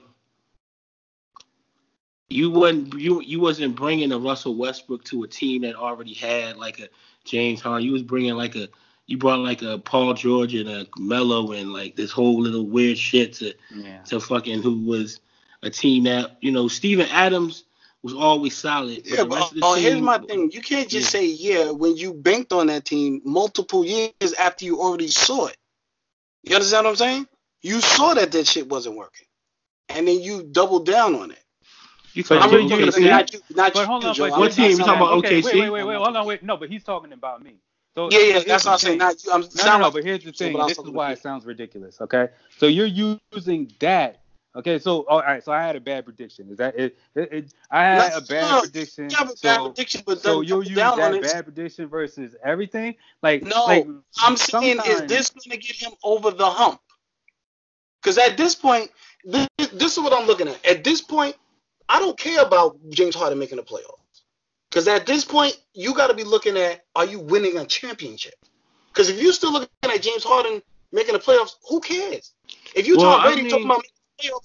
you 2.28 2.50
wasn't 2.50 2.92
you 2.94 3.22
you 3.22 3.40
wasn't 3.40 3.76
bringing 3.76 4.10
a 4.12 4.18
Russell 4.18 4.56
Westbrook 4.56 5.04
to 5.04 5.22
a 5.22 5.28
team 5.28 5.62
that 5.62 5.76
already 5.76 6.12
had 6.12 6.56
like 6.56 6.80
a 6.80 6.88
James 7.28 7.60
Harden. 7.60 7.86
You 7.86 7.92
was 7.92 8.02
bringing 8.02 8.34
like 8.34 8.56
a 8.56 8.68
you 9.06 9.16
brought 9.18 9.40
like 9.40 9.62
a 9.62 9.78
Paul 9.78 10.12
George 10.14 10.54
and 10.54 10.68
a 10.68 10.86
Melo 10.98 11.52
and 11.52 11.72
like 11.72 11.96
this 11.96 12.10
whole 12.10 12.40
little 12.40 12.66
weird 12.66 12.98
shit 12.98 13.32
to 13.34 13.54
Yeah. 13.74 14.02
to 14.04 14.20
fucking 14.20 14.62
who 14.62 14.84
was 14.84 15.20
a 15.62 15.70
team 15.70 16.04
that 16.04 16.36
you 16.40 16.50
know 16.52 16.68
Steven 16.68 17.08
Adams 17.10 17.64
was 18.02 18.14
always 18.14 18.56
solid. 18.56 19.02
Yeah, 19.04 19.24
the 19.24 19.28
rest 19.28 19.30
but 19.30 19.40
of 19.42 19.54
the 19.54 19.60
oh, 19.64 19.74
here's 19.74 20.00
my 20.00 20.18
thing. 20.18 20.50
You 20.52 20.60
can't 20.60 20.88
just 20.88 21.12
Yeah. 21.12 21.20
say 21.20 21.26
yeah 21.26 21.70
when 21.70 21.96
you 21.96 22.12
banked 22.14 22.52
on 22.52 22.68
that 22.68 22.84
team 22.84 23.20
multiple 23.24 23.84
years 23.84 24.32
after 24.38 24.64
you 24.64 24.80
already 24.80 25.08
saw 25.08 25.46
it. 25.46 25.56
You 26.44 26.54
understand 26.54 26.84
what 26.84 26.90
I'm 26.90 26.96
saying? 26.96 27.28
You 27.62 27.80
saw 27.80 28.14
that 28.14 28.30
that 28.32 28.46
shit 28.46 28.68
wasn't 28.68 28.96
working, 28.96 29.26
and 29.88 30.06
then 30.06 30.20
you 30.20 30.44
doubled 30.44 30.86
down 30.86 31.14
on 31.16 31.30
it. 31.32 31.42
You 32.14 32.22
But 32.24 32.28
talking 32.40 32.42
I'm 32.42 32.50
you- 32.50 32.66
about 32.66 32.70
looking 32.70 32.80
you- 32.80 32.88
at 32.88 32.94
OKC? 32.94 33.10
not 33.10 33.32
you, 33.32 33.40
not 33.56 33.72
But 33.74 33.86
hold 33.86 34.04
on, 34.04 34.14
Joe. 34.14 34.28
but 34.30 34.38
What 34.38 34.52
team? 34.52 34.70
You 34.70 34.76
talking 34.78 34.94
about 34.94 35.12
okay, 35.18 35.40
OKC? 35.40 35.44
Wait, 35.44 35.60
wait, 35.60 35.70
wait, 35.70 35.84
wait. 35.84 35.96
Hold 35.96 36.16
on, 36.16 36.26
wait. 36.26 36.42
No, 36.42 36.56
but 36.56 36.68
he's 36.68 36.84
talking 36.84 37.12
about 37.12 37.42
me. 37.42 37.56
So 37.94 38.10
Yeah, 38.10 38.18
yeah, 38.20 38.38
that's 38.40 38.64
what 38.64 38.72
I'm 38.72 38.78
saying. 38.78 38.98
Not 38.98 39.22
you. 39.24 39.32
I'm 39.32 39.40
No, 39.42 39.46
no, 39.46 39.50
sound 39.52 39.80
no, 39.80 39.86
like- 39.86 39.94
but 39.94 40.04
here's 40.04 40.24
the 40.24 40.32
thing. 40.32 40.52
but 40.52 40.60
I 40.60 40.64
was 40.64 40.76
This 40.76 40.84
is 40.84 40.90
why 40.90 41.12
it 41.12 41.18
sounds 41.20 41.44
ridiculous. 41.46 42.00
Okay, 42.00 42.28
so 42.58 42.66
you're 42.66 42.86
using 43.32 43.72
that. 43.80 44.20
Okay, 44.56 44.78
so 44.78 45.02
all 45.02 45.20
right, 45.20 45.44
so 45.44 45.52
I 45.52 45.60
had 45.62 45.76
a 45.76 45.80
bad 45.80 46.04
prediction. 46.04 46.48
Is 46.50 46.56
that 46.58 46.76
it? 46.78 46.98
it, 47.14 47.32
it 47.32 47.54
I 47.70 47.82
had 47.82 48.10
No, 48.10 48.16
a 48.16 48.20
bad 48.22 48.50
no, 48.50 48.60
prediction. 48.62 49.10
You 49.10 49.16
have 49.16 49.26
a 49.30 49.34
bad 49.42 49.56
so, 49.56 49.64
prediction, 49.66 50.02
but 50.06 50.20
so 50.20 50.40
you'll 50.40 50.60
double 50.62 50.70
use 50.70 50.76
down 50.76 50.92
on 51.00 51.12
that 51.12 51.14
it. 51.14 51.22
bad 51.22 51.44
prediction 51.44 51.86
versus 51.88 52.34
everything. 52.42 52.96
Like 53.22 53.42
No, 53.44 53.64
like, 53.66 53.86
I'm 54.20 54.36
saying, 54.36 54.80
is 54.86 55.02
this 55.02 55.30
going 55.30 55.50
to 55.50 55.56
get 55.58 55.76
him 55.76 55.92
over 56.02 56.30
the 56.30 56.48
hump? 56.48 56.80
Because 58.02 58.16
at 58.18 58.36
this 58.36 58.54
point, 58.54 58.90
this, 59.24 59.46
this 59.72 59.96
is 59.96 59.98
what 60.02 60.12
I'm 60.12 60.26
looking 60.26 60.48
at. 60.48 60.64
At 60.64 60.82
this 60.84 61.02
point, 61.02 61.36
I 61.88 61.98
don't 61.98 62.18
care 62.18 62.42
about 62.42 62.76
James 62.90 63.14
Harden 63.14 63.38
making 63.38 63.56
the 63.56 63.62
playoffs. 63.62 63.94
Because 64.70 64.86
at 64.88 65.06
this 65.06 65.24
point, 65.24 65.58
you 65.72 65.94
got 65.94 66.08
to 66.08 66.14
be 66.14 66.24
looking 66.24 66.56
at 66.56 66.84
are 66.94 67.06
you 67.06 67.18
winning 67.20 67.56
a 67.56 67.64
championship? 67.64 68.34
Because 68.92 69.08
if 69.08 69.20
you're 69.22 69.32
still 69.32 69.52
looking 69.52 69.68
at 69.84 70.02
James 70.02 70.24
Harden 70.24 70.60
making 70.92 71.14
the 71.14 71.18
playoffs, 71.20 71.52
who 71.68 71.80
cares? 71.80 72.32
If 72.74 72.86
you 72.86 72.96
Well, 72.98 73.18
Tom 73.18 73.32
I 73.32 73.34
mean- 73.34 73.48
talking 73.48 73.64
about 73.64 73.78
making 73.82 73.92
the 74.18 74.24
playoffs, 74.24 74.44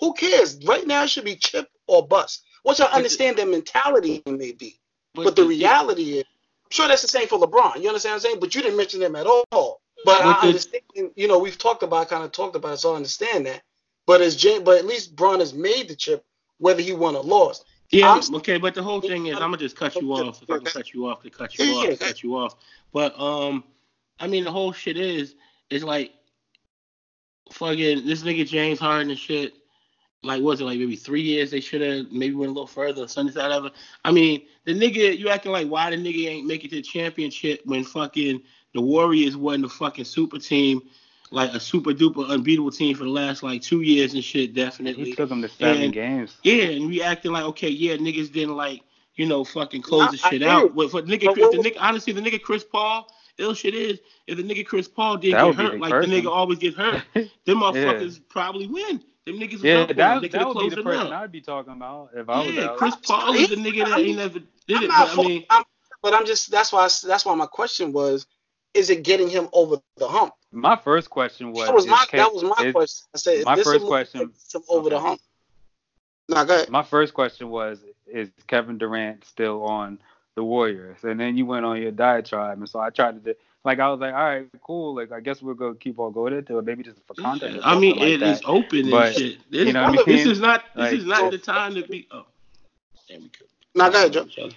who 0.00 0.12
cares? 0.14 0.64
Right 0.64 0.86
now, 0.86 1.02
it 1.04 1.10
should 1.10 1.24
be 1.24 1.36
chip 1.36 1.68
or 1.86 2.06
bust. 2.06 2.42
Which 2.62 2.80
I 2.80 2.86
the- 2.86 2.94
understand 2.94 3.36
their 3.36 3.46
mentality 3.46 4.22
may 4.26 4.52
be. 4.52 4.78
But, 5.14 5.36
the 5.36 5.44
reality 5.44 6.18
is, 6.18 6.24
I'm 6.64 6.70
sure 6.70 6.88
that's 6.88 7.02
the 7.02 7.08
same 7.08 7.28
for 7.28 7.38
LeBron. 7.38 7.80
You 7.80 7.88
understand 7.88 8.12
what 8.12 8.16
I'm 8.16 8.20
saying? 8.20 8.40
But 8.40 8.54
you 8.54 8.62
didn't 8.62 8.76
mention 8.76 8.98
them 9.00 9.14
at 9.16 9.26
all. 9.26 9.80
But 10.04 10.20
I 10.20 10.32
the- 10.40 10.48
understand, 10.48 10.82
you 11.14 11.28
know, 11.28 11.38
we've 11.38 11.56
talked 11.58 11.82
about, 11.82 12.08
kind 12.08 12.24
of 12.24 12.32
talked 12.32 12.56
about 12.56 12.74
it, 12.74 12.78
so 12.78 12.92
I 12.92 12.96
understand 12.96 13.46
that. 13.46 13.62
But 14.06 14.20
as 14.20 14.36
James, 14.36 14.64
but 14.64 14.78
at 14.78 14.84
least 14.84 15.14
Bron 15.16 15.40
has 15.40 15.54
made 15.54 15.88
the 15.88 15.94
chip, 15.96 16.24
whether 16.58 16.82
he 16.82 16.92
won 16.92 17.16
or 17.16 17.22
lost. 17.22 17.64
Yeah, 17.90 18.10
I'm- 18.28 18.34
okay, 18.36 18.58
but 18.58 18.74
the 18.74 18.82
whole 18.82 19.00
thing 19.00 19.26
is, 19.26 19.34
I'm 19.34 19.40
gonna 19.50 19.58
just 19.58 19.76
cut 19.76 19.94
you 19.96 20.12
off. 20.28 20.42
If 20.42 20.50
I 20.50 20.56
can 20.56 20.64
cut 20.72 20.94
you 20.94 21.06
off, 21.06 21.22
to 21.22 21.30
cut 21.30 21.58
you 21.58 21.64
off, 21.74 21.84
cut 21.98 22.22
you 22.22 22.36
off. 22.36 22.56
But 22.92 23.18
um, 23.20 23.64
I 24.18 24.26
mean, 24.26 24.44
the 24.44 24.50
whole 24.52 24.72
shit 24.72 24.96
is, 24.96 25.34
it's 25.70 25.84
like, 25.84 26.12
fucking 27.52 28.06
this 28.06 28.22
nigga 28.22 28.46
James 28.48 28.78
Harden 28.78 29.10
and 29.10 29.18
shit. 29.18 29.54
Like, 30.22 30.42
was 30.42 30.60
it 30.60 30.64
like 30.64 30.78
maybe 30.78 30.96
three 30.96 31.20
years? 31.20 31.50
They 31.50 31.60
should 31.60 31.82
have 31.82 32.10
maybe 32.10 32.34
went 32.34 32.48
a 32.48 32.52
little 32.54 32.66
further, 32.66 33.06
something 33.06 33.36
like 33.36 33.62
that. 33.62 33.72
I 34.06 34.10
mean, 34.10 34.42
the 34.64 34.72
nigga, 34.74 35.18
you 35.18 35.28
acting 35.28 35.52
like 35.52 35.68
why 35.68 35.90
the 35.90 35.96
nigga 35.96 36.26
ain't 36.28 36.46
make 36.46 36.64
it 36.64 36.70
to 36.70 36.76
the 36.76 36.82
championship 36.82 37.60
when 37.66 37.84
fucking 37.84 38.40
the 38.72 38.80
Warriors 38.80 39.36
wasn't 39.36 39.66
a 39.66 39.68
fucking 39.68 40.06
super 40.06 40.38
team, 40.38 40.80
like 41.34 41.52
a 41.52 41.60
super 41.60 41.92
duper 41.92 42.28
unbeatable 42.28 42.70
team 42.70 42.94
for 42.96 43.04
the 43.04 43.10
last 43.10 43.42
like 43.42 43.60
two 43.62 43.82
years 43.82 44.14
and 44.14 44.22
shit. 44.24 44.54
Definitely. 44.54 45.04
he 45.06 45.14
took 45.14 45.30
him 45.30 45.42
to 45.42 45.48
seven 45.48 45.82
And- 45.82 45.92
games. 45.92 46.36
Yeah, 46.42 46.64
and 46.64 46.86
we 46.88 47.02
acting 47.02 47.32
like 47.32 47.44
okay, 47.44 47.68
yeah, 47.68 47.96
niggas 47.96 48.32
didn't 48.32 48.56
like 48.56 48.82
you 49.16 49.26
know 49.26 49.44
fucking 49.44 49.82
close 49.82 50.10
the 50.10 50.20
I- 50.24 50.28
I 50.28 50.30
shit 50.30 50.40
hear 50.42 50.50
out. 50.50 50.64
it. 50.66 50.74
But 50.74 50.90
for 50.90 51.02
nigga, 51.02 51.26
But 51.26 51.34
the 51.52 51.58
nigga, 51.58 51.76
honestly, 51.80 52.12
the 52.12 52.20
nigga 52.20 52.40
Chris 52.40 52.64
Paul, 52.64 53.06
ill 53.38 53.54
shit 53.54 53.74
is 53.74 54.00
if 54.26 54.36
the 54.36 54.42
nigga 54.42 54.64
Chris 54.66 54.88
Paul 54.88 55.16
did 55.18 55.34
That 55.34 55.44
get 55.46 55.54
hurt, 55.56 55.72
the 55.72 55.78
like 55.78 55.90
person. 55.90 56.10
the 56.10 56.22
nigga 56.22 56.30
always 56.30 56.58
get 56.58 56.74
hurt, 56.74 57.02
them 57.14 57.28
motherfuckers 57.60 58.20
probably 58.28 58.66
win. 58.66 59.02
Them 59.26 59.36
niggas 59.38 59.62
Yeah, 59.62 59.86
hurt 59.86 59.96
that, 59.96 60.12
one. 60.14 60.22
They 60.22 60.28
that 60.28 60.38
could 60.38 60.46
would 60.56 60.62
be 60.68 60.74
the 60.74 60.80
it 60.80 60.84
person 60.84 61.06
out. 61.06 61.12
I'd 61.12 61.32
be 61.32 61.40
talking 61.40 61.72
about 61.72 62.10
if 62.14 62.28
I 62.28 62.44
was 62.46 62.54
Yeah, 62.54 62.64
out. 62.66 62.76
Chris 62.76 62.94
Paul 62.96 63.34
is 63.34 63.48
the 63.48 63.56
nigga 63.56 63.86
that 63.88 63.98
ain't 63.98 64.18
never 64.18 64.38
did 64.68 64.76
I'm 64.76 64.82
it. 64.84 64.88
not 64.88 65.16
But 65.16 65.24
I 65.24 65.28
mean, 65.28 65.44
I'm- 65.50 65.64
but 66.02 66.12
I'm 66.14 66.26
just 66.26 66.50
that's 66.50 66.70
why 66.72 66.80
I, 66.84 66.88
that's 67.06 67.24
why 67.24 67.34
my 67.34 67.46
question 67.46 67.92
was, 67.92 68.26
is 68.74 68.90
it 68.90 69.02
getting 69.04 69.28
him 69.30 69.48
over 69.54 69.76
the 69.96 70.06
hump? 70.08 70.34
My 70.54 70.76
first 70.76 71.10
question 71.10 71.52
was, 71.52 71.66
that 71.66 71.74
was 71.74 71.86
my 71.86 72.04
K- 72.08 72.18
that 72.18 72.32
was 72.32 72.42
my 72.44 72.64
is- 72.64 72.72
question. 72.72 73.06
I 73.14 73.18
said, 73.18 73.34
is 73.38 73.44
my 73.44 73.56
this 73.56 73.66
a 73.66 73.70
first 73.72 73.86
question- 73.86 74.20
that 74.20 74.26
gets 74.32 74.54
him 74.54 74.62
over 74.68 74.88
the 74.90 74.96
okay. 74.96 75.04
hump? 75.06 75.20
Nah, 76.28 76.44
go 76.44 76.54
ahead. 76.54 76.70
my 76.70 76.82
first 76.82 77.12
question 77.12 77.50
was, 77.50 77.80
is 78.06 78.30
Kevin 78.46 78.78
Durant 78.78 79.24
still 79.24 79.62
on 79.64 79.98
the 80.36 80.44
Warriors? 80.44 80.98
And 81.04 81.18
then 81.20 81.36
you 81.36 81.44
went 81.44 81.66
on 81.66 81.80
your 81.82 81.90
diatribe, 81.90 82.58
and 82.58 82.68
so 82.68 82.80
I 82.80 82.90
tried 82.90 83.22
to, 83.24 83.32
do- 83.32 83.38
like, 83.64 83.78
I 83.80 83.88
was 83.88 84.00
like, 84.00 84.14
all 84.14 84.24
right, 84.24 84.46
cool. 84.62 84.94
Like, 84.94 85.10
I 85.12 85.20
guess 85.20 85.42
we're 85.42 85.54
gonna 85.54 85.74
keep 85.74 85.98
on 85.98 86.12
going 86.12 86.32
into 86.34 86.58
it, 86.58 86.64
maybe 86.64 86.82
just 86.82 86.98
for 87.06 87.14
content. 87.14 87.58
or 87.58 87.60
I 87.64 87.78
mean, 87.78 87.92
something 87.94 88.08
it 88.12 88.20
like 88.20 88.30
is 88.30 88.40
that. 88.40 88.46
open 88.48 88.90
But, 88.90 89.06
and 89.08 89.16
shit. 89.16 89.50
This, 89.50 89.66
you 89.66 89.72
know 89.72 89.82
what 89.90 90.00
I 90.00 90.12
this 90.12 90.26
is 90.26 90.40
not 90.40 90.64
this 90.74 90.82
Like- 90.82 90.92
is 90.94 91.04
not 91.06 91.30
the 91.30 91.38
time 91.38 91.74
to 91.74 91.82
be. 91.86 92.06
Oh, 92.10 92.26
there 93.08 93.18
we 93.18 93.24
go. 93.24 93.46
Nah, 93.74 93.90
go 93.90 93.98
ahead, 93.98 94.12
Joe. 94.12 94.50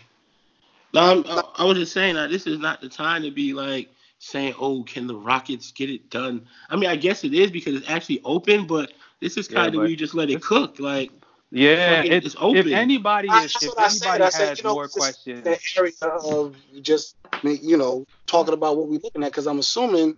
No, 0.94 1.02
I'm, 1.02 1.26
I, 1.28 1.44
I 1.58 1.64
was 1.66 1.78
just 1.78 1.92
saying 1.92 2.16
that 2.16 2.30
this 2.30 2.48
is 2.48 2.60
not 2.60 2.80
the 2.82 2.88
time 2.90 3.24
to 3.24 3.32
be 3.32 3.54
like 3.54 3.90
saying, 4.20 4.54
"Oh, 4.60 4.84
can 4.84 5.08
the 5.08 5.16
Rockets 5.16 5.72
get 5.72 5.90
it 5.90 6.10
done?" 6.10 6.48
I 6.70 6.76
mean, 6.76 6.90
I 6.90 6.96
guess 6.96 7.24
it 7.24 7.34
is 7.34 7.52
because 7.52 7.76
it's 7.76 7.90
actually 7.90 8.22
open, 8.24 8.68
but 8.68 8.94
this 9.20 9.38
is 9.38 9.50
Yeah, 9.50 9.56
kind 9.58 9.76
of 9.76 9.80
where 9.80 9.88
you 9.88 9.96
just 9.96 10.16
let 10.16 10.30
it 10.30 10.42
cook. 10.42 10.80
Like, 10.80 11.12
Yeah, 11.52 11.98
fucking- 11.98 12.12
it, 12.12 12.26
it's 12.26 12.36
open. 12.40 12.58
if 12.58 12.68
anybody 12.68 13.30
I- 13.30 13.46
is, 13.46 13.54
that's 13.54 13.66
if 13.66 13.76
what 13.76 13.92
said. 13.92 14.10
anybody 14.10 14.24
I 14.26 14.30
said, 14.30 14.50
has 14.50 14.58
you 14.60 14.64
know, 14.66 14.74
more 14.74 14.88
questions, 14.88 15.44
that 15.44 15.60
area 15.78 15.94
of 16.02 16.56
just 16.82 17.16
you 17.44 17.78
know 17.78 18.06
talking 18.26 18.54
about 18.54 18.78
what 18.78 18.88
we're 18.88 19.00
looking 19.00 19.24
at 19.24 19.32
because 19.32 19.48
I'm 19.48 19.60
assuming 19.60 20.18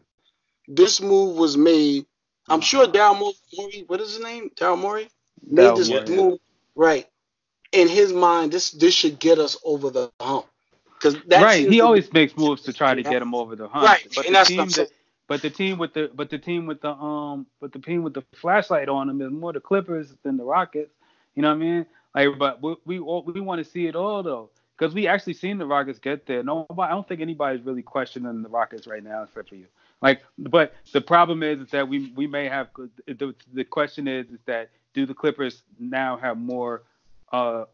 this 0.67 1.01
move 1.01 1.37
was 1.37 1.57
made. 1.57 2.05
I'm 2.47 2.61
sure 2.61 2.87
Daryl 2.87 3.19
Morey, 3.19 3.83
what 3.87 4.01
is 4.01 4.13
his 4.13 4.23
name? 4.23 4.49
Daryl 4.55 4.79
Morey 4.79 5.07
made 5.45 5.65
Daryl 5.65 5.77
this 5.77 5.89
Morey, 5.89 6.09
move 6.09 6.39
right. 6.75 7.07
In 7.71 7.87
his 7.87 8.11
mind, 8.11 8.51
this 8.51 8.71
this 8.71 8.93
should 8.95 9.19
get 9.19 9.37
us 9.37 9.55
over 9.63 9.91
the 9.91 10.11
hump 10.19 10.47
because 10.99 11.15
right? 11.41 11.67
He 11.67 11.81
always 11.81 12.11
makes 12.13 12.35
moves 12.37 12.61
to 12.63 12.73
try 12.73 12.93
to 12.95 13.03
get 13.03 13.21
him 13.21 13.33
over 13.35 13.55
the 13.55 13.67
hump. 13.67 13.85
right, 13.85 14.07
but 14.15 14.25
and 14.27 14.35
the 14.35 14.43
team 14.45 14.69
that, 14.69 14.91
but 15.27 15.41
the 15.41 15.49
team 15.49 15.77
with 15.77 15.93
the 15.93 16.11
but 16.13 16.29
the 16.29 16.37
team 16.37 16.65
with 16.65 16.81
the 16.81 16.91
um 16.91 17.45
but 17.61 17.71
the 17.71 17.79
team 17.79 18.03
with 18.03 18.13
the 18.13 18.23
flashlight 18.35 18.89
on 18.89 19.07
them 19.07 19.21
is 19.21 19.31
more 19.31 19.53
the 19.53 19.59
Clippers 19.59 20.13
than 20.23 20.37
the 20.37 20.43
Rockets. 20.43 20.93
You 21.35 21.41
know 21.43 21.49
what 21.49 21.55
I 21.55 21.57
mean? 21.59 21.85
Like, 22.15 22.27
but 22.37 22.61
we 22.61 22.75
we, 22.85 22.99
all- 22.99 23.23
we 23.23 23.39
want 23.39 23.63
to 23.63 23.69
see 23.69 23.87
it 23.87 23.95
all 23.95 24.23
though, 24.23 24.49
because 24.77 24.93
we 24.93 25.07
actually 25.07 25.33
seen 25.33 25.57
the 25.57 25.65
Rockets 25.65 25.99
get 25.99 26.25
there. 26.25 26.43
Nobody, 26.43 26.81
I 26.81 26.89
don't 26.89 27.07
think 27.07 27.21
anybody's 27.21 27.65
really 27.65 27.83
questioning 27.83 28.41
the 28.41 28.49
Rockets 28.49 28.87
right 28.87 29.03
now, 29.03 29.23
except 29.23 29.49
for 29.49 29.55
you. 29.55 29.67
Like, 30.01 30.21
but 30.37 30.73
the 30.93 31.01
problem 31.01 31.43
is, 31.43 31.59
is 31.59 31.69
that 31.71 31.87
we 31.87 32.11
we 32.15 32.27
may 32.27 32.47
have 32.49 32.69
the 33.07 33.35
the 33.53 33.63
question 33.63 34.07
is 34.07 34.27
is 34.31 34.39
that 34.45 34.69
do 34.93 35.05
the 35.05 35.13
Clippers 35.13 35.61
now 35.79 36.17
have 36.17 36.37
more 36.37 36.83
uh 37.31 37.65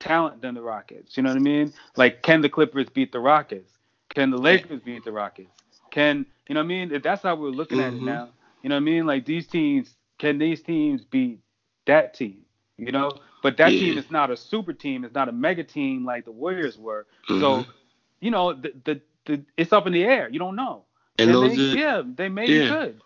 talent 0.00 0.42
than 0.42 0.54
the 0.54 0.62
Rockets? 0.62 1.16
You 1.16 1.22
know 1.22 1.30
what 1.30 1.36
I 1.36 1.40
mean? 1.40 1.72
Like, 1.96 2.22
can 2.22 2.40
the 2.40 2.48
Clippers 2.48 2.88
beat 2.88 3.12
the 3.12 3.20
Rockets? 3.20 3.72
Can 4.14 4.30
the 4.30 4.38
Lakers 4.38 4.80
beat 4.82 5.04
the 5.04 5.12
Rockets? 5.12 5.50
Can 5.90 6.26
you 6.48 6.54
know 6.54 6.60
what 6.60 6.64
I 6.64 6.68
mean? 6.68 6.92
If 6.92 7.02
that's 7.02 7.22
how 7.22 7.36
we're 7.36 7.50
looking 7.50 7.80
at 7.80 7.94
it 7.94 8.00
Mhm. 8.00 8.06
now, 8.06 8.28
you 8.62 8.68
know 8.68 8.74
what 8.76 8.80
I 8.82 8.84
mean? 8.84 9.06
Like 9.06 9.24
these 9.24 9.46
teams, 9.46 9.94
can 10.18 10.38
these 10.38 10.62
teams 10.62 11.04
beat 11.04 11.40
that 11.86 12.14
team? 12.14 12.44
You 12.76 12.90
know, 12.92 13.10
but 13.42 13.56
that 13.58 13.70
team 13.70 13.96
is 13.98 14.10
not 14.10 14.30
a 14.30 14.36
super 14.36 14.72
team. 14.72 15.04
It's 15.04 15.14
not 15.14 15.28
a 15.28 15.32
mega 15.32 15.62
team 15.62 16.04
like 16.04 16.24
the 16.24 16.32
Warriors 16.32 16.78
were. 16.78 17.06
mhm. 17.28 17.40
So, 17.40 17.66
you 18.20 18.30
know, 18.30 18.52
the, 18.54 18.72
the 18.84 19.00
the 19.26 19.44
it's 19.56 19.72
up 19.72 19.86
in 19.86 19.92
the 19.92 20.02
air. 20.04 20.28
You 20.28 20.38
don't 20.38 20.56
know. 20.56 20.84
and 21.18 21.32
those 21.32 21.56
they, 21.56 21.72
are 21.72 21.76
yeah, 21.76 22.02
they 22.04 22.28
may 22.28 22.46
yeah. 22.46 22.62
be 22.62 22.68
good. 22.68 23.00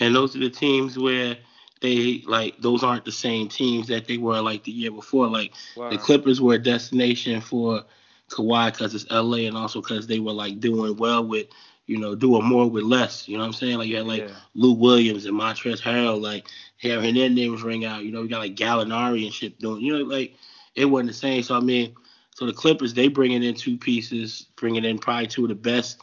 and 0.00 0.14
those 0.14 0.34
are 0.34 0.40
the 0.40 0.50
teams 0.50 0.98
where 0.98 1.36
they 1.80 2.22
like 2.26 2.58
those 2.60 2.82
aren't 2.82 3.04
the 3.04 3.12
same 3.12 3.48
teams 3.48 3.88
that 3.88 4.06
they 4.06 4.16
were 4.16 4.40
like 4.40 4.64
the 4.64 4.72
year 4.72 4.90
before. 4.90 5.26
Like 5.28 5.52
the 5.90 5.98
Clippers 5.98 6.40
were 6.40 6.54
a 6.54 6.58
destination 6.58 7.40
for 7.40 7.84
Kawhi 8.30 8.72
because 8.72 8.94
it's 8.94 9.10
LA 9.10 9.46
and 9.48 9.56
also 9.56 9.80
because 9.80 10.06
they 10.06 10.18
were 10.18 10.32
like 10.32 10.58
doing 10.58 10.96
well 10.96 11.24
with, 11.26 11.46
you 11.86 11.98
know, 11.98 12.14
doing 12.14 12.44
more 12.44 12.68
with 12.68 12.84
less. 12.84 13.28
You 13.28 13.36
know 13.36 13.42
what 13.42 13.48
I'm 13.48 13.52
saying? 13.52 13.78
Like 13.78 13.88
you 13.88 13.96
had 13.96 14.06
like 14.06 14.22
Yeah. 14.22 14.34
Lou 14.54 14.72
Williams 14.72 15.26
and 15.26 15.38
Montrezl 15.38 15.82
Harrell, 15.82 16.20
like 16.20 16.46
having 16.78 17.14
their 17.14 17.28
names 17.30 17.62
ring 17.62 17.84
out. 17.84 18.04
You 18.04 18.10
know, 18.12 18.22
we 18.22 18.28
got 18.28 18.40
like 18.40 18.56
Gallinari 18.56 19.24
and 19.24 19.32
shit 19.32 19.58
doing. 19.58 19.82
You 19.82 19.98
know, 19.98 20.04
like 20.04 20.34
it 20.74 20.86
wasn't 20.86 21.08
the 21.08 21.14
same. 21.14 21.42
So 21.42 21.56
I 21.56 21.60
mean, 21.60 21.94
so 22.34 22.46
the 22.46 22.52
Clippers 22.52 22.94
they 22.94 23.08
bringing 23.08 23.42
in 23.42 23.54
two 23.54 23.76
pieces, 23.76 24.46
bringing 24.56 24.84
in 24.84 24.98
probably 24.98 25.26
two 25.26 25.42
of 25.44 25.48
the 25.50 25.54
best 25.54 26.00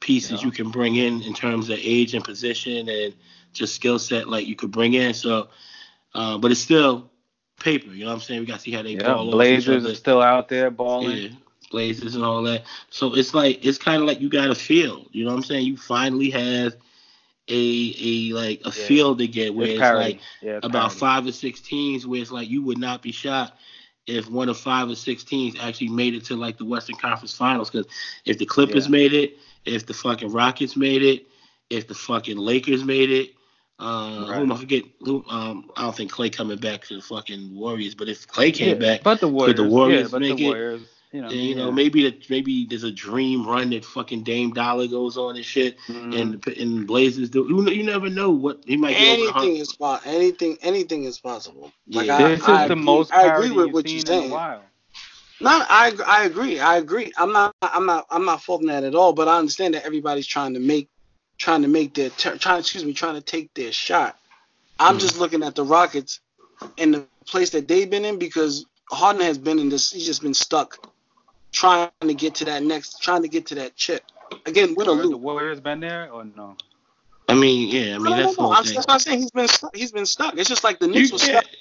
pieces 0.00 0.40
Yeah. 0.40 0.46
you 0.46 0.52
can 0.52 0.70
bring 0.70 0.94
in 0.94 1.22
in 1.22 1.34
terms 1.34 1.68
of 1.70 1.78
age 1.82 2.14
and 2.14 2.24
position 2.24 2.88
and 2.88 3.14
just 3.58 3.74
skill 3.74 3.98
set 3.98 4.28
like 4.28 4.46
you 4.46 4.56
could 4.56 4.70
bring 4.72 4.94
in. 4.94 5.14
So, 5.14 5.48
uh, 6.14 6.38
but 6.38 6.50
it's 6.52 6.60
still 6.60 7.10
paper. 7.60 7.90
You 7.90 8.04
know 8.04 8.10
what 8.10 8.14
I'm 8.14 8.20
saying? 8.20 8.40
We 8.40 8.46
got 8.46 8.56
to 8.56 8.60
see 8.60 8.72
how 8.72 8.82
they 8.82 8.94
Yeah, 8.94 9.14
ball 9.14 9.30
Blazers 9.30 9.86
are 9.86 9.94
still 9.94 10.22
out 10.22 10.48
there 10.48 10.70
balling. 10.70 11.18
Yeah, 11.18 11.28
Blazers 11.70 12.14
and 12.14 12.24
all 12.24 12.42
that. 12.44 12.64
So 12.90 13.14
it's 13.14 13.34
like 13.34 13.64
it's 13.64 13.78
kind 13.78 14.00
of 14.02 14.08
like 14.08 14.20
you 14.20 14.28
got 14.30 14.50
a 14.50 14.54
feel. 14.54 15.06
You 15.12 15.24
know 15.24 15.30
what 15.32 15.38
I'm 15.38 15.42
saying? 15.44 15.66
You 15.66 15.76
finally 15.76 16.30
have 16.30 16.74
a 17.48 17.94
a 18.00 18.32
like 18.34 18.60
a 18.64 18.70
Yeah. 18.70 18.84
field 18.86 19.20
again 19.20 19.54
where 19.56 19.68
It's 19.68 19.78
it's, 19.80 19.92
like 19.92 20.20
yeah, 20.40 20.60
about 20.62 20.92
five 20.92 21.26
or 21.26 21.32
six 21.32 21.60
teams 21.60 22.06
where 22.06 22.20
it's 22.20 22.30
like 22.30 22.48
you 22.48 22.62
would 22.62 22.78
not 22.78 23.02
be 23.02 23.12
shocked 23.12 23.52
if 24.06 24.30
one 24.30 24.48
of 24.48 24.56
five 24.58 24.88
or 24.88 24.94
six 24.94 25.24
teams 25.24 25.54
actually 25.60 25.88
made 25.90 26.14
it 26.14 26.24
to 26.26 26.36
like 26.36 26.58
the 26.58 26.64
Western 26.64 26.96
Conference 26.96 27.34
Finals. 27.36 27.70
Because 27.70 27.86
if 28.24 28.38
the 28.38 28.46
Clippers 28.46 28.86
Yeah. 28.86 28.90
made 28.90 29.12
it, 29.12 29.36
if 29.64 29.86
the 29.86 29.94
fucking 29.94 30.32
Rockets 30.32 30.76
made 30.76 31.02
it, 31.02 31.26
if 31.70 31.86
the 31.86 31.94
fucking 31.94 32.36
Lakers 32.38 32.84
made 32.84 33.10
it, 33.10 33.30
uh, 33.78 34.24
who 34.26 34.32
am 34.32 34.50
I 34.50 34.54
Right. 34.54 34.60
forget? 34.60 34.82
Who 35.02 35.24
um, 35.28 35.70
I 35.76 35.82
don't 35.82 35.96
think 35.96 36.12
Klay 36.12 36.32
coming 36.32 36.58
back 36.58 36.82
to 36.86 36.96
the 36.96 37.02
fucking 37.02 37.54
Warriors, 37.54 37.94
but 37.94 38.08
if 38.08 38.26
Klay 38.26 38.52
came 38.52 38.68
Yeah, 38.68 38.74
back, 38.74 39.02
but 39.02 39.20
the 39.20 39.28
Warriors, 39.28 39.56
the 39.56 39.64
Warriors 39.68 40.02
yeah, 40.02 40.08
but 40.10 40.20
make 40.20 40.36
the 40.36 40.44
it? 40.44 40.48
Warriors, 40.48 40.80
you 41.12 41.22
know, 41.22 41.28
then, 41.30 41.38
you 41.38 41.54
know 41.54 41.70
maybe 41.72 42.02
that 42.04 42.28
maybe 42.28 42.66
there's 42.66 42.82
a 42.84 42.90
dream 42.90 43.46
run 43.46 43.70
that 43.70 43.84
fucking 43.84 44.24
Dame 44.24 44.52
Dolla 44.52 44.88
goes 44.88 45.16
on 45.16 45.36
and 45.36 45.44
shit, 45.44 45.78
Mhm. 45.88 46.20
and 46.20 46.58
and 46.58 46.86
Blazers 46.86 47.30
do. 47.30 47.46
You, 47.48 47.68
you 47.70 47.82
never 47.84 48.10
know 48.10 48.30
what 48.30 48.62
he 48.66 48.76
might 48.76 48.96
get 48.98 49.08
over 49.08 49.26
the 49.26 49.32
hump. 49.32 49.44
Anything 49.44 49.60
is 49.62 49.72
po- 49.74 50.00
anything 50.04 50.58
anything 50.62 51.04
is 51.04 51.18
possible. 51.18 51.72
Like 51.88 52.08
Yeah. 52.08 52.16
I, 52.16 52.28
this 52.30 52.40
is 52.40 52.48
I 52.48 52.66
the 52.68 52.72
agree- 52.72 52.84
most 52.84 53.12
I 53.14 53.26
agree 53.36 53.50
with 53.52 53.72
what 53.72 53.88
you're 53.88 54.00
seen 54.00 54.12
in 54.12 54.18
a 54.18 54.20
saying. 54.22 54.30
while. 54.32 54.62
No, 55.40 55.50
I 55.50 55.92
I 56.04 56.24
agree. 56.24 56.58
I 56.58 56.78
agree. 56.78 57.12
I'm 57.16 57.32
not 57.32 57.54
I'm 57.62 57.86
not 57.86 58.06
I'm 58.10 58.24
not 58.24 58.42
faulting 58.42 58.66
that 58.68 58.82
at 58.82 58.96
all. 58.96 59.12
But 59.12 59.28
I 59.28 59.38
understand 59.38 59.74
that 59.74 59.84
everybody's 59.86 60.26
trying 60.26 60.52
to 60.54 60.60
make 60.60 60.88
trying 61.38 61.62
to 61.62 61.68
make 61.68 61.94
their 61.94 62.10
tur- 62.10 62.36
trying 62.36 62.60
excuse 62.60 62.84
me 62.84 62.92
trying 62.92 63.14
to 63.14 63.20
take 63.20 63.52
their 63.54 63.72
shot. 63.72 64.16
I'm 64.80 64.96
Mhm. 64.96 65.00
just 65.00 65.18
looking 65.18 65.42
at 65.42 65.54
the 65.54 65.64
Rockets 65.64 66.20
and 66.76 66.94
the 66.94 67.04
place 67.26 67.50
that 67.50 67.68
they've 67.68 67.88
been 67.88 68.04
in 68.04 68.18
because 68.18 68.66
Harden 68.90 69.22
has 69.22 69.38
been 69.38 69.58
in 69.58 69.68
this. 69.68 69.90
He's 69.92 70.06
just 70.06 70.22
been 70.22 70.34
stuck 70.34 70.78
trying 71.52 71.90
to 72.00 72.14
get 72.14 72.34
to 72.36 72.44
that 72.46 72.62
next, 72.62 73.02
trying 73.02 73.22
to 73.22 73.28
get 73.28 73.46
to 73.46 73.54
that 73.56 73.76
chip. 73.76 74.02
Again, 74.46 74.74
win 74.76 74.88
or 74.88 74.96
Have 74.96 75.08
the. 75.10 75.16
Warriors 75.16 75.60
been 75.60 75.80
there 75.80 76.10
or 76.12 76.24
no? 76.24 76.56
I 77.28 77.34
mean, 77.34 77.68
yeah, 77.68 77.94
I 77.94 77.98
mean 77.98 78.04
No, 78.04 78.10
no, 78.10 78.16
that's 78.16 78.36
the 78.36 78.42
no, 78.42 78.52
I'm, 78.52 78.64
thing. 78.64 78.74
that's 78.74 78.86
what 78.86 78.94
I'm 78.94 78.98
saying. 79.00 79.20
He's 79.20 79.30
been 79.30 79.48
stuck. 79.48 79.76
He's 79.76 79.92
been 79.92 80.06
stuck. 80.06 80.36
It's 80.38 80.48
just 80.48 80.64
like 80.64 80.78
the 80.78 80.86
You 80.86 80.92
Knicks 80.92 81.12
was 81.12 81.22
can't. 81.24 81.44
stuck 81.44 81.54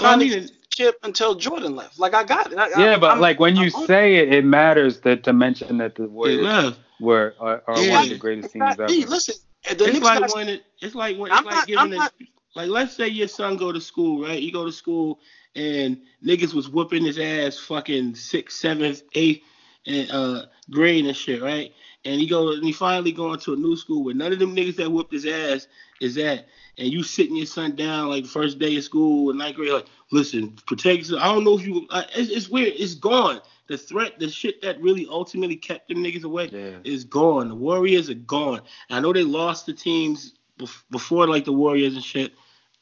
Well, 0.00 0.10
I 0.10 0.16
trying 0.16 0.30
to 0.30 0.40
the 0.42 0.50
chip 0.70 0.96
until 1.02 1.34
Jordan 1.34 1.74
left. 1.76 1.98
Like 1.98 2.14
I 2.14 2.24
got 2.24 2.52
it. 2.52 2.58
I, 2.58 2.68
Yeah, 2.70 2.94
I, 2.94 2.98
but 2.98 3.10
I'm- 3.10 3.20
like 3.20 3.40
when 3.40 3.56
you 3.56 3.70
I'm- 3.74 3.86
say 3.86 4.16
it, 4.16 4.32
it 4.32 4.44
matters 4.44 5.00
that 5.00 5.24
to 5.24 5.32
mention 5.32 5.78
that 5.78 5.94
the 5.96 6.02
they 6.02 6.08
Warriors 6.08 6.44
left. 6.44 6.78
Were 7.00 7.34
are, 7.40 7.62
are 7.66 7.80
Yeah. 7.80 7.92
one 7.92 8.02
of 8.04 8.08
the 8.10 8.16
greatest 8.18 8.46
It's 8.46 8.52
teams 8.54 8.60
not 8.60 8.80
ever. 8.80 8.88
me. 8.92 9.04
Listen, 9.06 9.34
the 9.64 9.70
It's 9.72 9.92
Knicks 9.94 10.00
like 10.00 10.20
got- 10.20 10.34
when 10.34 10.48
it, 10.48 10.64
it's 10.80 10.94
like 10.94 11.16
when 11.18 11.30
it's 11.30 11.38
I'm 11.40 11.44
like 11.46 11.54
not- 11.54 11.66
giving 11.66 11.78
I'm 11.80 11.92
a, 11.92 11.96
not- 11.96 12.12
like 12.56 12.68
let's 12.68 12.94
say 12.96 13.08
your 13.08 13.28
son 13.28 13.56
go 13.56 13.72
to 13.72 13.80
school, 13.80 14.22
right? 14.24 14.40
You 14.42 14.52
go 14.52 14.64
to 14.64 14.72
school 14.72 15.20
and 15.54 16.00
niggas 16.24 16.54
was 16.54 16.68
whooping 16.68 17.04
his 17.04 17.18
ass 17.18 17.58
fucking 17.58 18.14
sixth, 18.14 18.58
seventh, 18.58 19.02
eighth, 19.14 19.42
and 19.86 20.10
uh 20.10 20.46
grade 20.70 21.06
and 21.06 21.16
shit, 21.16 21.40
right? 21.42 21.72
And 22.04 22.20
he 22.20 22.26
go 22.26 22.52
and 22.52 22.64
he 22.64 22.72
finally 22.72 23.12
going 23.12 23.38
to 23.40 23.52
a 23.52 23.56
new 23.56 23.76
school 23.76 24.04
where 24.04 24.14
none 24.14 24.32
of 24.32 24.38
them 24.38 24.54
niggas 24.56 24.76
that 24.76 24.90
whooped 24.90 25.12
his 25.12 25.26
ass 25.26 25.66
is 26.00 26.16
at, 26.18 26.46
and 26.78 26.88
you 26.88 27.02
sitting 27.02 27.36
your 27.36 27.46
son 27.46 27.74
down 27.76 28.08
like 28.08 28.24
the 28.24 28.28
first 28.28 28.58
day 28.58 28.76
of 28.76 28.84
school 28.84 29.30
in 29.30 29.36
ninth 29.38 29.56
grade, 29.56 29.72
like, 29.72 29.86
listen, 30.12 30.56
protect. 30.66 30.98
yourself. 30.98 31.22
I 31.22 31.26
don't 31.34 31.44
know 31.44 31.58
if 31.58 31.66
you. 31.66 31.86
Uh, 31.90 32.02
it's, 32.16 32.30
it's 32.30 32.48
weird. 32.48 32.74
It's 32.76 32.94
gone. 32.94 33.40
The 33.68 33.76
threat, 33.78 34.18
the 34.18 34.28
shit 34.30 34.62
that 34.62 34.80
really 34.80 35.06
ultimately 35.10 35.56
kept 35.56 35.88
them 35.88 35.98
niggas 35.98 36.24
away 36.24 36.48
Yeah. 36.50 36.78
is 36.84 37.04
gone. 37.04 37.48
The 37.48 37.54
Warriors 37.54 38.08
are 38.08 38.14
gone. 38.14 38.62
I 38.90 39.00
know 39.00 39.12
they 39.12 39.22
lost 39.24 39.66
the 39.66 39.74
teams 39.74 40.32
bef- 40.58 40.82
before, 40.90 41.26
like 41.28 41.44
the 41.44 41.52
Warriors 41.52 41.94
and 41.94 42.02
shit, 42.02 42.32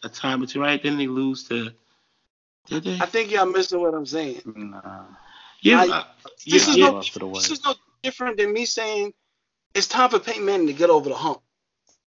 a 0.05 0.09
time 0.09 0.43
or 0.43 0.47
two, 0.47 0.61
right? 0.61 0.81
Then 0.81 0.97
they 0.97 1.09
lose 1.09 1.49
to. 1.49 1.71
Did 2.67 2.85
they? 2.85 2.95
I 3.01 3.07
think 3.07 3.31
y'all 3.33 3.47
missing 3.47 3.81
what 3.81 3.95
I'm 3.95 4.07
saying. 4.07 4.43
Nah. 4.45 5.05
Yeah, 5.61 5.81
I- 5.83 6.05
This 6.45 6.67
yeah, 6.67 6.71
is 6.73 6.77
yeah. 6.77 6.87
no 6.87 6.93
lost 6.93 7.13
to 7.15 7.19
the 7.19 7.31
this 7.33 7.51
is 7.51 7.65
no 7.65 7.75
different 8.03 8.37
than 8.37 8.53
me 8.53 8.65
saying 8.65 9.13
it's 9.75 9.89
time 9.89 10.11
for 10.11 10.21
Peyton 10.21 10.45
Manning 10.45 10.69
to 10.69 10.73
get 10.73 10.91
over 10.91 11.09
the 11.09 11.17
hump 11.17 11.41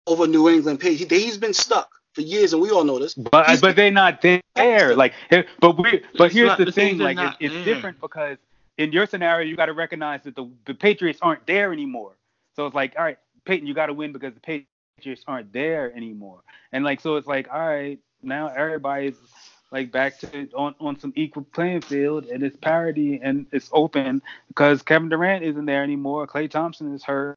over 0.07 0.27
New 0.29 0.49
England. 0.49 0.81
He, 0.83 0.95
he's 0.95 1.37
been 1.39 1.55
stuck 1.55 1.91
for 2.13 2.21
years, 2.21 2.53
and 2.53 2.63
we 2.63 2.71
all 2.71 2.85
know 2.85 2.99
this. 3.01 3.15
But 3.15 3.47
He's- 3.47 3.61
but 3.61 3.75
they're 3.75 3.91
not 3.91 4.23
there. 4.23 4.95
Like, 4.95 5.15
but 5.61 5.77
we 5.79 6.03
but 6.17 6.27
It's 6.27 6.35
here's 6.35 6.49
not- 6.49 6.59
the 6.59 6.65
the 6.67 6.73
thing. 6.73 6.99
Like, 6.99 7.17
not 7.17 7.37
it's, 7.41 7.53
it's 7.53 7.55
there. 7.55 7.75
different 7.75 8.01
because 8.01 8.39
in 8.79 8.93
your 8.93 9.07
scenario, 9.07 9.47
you 9.47 9.57
got 9.57 9.67
to 9.67 9.75
recognize 9.75 10.23
that 10.23 10.35
the 10.35 10.49
the 10.65 10.75
Patriots 10.75 11.19
aren't 11.21 11.47
there 11.47 11.73
anymore. 11.73 12.17
So 12.55 12.67
it's 12.67 12.75
like, 12.75 12.95
all 12.97 13.05
right, 13.05 13.19
Peyton, 13.45 13.67
you 13.67 13.75
got 13.75 13.87
to 13.87 13.93
win 13.93 14.13
because 14.13 14.35
the 14.35 14.65
Patriots 14.99 15.25
aren't 15.27 15.53
there 15.53 15.95
anymore. 15.95 16.41
And 16.73 16.85
like, 16.85 17.01
so 17.01 17.17
it's 17.17 17.27
like, 17.27 17.49
all 17.53 17.67
right, 17.67 17.99
now 18.23 18.49
everybody's 18.49 19.17
like 19.71 19.93
back 19.93 20.19
to 20.21 20.49
on 20.55 20.75
on 20.81 20.99
some 20.99 21.13
equal 21.17 21.45
playing 21.53 21.83
field, 21.83 22.27
and 22.27 22.43
it's 22.43 22.57
parity 22.57 23.21
and 23.23 23.47
it's 23.53 23.69
open 23.73 24.23
because 24.49 24.83
Kevin 24.83 25.09
Durant 25.09 25.45
isn't 25.45 25.67
there 25.67 25.83
anymore. 25.83 26.27
Klay 26.27 26.51
Thompson 26.51 26.95
is 26.95 27.03
hurt. 27.03 27.37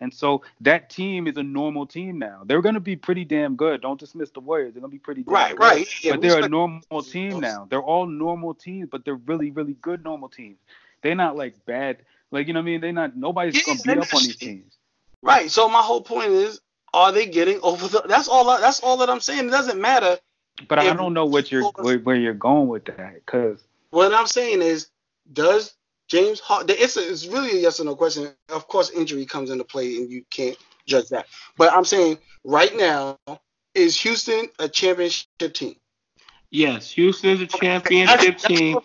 And 0.00 0.14
so 0.14 0.42
that 0.60 0.90
team 0.90 1.26
is 1.26 1.36
a 1.36 1.42
normal 1.42 1.86
team 1.86 2.18
now. 2.18 2.42
They're 2.44 2.62
going 2.62 2.74
to 2.74 2.80
be 2.80 2.94
pretty 2.94 3.24
damn 3.24 3.56
good. 3.56 3.80
Don't 3.80 3.98
dismiss 3.98 4.30
the 4.30 4.40
Warriors. 4.40 4.74
They're 4.74 4.80
going 4.80 4.92
to 4.92 4.94
be 4.94 5.00
pretty 5.00 5.22
damn 5.22 5.34
Right, 5.34 5.56
good 5.56 5.60
right. 5.60 6.04
Yeah, 6.04 6.12
but 6.12 6.22
they're 6.22 6.44
a 6.44 6.48
normal 6.48 7.02
team 7.02 7.40
now. 7.40 7.66
They're 7.68 7.82
all 7.82 8.06
normal 8.06 8.54
teams, 8.54 8.88
but 8.90 9.04
they're 9.04 9.16
really, 9.16 9.50
really 9.50 9.74
good 9.82 10.04
normal 10.04 10.28
teams. 10.28 10.58
They're 11.02 11.14
not 11.14 11.36
like 11.36 11.64
bad. 11.66 11.98
Like 12.30 12.46
you 12.46 12.52
know 12.52 12.60
what 12.60 12.64
I 12.64 12.66
mean? 12.66 12.80
They're 12.80 12.92
not. 12.92 13.16
Nobody's 13.16 13.54
Yeah, 13.56 13.62
gonna 13.66 13.80
beat 13.84 13.98
up 13.98 14.14
on 14.14 14.22
these 14.22 14.36
teams. 14.36 14.74
Right. 15.22 15.50
So 15.50 15.68
my 15.68 15.80
whole 15.80 16.02
point 16.02 16.30
is, 16.30 16.60
are 16.92 17.12
they 17.12 17.26
getting 17.26 17.60
over 17.62 17.88
the? 17.88 18.02
That's 18.06 18.28
all. 18.28 18.48
I, 18.50 18.60
that's 18.60 18.80
all 18.80 18.98
that 18.98 19.08
I'm 19.10 19.20
saying. 19.20 19.48
It 19.48 19.50
doesn't 19.50 19.80
matter. 19.80 20.18
But 20.66 20.80
I 20.80 20.92
don't 20.92 21.14
know 21.14 21.26
what 21.26 21.52
you're 21.52 21.64
where, 21.76 21.98
where 21.98 22.16
you're 22.16 22.34
going 22.34 22.68
with 22.68 22.84
that, 22.86 23.14
because 23.14 23.60
What 23.90 24.12
I'm 24.12 24.26
saying 24.26 24.60
is, 24.60 24.88
does 25.32 25.74
James 26.08 26.40
Harden? 26.40 26.76
It's 26.78 26.96
a, 26.96 27.08
it's 27.10 27.26
really 27.26 27.50
a 27.58 27.60
yes 27.62 27.80
or 27.80 27.84
no 27.84 27.94
question. 27.94 28.28
Of 28.48 28.66
course, 28.68 28.90
injury 28.90 29.24
comes 29.26 29.50
into 29.50 29.64
play, 29.64 29.96
and 29.96 30.10
you 30.10 30.24
can't 30.30 30.56
judge 30.86 31.08
that. 31.08 31.26
But 31.56 31.72
I'm 31.72 31.84
saying 31.84 32.18
right 32.44 32.74
now, 32.76 33.18
is 33.74 34.00
Houston 34.00 34.48
a 34.58 34.68
championship 34.68 35.26
team? 35.52 35.76
Yes, 36.50 36.90
Houston 36.92 37.30
is 37.30 37.40
a 37.42 37.46
championship 37.46 38.38
team. 38.38 38.78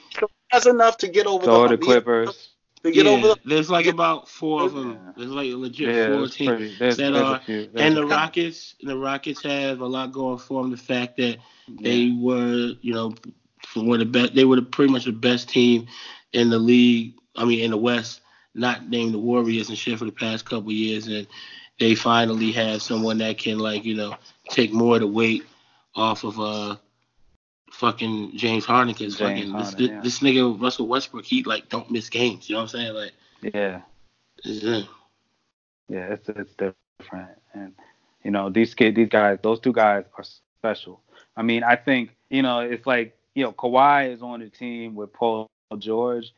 That's 0.52 0.66
enough 0.66 0.98
to 0.98 1.08
get 1.08 1.26
over 1.26 1.46
so 1.46 1.64
the, 1.68 1.78
the 1.78 1.84
Clippers. 1.84 2.50
To 2.84 2.92
get 2.92 3.06
Yeah, 3.06 3.12
over 3.14 3.28
the, 3.30 3.40
there's 3.46 3.70
like 3.72 3.86
get- 3.86 3.94
about 3.94 4.28
four 4.28 4.64
of 4.64 4.74
them. 4.74 4.92
Yeah. 4.92 5.12
There's 5.16 5.30
like 5.32 5.50
a 5.50 5.56
legit 5.56 5.96
Yeah, 5.96 6.08
four 6.18 6.28
teams. 6.28 6.50
pretty. 6.50 6.76
That 6.80 6.98
there's 6.98 7.16
are- 7.18 7.36
a 7.38 7.40
few. 7.40 7.68
there's 7.68 7.72
And 7.76 7.96
the. 7.96 8.06
Rockets, 8.06 8.76
the 8.84 8.98
Rockets 8.98 9.42
have 9.44 9.80
a 9.80 9.86
lot 9.86 10.12
going 10.12 10.38
for 10.40 10.62
them. 10.62 10.72
The 10.72 10.78
fact 10.78 11.16
that 11.18 11.38
they 11.70 12.12
were, 12.20 12.74
you 12.82 12.94
know, 12.94 13.14
one 13.76 14.02
of 14.02 14.12
the 14.12 14.20
best. 14.20 14.36
They 14.36 14.44
were 14.44 14.58
the, 14.58 14.62
pretty 14.64 14.92
much 14.92 15.06
the 15.06 15.14
best 15.14 15.48
team 15.48 15.88
in 16.34 16.50
the 16.50 16.60
league. 16.60 17.14
I 17.36 17.46
mean, 17.46 17.62
in 17.62 17.72
the 17.72 17.78
West, 17.78 18.22
not 18.54 18.90
named 18.90 19.14
the 19.14 19.20
Warriors 19.20 19.70
and 19.70 19.78
shit 19.78 19.98
for 19.98 20.06
the 20.06 20.12
past 20.12 20.46
couple 20.46 20.72
years, 20.72 21.08
and 21.08 21.28
they 21.80 21.96
finally 21.96 22.52
have 22.52 22.82
someone 22.82 23.18
that 23.20 23.38
can 23.38 23.60
like, 23.60 23.86
you 23.86 23.96
know, 23.96 24.16
take 24.50 24.72
more 24.72 24.96
of 24.96 25.02
the 25.02 25.08
weight 25.08 25.44
off 25.96 26.24
of 26.24 26.40
uh 26.40 26.76
fucking 27.72 28.32
James 28.36 28.66
Harden 28.66 28.94
because 28.94 29.18
fucking 29.18 29.52
this, 29.54 29.76
yeah. 29.78 30.02
this 30.02 30.20
nigga 30.20 30.60
Russell 30.62 30.88
Westbrook, 30.88 31.26
he 31.26 31.44
like 31.44 31.70
don't 31.70 31.90
miss 31.90 32.10
games. 32.10 32.50
You 32.50 32.56
know 32.56 32.62
what 32.62 32.74
I'm 32.74 32.80
saying? 32.80 32.94
Like, 32.94 33.12
Yeah, 33.54 33.82
it. 34.44 34.86
yeah, 35.90 36.14
it's 36.14 36.30
it's 36.30 36.54
different, 36.54 37.30
and 37.54 37.74
you 38.24 38.32
know 38.32 38.50
these 38.50 38.74
kid, 38.74 38.96
these 38.96 39.10
guys, 39.10 39.40
those 39.42 39.60
two 39.60 39.74
guys 39.74 40.06
are 40.18 40.24
special. 40.60 41.02
I 41.36 41.42
mean, 41.42 41.64
I 41.64 41.76
think 41.76 42.16
you 42.30 42.44
know 42.44 42.60
it's 42.60 42.86
like 42.86 43.18
you 43.34 43.44
know 43.44 43.52
Kawhi 43.52 44.12
is 44.12 44.22
on 44.22 44.40
the 44.40 44.50
team 44.50 44.96
with 44.96 45.12
Paul 45.12 45.50
George. 45.78 46.34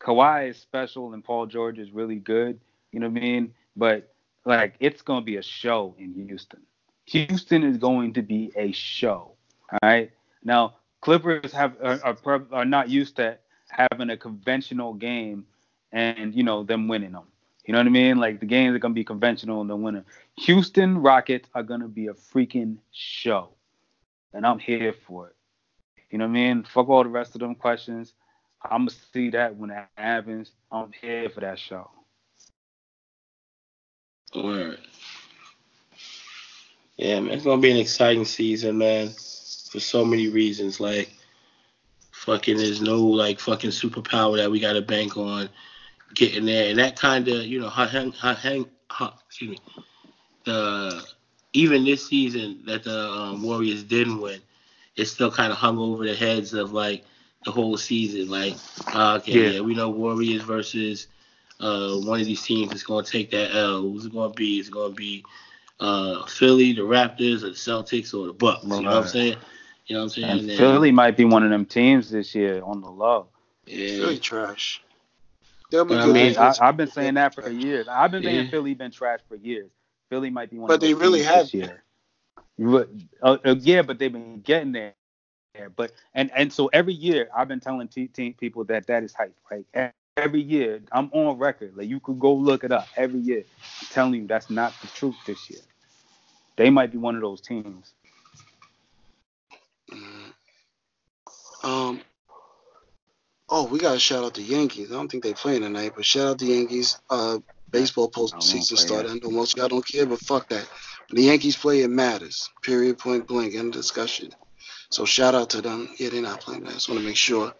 Kawhi 0.00 0.50
is 0.50 0.58
special 0.58 1.14
and 1.14 1.24
Paul 1.24 1.46
George 1.46 1.78
is 1.78 1.90
really 1.90 2.16
good. 2.16 2.60
You 2.92 3.00
know 3.00 3.08
what 3.08 3.18
I 3.18 3.20
mean? 3.20 3.54
But 3.76 4.12
like 4.44 4.74
it's 4.80 5.02
gonna 5.02 5.24
be 5.24 5.36
a 5.36 5.42
show 5.42 5.94
in 5.98 6.14
Houston. 6.14 6.60
Houston 7.06 7.62
is 7.62 7.78
going 7.78 8.12
to 8.14 8.22
be 8.22 8.52
a 8.56 8.72
show. 8.72 9.32
All 9.72 9.78
right. 9.82 10.10
Now 10.44 10.74
Clippers 11.00 11.52
have 11.52 11.76
are, 11.82 12.00
are, 12.24 12.46
are 12.52 12.64
not 12.64 12.88
used 12.88 13.16
to 13.16 13.38
having 13.68 14.10
a 14.10 14.16
conventional 14.16 14.94
game 14.94 15.46
and 15.92 16.34
you 16.34 16.42
know 16.42 16.62
them 16.62 16.88
winning 16.88 17.12
them. 17.12 17.24
You 17.64 17.72
know 17.72 17.80
what 17.80 17.86
I 17.86 17.90
mean? 17.90 18.18
Like 18.18 18.40
the 18.40 18.46
games 18.46 18.74
are 18.76 18.78
gonna 18.78 18.94
be 18.94 19.04
conventional 19.04 19.60
and 19.60 19.68
they're 19.68 19.76
winning. 19.76 20.04
Houston 20.36 20.98
Rockets 20.98 21.48
are 21.54 21.62
gonna 21.62 21.88
be 21.88 22.06
a 22.06 22.14
freaking 22.14 22.76
show, 22.92 23.48
and 24.32 24.46
I'm 24.46 24.58
here 24.58 24.94
for 25.06 25.28
it. 25.28 25.36
You 26.10 26.18
know 26.18 26.26
what 26.26 26.30
I 26.30 26.34
mean? 26.34 26.62
Fuck 26.62 26.88
all 26.88 27.02
the 27.02 27.08
rest 27.08 27.34
of 27.34 27.40
them 27.40 27.54
questions. 27.56 28.14
I'm 28.62 28.86
gonna 28.86 28.90
see 29.12 29.30
that 29.30 29.56
when 29.56 29.70
it 29.70 29.84
happens. 29.96 30.52
I'm 30.70 30.90
here 31.00 31.28
for 31.28 31.40
that 31.40 31.58
show. 31.58 31.90
Word. 34.34 34.80
Yeah, 36.96 37.20
man, 37.20 37.32
it's 37.32 37.44
gonna 37.44 37.60
be 37.60 37.70
an 37.70 37.76
exciting 37.76 38.24
season, 38.24 38.78
man, 38.78 39.08
for 39.08 39.80
so 39.80 40.04
many 40.04 40.28
reasons. 40.28 40.80
Like, 40.80 41.12
fucking, 42.12 42.56
there's 42.56 42.80
no 42.80 43.00
like 43.00 43.38
fucking 43.38 43.70
superpower 43.70 44.36
that 44.38 44.50
we 44.50 44.60
got 44.60 44.72
to 44.72 44.82
bank 44.82 45.16
on 45.16 45.48
getting 46.14 46.46
there, 46.46 46.70
and 46.70 46.78
that 46.78 46.98
kind 46.98 47.28
of, 47.28 47.44
you 47.44 47.60
know, 47.60 47.68
hang, 47.68 48.12
hang, 48.12 48.36
hang, 48.36 48.66
excuse 49.28 49.50
me, 49.50 49.58
the 50.44 51.04
even 51.52 51.84
this 51.84 52.06
season 52.06 52.62
that 52.66 52.84
the 52.84 53.10
um, 53.10 53.42
Warriors 53.42 53.82
didn't 53.82 54.20
win, 54.20 54.40
it 54.96 55.06
still 55.06 55.30
kind 55.30 55.52
of 55.52 55.58
hung 55.58 55.78
over 55.78 56.06
the 56.06 56.14
heads 56.14 56.52
of 56.54 56.72
like 56.72 57.04
the 57.46 57.52
whole 57.52 57.78
season. 57.78 58.28
Like, 58.28 58.54
uh, 58.94 59.14
okay, 59.22 59.32
Yeah. 59.32 59.50
yeah, 59.52 59.60
we 59.60 59.74
know 59.74 59.88
Warriors 59.88 60.42
versus 60.42 61.06
uh, 61.60 61.94
one 62.00 62.20
of 62.20 62.26
these 62.26 62.42
teams 62.42 62.74
is 62.74 62.82
going 62.82 63.04
to 63.04 63.10
take 63.10 63.30
that 63.30 63.54
L. 63.54 63.80
Who's 63.82 64.04
it 64.04 64.12
going 64.12 64.30
to 64.32 64.36
be? 64.36 64.58
Is 64.58 64.68
it 64.68 64.72
going 64.72 64.90
to 64.92 64.96
be 64.96 65.24
uh, 65.80 66.24
Philly, 66.26 66.72
the 66.72 66.82
Raptors, 66.82 67.42
or 67.42 67.48
the 67.48 67.54
Celtics, 67.54 68.12
or 68.12 68.26
the 68.26 68.32
Bucks. 68.32 68.64
You 68.64 68.70
know 68.70 68.76
what 68.82 68.86
I'm 68.96 69.06
saying? 69.06 69.36
You 69.86 69.94
know 69.94 70.00
what 70.00 70.04
I'm 70.04 70.08
saying? 70.10 70.30
And 70.30 70.40
And 70.40 70.48
then- 70.50 70.56
Philly 70.58 70.90
might 70.90 71.16
be 71.16 71.24
one 71.24 71.44
of 71.44 71.50
them 71.50 71.64
teams 71.64 72.10
this 72.10 72.34
year 72.34 72.62
on 72.64 72.80
the 72.80 72.90
low. 72.90 73.28
Yeah. 73.66 73.88
Philly 73.88 74.18
trash. 74.18 74.82
Be 75.70 75.78
I 75.78 75.84
good. 75.84 75.98
I 75.98 76.04
mean, 76.06 76.14
mean, 76.14 76.38
I, 76.38 76.54
I've 76.60 76.76
been 76.76 76.90
saying 76.90 77.14
that 77.14 77.34
for 77.34 77.48
years. 77.50 77.88
I've 77.88 78.10
been 78.10 78.22
saying 78.22 78.44
Yeah. 78.46 78.50
Philly 78.50 78.74
been 78.74 78.90
trash 78.90 79.20
for 79.28 79.36
years. 79.36 79.70
Philly 80.08 80.30
might 80.30 80.50
be 80.50 80.58
one 80.58 80.68
But 80.68 80.74
of 80.74 80.80
those 80.80 80.88
they 80.90 80.94
really 80.94 81.22
have 81.22 81.50
this 81.50 81.54
year. 81.54 81.82
But, 82.58 82.88
uh, 83.22 83.36
uh, 83.44 83.54
yeah, 83.60 83.82
but 83.82 83.98
they've 83.98 84.12
been 84.12 84.40
getting 84.40 84.72
there. 84.72 84.94
Yeah, 85.58 85.68
But 85.74 85.92
and 86.14 86.30
and 86.34 86.52
so 86.52 86.68
every 86.72 86.94
year 86.94 87.28
I've 87.36 87.48
been 87.48 87.60
telling 87.60 87.88
te- 87.88 88.08
team 88.08 88.34
people 88.34 88.64
that 88.64 88.86
that 88.86 89.02
is 89.02 89.14
hype. 89.14 89.34
Right? 89.50 89.66
E- 89.76 89.92
Every 90.16 90.40
year 90.40 90.80
I'm 90.92 91.10
on 91.12 91.36
record. 91.36 91.76
Like 91.76 91.88
you 91.88 92.00
could 92.00 92.18
go 92.18 92.32
look 92.32 92.64
it 92.64 92.72
up. 92.72 92.88
Every 92.96 93.20
year, 93.20 93.44
I'm 93.82 93.86
telling 93.90 94.14
you 94.14 94.26
that's 94.26 94.48
not 94.48 94.72
the 94.80 94.86
truth 94.88 95.16
this 95.26 95.50
year. 95.50 95.60
They 96.56 96.70
might 96.70 96.90
be 96.90 96.96
one 96.96 97.16
of 97.16 97.20
those 97.20 97.42
teams. 97.42 97.92
Mm. 99.92 100.32
Um. 101.62 102.00
Oh, 103.48 103.66
we 103.68 103.78
got 103.78 103.92
to 103.92 103.98
shout 103.98 104.24
out 104.24 104.34
the 104.34 104.42
Yankees. 104.42 104.90
I 104.90 104.94
don't 104.94 105.10
think 105.10 105.22
they 105.22 105.34
playing 105.34 105.60
tonight, 105.62 105.92
but 105.94 106.04
shout 106.04 106.28
out 106.28 106.38
the 106.38 106.46
Yankees. 106.46 106.98
Uh, 107.10 107.38
baseball 107.70 108.10
postseason 108.10 108.78
started. 108.78 109.10
I 109.10 109.14
know 109.22 109.30
most 109.30 109.56
y'all 109.56 109.68
don't 109.68 109.86
care, 109.86 110.06
but 110.06 110.18
fuck 110.20 110.48
that. 110.48 110.66
When 111.10 111.16
the 111.16 111.28
Yankees 111.28 111.56
play, 111.56 111.82
it 111.82 111.88
matters. 111.88 112.48
Period. 112.62 112.98
Point 112.98 113.28
blank. 113.28 113.54
End 113.54 113.68
of 113.68 113.72
discussion. 113.72 114.30
So 114.90 115.04
shout 115.04 115.34
out 115.34 115.50
to 115.50 115.60
them. 115.62 115.88
Yeah, 115.98 116.10
they're 116.10 116.22
not 116.22 116.40
playing. 116.40 116.66
I 116.66 116.72
just 116.72 116.88
want 116.88 117.00
to 117.00 117.06
make 117.06 117.16
sure. 117.16 117.52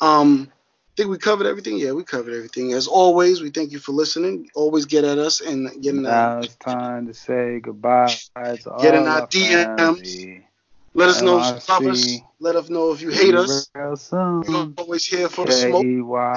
Um, 0.00 0.50
think 0.98 1.10
we 1.10 1.18
covered 1.18 1.46
everything. 1.46 1.78
Yeah, 1.78 1.92
we 1.92 2.02
covered 2.02 2.34
everything. 2.34 2.72
As 2.72 2.88
always, 2.88 3.40
we 3.40 3.50
thank 3.50 3.70
you 3.70 3.78
for 3.78 3.92
listening. 3.92 4.50
Always 4.54 4.84
get 4.84 5.04
at 5.04 5.16
us 5.16 5.40
and 5.40 5.70
getting 5.80 6.02
Now 6.02 6.38
uh, 6.38 6.42
it's 6.42 6.56
time 6.56 7.06
to 7.06 7.14
say 7.14 7.60
goodbye 7.60 8.08
to 8.34 8.70
all 8.70 8.82
Get 8.82 8.94
in 8.94 9.06
our 9.06 9.20
our 9.20 9.26
DMs. 9.28 9.78
family. 9.78 10.44
let 10.94 11.08
us 11.08 11.22
know 11.22 11.38
if 11.38 11.68
you 11.68 11.74
love 11.74 11.86
us. 11.86 12.20
Let 12.40 12.56
us 12.56 12.68
know 12.68 12.92
if 12.92 13.00
you 13.00 13.10
hate 13.10 13.36
us. 13.36 13.70
We're 13.74 14.72
always 14.76 15.06
here 15.06 15.28
for 15.28 15.46
the 15.46 15.52
smoke. 15.52 15.86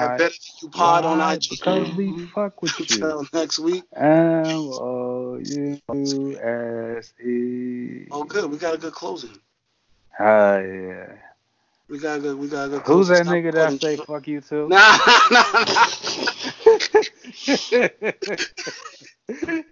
At 0.00 0.18
Better 0.18 0.34
You 0.62 0.68
Pod 0.68 1.04
on? 1.04 1.34
IG. 1.34 1.48
Because 1.50 1.96
we 1.96 2.26
fuck 2.26 2.62
with 2.62 2.78
you. 2.90 3.02
Until 3.04 3.26
next 3.32 3.58
week. 3.58 3.82
M 3.96 4.46
O 4.46 5.40
U 5.42 6.38
S 6.38 7.12
E. 7.20 8.06
Oh, 8.12 8.22
good. 8.22 8.48
We 8.48 8.58
got 8.58 8.74
a 8.74 8.78
good 8.78 8.92
closing. 8.92 9.36
Ah, 10.18 10.58
yeah. 10.58 11.06
We 11.88 11.98
got 11.98 12.20
good. 12.22 12.38
We 12.38 12.48
got 12.48 12.70
good. 12.70 12.82
Who's 12.82 13.08
that 13.08 13.26
nigga 13.26 13.52
that 13.52 13.80
say 13.80 13.96
fuck 13.96 14.26
you 14.26 14.40
too? 14.40 14.68
Nah, 14.68 14.96
nah, 15.30 15.40
nah. 15.52 15.64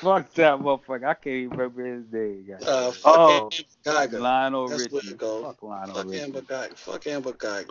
fuck 0.00 0.32
that 0.34 0.58
motherfucker. 0.60 1.04
I 1.04 1.14
can't 1.14 1.26
even 1.26 1.50
remember 1.58 1.84
his 1.84 2.04
name. 2.12 2.44
guys. 2.48 2.62
Uh, 2.66 2.90
fuck 2.92 3.14
Oh, 3.18 3.50
Amber 3.84 3.84
Guyger. 3.84 4.20
Lionel 4.20 4.68
That's 4.68 4.92
Richie. 4.92 5.14
Fuck 5.16 5.62
Lionel 5.62 5.94
Fuck 5.94 6.06
Richie. 6.06 6.20
Amber 6.20 6.40
Guyger. 6.42 6.76
Fuck 6.76 7.06
Amber 7.06 7.32
Guyger. 7.32 7.70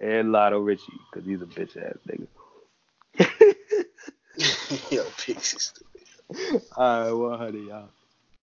And 0.00 0.32
Lionel 0.32 0.60
Richie, 0.60 0.82
because 1.10 1.26
he's 1.26 1.40
a 1.40 1.46
bitch 1.46 1.76
ass 1.76 1.96
nigga. 2.06 2.26
Yo. 4.90 5.04
Stupid. 5.16 6.62
All 6.76 7.02
right, 7.02 7.12
well, 7.12 7.38
honey, 7.38 7.68
y'all. 7.68 7.88